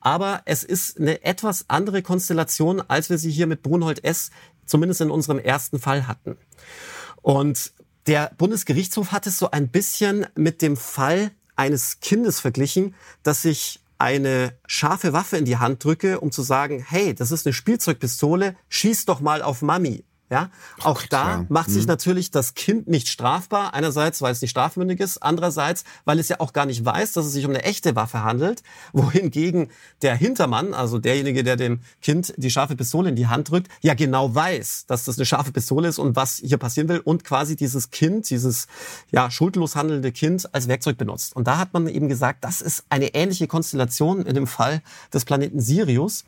aber 0.00 0.42
es 0.44 0.62
ist 0.62 1.00
eine 1.00 1.24
etwas 1.24 1.64
andere 1.68 2.02
Konstellation, 2.02 2.80
als 2.80 3.10
wir 3.10 3.18
sie 3.18 3.30
hier 3.30 3.46
mit 3.46 3.62
Brunhold 3.62 4.04
S 4.04 4.30
zumindest 4.66 5.00
in 5.00 5.10
unserem 5.10 5.38
ersten 5.38 5.78
Fall 5.78 6.06
hatten. 6.06 6.36
Und 7.22 7.72
der 8.06 8.30
Bundesgerichtshof 8.38 9.12
hat 9.12 9.26
es 9.26 9.38
so 9.38 9.50
ein 9.50 9.68
bisschen 9.68 10.26
mit 10.36 10.62
dem 10.62 10.76
Fall 10.76 11.30
eines 11.56 12.00
Kindes 12.00 12.38
verglichen, 12.40 12.94
das 13.22 13.42
sich 13.42 13.80
eine 13.98 14.52
scharfe 14.66 15.12
Waffe 15.12 15.38
in 15.38 15.44
die 15.44 15.56
Hand 15.56 15.82
drücke, 15.82 16.20
um 16.20 16.30
zu 16.30 16.42
sagen, 16.42 16.84
hey, 16.86 17.14
das 17.14 17.32
ist 17.32 17.46
eine 17.46 17.54
Spielzeugpistole, 17.54 18.54
schieß 18.68 19.06
doch 19.06 19.20
mal 19.20 19.42
auf 19.42 19.62
Mami. 19.62 20.04
Ja, 20.28 20.50
auch 20.82 21.02
Gott, 21.02 21.06
da 21.10 21.28
ja. 21.28 21.46
macht 21.48 21.70
sich 21.70 21.82
mhm. 21.82 21.88
natürlich 21.88 22.32
das 22.32 22.54
Kind 22.54 22.88
nicht 22.88 23.08
strafbar. 23.08 23.74
Einerseits, 23.74 24.20
weil 24.22 24.32
es 24.32 24.40
nicht 24.40 24.50
strafmündig 24.50 24.98
ist. 24.98 25.22
Andererseits, 25.22 25.84
weil 26.04 26.18
es 26.18 26.28
ja 26.28 26.40
auch 26.40 26.52
gar 26.52 26.66
nicht 26.66 26.84
weiß, 26.84 27.12
dass 27.12 27.26
es 27.26 27.32
sich 27.32 27.44
um 27.44 27.52
eine 27.52 27.62
echte 27.62 27.94
Waffe 27.94 28.24
handelt. 28.24 28.64
Wohingegen 28.92 29.68
der 30.02 30.16
Hintermann, 30.16 30.74
also 30.74 30.98
derjenige, 30.98 31.44
der 31.44 31.54
dem 31.54 31.80
Kind 32.02 32.34
die 32.38 32.50
scharfe 32.50 32.74
Pistole 32.74 33.08
in 33.08 33.16
die 33.16 33.28
Hand 33.28 33.50
drückt, 33.50 33.68
ja 33.82 33.94
genau 33.94 34.34
weiß, 34.34 34.86
dass 34.86 35.04
das 35.04 35.16
eine 35.16 35.26
scharfe 35.26 35.52
Pistole 35.52 35.86
ist 35.86 35.98
und 35.98 36.16
was 36.16 36.38
hier 36.38 36.58
passieren 36.58 36.88
will 36.88 36.98
und 36.98 37.22
quasi 37.22 37.54
dieses 37.54 37.90
Kind, 37.90 38.28
dieses, 38.28 38.66
ja, 39.12 39.30
schuldlos 39.30 39.76
handelnde 39.76 40.10
Kind 40.10 40.52
als 40.52 40.66
Werkzeug 40.66 40.98
benutzt. 40.98 41.36
Und 41.36 41.46
da 41.46 41.58
hat 41.58 41.72
man 41.72 41.86
eben 41.86 42.08
gesagt, 42.08 42.42
das 42.42 42.60
ist 42.60 42.84
eine 42.88 43.14
ähnliche 43.14 43.46
Konstellation 43.46 44.26
in 44.26 44.34
dem 44.34 44.48
Fall 44.48 44.82
des 45.12 45.24
Planeten 45.24 45.60
Sirius. 45.60 46.24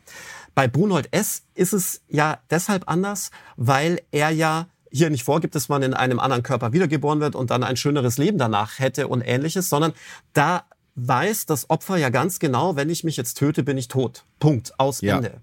Bei 0.59 0.67
Brunhold 0.67 1.13
S. 1.13 1.45
ist 1.55 1.73
es 1.73 2.03
ja 2.09 2.41
deshalb 2.51 2.89
anders, 2.89 3.31
weil 3.57 4.01
er 4.11 4.31
ja 4.31 4.67
hier 4.91 5.09
nicht 5.09 5.23
vorgibt, 5.23 5.55
dass 5.55 5.69
man 5.69 5.85
in 5.85 5.95
einem 5.95 6.19
anderen 6.19 6.43
Körper 6.43 6.73
wiedergeboren 6.73 7.21
wird 7.21 7.37
und 7.37 7.53
dann 7.53 7.63
ein 7.63 7.77
schöneres 7.77 8.19
Leben 8.19 8.39
danach 8.39 8.81
hätte 8.81 9.07
und 9.07 9.21
ähnliches, 9.21 9.69
sondern 9.69 9.93
da 10.33 10.65
weiß 10.97 11.47
das 11.47 11.71
Opfer 11.71 11.97
ja 11.97 12.09
ganz 12.09 12.41
genau, 12.41 12.75
wenn 12.75 12.91
ich 12.91 13.05
mich 13.05 13.17
jetzt 13.17 13.35
töte, 13.35 13.63
bin 13.63 13.79
ich 13.79 13.87
tot. 13.87 14.25
Punkt. 14.41 14.73
Aus 14.81 15.01
ja. 15.01 15.19
Ende. 15.19 15.41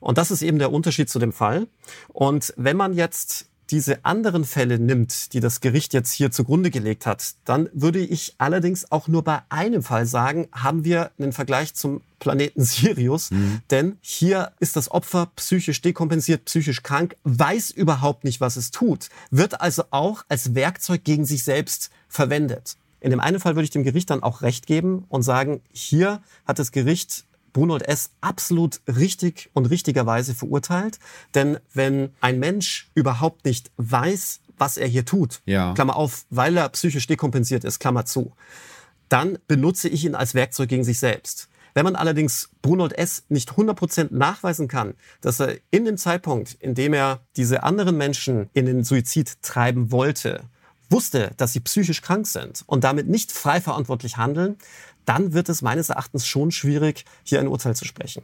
Und 0.00 0.16
das 0.16 0.30
ist 0.30 0.40
eben 0.40 0.58
der 0.58 0.72
Unterschied 0.72 1.10
zu 1.10 1.18
dem 1.18 1.34
Fall. 1.34 1.66
Und 2.08 2.54
wenn 2.56 2.78
man 2.78 2.94
jetzt 2.94 3.50
diese 3.70 4.04
anderen 4.04 4.44
Fälle 4.44 4.78
nimmt, 4.78 5.32
die 5.32 5.40
das 5.40 5.60
Gericht 5.60 5.92
jetzt 5.92 6.12
hier 6.12 6.30
zugrunde 6.30 6.70
gelegt 6.70 7.06
hat, 7.06 7.34
dann 7.44 7.68
würde 7.72 7.98
ich 7.98 8.34
allerdings 8.38 8.90
auch 8.90 9.08
nur 9.08 9.22
bei 9.24 9.40
einem 9.48 9.82
Fall 9.82 10.06
sagen, 10.06 10.48
haben 10.52 10.84
wir 10.84 11.10
einen 11.18 11.32
Vergleich 11.32 11.74
zum 11.74 12.00
Planeten 12.18 12.62
Sirius. 12.64 13.30
Mhm. 13.30 13.60
Denn 13.70 13.98
hier 14.00 14.52
ist 14.60 14.76
das 14.76 14.90
Opfer 14.90 15.30
psychisch 15.36 15.80
dekompensiert, 15.80 16.46
psychisch 16.46 16.82
krank, 16.82 17.16
weiß 17.24 17.70
überhaupt 17.70 18.24
nicht, 18.24 18.40
was 18.40 18.56
es 18.56 18.70
tut, 18.70 19.08
wird 19.30 19.60
also 19.60 19.84
auch 19.90 20.24
als 20.28 20.54
Werkzeug 20.54 21.04
gegen 21.04 21.24
sich 21.24 21.44
selbst 21.44 21.90
verwendet. 22.08 22.76
In 23.00 23.10
dem 23.10 23.20
einen 23.20 23.38
Fall 23.38 23.54
würde 23.54 23.64
ich 23.64 23.70
dem 23.70 23.84
Gericht 23.84 24.10
dann 24.10 24.22
auch 24.22 24.42
recht 24.42 24.66
geben 24.66 25.04
und 25.08 25.22
sagen, 25.22 25.60
hier 25.72 26.20
hat 26.46 26.58
das 26.58 26.72
Gericht 26.72 27.26
Brunold 27.52 27.86
S. 27.86 28.10
absolut 28.20 28.80
richtig 28.86 29.50
und 29.52 29.66
richtigerweise 29.66 30.34
verurteilt. 30.34 30.98
Denn 31.34 31.58
wenn 31.72 32.10
ein 32.20 32.38
Mensch 32.38 32.90
überhaupt 32.94 33.44
nicht 33.44 33.70
weiß, 33.76 34.40
was 34.56 34.76
er 34.76 34.88
hier 34.88 35.04
tut, 35.04 35.40
ja. 35.46 35.74
Klammer 35.74 35.96
auf, 35.96 36.26
weil 36.30 36.56
er 36.56 36.68
psychisch 36.70 37.06
dekompensiert 37.06 37.64
ist, 37.64 37.78
Klammer 37.78 38.04
zu, 38.04 38.32
dann 39.08 39.38
benutze 39.46 39.88
ich 39.88 40.04
ihn 40.04 40.14
als 40.14 40.34
Werkzeug 40.34 40.68
gegen 40.68 40.84
sich 40.84 40.98
selbst. 40.98 41.48
Wenn 41.74 41.84
man 41.84 41.96
allerdings 41.96 42.50
Brunold 42.60 42.92
S. 42.98 43.24
nicht 43.28 43.52
100% 43.52 44.08
nachweisen 44.10 44.68
kann, 44.68 44.94
dass 45.20 45.40
er 45.40 45.58
in 45.70 45.84
dem 45.84 45.96
Zeitpunkt, 45.96 46.54
in 46.60 46.74
dem 46.74 46.92
er 46.92 47.20
diese 47.36 47.62
anderen 47.62 47.96
Menschen 47.96 48.50
in 48.52 48.66
den 48.66 48.84
Suizid 48.84 49.42
treiben 49.42 49.92
wollte, 49.92 50.42
wusste, 50.90 51.32
dass 51.36 51.52
sie 51.52 51.60
psychisch 51.60 52.02
krank 52.02 52.26
sind 52.26 52.64
und 52.66 52.84
damit 52.84 53.08
nicht 53.08 53.32
frei 53.32 53.60
verantwortlich 53.60 54.16
handeln, 54.16 54.56
dann 55.04 55.32
wird 55.32 55.48
es 55.48 55.62
meines 55.62 55.88
Erachtens 55.88 56.26
schon 56.26 56.50
schwierig, 56.50 57.04
hier 57.22 57.40
ein 57.40 57.48
Urteil 57.48 57.74
zu 57.74 57.84
sprechen. 57.84 58.22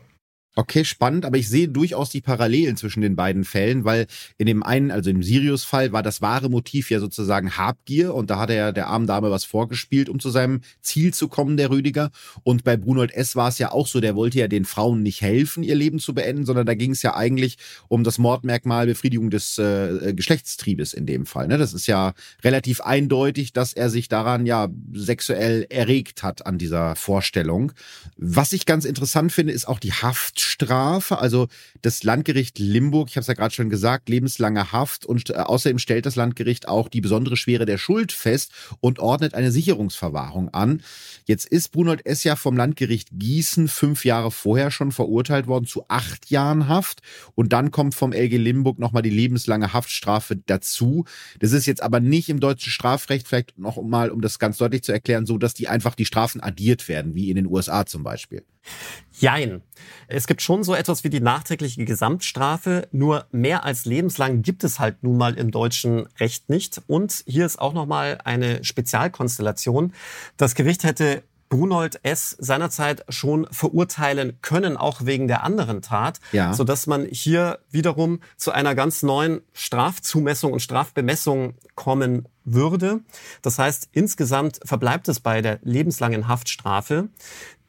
Okay, 0.56 0.84
spannend, 0.84 1.24
aber 1.24 1.36
ich 1.36 1.48
sehe 1.48 1.68
durchaus 1.68 2.10
die 2.10 2.20
Parallelen 2.20 2.76
zwischen 2.76 3.00
den 3.00 3.16
beiden 3.16 3.42
Fällen, 3.42 3.84
weil 3.84 4.06
in 4.38 4.46
dem 4.46 4.62
einen, 4.62 4.92
also 4.92 5.10
im 5.10 5.20
Sirius-Fall, 5.20 5.90
war 5.90 6.04
das 6.04 6.22
wahre 6.22 6.48
Motiv 6.48 6.92
ja 6.92 7.00
sozusagen 7.00 7.56
Habgier 7.56 8.14
und 8.14 8.30
da 8.30 8.38
hat 8.38 8.50
er 8.50 8.72
der 8.72 8.86
armen 8.86 9.08
Dame 9.08 9.32
was 9.32 9.42
vorgespielt, 9.42 10.08
um 10.08 10.20
zu 10.20 10.30
seinem 10.30 10.60
Ziel 10.80 11.12
zu 11.12 11.26
kommen, 11.26 11.56
der 11.56 11.70
Rüdiger. 11.70 12.12
Und 12.44 12.62
bei 12.62 12.76
Brunold 12.76 13.12
S. 13.12 13.34
war 13.34 13.48
es 13.48 13.58
ja 13.58 13.72
auch 13.72 13.88
so, 13.88 14.00
der 14.00 14.14
wollte 14.14 14.38
ja 14.38 14.46
den 14.46 14.64
Frauen 14.64 15.02
nicht 15.02 15.22
helfen, 15.22 15.64
ihr 15.64 15.74
Leben 15.74 15.98
zu 15.98 16.14
beenden, 16.14 16.46
sondern 16.46 16.66
da 16.66 16.74
ging 16.74 16.92
es 16.92 17.02
ja 17.02 17.16
eigentlich 17.16 17.58
um 17.88 18.04
das 18.04 18.18
Mordmerkmal 18.18 18.86
Befriedigung 18.86 19.30
des 19.30 19.58
äh, 19.58 20.12
Geschlechtstriebes 20.14 20.94
in 20.94 21.04
dem 21.04 21.26
Fall. 21.26 21.48
Ne? 21.48 21.58
Das 21.58 21.74
ist 21.74 21.88
ja 21.88 22.14
relativ 22.44 22.80
eindeutig, 22.80 23.54
dass 23.54 23.72
er 23.72 23.90
sich 23.90 24.08
daran 24.08 24.46
ja 24.46 24.68
sexuell 24.92 25.66
erregt 25.68 26.22
hat 26.22 26.46
an 26.46 26.58
dieser 26.58 26.94
Vorstellung. 26.94 27.72
Was 28.16 28.52
ich 28.52 28.66
ganz 28.66 28.84
interessant 28.84 29.32
finde, 29.32 29.52
ist 29.52 29.66
auch 29.66 29.80
die 29.80 29.92
Haft 29.92 30.43
Haftstrafe. 30.44 31.18
Also 31.18 31.48
das 31.82 32.02
Landgericht 32.02 32.58
Limburg, 32.58 33.08
ich 33.08 33.16
habe 33.16 33.22
es 33.22 33.26
ja 33.26 33.34
gerade 33.34 33.54
schon 33.54 33.70
gesagt, 33.70 34.08
lebenslange 34.08 34.72
Haft 34.72 35.06
und 35.06 35.30
äh, 35.30 35.34
außerdem 35.34 35.78
stellt 35.78 36.06
das 36.06 36.16
Landgericht 36.16 36.68
auch 36.68 36.88
die 36.88 37.00
besondere 37.00 37.36
Schwere 37.36 37.64
der 37.64 37.78
Schuld 37.78 38.12
fest 38.12 38.52
und 38.80 38.98
ordnet 38.98 39.34
eine 39.34 39.50
Sicherungsverwahrung 39.50 40.50
an. 40.50 40.82
Jetzt 41.26 41.46
ist 41.46 41.72
Brunold 41.72 42.04
S. 42.06 42.24
ja 42.24 42.36
vom 42.36 42.56
Landgericht 42.56 43.08
Gießen 43.12 43.68
fünf 43.68 44.04
Jahre 44.04 44.30
vorher 44.30 44.70
schon 44.70 44.92
verurteilt 44.92 45.46
worden 45.46 45.66
zu 45.66 45.84
acht 45.88 46.30
Jahren 46.30 46.68
Haft 46.68 47.00
und 47.34 47.52
dann 47.52 47.70
kommt 47.70 47.94
vom 47.94 48.12
LG 48.12 48.36
Limburg 48.36 48.78
nochmal 48.78 49.02
die 49.02 49.10
lebenslange 49.10 49.72
Haftstrafe 49.72 50.36
dazu. 50.36 51.04
Das 51.40 51.52
ist 51.52 51.66
jetzt 51.66 51.82
aber 51.82 52.00
nicht 52.00 52.28
im 52.28 52.40
deutschen 52.40 52.70
Strafrecht, 52.70 53.28
vielleicht 53.28 53.58
noch 53.58 53.80
mal, 53.82 54.10
um 54.10 54.20
das 54.20 54.38
ganz 54.38 54.58
deutlich 54.58 54.82
zu 54.82 54.92
erklären, 54.92 55.26
so, 55.26 55.38
dass 55.38 55.54
die 55.54 55.68
einfach 55.68 55.94
die 55.94 56.04
Strafen 56.04 56.42
addiert 56.42 56.88
werden, 56.88 57.14
wie 57.14 57.30
in 57.30 57.36
den 57.36 57.46
USA 57.46 57.86
zum 57.86 58.02
Beispiel. 58.02 58.44
Jein. 59.12 59.62
Es 60.08 60.26
gibt 60.26 60.42
schon 60.42 60.64
so 60.64 60.74
etwas 60.74 61.04
wie 61.04 61.10
die 61.10 61.20
nachträgliche 61.20 61.84
Gesamtstrafe, 61.84 62.88
nur 62.92 63.26
mehr 63.30 63.64
als 63.64 63.84
lebenslang 63.84 64.42
gibt 64.42 64.64
es 64.64 64.78
halt 64.78 65.02
nun 65.02 65.16
mal 65.16 65.34
im 65.34 65.50
deutschen 65.50 66.06
Recht 66.18 66.50
nicht. 66.50 66.82
Und 66.86 67.22
hier 67.26 67.46
ist 67.46 67.60
auch 67.60 67.72
nochmal 67.72 68.18
eine 68.24 68.64
Spezialkonstellation. 68.64 69.92
Das 70.36 70.54
Gericht 70.54 70.84
hätte 70.84 71.22
Brunold 71.48 72.00
S. 72.02 72.36
seinerzeit 72.40 73.04
schon 73.08 73.46
verurteilen 73.50 74.38
können, 74.42 74.76
auch 74.76 75.04
wegen 75.04 75.28
der 75.28 75.44
anderen 75.44 75.82
Tat, 75.82 76.18
ja. 76.32 76.52
sodass 76.52 76.86
man 76.86 77.06
hier 77.06 77.60
wiederum 77.70 78.20
zu 78.36 78.50
einer 78.50 78.74
ganz 78.74 79.04
neuen 79.04 79.40
Strafzumessung 79.52 80.52
und 80.52 80.60
Strafbemessung 80.60 81.54
kommen 81.76 82.26
würde. 82.44 83.00
Das 83.42 83.58
heißt, 83.58 83.88
insgesamt 83.92 84.60
verbleibt 84.64 85.08
es 85.08 85.20
bei 85.20 85.42
der 85.42 85.58
lebenslangen 85.62 86.28
Haftstrafe, 86.28 87.08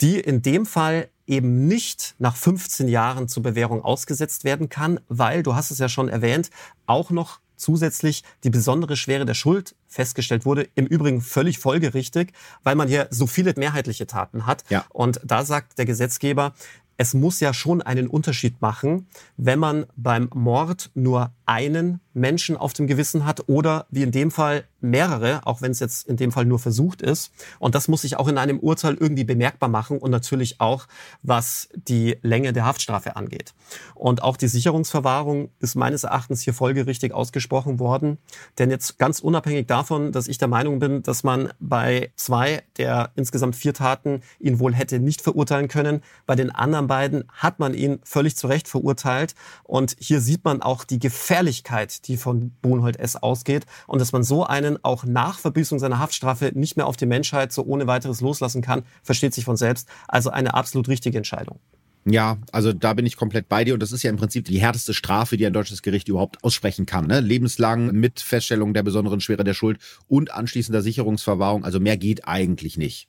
die 0.02 0.20
in 0.20 0.42
dem 0.42 0.66
Fall 0.66 1.10
eben 1.28 1.68
nicht 1.68 2.16
nach 2.20 2.36
15 2.36 2.88
Jahren 2.88 3.28
zur 3.28 3.44
Bewährung 3.44 3.84
ausgesetzt 3.84 4.44
werden 4.44 4.70
kann, 4.70 5.00
weil, 5.08 5.44
du 5.44 5.56
hast 5.56 5.72
es 5.72 5.80
ja 5.80 5.90
schon 5.90 6.10
erwähnt, 6.10 6.50
auch 6.86 7.10
noch 7.10 7.40
zusätzlich 7.56 8.24
die 8.44 8.50
besondere 8.50 8.98
Schwere 8.98 9.26
der 9.26 9.34
Schuld 9.34 9.76
festgestellt 9.88 10.46
wurde. 10.46 10.68
Im 10.76 10.86
Übrigen 10.86 11.22
völlig 11.22 11.58
folgerichtig, 11.60 12.34
weil 12.64 12.76
man 12.76 12.88
hier 12.88 13.08
so 13.12 13.28
viele 13.28 13.54
mehrheitliche 13.56 14.08
Taten 14.08 14.46
hat. 14.46 14.64
Ja. 14.70 14.86
Und 14.90 15.22
da 15.24 15.46
sagt 15.46 15.78
der 15.78 15.86
Gesetzgeber, 15.86 16.54
es 16.98 17.14
muss 17.14 17.40
ja 17.40 17.54
schon 17.54 17.82
einen 17.82 18.08
Unterschied 18.08 18.62
machen, 18.62 19.08
wenn 19.38 19.60
man 19.60 19.86
beim 19.96 20.30
Mord 20.34 20.92
nur 20.94 21.32
einen 21.46 22.00
Menschen 22.14 22.56
auf 22.56 22.74
dem 22.74 22.88
Gewissen 22.88 23.26
hat 23.26 23.48
oder 23.48 23.86
wie 23.90 24.04
in 24.04 24.12
dem 24.12 24.32
Fall 24.32 24.66
mehrere, 24.90 25.46
auch 25.46 25.62
wenn 25.62 25.72
es 25.72 25.80
jetzt 25.80 26.08
in 26.08 26.18
dem 26.18 26.32
Fall 26.32 26.46
nur 26.46 26.60
versucht 26.60 27.02
ist. 27.02 27.32
Und 27.60 27.76
das 27.76 27.88
muss 27.88 28.02
sich 28.02 28.18
auch 28.18 28.28
in 28.28 28.38
einem 28.38 28.60
Urteil 28.60 28.96
irgendwie 28.96 29.24
bemerkbar 29.24 29.70
machen 29.70 30.00
und 30.00 30.12
natürlich 30.12 30.62
auch, 30.62 30.88
was 31.22 31.70
die 31.76 32.18
Länge 32.22 32.54
der 32.54 32.66
Haftstrafe 32.66 33.16
angeht. 33.16 33.54
Und 33.94 34.24
auch 34.24 34.38
die 34.38 34.48
Sicherungsverwahrung 34.48 35.50
ist 35.60 35.76
meines 35.76 36.04
Erachtens 36.04 36.42
hier 36.42 36.54
folgerichtig 36.54 37.14
ausgesprochen 37.14 37.80
worden. 37.80 38.18
Denn 38.58 38.70
jetzt 38.70 38.98
ganz 39.00 39.20
unabhängig 39.20 39.68
davon, 39.68 40.12
dass 40.12 40.28
ich 40.28 40.38
der 40.38 40.48
Meinung 40.48 40.80
bin, 40.80 41.04
dass 41.04 41.24
man 41.24 41.52
bei 41.60 42.12
zwei 42.16 42.64
der 42.78 43.12
insgesamt 43.16 43.56
vier 43.56 43.74
Taten 43.74 44.22
ihn 44.40 44.60
wohl 44.60 44.74
hätte 44.74 45.00
nicht 45.00 45.22
verurteilen 45.22 45.68
können, 45.68 46.02
bei 46.26 46.36
den 46.36 46.52
anderen 46.52 46.88
beiden 46.88 47.26
hat 47.30 47.60
man 47.60 47.74
ihn 47.74 48.00
völlig 48.04 48.36
zu 48.36 48.48
Recht 48.48 48.68
verurteilt. 48.68 49.36
Und 49.64 49.96
hier 50.00 50.22
sieht 50.22 50.44
man 50.44 50.62
auch 50.62 50.84
die 50.84 51.00
Gefährlichkeit, 51.00 52.08
die 52.08 52.18
von 52.18 52.52
Bohnhold 52.62 52.98
S. 52.98 53.16
ausgeht 53.16 53.66
und 53.88 54.00
dass 54.00 54.12
man 54.12 54.24
so 54.24 54.46
einen 54.46 54.75
auch 54.84 55.04
nach 55.06 55.40
Verbüßung 55.40 55.80
seiner 55.80 56.00
Haftstrafe 56.00 56.52
nicht 56.54 56.78
mehr 56.78 56.88
auf 56.88 56.98
die 56.98 57.06
Menschheit 57.06 57.52
so 57.52 57.64
ohne 57.64 57.88
weiteres 57.88 58.22
loslassen 58.22 58.62
kann, 58.62 58.84
versteht 59.04 59.34
sich 59.34 59.46
von 59.46 59.58
selbst. 59.58 59.88
Also 60.08 60.30
eine 60.30 60.54
absolut 60.54 60.88
richtige 60.88 61.18
Entscheidung. 61.18 61.60
Ja, 62.08 62.38
also 62.52 62.72
da 62.72 62.94
bin 62.94 63.08
ich 63.08 63.18
komplett 63.18 63.50
bei 63.50 63.64
dir 63.64 63.74
und 63.74 63.80
das 63.82 63.92
ist 63.92 64.04
ja 64.04 64.12
im 64.12 64.18
Prinzip 64.18 64.46
die 64.46 64.60
härteste 64.60 64.94
Strafe, 64.94 65.38
die 65.38 65.46
ein 65.48 65.54
deutsches 65.54 65.82
Gericht 65.82 66.08
überhaupt 66.08 66.44
aussprechen 66.44 66.86
kann. 66.86 67.08
Ne? 67.08 67.20
Lebenslang 67.20 67.92
mit 67.94 68.20
Feststellung 68.20 68.76
der 68.76 68.84
besonderen 68.84 69.22
Schwere 69.22 69.44
der 69.44 69.56
Schuld 69.56 69.80
und 70.08 70.32
anschließender 70.32 70.84
Sicherungsverwahrung. 70.84 71.66
Also 71.66 71.80
mehr 71.80 71.98
geht 71.98 72.28
eigentlich 72.28 72.78
nicht. 72.78 73.08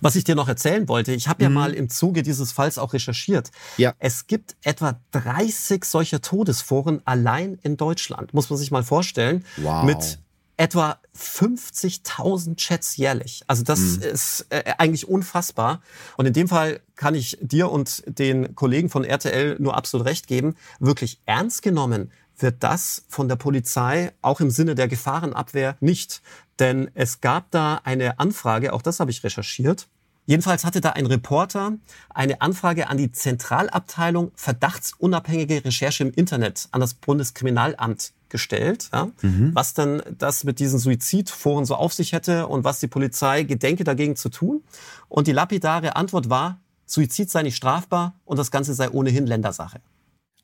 Was 0.00 0.16
ich 0.16 0.24
dir 0.24 0.34
noch 0.34 0.48
erzählen 0.48 0.88
wollte, 0.88 1.12
ich 1.12 1.28
habe 1.28 1.42
ja 1.42 1.48
mhm. 1.48 1.54
mal 1.54 1.74
im 1.74 1.88
Zuge 1.88 2.22
dieses 2.22 2.52
Falls 2.52 2.78
auch 2.78 2.92
recherchiert. 2.92 3.50
Ja. 3.76 3.94
Es 3.98 4.26
gibt 4.26 4.56
etwa 4.62 5.00
30 5.12 5.84
solcher 5.84 6.20
Todesforen 6.20 7.02
allein 7.04 7.58
in 7.62 7.76
Deutschland. 7.76 8.34
Muss 8.34 8.50
man 8.50 8.58
sich 8.58 8.70
mal 8.70 8.82
vorstellen. 8.82 9.44
Wow. 9.56 9.84
Mit 9.84 10.18
etwa 10.56 10.98
50.000 11.16 12.56
Chats 12.56 12.96
jährlich. 12.96 13.42
Also 13.46 13.62
das 13.62 13.80
mhm. 13.80 14.02
ist 14.02 14.46
äh, 14.50 14.74
eigentlich 14.78 15.08
unfassbar. 15.08 15.82
Und 16.16 16.26
in 16.26 16.32
dem 16.32 16.48
Fall 16.48 16.80
kann 16.94 17.14
ich 17.14 17.38
dir 17.40 17.70
und 17.70 18.02
den 18.06 18.54
Kollegen 18.54 18.88
von 18.88 19.04
RTL 19.04 19.56
nur 19.58 19.76
absolut 19.76 20.06
recht 20.06 20.26
geben. 20.26 20.56
Wirklich 20.78 21.20
ernst 21.26 21.62
genommen 21.62 22.10
wird 22.38 22.62
das 22.62 23.04
von 23.08 23.28
der 23.28 23.36
Polizei 23.36 24.12
auch 24.22 24.40
im 24.40 24.50
Sinne 24.50 24.74
der 24.74 24.88
Gefahrenabwehr 24.88 25.76
nicht. 25.80 26.22
Denn 26.58 26.90
es 26.94 27.20
gab 27.20 27.50
da 27.50 27.80
eine 27.84 28.18
Anfrage, 28.18 28.72
auch 28.72 28.82
das 28.82 29.00
habe 29.00 29.10
ich 29.10 29.24
recherchiert. 29.24 29.88
Jedenfalls 30.26 30.64
hatte 30.64 30.80
da 30.80 30.90
ein 30.90 31.06
Reporter 31.06 31.74
eine 32.10 32.40
Anfrage 32.40 32.88
an 32.88 32.96
die 32.96 33.12
Zentralabteilung 33.12 34.32
Verdachtsunabhängige 34.34 35.64
Recherche 35.64 36.02
im 36.02 36.12
Internet 36.12 36.68
an 36.72 36.80
das 36.80 36.94
Bundeskriminalamt 36.94 38.12
gestellt, 38.28 38.90
ja, 38.92 39.10
mhm. 39.22 39.54
was 39.54 39.74
dann 39.74 40.02
das 40.18 40.44
mit 40.44 40.58
diesen 40.58 40.78
Suizidforen 40.78 41.64
so 41.64 41.74
auf 41.74 41.92
sich 41.92 42.12
hätte 42.12 42.46
und 42.46 42.64
was 42.64 42.80
die 42.80 42.88
Polizei 42.88 43.42
gedenke 43.42 43.84
dagegen 43.84 44.16
zu 44.16 44.28
tun. 44.28 44.62
Und 45.08 45.26
die 45.26 45.32
lapidare 45.32 45.96
Antwort 45.96 46.28
war, 46.30 46.60
Suizid 46.86 47.30
sei 47.30 47.42
nicht 47.42 47.56
strafbar 47.56 48.14
und 48.24 48.38
das 48.38 48.50
Ganze 48.50 48.74
sei 48.74 48.90
ohnehin 48.90 49.26
Ländersache. 49.26 49.80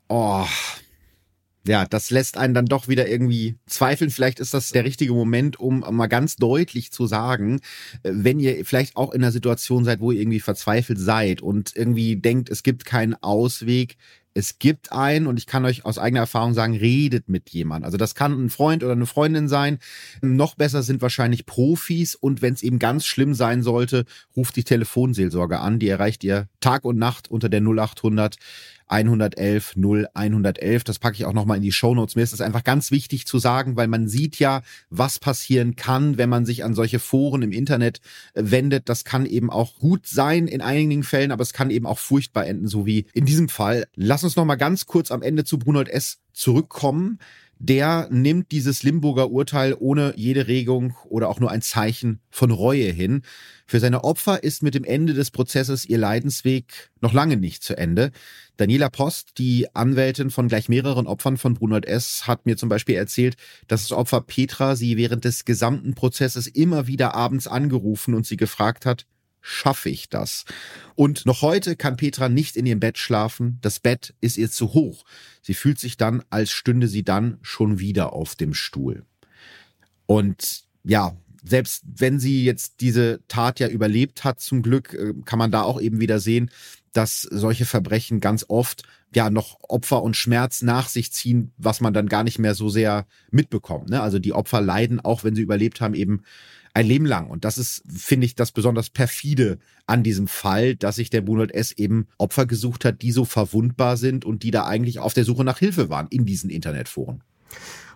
Oh, 0.09 0.45
ja, 1.67 1.87
das 1.87 2.11
lässt 2.11 2.37
einen 2.39 2.55
dann 2.55 2.67
doch 2.67 2.89
wieder 2.89 3.09
irgendwie 3.09 3.57
zweifeln. 3.67 4.11
Vielleicht 4.11 4.41
ist 4.41 4.53
das 4.53 4.71
der 4.71 4.85
richtige 4.85 5.13
Moment, 5.13 5.61
um 5.61 5.81
mal 5.91 6.09
ganz 6.09 6.35
deutlich 6.37 6.91
zu 6.91 7.07
sagen, 7.07 7.61
wenn 8.03 8.41
ihr 8.41 8.65
vielleicht 8.65 8.97
auch 8.97 9.13
in 9.13 9.23
einer 9.23 9.31
Situation 9.31 9.85
seid, 9.85 10.01
wo 10.01 10.11
ihr 10.11 10.21
irgendwie 10.21 10.41
verzweifelt 10.41 10.99
seid 10.99 11.41
und 11.41 11.77
irgendwie 11.77 12.17
denkt, 12.17 12.51
es 12.51 12.65
gibt 12.65 12.85
keinen 12.85 13.15
Ausweg, 13.15 13.97
es 14.35 14.59
gibt 14.59 14.93
einen 14.93 15.27
und 15.27 15.39
ich 15.39 15.47
kann 15.47 15.65
euch 15.65 15.85
aus 15.85 15.99
eigener 15.99 16.21
Erfahrung 16.21 16.55
sagen, 16.55 16.77
redet 16.77 17.29
mit 17.29 17.51
jemandem. 17.51 17.87
Also 17.87 17.99
das 17.99 18.15
kann 18.15 18.33
ein 18.33 18.51
Freund 18.51 18.83
oder 18.83 18.93
eine 18.93 19.07
Freundin 19.07 19.49
sein. 19.49 19.79
Noch 20.21 20.55
besser 20.55 20.83
sind 20.83 21.03
wahrscheinlich 21.03 21.47
Profis 21.47 22.15
und 22.15 22.43
wenn 22.43 22.55
es 22.55 22.63
eben 22.63 22.79
ganz 22.79 23.05
schlimm 23.05 23.35
sein 23.35 23.63
sollte, 23.63 24.05
ruft 24.37 24.57
die 24.57 24.65
Telefonseelsorge 24.65 25.61
an. 25.61 25.79
Die 25.79 25.89
erreicht 25.89 26.25
ihr 26.25 26.49
Tag 26.61 26.85
und 26.85 26.99
Nacht 26.99 27.31
unter 27.31 27.49
der 27.49 27.61
0800 27.61 28.37
111 28.93 29.77
0 29.77 30.07
111. 30.13 30.85
Das 30.85 30.99
packe 30.99 31.17
ich 31.17 31.25
auch 31.25 31.33
nochmal 31.33 31.57
in 31.57 31.63
die 31.63 31.73
Shownotes. 31.73 32.15
Mir 32.15 32.23
ist 32.23 32.35
das 32.35 32.43
einfach 32.43 32.63
ganz 32.63 32.91
wichtig 32.91 33.27
zu 33.27 33.39
sagen, 33.39 33.77
weil 33.77 33.89
man 33.89 34.07
sieht 34.07 34.39
ja, 34.39 34.63
was 34.91 35.19
passieren 35.19 35.77
kann, 35.77 36.19
wenn 36.19 36.29
man 36.29 36.45
sich 36.45 36.63
an 36.63 36.75
solche 36.75 36.99
Foren 36.99 37.43
im 37.43 37.53
Internet 37.53 38.01
äh, 38.35 38.43
wendet. 38.45 38.89
Das 38.89 39.05
kann 39.05 39.25
eben 39.25 39.51
auch 39.51 39.79
gut 39.79 40.07
sein 40.07 40.47
in 40.47 40.61
einigen 40.61 41.03
Fällen, 41.03 41.33
aber 41.33 41.43
es 41.43 41.55
kann 41.55 41.71
eben 41.71 41.87
auch 41.87 41.99
furchtbar 41.99 42.47
enden, 42.47 42.69
so 42.69 42.85
wie 42.85 43.07
in 43.15 43.25
diesem 43.25 43.49
Fall. 43.49 43.87
Lass 43.97 44.25
uns 44.25 44.37
nochmal 44.37 44.59
ganz 44.59 44.87
kurz 44.87 45.11
am 45.11 45.23
Ende 45.23 45.45
zu 45.45 45.59
Brunold 45.59 45.89
S. 45.89 46.19
zurückkommen 46.33 47.19
der 47.65 48.09
nimmt 48.11 48.51
dieses 48.51 48.83
Limburger 48.83 49.31
Urteil 49.31 49.77
ohne 49.79 50.15
jede 50.17 50.49
Regung 50.49 50.97
oder 51.05 51.29
auch 51.29 51.39
nur 51.39 51.53
ein 51.53 51.63
Zeichen 51.63 52.19
von 52.29 52.51
Reue 52.51 52.91
hin. 52.91 53.23
Für 53.67 53.79
seine 53.79 54.03
Opfer 54.03 54.43
ist 54.43 54.65
mit 54.65 54.75
dem 54.75 54.83
Ende 54.83 55.15
des 55.15 55.31
Prozesses 55.31 55.85
ihr 55.85 55.97
Leidensweg 55.97 56.91
noch 57.01 57.13
lange 57.13 57.37
nicht 57.37 57.63
zu 57.63 57.79
Ende. 57.79 58.11
Daniela 58.63 58.91
Post, 58.91 59.39
die 59.39 59.67
Anwältin 59.75 60.31
von 60.31 60.47
gleich 60.47 60.69
mehreren 60.69 61.09
Opfern 61.09 61.37
von 61.37 61.55
Brunert 61.55 61.85
S., 61.85 62.29
hat 62.29 62.47
mir 62.47 62.57
zum 62.57 62.69
Beispiel 62.69 62.95
erzählt, 62.95 63.35
dass 63.67 63.83
das 63.83 63.91
Opfer 63.91 64.21
Petra 64.21 64.77
sie 64.77 64.97
während 64.97 65.25
des 65.25 65.45
gesamten 65.45 65.95
Prozesses 65.95 66.47
immer 66.47 66.87
wieder 66.87 67.13
abends 67.13 67.49
angerufen 67.49 68.15
und 68.15 68.25
sie 68.25 68.37
gefragt 68.37 68.87
hat, 68.87 69.05
schaffe 69.41 69.91
ich 69.91 70.11
das? 70.11 70.45
Und 70.95 71.27
noch 71.27 71.43
heute 71.43 71.75
kann 71.75 71.97
Petra 71.97 72.29
nicht 72.29 72.55
in 72.55 72.65
ihrem 72.65 72.79
Bett 72.79 72.99
schlafen. 72.99 73.59
Das 73.63 73.81
Bett 73.81 74.15
ist 74.21 74.39
ihr 74.39 74.49
zu 74.49 74.75
hoch. 74.75 75.05
Sie 75.41 75.55
fühlt 75.55 75.81
sich 75.81 75.97
dann, 75.97 76.23
als 76.31 76.53
stünde 76.53 76.87
sie 76.87 77.03
dann 77.03 77.39
schon 77.43 77.81
wieder 77.81 78.13
auf 78.13 78.37
dem 78.37 78.55
Stuhl. 78.55 79.05
Und 80.07 80.67
ja, 80.85 81.17
selbst 81.43 81.83
wenn 81.85 82.21
sie 82.21 82.45
jetzt 82.45 82.81
diese 82.81 83.21
Tat 83.27 83.59
ja 83.59 83.67
überlebt 83.67 84.23
hat, 84.23 84.39
zum 84.39 84.63
Glück, 84.63 84.95
äh, 84.95 85.15
kann 85.25 85.41
man 85.41 85.51
da 85.51 85.63
auch 85.63 85.81
eben 85.81 85.99
wieder 85.99 86.21
sehen, 86.21 86.51
dass 86.93 87.23
solche 87.23 87.67
Verbrechen 87.67 88.21
ganz 88.21 88.45
oft 88.49 88.83
ja 89.15 89.31
noch 89.31 89.59
Opfer 89.63 90.03
und 90.03 90.17
Schmerz 90.17 90.63
nach 90.63 90.89
sich 90.89 91.13
ziehen, 91.13 91.53
was 91.59 91.81
man 91.81 91.95
dann 91.95 92.09
gar 92.09 92.25
nicht 92.25 92.39
mehr 92.39 92.55
so 92.55 92.69
sehr 92.69 93.07
mitbekommt. 93.31 93.91
Ne? 93.91 94.01
Also 94.01 94.19
die 94.19 94.33
Opfer 94.33 94.61
leiden, 94.61 95.01
auch 95.01 95.25
wenn 95.25 95.35
sie 95.35 95.43
überlebt 95.43 95.81
haben, 95.81 95.95
eben 95.95 96.23
ein 96.75 96.87
Leben 96.87 97.05
lang. 97.05 97.29
Und 97.29 97.45
das 97.45 97.59
ist, 97.59 97.83
finde 97.89 98.27
ich, 98.27 98.35
das 98.35 98.53
besonders 98.53 98.91
perfide 98.91 99.59
an 99.87 100.03
diesem 100.03 100.29
Fall, 100.29 100.75
dass 100.75 100.97
sich 100.97 101.11
der 101.11 101.21
Bunold 101.21 101.53
S. 101.53 101.73
eben 101.73 102.09
Opfer 102.19 102.47
gesucht 102.47 102.85
hat, 102.85 103.03
die 103.03 103.13
so 103.13 103.25
verwundbar 103.25 103.97
sind 103.97 104.25
und 104.25 104.43
die 104.43 104.51
da 104.51 104.65
eigentlich 104.67 104.99
auf 104.99 105.13
der 105.13 105.25
Suche 105.25 105.45
nach 105.45 105.59
Hilfe 105.59 105.91
waren 105.91 106.09
in 106.09 106.25
diesen 106.25 106.49
Internetforen. 106.49 107.23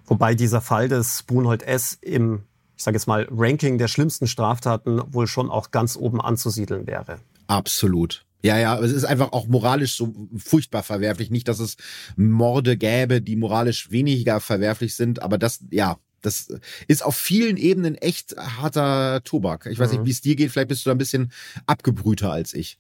Wobei 0.05 0.35
dieser 0.35 0.61
Fall 0.61 0.89
des 0.89 1.23
Bunold 1.23 1.63
S. 1.63 1.99
im, 2.03 2.43
ich 2.77 2.83
sage 2.83 2.97
jetzt 2.97 3.07
mal, 3.07 3.27
Ranking 3.31 3.79
der 3.79 3.89
schlimmsten 3.89 4.27
Straftaten 4.27 5.03
wohl 5.13 5.27
schon 5.27 5.51
auch 5.51 5.71
ganz 5.71 5.97
oben 5.97 6.21
anzusiedeln 6.21 6.87
wäre. 6.87 7.19
Absolut. 7.47 8.26
Ja, 8.43 8.59
ja, 8.59 8.79
es 8.79 8.93
ist 8.93 9.05
einfach 9.05 9.33
auch 9.33 9.47
moralisch 9.47 9.95
so 9.97 10.29
furchtbar 10.37 10.83
verwerflich. 10.83 11.31
Nicht, 11.31 11.49
dass 11.49 11.59
es 11.59 11.77
Morde 12.17 12.77
gäbe, 12.77 13.21
die 13.21 13.37
moralisch 13.37 13.91
weniger 13.91 14.41
verwerflich 14.41 14.95
sind, 14.95 15.23
aber 15.23 15.39
das, 15.39 15.65
ja, 15.71 15.99
das 16.23 16.49
ist 16.89 17.05
auf 17.05 17.17
vielen 17.17 17.57
Ebenen 17.57 17.95
echt 17.95 18.37
harter 18.37 19.23
Tobak. 19.25 19.67
Ich 19.67 19.79
weiß 19.79 19.93
mhm. 19.93 19.99
nicht, 19.99 20.07
wie 20.07 20.11
es 20.11 20.21
dir 20.21 20.37
geht. 20.37 20.51
Vielleicht 20.51 20.69
bist 20.69 20.85
du 20.85 20.91
da 20.91 20.95
ein 20.95 20.99
bisschen 20.99 21.33
abgebrühter 21.67 22.33
als 22.33 22.53
ich. 22.55 22.79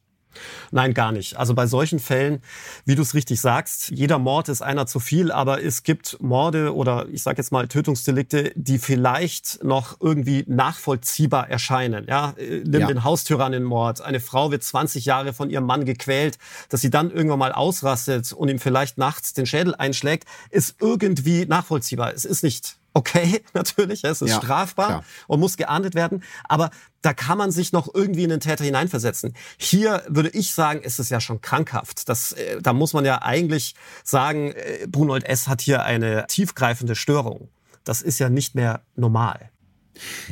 Nein, 0.70 0.94
gar 0.94 1.12
nicht. 1.12 1.36
Also 1.36 1.54
bei 1.54 1.66
solchen 1.66 1.98
Fällen, 1.98 2.42
wie 2.84 2.94
du 2.94 3.02
es 3.02 3.14
richtig 3.14 3.40
sagst, 3.40 3.90
jeder 3.90 4.18
Mord 4.18 4.48
ist 4.48 4.62
einer 4.62 4.86
zu 4.86 5.00
viel, 5.00 5.30
aber 5.30 5.62
es 5.62 5.82
gibt 5.82 6.20
Morde 6.20 6.74
oder 6.74 7.06
ich 7.10 7.22
sage 7.22 7.38
jetzt 7.38 7.52
mal 7.52 7.68
Tötungsdelikte, 7.68 8.52
die 8.54 8.78
vielleicht 8.78 9.62
noch 9.64 10.00
irgendwie 10.00 10.44
nachvollziehbar 10.46 11.48
erscheinen. 11.48 12.06
Ja, 12.08 12.34
nimm 12.38 12.80
ja. 12.80 12.86
den 12.86 13.04
Haustyrannenmord. 13.04 14.00
Eine 14.00 14.20
Frau 14.20 14.50
wird 14.50 14.62
20 14.62 15.04
Jahre 15.04 15.32
von 15.32 15.50
ihrem 15.50 15.64
Mann 15.64 15.84
gequält, 15.84 16.38
dass 16.68 16.80
sie 16.80 16.90
dann 16.90 17.10
irgendwann 17.10 17.38
mal 17.38 17.52
ausrastet 17.52 18.32
und 18.32 18.48
ihm 18.48 18.58
vielleicht 18.58 18.98
nachts 18.98 19.32
den 19.32 19.46
Schädel 19.46 19.74
einschlägt, 19.74 20.24
ist 20.50 20.76
irgendwie 20.80 21.46
nachvollziehbar. 21.46 22.12
Es 22.14 22.24
ist 22.24 22.42
nicht 22.42 22.76
Okay, 22.96 23.42
natürlich, 23.52 24.04
es 24.04 24.22
ist 24.22 24.30
ja, 24.30 24.36
strafbar 24.38 24.86
klar. 24.86 25.04
und 25.26 25.38
muss 25.38 25.58
geahndet 25.58 25.94
werden. 25.94 26.22
Aber 26.44 26.70
da 27.02 27.12
kann 27.12 27.36
man 27.36 27.50
sich 27.50 27.70
noch 27.74 27.94
irgendwie 27.94 28.24
in 28.24 28.30
den 28.30 28.40
Täter 28.40 28.64
hineinversetzen. 28.64 29.34
Hier 29.58 30.02
würde 30.08 30.30
ich 30.30 30.54
sagen, 30.54 30.80
ist 30.80 30.98
es 30.98 31.10
ja 31.10 31.20
schon 31.20 31.42
krankhaft. 31.42 32.08
Das, 32.08 32.32
äh, 32.32 32.62
da 32.62 32.72
muss 32.72 32.94
man 32.94 33.04
ja 33.04 33.20
eigentlich 33.20 33.74
sagen, 34.02 34.52
äh, 34.52 34.86
Brunold 34.88 35.24
S. 35.24 35.46
hat 35.46 35.60
hier 35.60 35.82
eine 35.82 36.26
tiefgreifende 36.26 36.94
Störung. 36.94 37.50
Das 37.84 38.00
ist 38.00 38.18
ja 38.18 38.30
nicht 38.30 38.54
mehr 38.54 38.80
normal. 38.94 39.50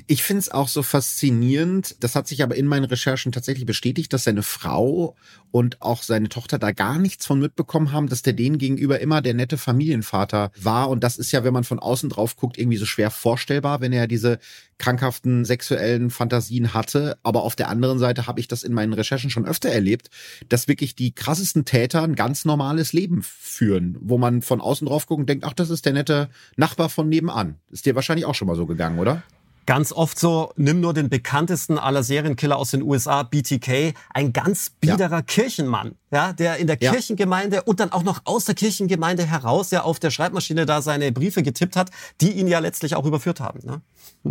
Ich 0.06 0.22
finde 0.22 0.40
es 0.40 0.50
auch 0.50 0.68
so 0.68 0.82
faszinierend, 0.82 1.96
das 2.00 2.14
hat 2.14 2.28
sich 2.28 2.42
aber 2.42 2.56
in 2.56 2.66
meinen 2.66 2.84
Recherchen 2.84 3.32
tatsächlich 3.32 3.66
bestätigt, 3.66 4.12
dass 4.12 4.24
seine 4.24 4.42
Frau 4.42 5.16
und 5.50 5.80
auch 5.82 6.02
seine 6.02 6.28
Tochter 6.28 6.58
da 6.58 6.72
gar 6.72 6.98
nichts 6.98 7.26
von 7.26 7.38
mitbekommen 7.38 7.92
haben, 7.92 8.08
dass 8.08 8.22
der 8.22 8.32
denen 8.32 8.58
gegenüber 8.58 9.00
immer 9.00 9.22
der 9.22 9.34
nette 9.34 9.56
Familienvater 9.56 10.50
war. 10.60 10.90
Und 10.90 11.04
das 11.04 11.16
ist 11.16 11.32
ja, 11.32 11.44
wenn 11.44 11.52
man 11.52 11.64
von 11.64 11.78
außen 11.78 12.10
drauf 12.10 12.36
guckt, 12.36 12.58
irgendwie 12.58 12.76
so 12.76 12.86
schwer 12.86 13.10
vorstellbar, 13.10 13.80
wenn 13.80 13.92
er 13.92 14.06
diese 14.08 14.38
krankhaften 14.78 15.44
sexuellen 15.44 16.10
Fantasien 16.10 16.74
hatte. 16.74 17.18
Aber 17.22 17.44
auf 17.44 17.56
der 17.56 17.68
anderen 17.68 17.98
Seite 17.98 18.26
habe 18.26 18.40
ich 18.40 18.48
das 18.48 18.64
in 18.64 18.72
meinen 18.72 18.92
Recherchen 18.92 19.30
schon 19.30 19.46
öfter 19.46 19.68
erlebt, 19.68 20.10
dass 20.48 20.68
wirklich 20.68 20.94
die 20.96 21.14
krassesten 21.14 21.64
Täter 21.64 22.02
ein 22.02 22.16
ganz 22.16 22.44
normales 22.44 22.92
Leben 22.92 23.22
führen, 23.22 23.96
wo 24.00 24.18
man 24.18 24.42
von 24.42 24.60
außen 24.60 24.86
drauf 24.88 25.06
guckt 25.06 25.20
und 25.20 25.28
denkt, 25.28 25.44
ach, 25.44 25.52
das 25.52 25.70
ist 25.70 25.86
der 25.86 25.92
nette 25.92 26.28
Nachbar 26.56 26.88
von 26.88 27.08
nebenan. 27.08 27.56
Ist 27.70 27.86
dir 27.86 27.94
wahrscheinlich 27.94 28.26
auch 28.26 28.34
schon 28.34 28.48
mal 28.48 28.56
so 28.56 28.66
gegangen, 28.66 28.98
oder? 28.98 29.22
Ganz 29.66 29.92
oft 29.92 30.18
so, 30.18 30.52
nimm 30.56 30.80
nur 30.80 30.92
den 30.92 31.08
bekanntesten 31.08 31.78
aller 31.78 32.02
Serienkiller 32.02 32.56
aus 32.56 32.72
den 32.72 32.82
USA, 32.82 33.22
BTK, 33.22 33.94
ein 34.12 34.32
ganz 34.32 34.70
biederer 34.80 35.16
ja. 35.16 35.22
Kirchenmann, 35.22 35.96
ja, 36.10 36.32
der 36.32 36.56
in 36.56 36.66
der 36.66 36.78
ja. 36.80 36.92
Kirchengemeinde 36.92 37.62
und 37.62 37.80
dann 37.80 37.90
auch 37.92 38.02
noch 38.02 38.22
aus 38.24 38.44
der 38.44 38.54
Kirchengemeinde 38.54 39.24
heraus 39.24 39.70
ja 39.70 39.82
auf 39.82 39.98
der 39.98 40.10
Schreibmaschine 40.10 40.66
da 40.66 40.82
seine 40.82 41.12
Briefe 41.12 41.42
getippt 41.42 41.76
hat, 41.76 41.90
die 42.20 42.32
ihn 42.32 42.46
ja 42.46 42.58
letztlich 42.58 42.94
auch 42.94 43.06
überführt 43.06 43.40
haben. 43.40 43.60
Ne? 43.64 43.80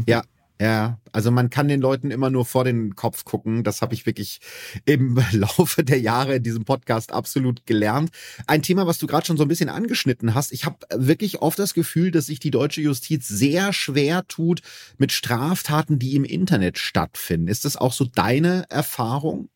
Ja, 0.08 0.24
ja, 0.64 0.98
also 1.12 1.30
man 1.30 1.50
kann 1.50 1.68
den 1.68 1.82
Leuten 1.82 2.10
immer 2.10 2.30
nur 2.30 2.46
vor 2.46 2.64
den 2.64 2.96
Kopf 2.96 3.26
gucken. 3.26 3.66
Das 3.66 3.82
habe 3.82 3.94
ich 3.94 4.06
wirklich 4.06 4.40
im 4.86 5.22
Laufe 5.34 5.84
der 5.84 6.00
Jahre 6.00 6.36
in 6.36 6.44
diesem 6.44 6.64
Podcast 6.64 7.12
absolut 7.12 7.66
gelernt. 7.66 8.12
Ein 8.48 8.62
Thema, 8.62 8.88
was 8.88 8.98
du 8.98 9.06
gerade 9.06 9.26
schon 9.26 9.36
so 9.36 9.44
ein 9.44 9.50
bisschen 9.50 9.68
angeschnitten 9.68 10.34
hast. 10.34 10.54
Ich 10.54 10.64
habe 10.64 10.78
wirklich 10.90 11.42
oft 11.42 11.60
das 11.60 11.74
Gefühl, 11.74 12.12
dass 12.12 12.28
sich 12.28 12.40
die 12.40 12.50
deutsche 12.50 12.80
Justiz 12.80 13.28
sehr 13.28 13.74
schwer 13.74 14.26
tut 14.30 14.62
mit 14.98 15.12
Straftaten, 15.12 16.00
die 16.00 16.16
im 16.16 16.24
Internet 16.24 16.78
stattfinden. 16.78 17.50
Ist 17.50 17.66
das 17.66 17.76
auch 17.76 17.92
so 17.92 18.06
deine 18.06 18.64
Erfahrung? 18.70 19.50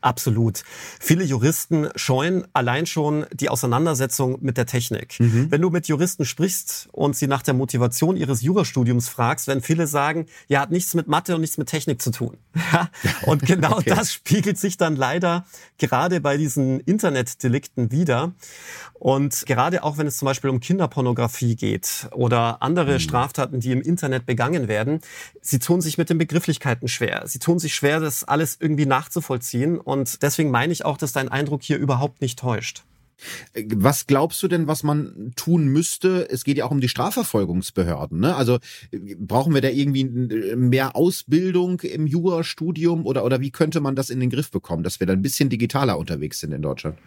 Absolut. 0.00 0.64
Viele 1.00 1.24
Juristen 1.24 1.88
scheuen 1.96 2.46
allein 2.52 2.86
schon 2.86 3.26
die 3.32 3.48
Auseinandersetzung 3.48 4.38
mit 4.40 4.56
der 4.56 4.66
Technik. 4.66 5.18
Mhm. 5.18 5.50
Wenn 5.50 5.62
du 5.62 5.70
mit 5.70 5.88
Juristen 5.88 6.24
sprichst 6.24 6.88
und 6.92 7.16
sie 7.16 7.26
nach 7.26 7.42
der 7.42 7.54
Motivation 7.54 8.16
ihres 8.16 8.42
Jurastudiums 8.42 9.08
fragst, 9.08 9.46
werden 9.46 9.62
viele 9.62 9.86
sagen, 9.86 10.26
ja, 10.48 10.60
hat 10.60 10.70
nichts 10.70 10.94
mit 10.94 11.08
Mathe 11.08 11.34
und 11.34 11.40
nichts 11.40 11.58
mit 11.58 11.68
Technik 11.68 12.02
zu 12.02 12.10
tun. 12.10 12.36
und 13.26 13.42
genau 13.42 13.72
okay. 13.78 13.90
das 13.90 14.12
spiegelt 14.12 14.58
sich 14.58 14.76
dann 14.76 14.96
leider 14.96 15.46
gerade 15.78 16.20
bei 16.20 16.36
diesen 16.36 16.80
Internetdelikten 16.80 17.90
wieder. 17.90 18.32
Und 18.94 19.44
gerade 19.46 19.82
auch 19.82 19.98
wenn 19.98 20.06
es 20.06 20.16
zum 20.16 20.26
Beispiel 20.26 20.50
um 20.50 20.60
Kinderpornografie 20.60 21.56
geht 21.56 22.08
oder 22.12 22.62
andere 22.62 22.94
mhm. 22.94 22.98
Straftaten, 23.00 23.60
die 23.60 23.72
im 23.72 23.82
Internet 23.82 24.24
begangen 24.24 24.68
werden, 24.68 25.00
sie 25.42 25.58
tun 25.58 25.80
sich 25.80 25.98
mit 25.98 26.10
den 26.10 26.18
Begrifflichkeiten 26.18 26.88
schwer. 26.88 27.24
Sie 27.26 27.38
tun 27.38 27.58
sich 27.58 27.74
schwer, 27.74 28.00
das 28.00 28.24
alles 28.24 28.56
irgendwie 28.58 28.86
nachzuvollziehen. 28.86 29.73
Und 29.78 30.22
deswegen 30.22 30.50
meine 30.50 30.72
ich 30.72 30.84
auch, 30.84 30.96
dass 30.96 31.12
dein 31.12 31.28
Eindruck 31.28 31.62
hier 31.62 31.78
überhaupt 31.78 32.20
nicht 32.20 32.38
täuscht. 32.38 32.84
Was 33.74 34.06
glaubst 34.06 34.42
du 34.42 34.48
denn, 34.48 34.66
was 34.66 34.82
man 34.82 35.32
tun 35.36 35.66
müsste? 35.68 36.28
Es 36.28 36.44
geht 36.44 36.58
ja 36.58 36.64
auch 36.64 36.70
um 36.70 36.80
die 36.80 36.88
Strafverfolgungsbehörden. 36.88 38.20
Ne? 38.20 38.34
Also 38.34 38.58
brauchen 39.18 39.54
wir 39.54 39.60
da 39.60 39.68
irgendwie 39.68 40.04
mehr 40.56 40.96
Ausbildung 40.96 41.80
im 41.80 42.06
Jurastudium 42.06 43.06
oder, 43.06 43.24
oder 43.24 43.40
wie 43.40 43.50
könnte 43.50 43.80
man 43.80 43.94
das 43.94 44.10
in 44.10 44.20
den 44.20 44.30
Griff 44.30 44.50
bekommen, 44.50 44.82
dass 44.82 45.00
wir 45.00 45.06
da 45.06 45.12
ein 45.12 45.22
bisschen 45.22 45.48
digitaler 45.48 45.96
unterwegs 45.96 46.40
sind 46.40 46.52
in 46.52 46.62
Deutschland? 46.62 46.98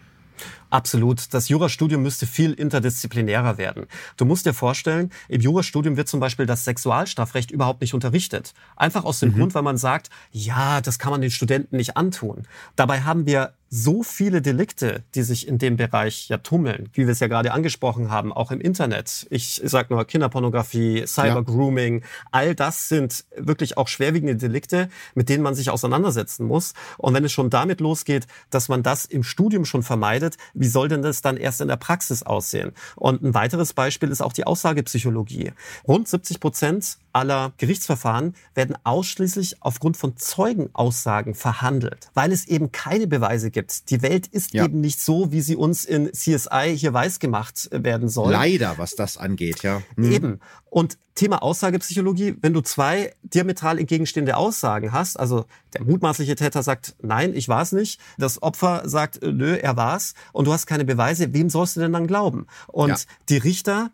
Absolut. 0.70 1.32
Das 1.32 1.48
Jurastudium 1.48 2.02
müsste 2.02 2.26
viel 2.26 2.52
interdisziplinärer 2.52 3.58
werden. 3.58 3.86
Du 4.16 4.24
musst 4.24 4.46
dir 4.46 4.54
vorstellen, 4.54 5.10
im 5.28 5.40
Jurastudium 5.40 5.96
wird 5.96 6.08
zum 6.08 6.20
Beispiel 6.20 6.46
das 6.46 6.64
Sexualstrafrecht 6.64 7.50
überhaupt 7.50 7.80
nicht 7.80 7.94
unterrichtet. 7.94 8.52
Einfach 8.76 9.04
aus 9.04 9.20
dem 9.20 9.30
mhm. 9.30 9.38
Grund, 9.38 9.54
weil 9.54 9.62
man 9.62 9.78
sagt, 9.78 10.10
ja, 10.30 10.80
das 10.80 10.98
kann 10.98 11.10
man 11.10 11.20
den 11.20 11.30
Studenten 11.30 11.76
nicht 11.76 11.96
antun. 11.96 12.46
Dabei 12.76 13.02
haben 13.02 13.26
wir 13.26 13.54
so 13.70 14.02
viele 14.02 14.40
Delikte, 14.40 15.04
die 15.14 15.22
sich 15.22 15.46
in 15.46 15.58
dem 15.58 15.76
Bereich 15.76 16.28
ja 16.28 16.38
tummeln, 16.38 16.88
wie 16.94 17.06
wir 17.06 17.12
es 17.12 17.20
ja 17.20 17.26
gerade 17.26 17.52
angesprochen 17.52 18.10
haben, 18.10 18.32
auch 18.32 18.50
im 18.50 18.60
Internet. 18.60 19.26
Ich 19.30 19.60
sag 19.64 19.90
nur 19.90 20.04
Kinderpornografie, 20.06 21.06
Cybergrooming, 21.06 22.00
ja. 22.00 22.06
all 22.32 22.54
das 22.54 22.88
sind 22.88 23.26
wirklich 23.36 23.76
auch 23.76 23.88
schwerwiegende 23.88 24.36
Delikte, 24.36 24.88
mit 25.14 25.28
denen 25.28 25.42
man 25.42 25.54
sich 25.54 25.70
auseinandersetzen 25.70 26.46
muss. 26.46 26.72
Und 26.96 27.14
wenn 27.14 27.24
es 27.24 27.32
schon 27.32 27.50
damit 27.50 27.80
losgeht, 27.80 28.26
dass 28.50 28.68
man 28.68 28.82
das 28.82 29.04
im 29.04 29.22
Studium 29.22 29.64
schon 29.64 29.82
vermeidet, 29.82 30.36
wie 30.58 30.68
soll 30.68 30.88
denn 30.88 31.02
das 31.02 31.22
dann 31.22 31.36
erst 31.36 31.60
in 31.60 31.68
der 31.68 31.76
Praxis 31.76 32.22
aussehen? 32.22 32.72
Und 32.96 33.22
ein 33.22 33.34
weiteres 33.34 33.72
Beispiel 33.72 34.10
ist 34.10 34.20
auch 34.20 34.32
die 34.32 34.44
Aussagepsychologie. 34.44 35.52
Rund 35.86 36.08
70 36.08 36.40
Prozent 36.40 36.98
aller 37.12 37.52
Gerichtsverfahren 37.56 38.34
werden 38.54 38.76
ausschließlich 38.84 39.56
aufgrund 39.60 39.96
von 39.96 40.16
Zeugenaussagen 40.16 41.34
verhandelt, 41.34 42.10
weil 42.14 42.32
es 42.32 42.46
eben 42.46 42.72
keine 42.72 43.06
Beweise 43.06 43.50
gibt. 43.50 43.90
Die 43.90 44.02
Welt 44.02 44.26
ist 44.26 44.54
ja. 44.54 44.64
eben 44.64 44.80
nicht 44.80 45.00
so, 45.00 45.32
wie 45.32 45.40
sie 45.40 45.56
uns 45.56 45.84
in 45.84 46.12
CSI 46.12 46.76
hier 46.76 46.92
weiß 46.92 47.18
gemacht 47.18 47.68
werden 47.72 48.08
soll. 48.08 48.32
Leider, 48.32 48.78
was 48.78 48.94
das 48.94 49.16
angeht, 49.16 49.62
ja. 49.62 49.82
Hm. 49.96 50.12
Eben. 50.12 50.40
Und 50.70 50.98
Thema 51.18 51.42
Aussagepsychologie, 51.42 52.36
wenn 52.40 52.52
du 52.52 52.60
zwei 52.60 53.12
diametral 53.22 53.78
entgegenstehende 53.78 54.36
Aussagen 54.36 54.92
hast, 54.92 55.18
also 55.18 55.46
der 55.74 55.82
mutmaßliche 55.82 56.36
Täter 56.36 56.62
sagt, 56.62 56.94
nein, 57.02 57.34
ich 57.34 57.48
war 57.48 57.62
es 57.62 57.72
nicht, 57.72 58.00
das 58.18 58.40
Opfer 58.40 58.82
sagt, 58.88 59.20
nö, 59.22 59.56
er 59.56 59.76
war's, 59.76 60.14
und 60.32 60.46
du 60.46 60.52
hast 60.52 60.66
keine 60.66 60.84
Beweise, 60.84 61.34
wem 61.34 61.50
sollst 61.50 61.76
du 61.76 61.80
denn 61.80 61.92
dann 61.92 62.06
glauben? 62.06 62.46
Und 62.68 62.90
ja. 62.90 62.96
die 63.28 63.38
Richter 63.38 63.90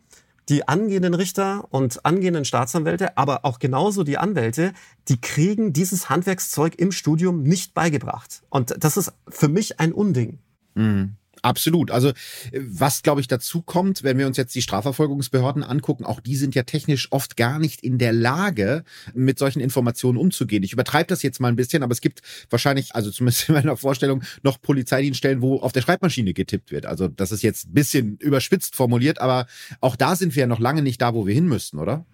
die 0.50 0.68
angehenden 0.68 1.14
Richter 1.14 1.66
und 1.70 2.04
angehenden 2.04 2.44
Staatsanwälte, 2.44 3.16
aber 3.16 3.46
auch 3.46 3.58
genauso 3.58 4.04
die 4.04 4.18
Anwälte, 4.18 4.74
die 5.08 5.18
kriegen 5.18 5.72
dieses 5.72 6.10
Handwerkszeug 6.10 6.74
im 6.76 6.92
Studium 6.92 7.42
nicht 7.42 7.72
beigebracht. 7.72 8.42
Und 8.50 8.74
das 8.78 8.98
ist 8.98 9.14
für 9.26 9.48
mich 9.48 9.80
ein 9.80 9.94
Unding. 9.94 10.40
Mhm. 10.74 11.16
Absolut. 11.44 11.90
Also 11.90 12.12
was, 12.58 13.02
glaube 13.02 13.20
ich, 13.20 13.28
dazu 13.28 13.60
kommt, 13.60 14.02
wenn 14.02 14.16
wir 14.16 14.26
uns 14.26 14.38
jetzt 14.38 14.54
die 14.54 14.62
Strafverfolgungsbehörden 14.62 15.62
angucken, 15.62 16.06
auch 16.06 16.20
die 16.20 16.36
sind 16.36 16.54
ja 16.54 16.62
technisch 16.62 17.12
oft 17.12 17.36
gar 17.36 17.58
nicht 17.58 17.82
in 17.84 17.98
der 17.98 18.14
Lage, 18.14 18.82
mit 19.12 19.38
solchen 19.38 19.60
Informationen 19.60 20.16
umzugehen. 20.16 20.62
Ich 20.62 20.72
übertreibe 20.72 21.08
das 21.08 21.22
jetzt 21.22 21.40
mal 21.40 21.48
ein 21.48 21.56
bisschen, 21.56 21.82
aber 21.82 21.92
es 21.92 22.00
gibt 22.00 22.22
wahrscheinlich, 22.48 22.94
also 22.94 23.10
zumindest 23.10 23.50
in 23.50 23.56
meiner 23.56 23.76
Vorstellung, 23.76 24.22
noch 24.42 24.58
Polizeidienststellen, 24.62 25.42
wo 25.42 25.60
auf 25.60 25.72
der 25.72 25.82
Schreibmaschine 25.82 26.32
getippt 26.32 26.72
wird. 26.72 26.86
Also 26.86 27.08
das 27.08 27.30
ist 27.30 27.42
jetzt 27.42 27.68
ein 27.68 27.74
bisschen 27.74 28.16
überspitzt 28.16 28.74
formuliert, 28.74 29.20
aber 29.20 29.46
auch 29.82 29.96
da 29.96 30.16
sind 30.16 30.34
wir 30.34 30.40
ja 30.40 30.46
noch 30.46 30.60
lange 30.60 30.80
nicht 30.80 31.02
da, 31.02 31.12
wo 31.12 31.26
wir 31.26 31.34
hin 31.34 31.46
müssten, 31.46 31.78
oder? 31.78 32.06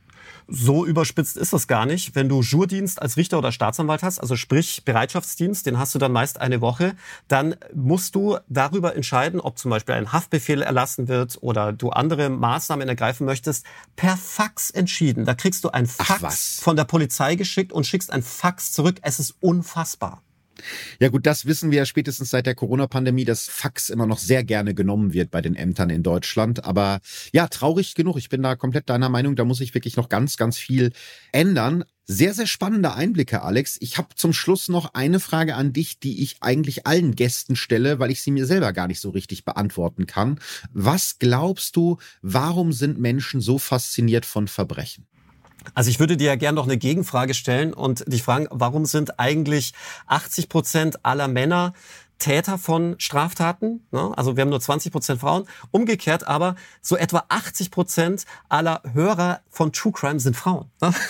So 0.52 0.84
überspitzt 0.84 1.36
ist 1.36 1.52
das 1.52 1.68
gar 1.68 1.86
nicht. 1.86 2.16
Wenn 2.16 2.28
du 2.28 2.42
Jurdienst 2.42 3.00
als 3.00 3.16
Richter 3.16 3.38
oder 3.38 3.52
Staatsanwalt 3.52 4.02
hast, 4.02 4.18
also 4.18 4.34
sprich 4.34 4.84
Bereitschaftsdienst, 4.84 5.64
den 5.64 5.78
hast 5.78 5.94
du 5.94 6.00
dann 6.00 6.10
meist 6.10 6.40
eine 6.40 6.60
Woche, 6.60 6.96
dann 7.28 7.54
musst 7.72 8.16
du 8.16 8.36
darüber 8.48 8.96
entscheiden, 8.96 9.40
ob 9.40 9.58
zum 9.58 9.70
Beispiel 9.70 9.94
ein 9.94 10.12
Haftbefehl 10.12 10.62
erlassen 10.62 11.06
wird 11.06 11.38
oder 11.40 11.72
du 11.72 11.90
andere 11.90 12.30
Maßnahmen 12.30 12.88
ergreifen 12.88 13.26
möchtest, 13.26 13.64
per 13.94 14.16
Fax 14.16 14.70
entschieden. 14.70 15.24
Da 15.24 15.34
kriegst 15.34 15.62
du 15.62 15.70
ein 15.70 15.86
Fax 15.86 16.58
von 16.60 16.74
der 16.74 16.84
Polizei 16.84 17.36
geschickt 17.36 17.72
und 17.72 17.86
schickst 17.86 18.12
ein 18.12 18.22
Fax 18.22 18.72
zurück. 18.72 18.96
Es 19.02 19.20
ist 19.20 19.36
unfassbar. 19.40 20.20
Ja 20.98 21.08
gut, 21.08 21.26
das 21.26 21.46
wissen 21.46 21.70
wir 21.70 21.78
ja 21.78 21.86
spätestens 21.86 22.30
seit 22.30 22.46
der 22.46 22.54
Corona-Pandemie, 22.54 23.24
dass 23.24 23.48
Fax 23.48 23.90
immer 23.90 24.06
noch 24.06 24.18
sehr 24.18 24.44
gerne 24.44 24.74
genommen 24.74 25.12
wird 25.12 25.30
bei 25.30 25.40
den 25.40 25.54
Ämtern 25.54 25.90
in 25.90 26.02
Deutschland. 26.02 26.64
Aber 26.64 27.00
ja, 27.32 27.48
traurig 27.48 27.94
genug. 27.94 28.16
Ich 28.16 28.28
bin 28.28 28.42
da 28.42 28.56
komplett 28.56 28.88
deiner 28.88 29.08
Meinung. 29.08 29.36
Da 29.36 29.44
muss 29.44 29.58
sich 29.58 29.74
wirklich 29.74 29.96
noch 29.96 30.08
ganz, 30.08 30.36
ganz 30.36 30.58
viel 30.58 30.92
ändern. 31.32 31.84
Sehr, 32.12 32.34
sehr 32.34 32.48
spannende 32.48 32.92
Einblicke, 32.94 33.42
Alex. 33.42 33.76
Ich 33.80 33.96
habe 33.96 34.16
zum 34.16 34.32
Schluss 34.32 34.68
noch 34.68 34.94
eine 34.94 35.20
Frage 35.20 35.54
an 35.54 35.72
dich, 35.72 36.00
die 36.00 36.24
ich 36.24 36.38
eigentlich 36.40 36.84
allen 36.84 37.14
Gästen 37.14 37.54
stelle, 37.54 38.00
weil 38.00 38.10
ich 38.10 38.20
sie 38.20 38.32
mir 38.32 38.46
selber 38.46 38.72
gar 38.72 38.88
nicht 38.88 39.00
so 39.00 39.10
richtig 39.10 39.44
beantworten 39.44 40.06
kann. 40.06 40.40
Was 40.72 41.20
glaubst 41.20 41.76
du, 41.76 41.98
warum 42.20 42.72
sind 42.72 42.98
Menschen 42.98 43.40
so 43.40 43.58
fasziniert 43.58 44.26
von 44.26 44.48
Verbrechen? 44.48 45.06
Also 45.74 45.90
ich 45.90 46.00
würde 46.00 46.16
dir 46.16 46.28
ja 46.28 46.36
gerne 46.36 46.56
noch 46.56 46.66
eine 46.66 46.78
Gegenfrage 46.78 47.34
stellen 47.34 47.72
und 47.72 48.10
dich 48.12 48.22
fragen, 48.22 48.46
warum 48.50 48.86
sind 48.86 49.18
eigentlich 49.18 49.72
80 50.06 50.48
Prozent 50.48 51.04
aller 51.04 51.28
Männer 51.28 51.72
Täter 52.20 52.58
von 52.58 52.94
Straftaten. 52.98 53.84
Ne? 53.90 54.12
Also 54.16 54.36
wir 54.36 54.42
haben 54.42 54.50
nur 54.50 54.60
20 54.60 54.92
Prozent 54.92 55.20
Frauen. 55.20 55.44
Umgekehrt 55.72 56.28
aber 56.28 56.54
so 56.80 56.96
etwa 56.96 57.24
80 57.28 57.72
Prozent 57.72 58.24
aller 58.48 58.82
Hörer 58.92 59.40
von 59.48 59.72
True 59.72 59.92
Crime 59.92 60.20
sind 60.20 60.36
Frauen. 60.36 60.70
Ne? 60.80 60.94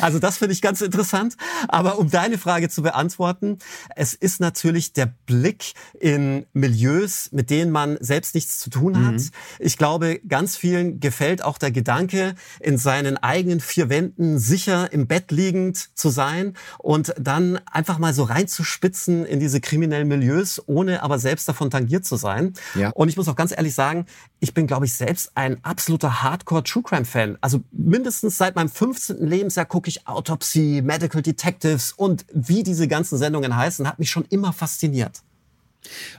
Also 0.00 0.18
das 0.18 0.38
finde 0.38 0.52
ich 0.52 0.62
ganz 0.62 0.80
interessant. 0.80 1.36
Aber 1.68 1.98
um 1.98 2.10
deine 2.10 2.38
Frage 2.38 2.68
zu 2.68 2.82
beantworten, 2.82 3.58
es 3.96 4.14
ist 4.14 4.40
natürlich 4.40 4.92
der 4.92 5.06
Blick 5.26 5.72
in 5.98 6.46
Milieus, 6.52 7.30
mit 7.32 7.50
denen 7.50 7.72
man 7.72 7.96
selbst 8.00 8.34
nichts 8.34 8.58
zu 8.58 8.70
tun 8.70 9.06
hat. 9.06 9.14
Mhm. 9.14 9.30
Ich 9.58 9.76
glaube, 9.76 10.20
ganz 10.28 10.56
vielen 10.56 11.00
gefällt 11.00 11.42
auch 11.42 11.58
der 11.58 11.70
Gedanke, 11.70 12.34
in 12.60 12.78
seinen 12.78 13.16
eigenen 13.16 13.60
vier 13.60 13.88
Wänden 13.88 14.38
sicher 14.38 14.92
im 14.92 15.06
Bett 15.06 15.30
liegend 15.30 15.96
zu 15.96 16.10
sein 16.10 16.54
und 16.78 17.14
dann 17.18 17.60
einfach 17.70 17.98
mal 17.98 18.14
so 18.14 18.24
reinzuspitzen 18.24 19.24
in 19.24 19.40
diese 19.40 19.60
kriminellen 19.60 20.08
Milieus, 20.08 20.47
ohne 20.66 21.02
aber 21.02 21.18
selbst 21.18 21.48
davon 21.48 21.70
tangiert 21.70 22.04
zu 22.04 22.16
sein. 22.16 22.54
Ja. 22.74 22.90
Und 22.90 23.08
ich 23.08 23.16
muss 23.16 23.28
auch 23.28 23.36
ganz 23.36 23.52
ehrlich 23.52 23.74
sagen, 23.74 24.06
ich 24.40 24.54
bin, 24.54 24.66
glaube 24.66 24.86
ich, 24.86 24.94
selbst 24.94 25.32
ein 25.34 25.62
absoluter 25.64 26.22
Hardcore-True 26.22 26.82
Crime-Fan. 26.82 27.38
Also 27.40 27.60
mindestens 27.72 28.38
seit 28.38 28.56
meinem 28.56 28.68
15. 28.68 29.26
Lebensjahr 29.26 29.66
gucke 29.66 29.88
ich 29.88 30.06
Autopsy, 30.06 30.80
Medical 30.84 31.22
Detectives 31.22 31.92
und 31.92 32.24
wie 32.32 32.62
diese 32.62 32.88
ganzen 32.88 33.18
Sendungen 33.18 33.56
heißen, 33.56 33.86
hat 33.86 33.98
mich 33.98 34.10
schon 34.10 34.24
immer 34.30 34.52
fasziniert. 34.52 35.22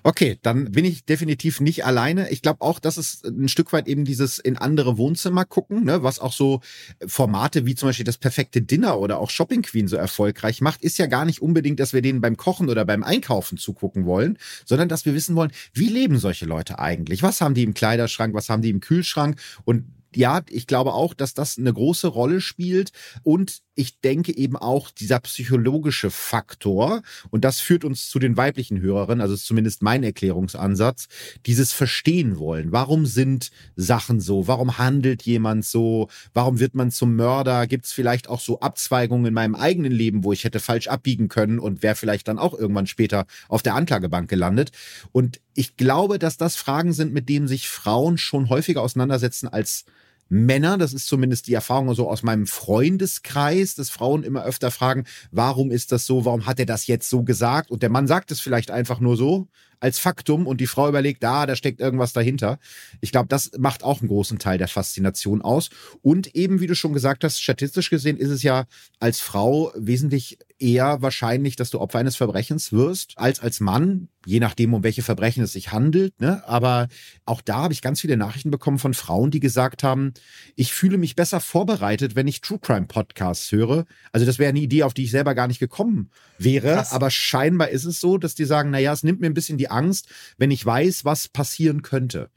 Okay, 0.03 0.39
dann 0.41 0.71
bin 0.71 0.85
ich 0.85 1.05
definitiv 1.05 1.59
nicht 1.59 1.85
alleine. 1.85 2.29
Ich 2.29 2.41
glaube 2.41 2.61
auch, 2.61 2.79
dass 2.79 2.97
es 2.97 3.23
ein 3.23 3.49
Stück 3.49 3.73
weit 3.73 3.87
eben 3.87 4.05
dieses 4.05 4.39
in 4.39 4.57
andere 4.57 4.97
Wohnzimmer 4.97 5.45
gucken, 5.45 5.83
ne, 5.83 6.03
was 6.03 6.19
auch 6.19 6.33
so 6.33 6.61
Formate 7.05 7.65
wie 7.65 7.75
zum 7.75 7.89
Beispiel 7.89 8.05
das 8.05 8.17
perfekte 8.17 8.61
Dinner 8.61 8.99
oder 8.99 9.19
auch 9.19 9.29
Shopping 9.29 9.61
Queen 9.61 9.87
so 9.87 9.95
erfolgreich 9.95 10.61
macht, 10.61 10.83
ist 10.83 10.97
ja 10.97 11.05
gar 11.07 11.25
nicht 11.25 11.41
unbedingt, 11.41 11.79
dass 11.79 11.93
wir 11.93 12.01
denen 12.01 12.21
beim 12.21 12.37
Kochen 12.37 12.69
oder 12.69 12.85
beim 12.85 13.03
Einkaufen 13.03 13.57
zugucken 13.57 14.05
wollen, 14.05 14.37
sondern 14.65 14.89
dass 14.89 15.05
wir 15.05 15.13
wissen 15.13 15.35
wollen, 15.35 15.51
wie 15.73 15.89
leben 15.89 16.17
solche 16.17 16.45
Leute 16.45 16.79
eigentlich? 16.79 17.23
Was 17.23 17.41
haben 17.41 17.53
die 17.53 17.63
im 17.63 17.73
Kleiderschrank? 17.73 18.33
Was 18.33 18.49
haben 18.49 18.61
die 18.61 18.69
im 18.69 18.79
Kühlschrank? 18.79 19.39
Und 19.65 19.85
ja, 20.15 20.41
ich 20.49 20.67
glaube 20.67 20.93
auch, 20.93 21.13
dass 21.13 21.33
das 21.33 21.57
eine 21.57 21.73
große 21.73 22.07
Rolle 22.07 22.41
spielt 22.41 22.91
und 23.23 23.61
ich 23.75 24.01
denke 24.01 24.35
eben 24.35 24.57
auch 24.57 24.91
dieser 24.91 25.19
psychologische 25.21 26.11
Faktor 26.11 27.01
und 27.29 27.45
das 27.45 27.61
führt 27.61 27.85
uns 27.85 28.09
zu 28.09 28.19
den 28.19 28.35
weiblichen 28.35 28.81
Hörerinnen, 28.81 29.21
also 29.21 29.35
ist 29.35 29.45
zumindest 29.45 29.81
mein 29.81 30.03
Erklärungsansatz, 30.03 31.07
dieses 31.45 31.71
Verstehen 31.71 32.39
wollen. 32.39 32.73
Warum 32.73 33.05
sind 33.05 33.51
Sachen 33.77 34.19
so? 34.19 34.47
Warum 34.47 34.77
handelt 34.77 35.21
jemand 35.21 35.63
so? 35.63 36.09
Warum 36.33 36.59
wird 36.59 36.75
man 36.75 36.91
zum 36.91 37.15
Mörder? 37.15 37.67
Gibt 37.67 37.85
es 37.85 37.93
vielleicht 37.93 38.27
auch 38.27 38.41
so 38.41 38.59
Abzweigungen 38.59 39.27
in 39.27 39.33
meinem 39.33 39.55
eigenen 39.55 39.93
Leben, 39.93 40.25
wo 40.25 40.33
ich 40.33 40.43
hätte 40.43 40.59
falsch 40.59 40.89
abbiegen 40.89 41.29
können 41.29 41.57
und 41.57 41.81
wäre 41.81 41.95
vielleicht 41.95 42.27
dann 42.27 42.37
auch 42.37 42.53
irgendwann 42.53 42.87
später 42.87 43.27
auf 43.47 43.61
der 43.61 43.75
Anklagebank 43.75 44.29
gelandet? 44.29 44.71
Und 45.13 45.39
ich 45.53 45.77
glaube, 45.77 46.19
dass 46.19 46.35
das 46.35 46.57
Fragen 46.57 46.91
sind, 46.91 47.13
mit 47.13 47.29
denen 47.29 47.47
sich 47.47 47.69
Frauen 47.69 48.17
schon 48.17 48.49
häufiger 48.49 48.81
auseinandersetzen 48.81 49.47
als 49.47 49.85
Männer, 50.29 50.77
das 50.77 50.93
ist 50.93 51.07
zumindest 51.07 51.47
die 51.47 51.53
Erfahrung 51.55 51.93
so 51.95 52.09
aus 52.09 52.23
meinem 52.23 52.45
Freundeskreis, 52.45 53.75
dass 53.75 53.89
Frauen 53.89 54.23
immer 54.23 54.45
öfter 54.45 54.69
fragen, 54.69 55.05
warum 55.31 55.71
ist 55.71 55.91
das 55.91 56.05
so, 56.05 56.23
warum 56.23 56.45
hat 56.45 56.59
er 56.59 56.67
das 56.67 56.87
jetzt 56.87 57.09
so 57.09 57.23
gesagt? 57.23 57.71
Und 57.71 57.81
der 57.81 57.89
Mann 57.89 58.07
sagt 58.07 58.31
es 58.31 58.39
vielleicht 58.39 58.69
einfach 58.69 58.99
nur 58.99 59.17
so 59.17 59.47
als 59.79 59.97
Faktum 59.97 60.45
und 60.45 60.61
die 60.61 60.67
Frau 60.67 60.87
überlegt, 60.87 61.23
ah, 61.25 61.45
da 61.45 61.55
steckt 61.55 61.79
irgendwas 61.79 62.13
dahinter. 62.13 62.59
Ich 63.01 63.11
glaube, 63.11 63.27
das 63.29 63.51
macht 63.57 63.83
auch 63.83 64.01
einen 64.01 64.09
großen 64.09 64.37
Teil 64.37 64.57
der 64.57 64.67
Faszination 64.67 65.41
aus. 65.41 65.69
Und 66.01 66.35
eben, 66.35 66.59
wie 66.59 66.67
du 66.67 66.75
schon 66.75 66.93
gesagt 66.93 67.23
hast, 67.23 67.41
statistisch 67.41 67.89
gesehen 67.89 68.17
ist 68.17 68.29
es 68.29 68.43
ja 68.43 68.65
als 68.99 69.19
Frau 69.21 69.71
wesentlich 69.75 70.37
eher 70.59 71.01
wahrscheinlich, 71.01 71.55
dass 71.55 71.69
du 71.69 71.79
Opfer 71.79 71.99
eines 71.99 72.15
Verbrechens 72.15 72.71
wirst, 72.71 73.17
als 73.17 73.39
als 73.39 73.59
Mann, 73.59 74.09
je 74.25 74.39
nachdem, 74.39 74.73
um 74.73 74.83
welche 74.83 75.01
Verbrechen 75.01 75.43
es 75.43 75.53
sich 75.53 75.71
handelt. 75.71 76.19
Ne? 76.19 76.43
Aber 76.47 76.87
auch 77.25 77.41
da 77.41 77.57
habe 77.57 77.73
ich 77.73 77.81
ganz 77.81 78.01
viele 78.01 78.17
Nachrichten 78.17 78.51
bekommen 78.51 78.77
von 78.77 78.93
Frauen, 78.93 79.31
die 79.31 79.39
gesagt 79.39 79.83
haben, 79.83 80.13
ich 80.55 80.73
fühle 80.73 80.97
mich 80.97 81.15
besser 81.15 81.39
vorbereitet, 81.39 82.15
wenn 82.15 82.27
ich 82.27 82.41
True 82.41 82.59
Crime 82.59 82.87
Podcasts 82.87 83.51
höre. 83.51 83.85
Also 84.11 84.25
das 84.25 84.37
wäre 84.37 84.49
eine 84.49 84.59
Idee, 84.59 84.83
auf 84.83 84.93
die 84.93 85.05
ich 85.05 85.11
selber 85.11 85.33
gar 85.33 85.47
nicht 85.47 85.59
gekommen 85.59 86.11
wäre. 86.37 86.75
Krass. 86.75 86.91
Aber 86.91 87.09
scheinbar 87.09 87.69
ist 87.69 87.85
es 87.85 87.99
so, 87.99 88.17
dass 88.17 88.35
die 88.35 88.45
sagen, 88.45 88.69
naja, 88.69 88.93
es 88.93 89.03
nimmt 89.03 89.21
mir 89.21 89.27
ein 89.27 89.33
bisschen 89.33 89.57
die 89.57 89.71
Angst, 89.71 90.09
wenn 90.37 90.51
ich 90.51 90.65
weiß, 90.65 91.05
was 91.05 91.29
passieren 91.29 91.81
könnte. 91.81 92.29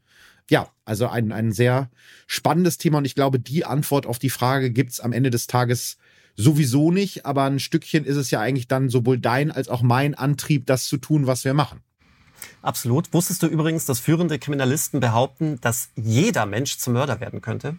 Ja, 0.51 0.71
also 0.85 1.09
ein, 1.09 1.33
ein 1.33 1.53
sehr 1.53 1.91
spannendes 2.27 2.77
Thema 2.77 2.99
und 2.99 3.05
ich 3.05 3.15
glaube, 3.15 3.39
die 3.39 3.65
Antwort 3.65 4.07
auf 4.07 4.19
die 4.19 4.31
Frage 4.31 4.71
gibt 4.71 4.93
es 4.93 5.01
am 5.01 5.13
Ende 5.13 5.31
des 5.31 5.47
Tages 5.47 5.97
sowieso 6.37 6.91
nicht, 6.91 7.27
aber 7.27 7.45
ein 7.45 7.59
Stückchen 7.59 8.05
ist 8.05 8.17
es 8.17 8.31
ja 8.31 8.41
eigentlich 8.41 8.69
dann 8.69 8.89
sowohl 8.89 9.19
dein 9.19 9.51
als 9.51 9.69
auch 9.69 9.83
mein 9.83 10.15
Antrieb, 10.15 10.67
das 10.67 10.87
zu 10.87 10.97
tun, 10.97 11.27
was 11.27 11.45
wir 11.45 11.55
machen. 11.55 11.81
Absolut. 12.61 13.13
Wusstest 13.13 13.43
du 13.43 13.47
übrigens, 13.47 13.87
dass 13.87 14.01
führende 14.01 14.39
Kriminalisten 14.39 15.01
behaupten, 15.01 15.61
dass 15.61 15.91
jeder 15.97 16.47
Mensch 16.47 16.79
zum 16.79 16.95
Mörder 16.95 17.21
werden 17.21 17.41
könnte? 17.41 17.77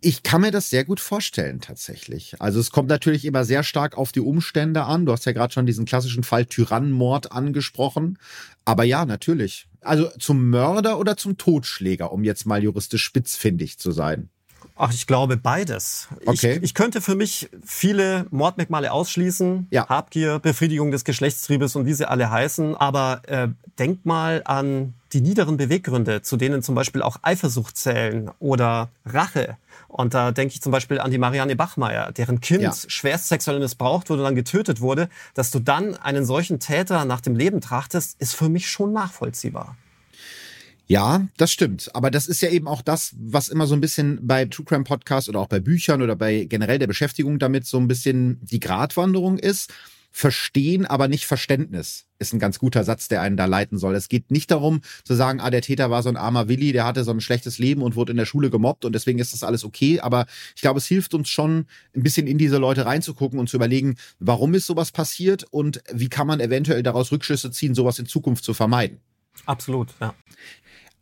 Ich 0.00 0.22
kann 0.22 0.42
mir 0.42 0.50
das 0.50 0.68
sehr 0.68 0.84
gut 0.84 1.00
vorstellen, 1.00 1.60
tatsächlich. 1.60 2.36
Also 2.38 2.60
es 2.60 2.70
kommt 2.70 2.90
natürlich 2.90 3.24
immer 3.24 3.44
sehr 3.44 3.62
stark 3.62 3.96
auf 3.96 4.12
die 4.12 4.20
Umstände 4.20 4.84
an. 4.84 5.06
Du 5.06 5.12
hast 5.12 5.24
ja 5.24 5.32
gerade 5.32 5.52
schon 5.52 5.64
diesen 5.64 5.86
klassischen 5.86 6.24
Fall 6.24 6.44
Tyrannenmord 6.44 7.32
angesprochen. 7.32 8.18
Aber 8.66 8.84
ja, 8.84 9.06
natürlich. 9.06 9.66
Also 9.80 10.10
zum 10.18 10.50
Mörder 10.50 10.98
oder 10.98 11.16
zum 11.16 11.38
Totschläger, 11.38 12.12
um 12.12 12.22
jetzt 12.22 12.44
mal 12.44 12.62
juristisch 12.62 13.02
spitzfindig 13.02 13.78
zu 13.78 13.92
sein. 13.92 14.28
Ach, 14.76 14.92
ich 14.92 15.06
glaube 15.06 15.36
beides. 15.36 16.08
Okay. 16.26 16.56
Ich, 16.56 16.62
ich 16.62 16.74
könnte 16.74 17.00
für 17.00 17.14
mich 17.14 17.48
viele 17.64 18.26
Mordmerkmale 18.30 18.90
ausschließen. 18.90 19.68
Ja. 19.70 19.88
Habgier, 19.88 20.40
Befriedigung 20.40 20.90
des 20.90 21.04
Geschlechtstriebes 21.04 21.76
und 21.76 21.86
wie 21.86 21.94
sie 21.94 22.08
alle 22.08 22.28
heißen. 22.28 22.74
Aber 22.76 23.22
äh, 23.26 23.48
denk 23.78 24.04
mal 24.04 24.42
an 24.44 24.94
die 25.12 25.20
niederen 25.20 25.56
Beweggründe, 25.56 26.22
zu 26.22 26.36
denen 26.36 26.60
zum 26.62 26.74
Beispiel 26.74 27.02
auch 27.02 27.18
Eifersucht 27.22 27.76
zählen 27.76 28.32
oder 28.40 28.90
Rache. 29.06 29.56
Und 29.86 30.12
da 30.12 30.32
denke 30.32 30.54
ich 30.54 30.60
zum 30.60 30.72
Beispiel 30.72 30.98
an 30.98 31.12
die 31.12 31.18
Marianne 31.18 31.54
Bachmeier, 31.54 32.10
deren 32.10 32.40
Kind 32.40 32.62
ja. 32.62 32.72
schwerst 32.74 33.28
sexuell 33.28 33.60
missbraucht 33.60 34.10
wurde 34.10 34.22
und 34.22 34.26
dann 34.26 34.34
getötet 34.34 34.80
wurde. 34.80 35.08
Dass 35.34 35.52
du 35.52 35.60
dann 35.60 35.94
einen 35.96 36.24
solchen 36.24 36.58
Täter 36.58 37.04
nach 37.04 37.20
dem 37.20 37.36
Leben 37.36 37.60
trachtest, 37.60 38.20
ist 38.20 38.34
für 38.34 38.48
mich 38.48 38.68
schon 38.68 38.92
nachvollziehbar. 38.92 39.76
Ja, 40.86 41.26
das 41.38 41.50
stimmt. 41.50 41.90
Aber 41.94 42.10
das 42.10 42.26
ist 42.26 42.42
ja 42.42 42.50
eben 42.50 42.68
auch 42.68 42.82
das, 42.82 43.14
was 43.18 43.48
immer 43.48 43.66
so 43.66 43.74
ein 43.74 43.80
bisschen 43.80 44.18
bei 44.22 44.44
True 44.44 44.66
Crime 44.66 44.84
Podcasts 44.84 45.28
oder 45.28 45.40
auch 45.40 45.48
bei 45.48 45.60
Büchern 45.60 46.02
oder 46.02 46.14
bei 46.14 46.44
generell 46.44 46.78
der 46.78 46.86
Beschäftigung 46.86 47.38
damit 47.38 47.66
so 47.66 47.78
ein 47.78 47.88
bisschen 47.88 48.38
die 48.42 48.60
Gratwanderung 48.60 49.38
ist. 49.38 49.72
Verstehen, 50.16 50.86
aber 50.86 51.08
nicht 51.08 51.26
Verständnis 51.26 52.06
ist 52.20 52.32
ein 52.32 52.38
ganz 52.38 52.60
guter 52.60 52.84
Satz, 52.84 53.08
der 53.08 53.20
einen 53.20 53.36
da 53.36 53.46
leiten 53.46 53.78
soll. 53.78 53.96
Es 53.96 54.08
geht 54.08 54.30
nicht 54.30 54.48
darum 54.48 54.82
zu 55.02 55.14
sagen, 55.14 55.40
ah, 55.40 55.50
der 55.50 55.60
Täter 55.60 55.90
war 55.90 56.04
so 56.04 56.08
ein 56.08 56.16
armer 56.16 56.46
Willi, 56.48 56.70
der 56.70 56.84
hatte 56.84 57.02
so 57.02 57.10
ein 57.10 57.20
schlechtes 57.20 57.58
Leben 57.58 57.82
und 57.82 57.96
wurde 57.96 58.12
in 58.12 58.16
der 58.16 58.24
Schule 58.24 58.48
gemobbt 58.48 58.84
und 58.84 58.94
deswegen 58.94 59.18
ist 59.18 59.32
das 59.32 59.42
alles 59.42 59.64
okay. 59.64 59.98
Aber 59.98 60.26
ich 60.54 60.62
glaube, 60.62 60.78
es 60.78 60.86
hilft 60.86 61.14
uns 61.14 61.28
schon, 61.28 61.66
ein 61.96 62.04
bisschen 62.04 62.28
in 62.28 62.38
diese 62.38 62.58
Leute 62.58 62.86
reinzugucken 62.86 63.40
und 63.40 63.48
zu 63.48 63.56
überlegen, 63.56 63.96
warum 64.20 64.54
ist 64.54 64.66
sowas 64.66 64.92
passiert 64.92 65.46
und 65.50 65.82
wie 65.92 66.08
kann 66.08 66.28
man 66.28 66.38
eventuell 66.38 66.84
daraus 66.84 67.10
Rückschlüsse 67.10 67.50
ziehen, 67.50 67.74
sowas 67.74 67.98
in 67.98 68.06
Zukunft 68.06 68.44
zu 68.44 68.54
vermeiden. 68.54 69.00
Absolut, 69.46 69.88
ja 70.00 70.14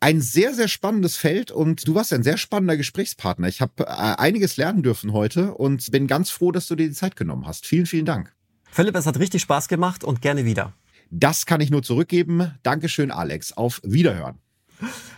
ein 0.03 0.19
sehr, 0.19 0.53
sehr 0.53 0.67
spannendes 0.67 1.15
Feld 1.15 1.49
und 1.49 1.87
du 1.87 1.95
warst 1.95 2.11
ein 2.11 2.23
sehr 2.23 2.37
spannender 2.37 2.75
Gesprächspartner. 2.75 3.47
Ich 3.47 3.61
habe 3.61 3.83
äh, 3.83 3.85
einiges 3.85 4.57
lernen 4.57 4.83
dürfen 4.83 5.13
heute 5.13 5.53
und 5.53 5.89
bin 5.91 6.07
ganz 6.07 6.29
froh, 6.29 6.51
dass 6.51 6.67
du 6.67 6.75
dir 6.75 6.89
die 6.89 6.93
Zeit 6.93 7.15
genommen 7.15 7.47
hast. 7.47 7.65
Vielen, 7.65 7.85
vielen 7.85 8.05
Dank. 8.05 8.33
Philipp, 8.69 8.97
es 8.97 9.05
hat 9.05 9.17
richtig 9.17 9.43
Spaß 9.43 9.69
gemacht 9.69 10.03
und 10.03 10.21
gerne 10.21 10.43
wieder. 10.43 10.73
Das 11.09 11.45
kann 11.45 11.61
ich 11.61 11.71
nur 11.71 11.83
zurückgeben. 11.83 12.51
Dankeschön, 12.63 13.11
Alex. 13.11 13.53
Auf 13.53 13.79
Wiederhören. 13.85 14.39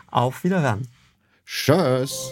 Auf 0.06 0.44
Wiederhören. 0.44 0.88
Tschüss. 1.48 2.32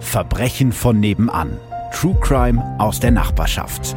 Verbrechen 0.00 0.72
von 0.72 1.00
nebenan. 1.00 1.58
True 1.90 2.18
Crime 2.20 2.76
aus 2.78 3.00
der 3.00 3.12
Nachbarschaft. 3.12 3.96